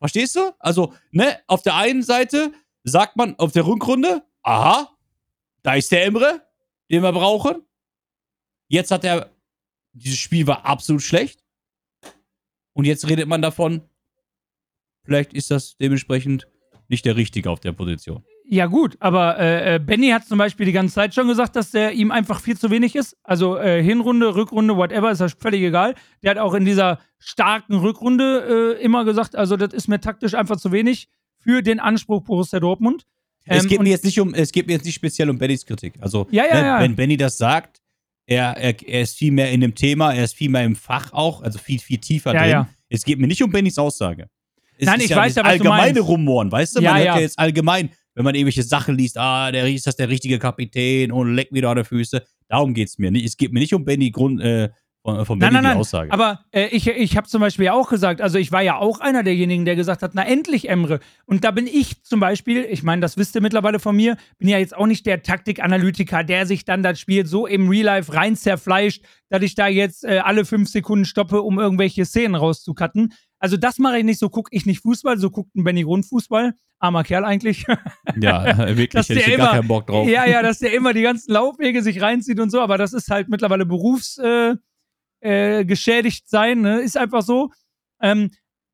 Verstehst 0.00 0.34
du? 0.36 0.52
Also, 0.58 0.92
ne, 1.12 1.38
auf 1.46 1.62
der 1.62 1.76
einen 1.76 2.02
Seite 2.02 2.52
sagt 2.82 3.16
man 3.16 3.38
auf 3.38 3.52
der 3.52 3.64
Rückrunde, 3.66 4.24
aha, 4.42 4.95
da 5.66 5.74
ist 5.74 5.90
der 5.90 6.04
Emre, 6.04 6.46
den 6.92 7.02
wir 7.02 7.10
brauchen. 7.10 7.56
Jetzt 8.68 8.92
hat 8.92 9.04
er, 9.04 9.32
dieses 9.92 10.16
Spiel 10.16 10.46
war 10.46 10.64
absolut 10.64 11.02
schlecht. 11.02 11.42
Und 12.72 12.84
jetzt 12.84 13.08
redet 13.08 13.26
man 13.26 13.42
davon, 13.42 13.82
vielleicht 15.02 15.34
ist 15.34 15.50
das 15.50 15.76
dementsprechend 15.76 16.46
nicht 16.86 17.04
der 17.04 17.16
Richtige 17.16 17.50
auf 17.50 17.58
der 17.58 17.72
Position. 17.72 18.24
Ja, 18.44 18.66
gut, 18.66 18.96
aber 19.00 19.40
äh, 19.40 19.74
äh, 19.74 19.78
Benny 19.80 20.10
hat 20.10 20.24
zum 20.24 20.38
Beispiel 20.38 20.66
die 20.66 20.72
ganze 20.72 20.94
Zeit 20.94 21.14
schon 21.14 21.26
gesagt, 21.26 21.56
dass 21.56 21.72
der 21.72 21.94
ihm 21.94 22.12
einfach 22.12 22.40
viel 22.40 22.56
zu 22.56 22.70
wenig 22.70 22.94
ist. 22.94 23.16
Also 23.24 23.56
äh, 23.56 23.82
Hinrunde, 23.82 24.36
Rückrunde, 24.36 24.76
whatever, 24.76 25.10
ist 25.10 25.20
das 25.20 25.32
völlig 25.32 25.62
egal. 25.62 25.96
Der 26.22 26.30
hat 26.30 26.38
auch 26.38 26.54
in 26.54 26.64
dieser 26.64 27.00
starken 27.18 27.74
Rückrunde 27.74 28.76
äh, 28.78 28.84
immer 28.84 29.04
gesagt, 29.04 29.34
also 29.34 29.56
das 29.56 29.74
ist 29.74 29.88
mir 29.88 30.00
taktisch 30.00 30.34
einfach 30.34 30.58
zu 30.58 30.70
wenig 30.70 31.08
für 31.40 31.62
den 31.62 31.80
Anspruch 31.80 32.22
Borussia 32.22 32.60
Dortmund. 32.60 33.04
Es 33.46 33.62
Ähm, 33.64 33.68
geht 33.70 33.80
mir 33.82 33.88
jetzt 33.90 34.04
nicht 34.04 34.20
um, 34.20 34.34
es 34.34 34.52
geht 34.52 34.66
mir 34.66 34.74
jetzt 34.74 34.84
nicht 34.84 34.94
speziell 34.94 35.30
um 35.30 35.38
Bennys 35.38 35.64
Kritik. 35.64 35.94
Also, 36.00 36.26
Ja, 36.30 36.44
ja, 36.46 36.54
ne, 36.54 36.66
ja. 36.66 36.80
wenn 36.80 36.94
Benny 36.96 37.16
das 37.16 37.38
sagt, 37.38 37.80
er, 38.26 38.56
er, 38.56 38.74
er 38.88 39.02
ist 39.02 39.16
viel 39.16 39.32
mehr 39.32 39.50
in 39.52 39.60
dem 39.60 39.74
Thema, 39.74 40.12
er 40.12 40.24
ist 40.24 40.34
viel 40.34 40.50
mehr 40.50 40.64
im 40.64 40.74
Fach 40.76 41.12
auch, 41.12 41.42
also 41.42 41.58
viel, 41.58 41.78
viel 41.78 41.98
tiefer 41.98 42.34
Ja, 42.34 42.40
drin. 42.40 42.50
ja. 42.50 42.68
Es 42.88 43.04
geht 43.04 43.18
mir 43.18 43.26
nicht 43.26 43.42
um 43.42 43.50
Bennys 43.50 43.78
Aussage. 43.78 44.26
Es 44.78 44.86
Nein, 44.86 44.98
ist 44.98 45.04
ich 45.04 45.10
ja 45.10 45.16
weiß 45.16 45.34
ja, 45.36 45.42
was 45.42 45.48
du 45.48 45.52
allgemeine 45.52 45.94
meinst. 45.94 46.08
Rumoren, 46.08 46.52
weißt 46.52 46.76
du? 46.76 46.80
Ja, 46.82 46.90
Man 46.90 46.98
hört 46.98 47.06
ja. 47.06 47.14
ja 47.16 47.20
jetzt 47.22 47.38
allgemein, 47.38 47.90
wenn 48.14 48.24
man 48.24 48.34
irgendwelche 48.34 48.62
Sachen 48.62 48.96
liest, 48.96 49.16
ah, 49.16 49.50
der 49.52 49.66
ist 49.72 49.86
das 49.86 49.96
der 49.96 50.08
richtige 50.08 50.38
Kapitän 50.38 51.12
und 51.12 51.34
leck 51.34 51.50
mir 51.52 51.62
da 51.62 51.70
an 51.70 51.78
die 51.78 51.84
Füße. 51.84 52.22
Darum 52.48 52.74
geht's 52.74 52.98
mir. 52.98 53.10
nicht. 53.10 53.24
Es 53.24 53.36
geht 53.36 53.52
mir 53.52 53.60
nicht 53.60 53.72
um 53.74 53.84
Benny 53.84 54.10
Grund, 54.10 54.40
äh, 54.40 54.68
von, 55.06 55.24
von 55.24 55.38
Nein, 55.38 55.52
nein, 55.52 55.62
nein. 55.62 55.76
Aussage. 55.76 56.12
Aber 56.12 56.40
äh, 56.50 56.66
ich, 56.66 56.88
ich 56.88 57.16
habe 57.16 57.28
zum 57.28 57.40
Beispiel 57.40 57.68
auch 57.68 57.88
gesagt, 57.88 58.20
also 58.20 58.38
ich 58.38 58.50
war 58.50 58.62
ja 58.62 58.76
auch 58.76 59.00
einer 59.00 59.22
derjenigen, 59.22 59.64
der 59.64 59.76
gesagt 59.76 60.02
hat, 60.02 60.12
na 60.14 60.26
endlich 60.26 60.68
Emre. 60.68 61.00
Und 61.24 61.44
da 61.44 61.52
bin 61.52 61.66
ich 61.66 62.02
zum 62.02 62.18
Beispiel, 62.20 62.66
ich 62.68 62.82
meine, 62.82 63.00
das 63.02 63.16
wisst 63.16 63.34
ihr 63.36 63.40
mittlerweile 63.40 63.78
von 63.78 63.94
mir, 63.94 64.16
bin 64.38 64.48
ja 64.48 64.58
jetzt 64.58 64.76
auch 64.76 64.86
nicht 64.86 65.06
der 65.06 65.22
Taktikanalytiker, 65.22 66.24
der 66.24 66.46
sich 66.46 66.64
dann 66.64 66.82
das 66.82 66.98
Spiel 66.98 67.24
so 67.26 67.46
im 67.46 67.68
Real 67.68 67.84
Life 67.84 68.12
rein 68.12 68.36
zerfleischt, 68.36 69.04
dass 69.28 69.42
ich 69.42 69.54
da 69.54 69.68
jetzt 69.68 70.04
äh, 70.04 70.18
alle 70.18 70.44
fünf 70.44 70.68
Sekunden 70.68 71.04
stoppe, 71.04 71.42
um 71.42 71.58
irgendwelche 71.58 72.04
Szenen 72.04 72.34
rauszucutten. 72.34 73.12
Also 73.38 73.56
das 73.56 73.78
mache 73.78 73.98
ich 73.98 74.04
nicht, 74.04 74.18
so 74.18 74.28
gucke 74.28 74.50
ich 74.52 74.66
nicht 74.66 74.80
Fußball, 74.82 75.18
so 75.18 75.30
guckt 75.30 75.54
ein 75.54 75.64
Benny 75.64 75.82
Grund 75.82 76.06
Fußball. 76.06 76.54
Armer 76.78 77.04
Kerl 77.04 77.24
eigentlich. 77.24 77.64
ja, 78.20 78.44
äh, 78.66 78.68
wirklich, 78.76 78.90
Dass 78.90 79.08
hätte 79.08 79.20
ich 79.20 79.26
der 79.26 79.36
gar 79.38 79.46
immer- 79.48 79.56
keinen 79.60 79.68
Bock 79.68 79.86
drauf. 79.86 80.06
Ja, 80.08 80.26
ja, 80.26 80.42
dass 80.42 80.58
der 80.58 80.74
immer 80.74 80.92
die 80.92 81.02
ganzen 81.02 81.32
Laufwege 81.32 81.82
sich 81.82 82.02
reinzieht 82.02 82.38
und 82.38 82.50
so, 82.50 82.60
aber 82.60 82.76
das 82.76 82.92
ist 82.92 83.08
halt 83.10 83.28
mittlerweile 83.28 83.64
berufs 83.64 84.18
äh, 84.18 84.54
äh, 85.20 85.64
geschädigt 85.64 86.28
sein, 86.28 86.60
ne? 86.60 86.80
ist 86.80 86.96
einfach 86.96 87.22
so. 87.22 87.50
Ähm, 88.00 88.30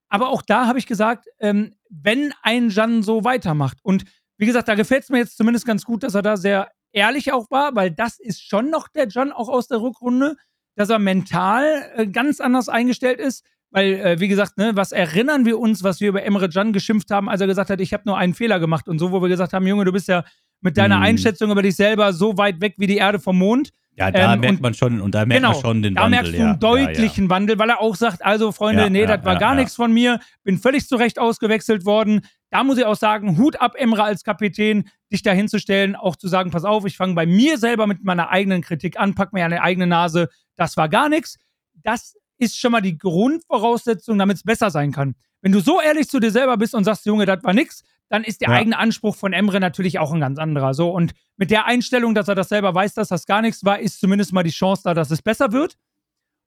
aber 0.09 0.29
auch 0.29 0.43
da 0.43 0.67
habe 0.67 0.79
ich 0.79 0.87
gesagt, 0.87 1.27
ähm, 1.41 1.75
wenn 1.89 2.35
ein 2.43 2.71
Jan 2.71 3.03
so 3.03 3.25
weitermacht 3.25 3.79
und 3.83 4.05
wie 4.37 4.47
gesagt, 4.47 4.69
da 4.69 4.75
gefällt 4.75 5.05
es 5.05 5.11
mir 5.11 5.19
jetzt 5.19 5.37
zumindest 5.37 5.67
ganz 5.67 5.85
gut, 5.85 6.03
dass 6.03 6.15
er 6.15 6.23
da 6.23 6.37
sehr 6.37 6.71
ehrlich 6.93 7.33
auch 7.33 7.51
war, 7.51 7.75
weil 7.75 7.91
das 7.91 8.19
ist 8.19 8.43
schon 8.43 8.71
noch 8.71 8.89
der 8.89 9.09
Jan 9.09 9.33
auch 9.33 9.49
aus 9.49 9.69
der 9.69 9.81
Rückrunde, 9.81 10.37
dass 10.75 10.91
er 10.91 10.99
mental 10.99 11.91
äh, 11.95 12.07
ganz 12.07 12.41
anders 12.41 12.69
eingestellt 12.69 13.21
ist. 13.21 13.45
Weil, 13.71 13.95
äh, 13.95 14.21
wie 14.21 14.29
gesagt, 14.29 14.59
ne, 14.59 14.73
was 14.75 14.93
erinnern 14.93 15.47
wir 15.47 15.59
uns, 15.59 15.83
was 15.83 16.01
wir 16.01 16.11
über 16.11 16.23
Emre 16.23 16.51
Can 16.51 16.75
geschimpft 16.75 17.11
haben, 17.11 17.31
als 17.31 17.41
er 17.41 17.47
gesagt 17.47 17.71
hat, 17.71 17.81
ich 17.81 17.95
habe 17.95 18.03
nur 18.05 18.19
einen 18.19 18.35
Fehler 18.35 18.61
gemacht 18.61 18.87
und 18.87 18.99
so, 18.99 19.13
wo 19.13 19.23
wir 19.23 19.31
gesagt 19.31 19.55
haben, 19.55 19.67
Junge, 19.67 19.87
du 19.87 19.93
bist 19.93 20.09
ja 20.09 20.25
mit 20.61 20.77
deiner 20.77 20.97
Hm. 20.97 21.03
Einschätzung 21.03 21.51
über 21.51 21.63
dich 21.63 21.77
selber 21.77 22.13
so 22.13 22.37
weit 22.37 22.61
weg 22.61 22.75
wie 22.77 22.87
die 22.87 22.99
Erde 22.99 23.19
vom 23.19 23.39
Mond. 23.39 23.71
Ja, 23.95 24.11
da 24.11 24.33
Ähm, 24.35 24.41
merkt 24.41 24.61
man 24.63 24.73
schon, 24.73 25.01
und 25.03 25.15
da 25.15 25.27
merkt 25.27 25.43
genau, 25.43 25.53
man 25.53 25.61
schon 25.61 25.83
den 25.83 25.95
Da 25.95 26.03
Wandel. 26.03 26.21
merkst 26.21 26.33
du 26.33 26.39
ja. 26.39 26.51
einen 26.51 26.61
deutlichen 26.61 27.29
Wandel, 27.31 27.59
weil 27.59 27.69
er 27.69 27.81
auch 27.81 27.95
sagt, 27.95 28.25
also 28.25 28.51
Freunde, 28.51 28.85
Ja, 28.85 28.89
nee, 28.91 29.03
ja, 29.03 29.17
das 29.17 29.25
war 29.27 29.35
ja, 29.35 29.39
gar 29.39 29.51
ja. 29.55 29.61
nichts 29.61 29.77
von 29.77 29.93
mir, 29.93 30.19
bin 30.45 30.59
völlig 30.59 30.87
zurecht 30.89 31.19
ausgewechselt 31.19 31.85
worden. 31.85 32.23
Da 32.51 32.65
muss 32.65 32.79
ich 32.79 32.85
auch 32.87 32.97
sagen, 32.97 33.37
Hut 33.37 33.61
ab, 33.61 33.75
Emre 33.77 34.03
als 34.03 34.25
Kapitän, 34.25 34.89
dich 35.13 35.23
da 35.23 35.33
hinzustellen, 35.33 35.95
auch 35.95 36.17
zu 36.17 36.29
sagen, 36.29 36.51
pass 36.51 36.65
auf, 36.65 36.87
ich 36.87 36.97
fange 36.97 37.15
bei 37.15 37.27
mir 37.27 37.59
selber 37.59 37.87
mit 37.87 38.03
meiner 38.03 38.31
eigenen 38.31 38.63
Kritik 38.63 38.99
an, 38.99 39.15
pack 39.15 39.33
mir 39.35 39.47
die 39.49 39.59
eigene 39.61 39.87
Nase, 39.87 40.29
das 40.57 40.77
war 40.79 40.89
gar 40.89 41.09
nichts. 41.11 41.37
Das 41.83 42.17
ist 42.39 42.59
schon 42.59 42.73
mal 42.73 42.81
die 42.81 42.97
Grundvoraussetzung, 42.99 44.19
damit 44.19 44.39
es 44.39 44.43
besser 44.43 44.71
sein 44.71 44.93
kann. 44.93 45.15
Wenn 45.43 45.53
du 45.53 45.61
so 45.61 45.81
ehrlich 45.81 46.09
zu 46.09 46.21
dir 46.21 46.31
selber 46.31 46.57
bist 46.57 46.75
und 46.75 46.85
sagst, 46.85 47.05
Junge, 47.07 47.27
das 47.27 47.43
war 47.45 47.53
nix, 47.53 47.83
dann 48.13 48.25
ist 48.25 48.43
der 48.43 48.51
Ja. 48.51 48.57
eigene 48.57 48.77
Anspruch 48.79 49.17
von 49.17 49.33
Emre 49.33 49.59
natürlich 49.59 49.99
auch 49.99 50.13
ein 50.13 50.21
ganz 50.21 50.39
anderer. 50.39 50.75
So, 50.75 50.91
und 50.91 51.15
mit 51.39 51.51
der 51.51 51.65
Einstellung, 51.65 52.15
dass 52.15 52.29
er 52.29 52.35
das 52.35 52.51
selber 52.51 52.75
weiß, 52.75 52.93
dass 52.93 53.09
das 53.09 53.25
gar 53.25 53.41
nichts 53.41 53.65
war, 53.65 53.81
ist 53.81 54.01
zumindest 54.01 54.35
mal 54.35 54.43
die 54.43 54.51
Chance 54.51 54.83
da, 54.85 54.93
dass 54.93 55.11
es 55.11 55.23
besser 55.23 55.53
wird. 55.53 55.79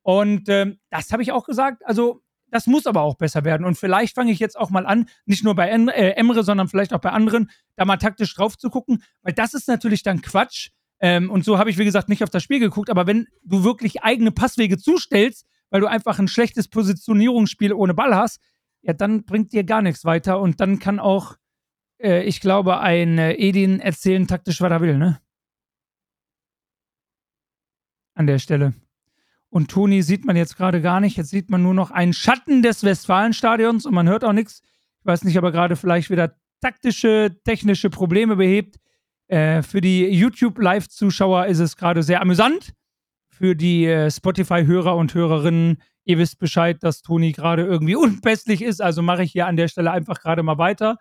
Und 0.04 0.48
ähm, 0.48 0.78
das 0.92 1.12
habe 1.12 1.24
ich 1.24 1.32
auch 1.32 1.46
gesagt. 1.46 1.84
Also, 1.84 2.22
das 2.52 2.68
muss 2.68 2.86
aber 2.86 3.02
auch 3.02 3.16
besser 3.16 3.44
werden. 3.44 3.66
Und 3.66 3.80
vielleicht 3.80 4.14
fange 4.14 4.32
ich 4.32 4.38
jetzt 4.38 4.58
auch 4.60 4.70
mal 4.70 4.86
an, 4.86 5.10
nicht 5.26 5.44
nur 5.44 5.56
bei 5.56 5.68
en 5.68 5.88
äh, 5.90 6.12
Emre, 6.12 6.44
sondern 6.44 6.68
vielleicht 6.68 6.94
auch 6.94 7.02
bei 7.02 7.10
anderen, 7.10 7.50
da 7.76 7.86
mal 7.86 7.98
taktisch 7.98 8.36
drauf 8.36 8.58
zu 8.60 8.70
gucken, 8.70 9.02
weil 9.24 9.34
das 9.34 9.56
ist 9.56 9.68
natürlich 9.68 10.04
dann 10.04 10.22
Quatsch. 10.22 10.70
Ähm, 11.00 11.32
und 11.32 11.44
so 11.44 11.58
habe 11.58 11.72
ich, 11.72 11.80
wie 11.80 11.86
gesagt, 11.86 12.10
nicht 12.10 12.24
auf 12.24 12.30
das 12.30 12.44
Spiel 12.44 12.60
geguckt. 12.60 12.92
Aber 12.92 13.08
wenn 13.08 13.28
du 13.44 13.64
wirklich 13.64 14.04
eigene 14.04 14.30
Passwege 14.32 14.78
zustellst, 14.78 15.48
weil 15.72 15.82
du 15.82 15.88
einfach 15.88 16.20
ein 16.20 16.28
schlechtes 16.28 16.68
Positionierungsspiel 16.68 17.74
ohne 17.74 17.96
Ball 17.96 18.16
hast, 18.16 18.40
ja, 18.84 18.94
dann 18.94 19.26
bringt 19.26 19.52
dir 19.52 19.64
gar 19.64 19.82
nichts 19.82 20.06
weiter. 20.06 20.40
Und 20.40 20.62
dann 20.62 20.78
kann 20.78 21.00
auch, 21.00 21.38
äh, 22.06 22.24
ich 22.24 22.40
glaube, 22.40 22.80
ein 22.80 23.18
äh, 23.18 23.34
Edin 23.34 23.80
erzählen 23.80 24.28
taktisch, 24.28 24.62
was 24.62 24.72
er 24.72 24.82
will, 24.82 24.98
ne? 24.98 25.20
An 28.14 28.28
der 28.28 28.40
Stelle. 28.40 28.74
Und 29.50 29.72
Toni 29.72 30.02
sieht 30.02 30.26
man 30.26 30.36
jetzt 30.36 30.56
gerade 30.58 30.82
gar 30.82 31.00
nicht. 31.00 31.18
Jetzt 31.18 31.30
sieht 31.30 31.50
man 31.50 31.64
nur 31.64 31.74
noch 31.74 31.92
einen 31.92 32.14
Schatten 32.14 32.62
des 32.62 32.84
Westfalenstadions 32.84 33.86
und 33.86 33.94
man 33.94 34.08
hört 34.08 34.24
auch 34.24 34.34
nichts. 34.34 34.62
Ich 35.00 35.06
weiß 35.06 35.24
nicht, 35.24 35.38
ob 35.38 35.44
er 35.44 35.52
gerade 35.52 35.76
vielleicht 35.76 36.10
wieder 36.10 36.36
taktische, 36.62 37.36
technische 37.44 37.90
Probleme 37.90 38.36
behebt. 38.36 38.78
Äh, 39.28 39.64
für 39.64 39.82
die 39.82 40.08
YouTube-Live-Zuschauer 40.08 41.48
ist 41.48 41.60
es 41.60 41.76
gerade 41.76 42.04
sehr 42.04 42.22
amüsant. 42.22 42.74
Für 43.30 43.56
die 43.56 43.86
äh, 43.86 44.12
Spotify-Hörer 44.12 44.96
und 44.96 45.14
Hörerinnen, 45.14 45.82
ihr 46.06 46.18
wisst 46.18 46.40
Bescheid, 46.40 46.78
dass 46.82 47.02
Toni 47.02 47.32
gerade 47.32 47.64
irgendwie 47.64 47.96
unpässlich 47.96 48.62
ist. 48.62 48.82
Also 48.82 49.02
mache 49.02 49.24
ich 49.24 49.32
hier 49.32 49.48
an 49.48 49.58
der 49.58 49.68
Stelle 49.68 49.92
einfach 49.92 50.20
gerade 50.20 50.44
mal 50.44 50.58
weiter. 50.58 50.98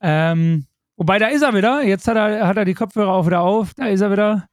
Ähm, 0.00 0.66
wobei, 0.96 1.18
da 1.18 1.28
ist 1.28 1.42
er 1.42 1.54
wieder. 1.54 1.82
Jetzt 1.84 2.06
hat 2.08 2.16
er, 2.16 2.46
hat 2.46 2.56
er 2.56 2.64
die 2.64 2.74
Kopfhörer 2.74 3.12
auch 3.12 3.26
wieder 3.26 3.40
auf. 3.40 3.74
Da 3.74 3.86
ist 3.86 4.00
er 4.00 4.10
wieder. 4.12 4.46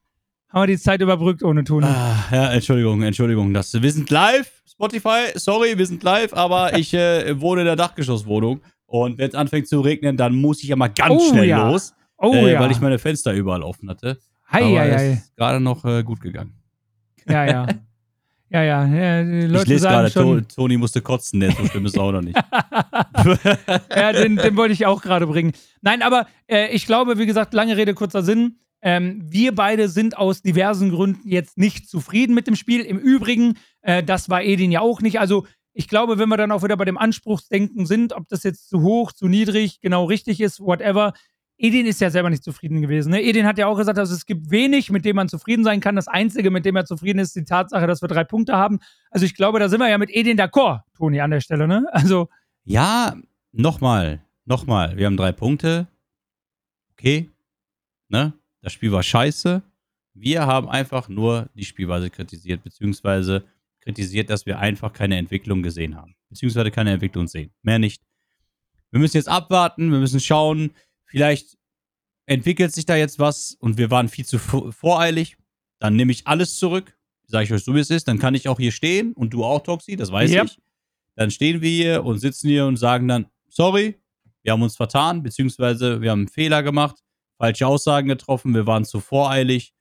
Haben 0.50 0.62
wir 0.62 0.66
die 0.68 0.78
Zeit 0.78 1.00
überbrückt 1.02 1.42
ohne 1.42 1.62
Toni. 1.64 1.86
Ah, 1.86 2.16
ja, 2.32 2.52
Entschuldigung, 2.52 3.02
Entschuldigung. 3.02 3.52
Das, 3.52 3.74
wir 3.82 3.92
sind 3.92 4.08
live, 4.08 4.50
Spotify, 4.66 5.26
sorry, 5.34 5.76
wir 5.76 5.84
sind 5.86 6.02
live, 6.02 6.32
aber 6.32 6.74
ich 6.78 6.94
äh, 6.94 7.38
wohne 7.40 7.60
in 7.62 7.66
der 7.66 7.76
Dachgeschosswohnung 7.76 8.62
und 8.86 9.18
wenn 9.18 9.28
es 9.28 9.34
anfängt 9.34 9.68
zu 9.68 9.80
regnen, 9.82 10.16
dann 10.16 10.34
muss 10.36 10.62
ich 10.62 10.70
ja 10.70 10.76
mal 10.76 10.88
ganz 10.88 11.14
Oh, 11.22 11.28
schnell 11.30 11.44
ja. 11.48 11.68
los, 11.70 11.92
Oh 12.16 12.32
äh, 12.32 12.52
ja. 12.52 12.60
weil 12.60 12.70
ich 12.70 12.80
meine 12.80 12.98
Fenster 12.98 13.32
überall 13.34 13.62
offen 13.62 13.90
hatte. 13.90 14.18
Hei, 14.50 14.62
aber 14.64 14.78
hei, 14.80 14.88
es 14.88 14.96
hei. 14.96 15.10
ist 15.12 15.36
gerade 15.36 15.60
noch 15.60 15.84
äh, 15.84 16.02
gut 16.02 16.20
gegangen. 16.22 16.54
Ja, 17.28 17.44
ja. 17.44 17.66
Ja, 18.50 18.62
ja. 18.62 18.86
ja 18.86 19.22
die 19.24 19.38
ich 19.38 19.50
Leute 19.50 19.70
lese 19.70 19.82
sagen 19.82 19.94
gerade, 19.94 20.10
schon. 20.10 20.48
To- 20.48 20.54
Toni 20.54 20.76
musste 20.76 21.02
kotzen, 21.02 21.40
der 21.40 21.52
so 21.52 21.64
schlimm 21.66 21.86
ist 21.86 21.98
auch 21.98 22.12
noch 22.12 22.22
nicht. 22.22 22.36
ja, 23.94 24.12
den, 24.12 24.36
den 24.36 24.56
wollte 24.56 24.72
ich 24.72 24.86
auch 24.86 25.02
gerade 25.02 25.26
bringen. 25.26 25.52
Nein, 25.82 26.02
aber 26.02 26.26
äh, 26.46 26.68
ich 26.74 26.86
glaube, 26.86 27.18
wie 27.18 27.26
gesagt, 27.26 27.52
lange 27.54 27.76
Rede, 27.76 27.94
kurzer 27.94 28.22
Sinn. 28.22 28.58
Ähm, 28.80 29.20
wir 29.24 29.54
beide 29.54 29.88
sind 29.88 30.16
aus 30.16 30.40
diversen 30.40 30.90
Gründen 30.90 31.28
jetzt 31.28 31.58
nicht 31.58 31.88
zufrieden 31.88 32.34
mit 32.34 32.46
dem 32.46 32.54
Spiel. 32.54 32.82
Im 32.82 32.98
Übrigen, 32.98 33.58
äh, 33.82 34.02
das 34.02 34.28
war 34.28 34.42
Edin 34.42 34.70
ja 34.70 34.80
auch 34.80 35.00
nicht. 35.00 35.18
Also, 35.18 35.46
ich 35.74 35.88
glaube, 35.88 36.18
wenn 36.18 36.28
wir 36.28 36.36
dann 36.36 36.52
auch 36.52 36.62
wieder 36.62 36.76
bei 36.76 36.84
dem 36.84 36.98
Anspruchsdenken 36.98 37.86
sind, 37.86 38.12
ob 38.12 38.28
das 38.28 38.42
jetzt 38.44 38.68
zu 38.68 38.82
hoch, 38.82 39.12
zu 39.12 39.28
niedrig, 39.28 39.80
genau 39.80 40.04
richtig 40.04 40.40
ist, 40.40 40.60
whatever. 40.60 41.12
Edin 41.58 41.86
ist 41.86 42.00
ja 42.00 42.10
selber 42.10 42.30
nicht 42.30 42.44
zufrieden 42.44 42.80
gewesen. 42.80 43.10
Ne? 43.10 43.20
Edin 43.22 43.44
hat 43.44 43.58
ja 43.58 43.66
auch 43.66 43.76
gesagt, 43.76 43.98
also 43.98 44.14
es 44.14 44.26
gibt 44.26 44.50
wenig, 44.50 44.90
mit 44.90 45.04
dem 45.04 45.16
man 45.16 45.28
zufrieden 45.28 45.64
sein 45.64 45.80
kann. 45.80 45.96
Das 45.96 46.06
Einzige, 46.06 46.50
mit 46.50 46.64
dem 46.64 46.76
er 46.76 46.84
zufrieden 46.84 47.18
ist, 47.18 47.28
ist 47.28 47.36
die 47.36 47.44
Tatsache, 47.44 47.86
dass 47.86 48.00
wir 48.00 48.08
drei 48.08 48.22
Punkte 48.24 48.54
haben. 48.54 48.78
Also 49.10 49.26
ich 49.26 49.34
glaube, 49.34 49.58
da 49.58 49.68
sind 49.68 49.80
wir 49.80 49.88
ja 49.88 49.98
mit 49.98 50.10
Edin 50.10 50.38
d'accord, 50.38 50.82
Toni, 50.96 51.20
an 51.20 51.32
der 51.32 51.40
Stelle. 51.40 51.66
Ne? 51.66 51.86
Also 51.90 52.28
ja, 52.64 53.16
nochmal, 53.52 54.22
nochmal. 54.44 54.96
Wir 54.96 55.06
haben 55.06 55.16
drei 55.16 55.32
Punkte. 55.32 55.88
Okay. 56.92 57.28
Ne? 58.08 58.32
Das 58.62 58.72
Spiel 58.72 58.92
war 58.92 59.02
scheiße. 59.02 59.62
Wir 60.14 60.46
haben 60.46 60.68
einfach 60.68 61.08
nur 61.08 61.48
die 61.54 61.64
Spielweise 61.64 62.10
kritisiert, 62.10 62.62
beziehungsweise 62.62 63.44
kritisiert, 63.80 64.30
dass 64.30 64.46
wir 64.46 64.58
einfach 64.58 64.92
keine 64.92 65.16
Entwicklung 65.16 65.62
gesehen 65.62 65.96
haben. 65.96 66.14
Beziehungsweise 66.28 66.70
keine 66.70 66.92
Entwicklung 66.92 67.26
sehen. 67.26 67.50
Mehr 67.62 67.78
nicht. 67.78 68.02
Wir 68.90 69.00
müssen 69.00 69.16
jetzt 69.16 69.28
abwarten, 69.28 69.90
wir 69.90 69.98
müssen 69.98 70.20
schauen. 70.20 70.70
Vielleicht 71.08 71.56
entwickelt 72.26 72.72
sich 72.74 72.86
da 72.86 72.96
jetzt 72.96 73.18
was 73.18 73.56
und 73.60 73.78
wir 73.78 73.90
waren 73.90 74.08
viel 74.08 74.24
zu 74.26 74.36
vo- 74.36 74.70
voreilig. 74.72 75.36
Dann 75.80 75.96
nehme 75.96 76.12
ich 76.12 76.26
alles 76.26 76.56
zurück. 76.58 76.96
Sage 77.26 77.44
ich 77.44 77.52
euch 77.52 77.64
so, 77.64 77.74
wie 77.74 77.80
es 77.80 77.90
ist. 77.90 78.08
Dann 78.08 78.18
kann 78.18 78.34
ich 78.34 78.48
auch 78.48 78.58
hier 78.58 78.72
stehen 78.72 79.12
und 79.14 79.30
du 79.34 79.44
auch, 79.44 79.62
Toxi, 79.62 79.96
das 79.96 80.12
weiß 80.12 80.30
Ja. 80.30 80.44
ich. 80.44 80.58
Dann 81.14 81.30
stehen 81.30 81.60
wir 81.62 81.70
hier 81.70 82.04
und 82.04 82.18
sitzen 82.18 82.48
hier 82.48 82.66
und 82.66 82.76
sagen 82.76 83.08
dann, 83.08 83.26
sorry, 83.48 84.00
wir 84.42 84.52
haben 84.52 84.62
uns 84.62 84.76
vertan, 84.76 85.22
beziehungsweise 85.22 86.00
wir 86.00 86.10
haben 86.10 86.20
einen 86.20 86.28
Fehler 86.28 86.62
gemacht, 86.62 87.02
falsche 87.38 87.66
Aussagen 87.66 88.08
getroffen, 88.08 88.54
wir 88.54 88.66
waren 88.66 88.84
zu 88.84 89.00
voreilig, 89.00 89.74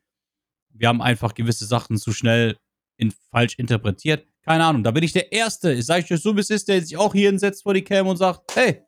wir 0.69 0.87
haben 0.87 1.01
einfach 1.01 1.33
gewisse 1.35 1.65
Sachen 1.65 1.97
zu 1.97 2.11
schnell 2.11 2.57
in, 2.97 3.11
falsch 3.31 3.55
interpretiert. 3.59 4.25
Keine 4.41 4.65
Ahnung, 4.65 4.83
da 4.83 4.91
bin 4.91 5.03
ich 5.03 5.13
der 5.13 5.31
Erste, 5.31 5.73
ich 5.73 5.85
sage 5.85 6.11
euch 6.13 6.21
so, 6.21 6.35
wie 6.35 6.39
es 6.41 6.49
ist, 6.49 6.67
der 6.67 6.81
sich 6.81 6.97
auch 6.97 7.13
hier 7.13 7.29
hinsetzt 7.29 7.63
vor 7.63 7.73
die 7.73 7.83
Cam 7.83 8.07
und 8.07 8.17
sagt, 8.17 8.55
hey, 8.55 8.81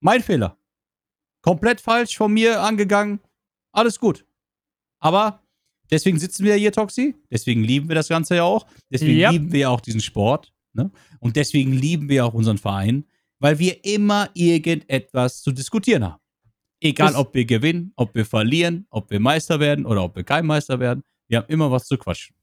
mein 0.00 0.22
Fehler. 0.22 0.57
Komplett 1.48 1.80
falsch 1.80 2.16
von 2.16 2.32
mir 2.32 2.60
angegangen. 2.62 3.20
Alles 3.72 3.98
gut. 3.98 4.24
Aber 5.00 5.42
deswegen 5.90 6.18
sitzen 6.18 6.44
wir 6.44 6.54
hier, 6.56 6.72
Toxi. 6.72 7.14
Deswegen 7.30 7.62
lieben 7.64 7.88
wir 7.88 7.94
das 7.94 8.08
Ganze 8.08 8.36
ja 8.36 8.42
auch. 8.44 8.66
Deswegen 8.90 9.18
Ja. 9.18 9.30
lieben 9.30 9.52
wir 9.52 9.60
ja 9.60 9.68
auch 9.70 9.80
diesen 9.80 10.00
Sport. 10.00 10.52
Ne? 10.74 10.90
Und 11.20 11.36
deswegen 11.36 11.72
lieben 11.72 12.08
wir 12.08 12.26
auch 12.26 12.34
unseren 12.34 12.58
Verein, 12.58 13.04
weil 13.38 13.58
wir 13.58 13.84
immer 13.84 14.28
irgendetwas 14.34 15.42
zu 15.42 15.52
diskutieren 15.52 16.04
haben. 16.04 16.20
Egal, 16.80 17.14
ob 17.16 17.34
wir 17.34 17.44
gewinnen, 17.44 17.92
ob 17.96 18.14
wir 18.14 18.24
verlieren, 18.24 18.86
ob 18.90 19.10
wir 19.10 19.18
Meister 19.18 19.58
werden 19.58 19.84
oder 19.86 20.04
ob 20.04 20.14
wir 20.14 20.22
kein 20.24 20.46
Meister 20.46 20.78
werden. 20.78 21.02
Wir 21.28 21.38
haben 21.38 21.48
immer 21.48 21.70
was 21.70 21.86
zu 21.86 21.96
quatschen. 21.98 22.36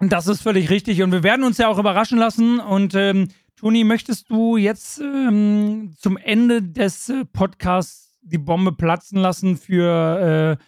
Das 0.00 0.26
ist 0.26 0.40
völlig 0.42 0.70
richtig. 0.70 1.02
Und 1.02 1.12
wir 1.12 1.22
werden 1.22 1.44
uns 1.44 1.58
ja 1.58 1.68
auch 1.68 1.78
überraschen 1.78 2.18
lassen. 2.18 2.58
Und 2.58 2.94
ähm, 2.94 3.28
Toni, 3.56 3.84
möchtest 3.84 4.30
du 4.30 4.56
jetzt 4.56 4.98
ähm, 4.98 5.92
zum 5.98 6.16
Ende 6.16 6.62
des 6.62 7.10
äh, 7.10 7.24
Podcasts 7.26 8.09
die 8.22 8.38
Bombe 8.38 8.72
platzen 8.72 9.18
lassen 9.18 9.56
für 9.56 10.58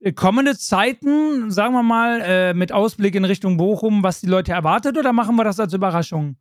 äh, 0.00 0.12
kommende 0.12 0.56
Zeiten, 0.56 1.50
sagen 1.50 1.74
wir 1.74 1.82
mal, 1.82 2.20
äh, 2.22 2.54
mit 2.54 2.72
Ausblick 2.72 3.14
in 3.14 3.24
Richtung 3.24 3.56
Bochum, 3.56 4.02
was 4.02 4.20
die 4.20 4.26
Leute 4.26 4.52
erwartet, 4.52 4.98
oder 4.98 5.12
machen 5.12 5.36
wir 5.36 5.44
das 5.44 5.60
als 5.60 5.72
Überraschung? 5.72 6.36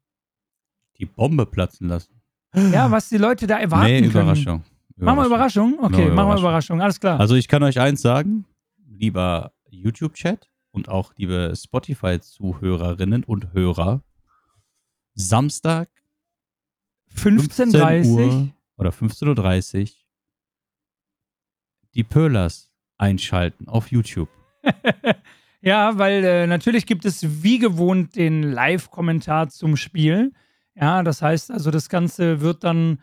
Die 0.98 1.06
Bombe 1.06 1.46
platzen 1.46 1.88
lassen. 1.88 2.22
Ja, 2.54 2.92
was 2.92 3.10
die 3.10 3.18
Leute 3.18 3.48
da 3.48 3.58
erwarten 3.58 3.86
nee, 3.86 4.02
können. 4.02 4.12
Überraschung. 4.12 4.64
Machen 4.98 5.20
wir 5.20 5.26
Überraschung? 5.26 5.74
Okay, 5.80 5.80
Machen 5.80 5.92
wir 5.92 5.96
machen 5.96 6.16
wir 6.16 6.40
Überraschung. 6.40 6.40
Überraschung. 6.40 6.82
Alles 6.82 7.00
klar. 7.00 7.20
Also 7.20 7.36
ich 7.36 7.48
kann 7.48 7.64
euch 7.64 7.80
eins 7.80 8.02
sagen, 8.02 8.46
lieber 8.88 9.54
YouTube-Chat 9.70 10.50
und 10.72 10.90
auch 10.90 11.14
liebe 11.16 11.54
Spotify-Zuhörerinnen 11.56 13.24
und 13.24 13.54
Hörer, 13.54 14.04
Samstag 15.14 15.90
15 17.08 17.72
15.30 17.72 18.08
Uhr 18.08 18.50
oder 18.78 18.90
15.30 18.90 19.82
Uhr 19.82 19.88
die 21.94 22.04
Pöhlers 22.04 22.72
einschalten 22.98 23.68
auf 23.68 23.92
YouTube. 23.92 24.30
Ja, 25.64 26.00
weil 26.00 26.24
äh, 26.24 26.48
natürlich 26.48 26.88
gibt 26.88 27.06
es 27.06 27.44
wie 27.44 27.60
gewohnt 27.60 28.16
den 28.16 28.42
Live-Kommentar 28.42 29.50
zum 29.50 29.78
Spiel. 29.78 30.34
Ja, 30.74 31.04
das 31.04 31.22
heißt 31.22 31.52
also, 31.52 31.70
das 31.70 31.88
Ganze 31.88 32.42
wird 32.42 32.64
dann 32.64 33.00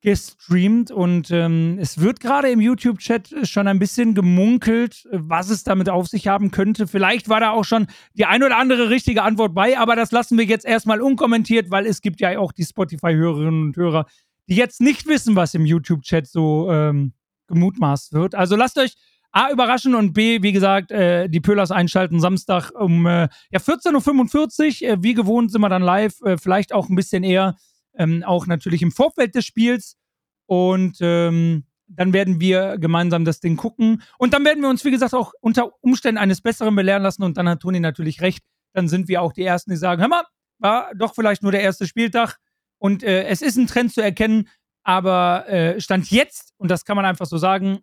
gestreamt 0.00 0.90
und 0.90 1.30
ähm, 1.30 1.78
es 1.80 2.00
wird 2.00 2.20
gerade 2.20 2.48
im 2.50 2.60
YouTube-Chat 2.60 3.46
schon 3.46 3.66
ein 3.66 3.78
bisschen 3.78 4.14
gemunkelt, 4.14 5.06
was 5.10 5.50
es 5.50 5.64
damit 5.64 5.90
auf 5.90 6.06
sich 6.06 6.28
haben 6.28 6.50
könnte. 6.50 6.86
Vielleicht 6.86 7.28
war 7.28 7.40
da 7.40 7.50
auch 7.50 7.64
schon 7.64 7.88
die 8.14 8.24
ein 8.24 8.42
oder 8.42 8.56
andere 8.56 8.88
richtige 8.88 9.22
Antwort 9.22 9.54
bei, 9.54 9.78
aber 9.78 9.96
das 9.96 10.12
lassen 10.12 10.38
wir 10.38 10.44
jetzt 10.44 10.64
erstmal 10.64 11.02
unkommentiert, 11.02 11.70
weil 11.70 11.86
es 11.86 12.00
gibt 12.00 12.20
ja 12.20 12.38
auch 12.38 12.52
die 12.52 12.64
Spotify-Hörerinnen 12.64 13.62
und 13.62 13.76
Hörer, 13.76 14.06
die 14.48 14.54
jetzt 14.54 14.80
nicht 14.80 15.06
wissen, 15.06 15.36
was 15.36 15.54
im 15.54 15.66
YouTube-Chat 15.66 16.26
so 16.26 16.70
ähm, 16.70 17.12
gemutmaßt 17.48 18.12
wird. 18.12 18.34
Also 18.34 18.56
lasst 18.56 18.78
euch 18.78 18.94
A, 19.32 19.50
überraschen 19.50 19.94
und 19.94 20.14
B, 20.14 20.42
wie 20.42 20.52
gesagt, 20.52 20.90
äh, 20.90 21.28
die 21.28 21.40
Pöhlers 21.40 21.70
einschalten 21.70 22.20
Samstag 22.20 22.70
um 22.70 23.06
äh, 23.06 23.28
ja, 23.50 23.58
14.45 23.58 24.82
Uhr. 24.82 24.88
Äh, 24.88 25.02
wie 25.02 25.12
gewohnt 25.12 25.52
sind 25.52 25.60
wir 25.60 25.68
dann 25.68 25.82
live, 25.82 26.20
äh, 26.22 26.38
vielleicht 26.38 26.72
auch 26.72 26.88
ein 26.88 26.96
bisschen 26.96 27.22
eher, 27.22 27.56
ähm, 27.98 28.22
auch 28.24 28.46
natürlich 28.46 28.80
im 28.80 28.92
Vorfeld 28.92 29.34
des 29.34 29.44
Spiels. 29.44 29.98
Und 30.46 30.96
ähm, 31.00 31.64
dann 31.88 32.12
werden 32.12 32.40
wir 32.40 32.78
gemeinsam 32.78 33.24
das 33.24 33.40
Ding 33.40 33.56
gucken. 33.56 34.02
Und 34.18 34.32
dann 34.32 34.44
werden 34.44 34.62
wir 34.62 34.70
uns, 34.70 34.84
wie 34.84 34.90
gesagt, 34.90 35.14
auch 35.14 35.32
unter 35.40 35.70
Umständen 35.82 36.18
eines 36.18 36.40
Besseren 36.40 36.74
belehren 36.74 37.02
lassen. 37.02 37.22
Und 37.22 37.36
dann 37.36 37.48
hat 37.48 37.60
Toni 37.60 37.80
natürlich 37.80 38.22
recht. 38.22 38.42
Dann 38.72 38.88
sind 38.88 39.06
wir 39.08 39.22
auch 39.22 39.32
die 39.32 39.44
Ersten, 39.44 39.70
die 39.70 39.76
sagen: 39.76 40.00
Hör 40.00 40.08
mal, 40.08 40.24
war 40.58 40.90
doch 40.94 41.14
vielleicht 41.14 41.42
nur 41.42 41.52
der 41.52 41.60
erste 41.60 41.86
Spieltag. 41.86 42.38
Und 42.78 43.02
äh, 43.02 43.24
es 43.24 43.42
ist 43.42 43.56
ein 43.56 43.66
Trend 43.66 43.92
zu 43.92 44.00
erkennen. 44.00 44.48
Aber 44.86 45.48
äh, 45.48 45.80
Stand 45.80 46.12
jetzt, 46.12 46.54
und 46.58 46.70
das 46.70 46.84
kann 46.84 46.94
man 46.94 47.04
einfach 47.04 47.26
so 47.26 47.38
sagen, 47.38 47.80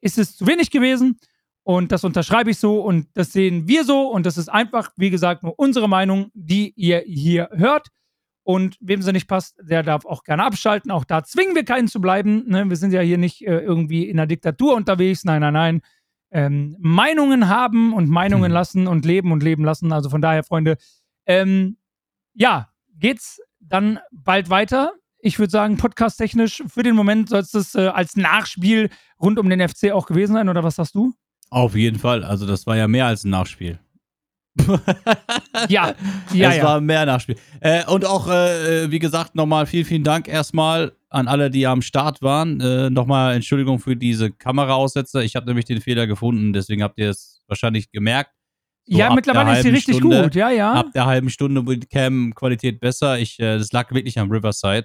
ist 0.00 0.16
es 0.16 0.34
zu 0.34 0.46
wenig 0.46 0.70
gewesen. 0.70 1.20
Und 1.62 1.92
das 1.92 2.04
unterschreibe 2.04 2.52
ich 2.52 2.58
so 2.58 2.80
und 2.80 3.08
das 3.12 3.34
sehen 3.34 3.68
wir 3.68 3.84
so. 3.84 4.08
Und 4.08 4.24
das 4.24 4.38
ist 4.38 4.48
einfach, 4.48 4.92
wie 4.96 5.10
gesagt, 5.10 5.42
nur 5.42 5.58
unsere 5.58 5.90
Meinung, 5.90 6.30
die 6.32 6.72
ihr 6.74 7.00
hier 7.06 7.50
hört. 7.52 7.88
Und 8.44 8.78
wem 8.80 9.02
sie 9.02 9.12
nicht 9.12 9.28
passt, 9.28 9.56
der 9.60 9.82
darf 9.82 10.06
auch 10.06 10.22
gerne 10.24 10.44
abschalten. 10.44 10.90
Auch 10.90 11.04
da 11.04 11.22
zwingen 11.22 11.54
wir 11.54 11.66
keinen 11.66 11.88
zu 11.88 12.00
bleiben. 12.00 12.44
Ne? 12.48 12.66
Wir 12.66 12.76
sind 12.76 12.92
ja 12.92 13.02
hier 13.02 13.18
nicht 13.18 13.46
äh, 13.46 13.58
irgendwie 13.58 14.08
in 14.08 14.18
einer 14.18 14.26
Diktatur 14.26 14.74
unterwegs. 14.74 15.22
Nein, 15.24 15.42
nein, 15.42 15.52
nein. 15.52 15.82
Ähm, 16.30 16.76
Meinungen 16.78 17.48
haben 17.50 17.92
und 17.92 18.08
Meinungen 18.08 18.52
Hm. 18.52 18.52
lassen 18.52 18.86
und 18.86 19.04
leben 19.04 19.32
und 19.32 19.42
leben 19.42 19.64
lassen. 19.64 19.92
Also 19.92 20.08
von 20.08 20.22
daher, 20.22 20.44
Freunde, 20.44 20.78
ähm, 21.26 21.76
ja, 22.32 22.70
geht's 22.94 23.42
dann 23.60 23.98
bald 24.12 24.48
weiter. 24.48 24.94
Ich 25.26 25.40
würde 25.40 25.50
sagen, 25.50 25.76
podcast-technisch 25.76 26.62
für 26.68 26.84
den 26.84 26.94
Moment 26.94 27.28
soll 27.30 27.40
es 27.40 27.50
das 27.50 27.74
äh, 27.74 27.88
als 27.88 28.14
Nachspiel 28.14 28.90
rund 29.20 29.40
um 29.40 29.50
den 29.50 29.66
FC 29.68 29.90
auch 29.90 30.06
gewesen 30.06 30.34
sein, 30.34 30.48
oder 30.48 30.62
was 30.62 30.76
sagst 30.76 30.94
du? 30.94 31.14
Auf 31.50 31.74
jeden 31.74 31.98
Fall. 31.98 32.22
Also 32.22 32.46
das 32.46 32.64
war 32.64 32.76
ja 32.76 32.86
mehr 32.86 33.06
als 33.06 33.24
ein 33.24 33.30
Nachspiel. 33.30 33.80
Ja, 35.68 35.94
ja, 36.32 36.50
es 36.50 36.56
ja. 36.58 36.64
war 36.64 36.80
mehr 36.80 37.04
Nachspiel. 37.06 37.36
Äh, 37.60 37.84
und 37.86 38.04
auch, 38.04 38.28
äh, 38.28 38.90
wie 38.90 38.98
gesagt, 39.00 39.34
nochmal 39.34 39.66
vielen, 39.66 39.84
vielen 39.84 40.04
Dank 40.04 40.28
erstmal 40.28 40.92
an 41.08 41.26
alle, 41.28 41.50
die 41.50 41.66
am 41.66 41.82
Start 41.82 42.22
waren. 42.22 42.60
Äh, 42.60 42.90
nochmal 42.90 43.34
Entschuldigung 43.34 43.78
für 43.80 43.96
diese 43.96 44.30
Kameraaussetzer. 44.30 45.24
Ich 45.24 45.34
habe 45.34 45.46
nämlich 45.46 45.64
den 45.64 45.80
Fehler 45.80 46.06
gefunden, 46.06 46.52
deswegen 46.52 46.82
habt 46.82 46.98
ihr 46.98 47.10
es 47.10 47.40
wahrscheinlich 47.48 47.90
gemerkt. 47.90 48.30
So 48.86 48.98
ja, 48.98 49.12
mittlerweile 49.12 49.56
ist 49.56 49.62
sie 49.62 49.70
richtig 49.70 49.96
Stunde- 49.96 50.22
gut. 50.22 50.34
Ja, 50.36 50.50
ja. 50.50 50.72
Ab 50.74 50.92
der 50.94 51.06
halben 51.06 51.30
Stunde 51.30 51.66
wurde 51.66 51.78
die 51.78 51.88
Cam-Qualität 51.88 52.78
besser. 52.78 53.18
Ich, 53.18 53.40
äh, 53.40 53.58
das 53.58 53.72
lag 53.72 53.90
wirklich 53.92 54.18
am 54.20 54.30
Riverside. 54.30 54.84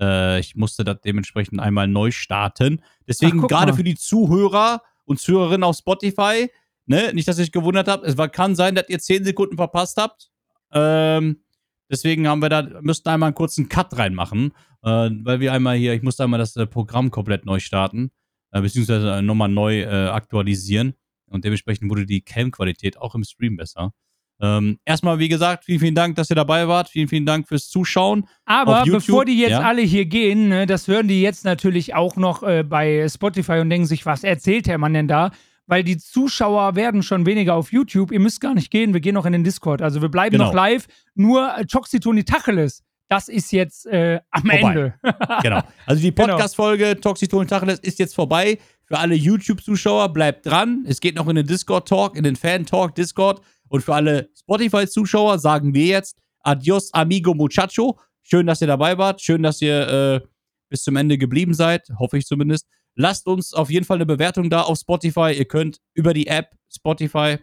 Äh, 0.00 0.40
ich 0.40 0.56
musste 0.56 0.84
das 0.84 1.00
dementsprechend 1.00 1.60
einmal 1.60 1.88
neu 1.88 2.10
starten. 2.10 2.82
Deswegen 3.06 3.42
gerade 3.42 3.74
für 3.74 3.84
die 3.84 3.94
Zuhörer 3.94 4.82
und 5.04 5.20
Zuhörerinnen 5.20 5.64
auf 5.64 5.76
Spotify, 5.76 6.50
ne, 6.86 7.12
nicht, 7.12 7.28
dass 7.28 7.38
ihr 7.38 7.44
euch 7.44 7.52
gewundert 7.52 7.88
habt, 7.88 8.04
es 8.04 8.16
war, 8.16 8.28
kann 8.28 8.54
sein, 8.54 8.74
dass 8.74 8.88
ihr 8.88 8.98
10 8.98 9.24
Sekunden 9.24 9.56
verpasst 9.56 9.96
habt. 9.96 10.30
Ähm, 10.72 11.42
deswegen 11.90 12.26
haben 12.28 12.42
wir 12.42 12.48
da, 12.48 12.62
müssten 12.80 13.08
einmal 13.08 13.28
einen 13.28 13.34
kurzen 13.34 13.68
Cut 13.68 13.96
reinmachen, 13.96 14.52
äh, 14.82 15.10
weil 15.22 15.40
wir 15.40 15.52
einmal 15.52 15.76
hier, 15.76 15.94
ich 15.94 16.02
musste 16.02 16.24
einmal 16.24 16.38
das 16.38 16.56
äh, 16.56 16.66
Programm 16.66 17.10
komplett 17.10 17.44
neu 17.44 17.60
starten, 17.60 18.10
äh, 18.52 18.60
beziehungsweise 18.60 19.10
äh, 19.12 19.22
nochmal 19.22 19.48
neu 19.48 19.82
äh, 19.82 20.08
aktualisieren. 20.08 20.94
Und 21.26 21.44
dementsprechend 21.44 21.90
wurde 21.90 22.04
die 22.04 22.20
Cam-Qualität 22.20 22.98
auch 22.98 23.14
im 23.14 23.24
Stream 23.24 23.56
besser. 23.56 23.94
Ähm, 24.40 24.78
erstmal, 24.84 25.18
wie 25.18 25.28
gesagt, 25.28 25.64
vielen, 25.64 25.78
vielen 25.80 25.94
Dank, 25.94 26.16
dass 26.16 26.30
ihr 26.30 26.36
dabei 26.36 26.66
wart. 26.66 26.88
Vielen, 26.88 27.08
vielen 27.08 27.26
Dank 27.26 27.46
fürs 27.46 27.68
Zuschauen. 27.68 28.26
Aber 28.44 28.82
bevor 28.84 29.24
die 29.24 29.38
jetzt 29.38 29.52
ja. 29.52 29.60
alle 29.60 29.82
hier 29.82 30.04
gehen, 30.04 30.48
ne, 30.48 30.66
das 30.66 30.88
hören 30.88 31.06
die 31.06 31.22
jetzt 31.22 31.44
natürlich 31.44 31.94
auch 31.94 32.16
noch 32.16 32.42
äh, 32.42 32.64
bei 32.64 33.06
Spotify 33.08 33.58
und 33.60 33.70
denken 33.70 33.86
sich, 33.86 34.04
was 34.04 34.24
erzählt 34.24 34.66
der 34.66 34.78
Mann 34.78 34.94
denn 34.94 35.06
da? 35.06 35.30
Weil 35.66 35.84
die 35.84 35.96
Zuschauer 35.96 36.74
werden 36.74 37.04
schon 37.04 37.24
weniger 37.24 37.54
auf 37.54 37.72
YouTube. 37.72 38.10
Ihr 38.10 38.18
müsst 38.18 38.40
gar 38.40 38.52
nicht 38.54 38.70
gehen, 38.72 38.92
wir 38.94 39.00
gehen 39.00 39.14
noch 39.14 39.26
in 39.26 39.32
den 39.32 39.44
Discord. 39.44 39.80
Also 39.80 40.02
wir 40.02 40.08
bleiben 40.08 40.32
Genau. 40.32 40.46
noch 40.46 40.54
live. 40.54 40.86
Nur 41.14 41.56
äh, 41.56 41.64
Toxitoni 41.64 42.24
Tacheles, 42.24 42.82
das 43.08 43.28
ist 43.28 43.52
jetzt 43.52 43.86
äh, 43.86 44.20
am 44.30 44.42
Vorbei. 44.42 44.58
Ende. 44.58 44.94
genau. 45.42 45.60
Also 45.86 46.02
die 46.02 46.12
Genau. 46.12 46.28
Podcast-Folge 46.28 46.98
Toxiton 47.00 47.46
Tacheles 47.46 47.78
ist 47.78 48.00
jetzt 48.00 48.14
vorbei. 48.14 48.58
Für 48.86 48.98
alle 48.98 49.14
YouTube-Zuschauer 49.14 50.12
bleibt 50.12 50.46
dran. 50.46 50.84
Es 50.88 51.00
geht 51.00 51.14
noch 51.14 51.28
in 51.28 51.36
den 51.36 51.46
Discord-Talk, 51.46 52.16
in 52.16 52.24
den 52.24 52.36
Fan-Talk 52.36 52.94
Discord. 52.94 53.40
Und 53.72 53.82
für 53.82 53.94
alle 53.94 54.28
Spotify-Zuschauer 54.38 55.38
sagen 55.38 55.72
wir 55.72 55.86
jetzt 55.86 56.18
Adios, 56.40 56.92
amigo, 56.92 57.32
muchacho. 57.32 57.98
Schön, 58.22 58.46
dass 58.46 58.60
ihr 58.60 58.66
dabei 58.66 58.98
wart. 58.98 59.22
Schön, 59.22 59.42
dass 59.42 59.62
ihr 59.62 59.88
äh, 59.88 60.20
bis 60.68 60.82
zum 60.82 60.96
Ende 60.96 61.16
geblieben 61.16 61.54
seid. 61.54 61.88
Hoffe 61.98 62.18
ich 62.18 62.26
zumindest. 62.26 62.66
Lasst 62.96 63.26
uns 63.26 63.54
auf 63.54 63.70
jeden 63.70 63.86
Fall 63.86 63.96
eine 63.96 64.04
Bewertung 64.04 64.50
da 64.50 64.60
auf 64.60 64.78
Spotify. 64.78 65.32
Ihr 65.32 65.46
könnt 65.46 65.78
über 65.94 66.12
die 66.12 66.26
App 66.26 66.50
Spotify 66.68 67.38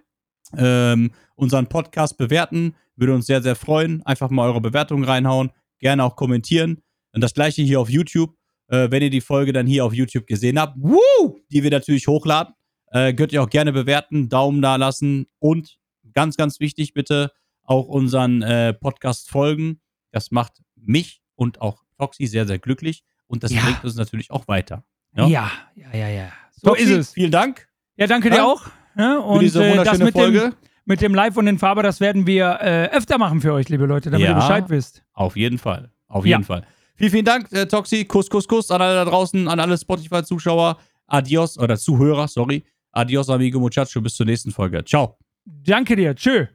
ähm, 0.55 1.13
unseren 1.33 1.65
Podcast 1.65 2.15
bewerten. 2.15 2.75
Würde 2.95 3.15
uns 3.15 3.25
sehr, 3.25 3.41
sehr 3.41 3.55
freuen. 3.55 4.05
Einfach 4.05 4.29
mal 4.29 4.49
eure 4.49 4.61
Bewertung 4.61 5.03
reinhauen. 5.03 5.49
Gerne 5.79 6.03
auch 6.03 6.15
kommentieren. 6.15 6.83
Und 7.11 7.21
das 7.21 7.33
gleiche 7.33 7.63
hier 7.63 7.79
auf 7.79 7.89
YouTube. 7.89 8.35
Äh, 8.67 8.91
wenn 8.91 9.01
ihr 9.01 9.09
die 9.09 9.21
Folge 9.21 9.51
dann 9.51 9.65
hier 9.65 9.83
auf 9.83 9.95
YouTube 9.95 10.27
gesehen 10.27 10.59
habt, 10.59 10.75
woo, 10.77 11.39
die 11.51 11.63
wir 11.63 11.71
natürlich 11.71 12.07
hochladen, 12.07 12.53
äh, 12.91 13.15
könnt 13.15 13.33
ihr 13.33 13.41
auch 13.41 13.49
gerne 13.49 13.73
bewerten, 13.73 14.29
Daumen 14.29 14.61
da 14.61 14.75
lassen 14.75 15.25
und 15.39 15.78
ganz, 16.13 16.37
ganz 16.37 16.59
wichtig, 16.59 16.93
bitte 16.93 17.31
auch 17.63 17.87
unseren 17.87 18.41
äh, 18.41 18.73
Podcast 18.73 19.29
folgen. 19.29 19.79
Das 20.11 20.31
macht 20.31 20.61
mich 20.75 21.21
und 21.35 21.61
auch 21.61 21.83
Foxy 21.97 22.25
sehr, 22.27 22.47
sehr 22.47 22.59
glücklich 22.59 23.03
und 23.27 23.43
das 23.43 23.51
Ja. 23.51 23.61
bringt 23.63 23.83
uns 23.83 23.95
natürlich 23.95 24.31
auch 24.31 24.47
weiter. 24.47 24.83
Ja, 25.15 25.27
Ja. 25.27 25.51
ja, 25.75 25.97
ja, 25.97 26.07
ja. 26.09 26.31
So 26.51 26.69
Foxy, 26.69 26.83
ist 26.83 26.89
es. 26.91 27.13
Vielen 27.13 27.31
Dank 27.31 27.67
Ja, 27.97 28.07
danke 28.07 28.29
dir 28.29 28.37
Ja? 28.37 28.45
auch. 28.45 28.61
Ja, 28.97 29.15
für 29.15 29.21
und 29.21 29.41
diese 29.41 29.63
äh, 29.63 29.67
das 29.69 29.77
wunderschöne 29.77 30.05
mit 30.05 30.13
Folge. 30.13 30.39
dem, 30.39 30.53
mit 30.85 31.01
dem 31.01 31.13
Live 31.13 31.37
und 31.37 31.45
den 31.45 31.59
Farbe, 31.59 31.83
das 31.83 31.99
werden 31.99 32.25
wir 32.25 32.57
äh, 32.61 32.89
öfter 32.91 33.17
machen 33.17 33.39
für 33.41 33.53
euch, 33.53 33.69
liebe 33.69 33.85
Leute, 33.85 34.09
damit 34.09 34.27
ihr 34.27 34.33
Bescheid 34.33 34.65
wisst. 34.69 35.03
Auf 35.13 35.35
jeden 35.37 35.57
Fall. 35.57 35.91
Auf 36.07 36.25
jeden 36.25 36.43
Fall. 36.43 36.65
Vielen, 36.95 37.11
vielen 37.11 37.25
Dank, 37.25 37.51
äh, 37.53 37.65
Toxi. 37.67 38.03
Kuss, 38.05 38.29
Kuss, 38.29 38.47
Kuss 38.47 38.71
an 38.71 38.81
alle 38.81 38.95
da 38.95 39.05
draußen, 39.05 39.47
an 39.47 39.59
alle 39.59 39.77
Spotify-Zuschauer. 39.77 40.77
Adios, 41.07 41.57
oder 41.57 41.77
Zuhörer, 41.77 42.27
sorry. 42.27 42.63
Adios, 42.91 43.29
amigo 43.29 43.59
muchacho. 43.59 44.01
Bis 44.01 44.15
zur 44.15 44.25
nächsten 44.25 44.51
Folge. 44.51 44.83
Ciao. 44.83 45.17
Danke 45.65 45.95
dir. 45.95 46.15
Tschö. 46.15 46.47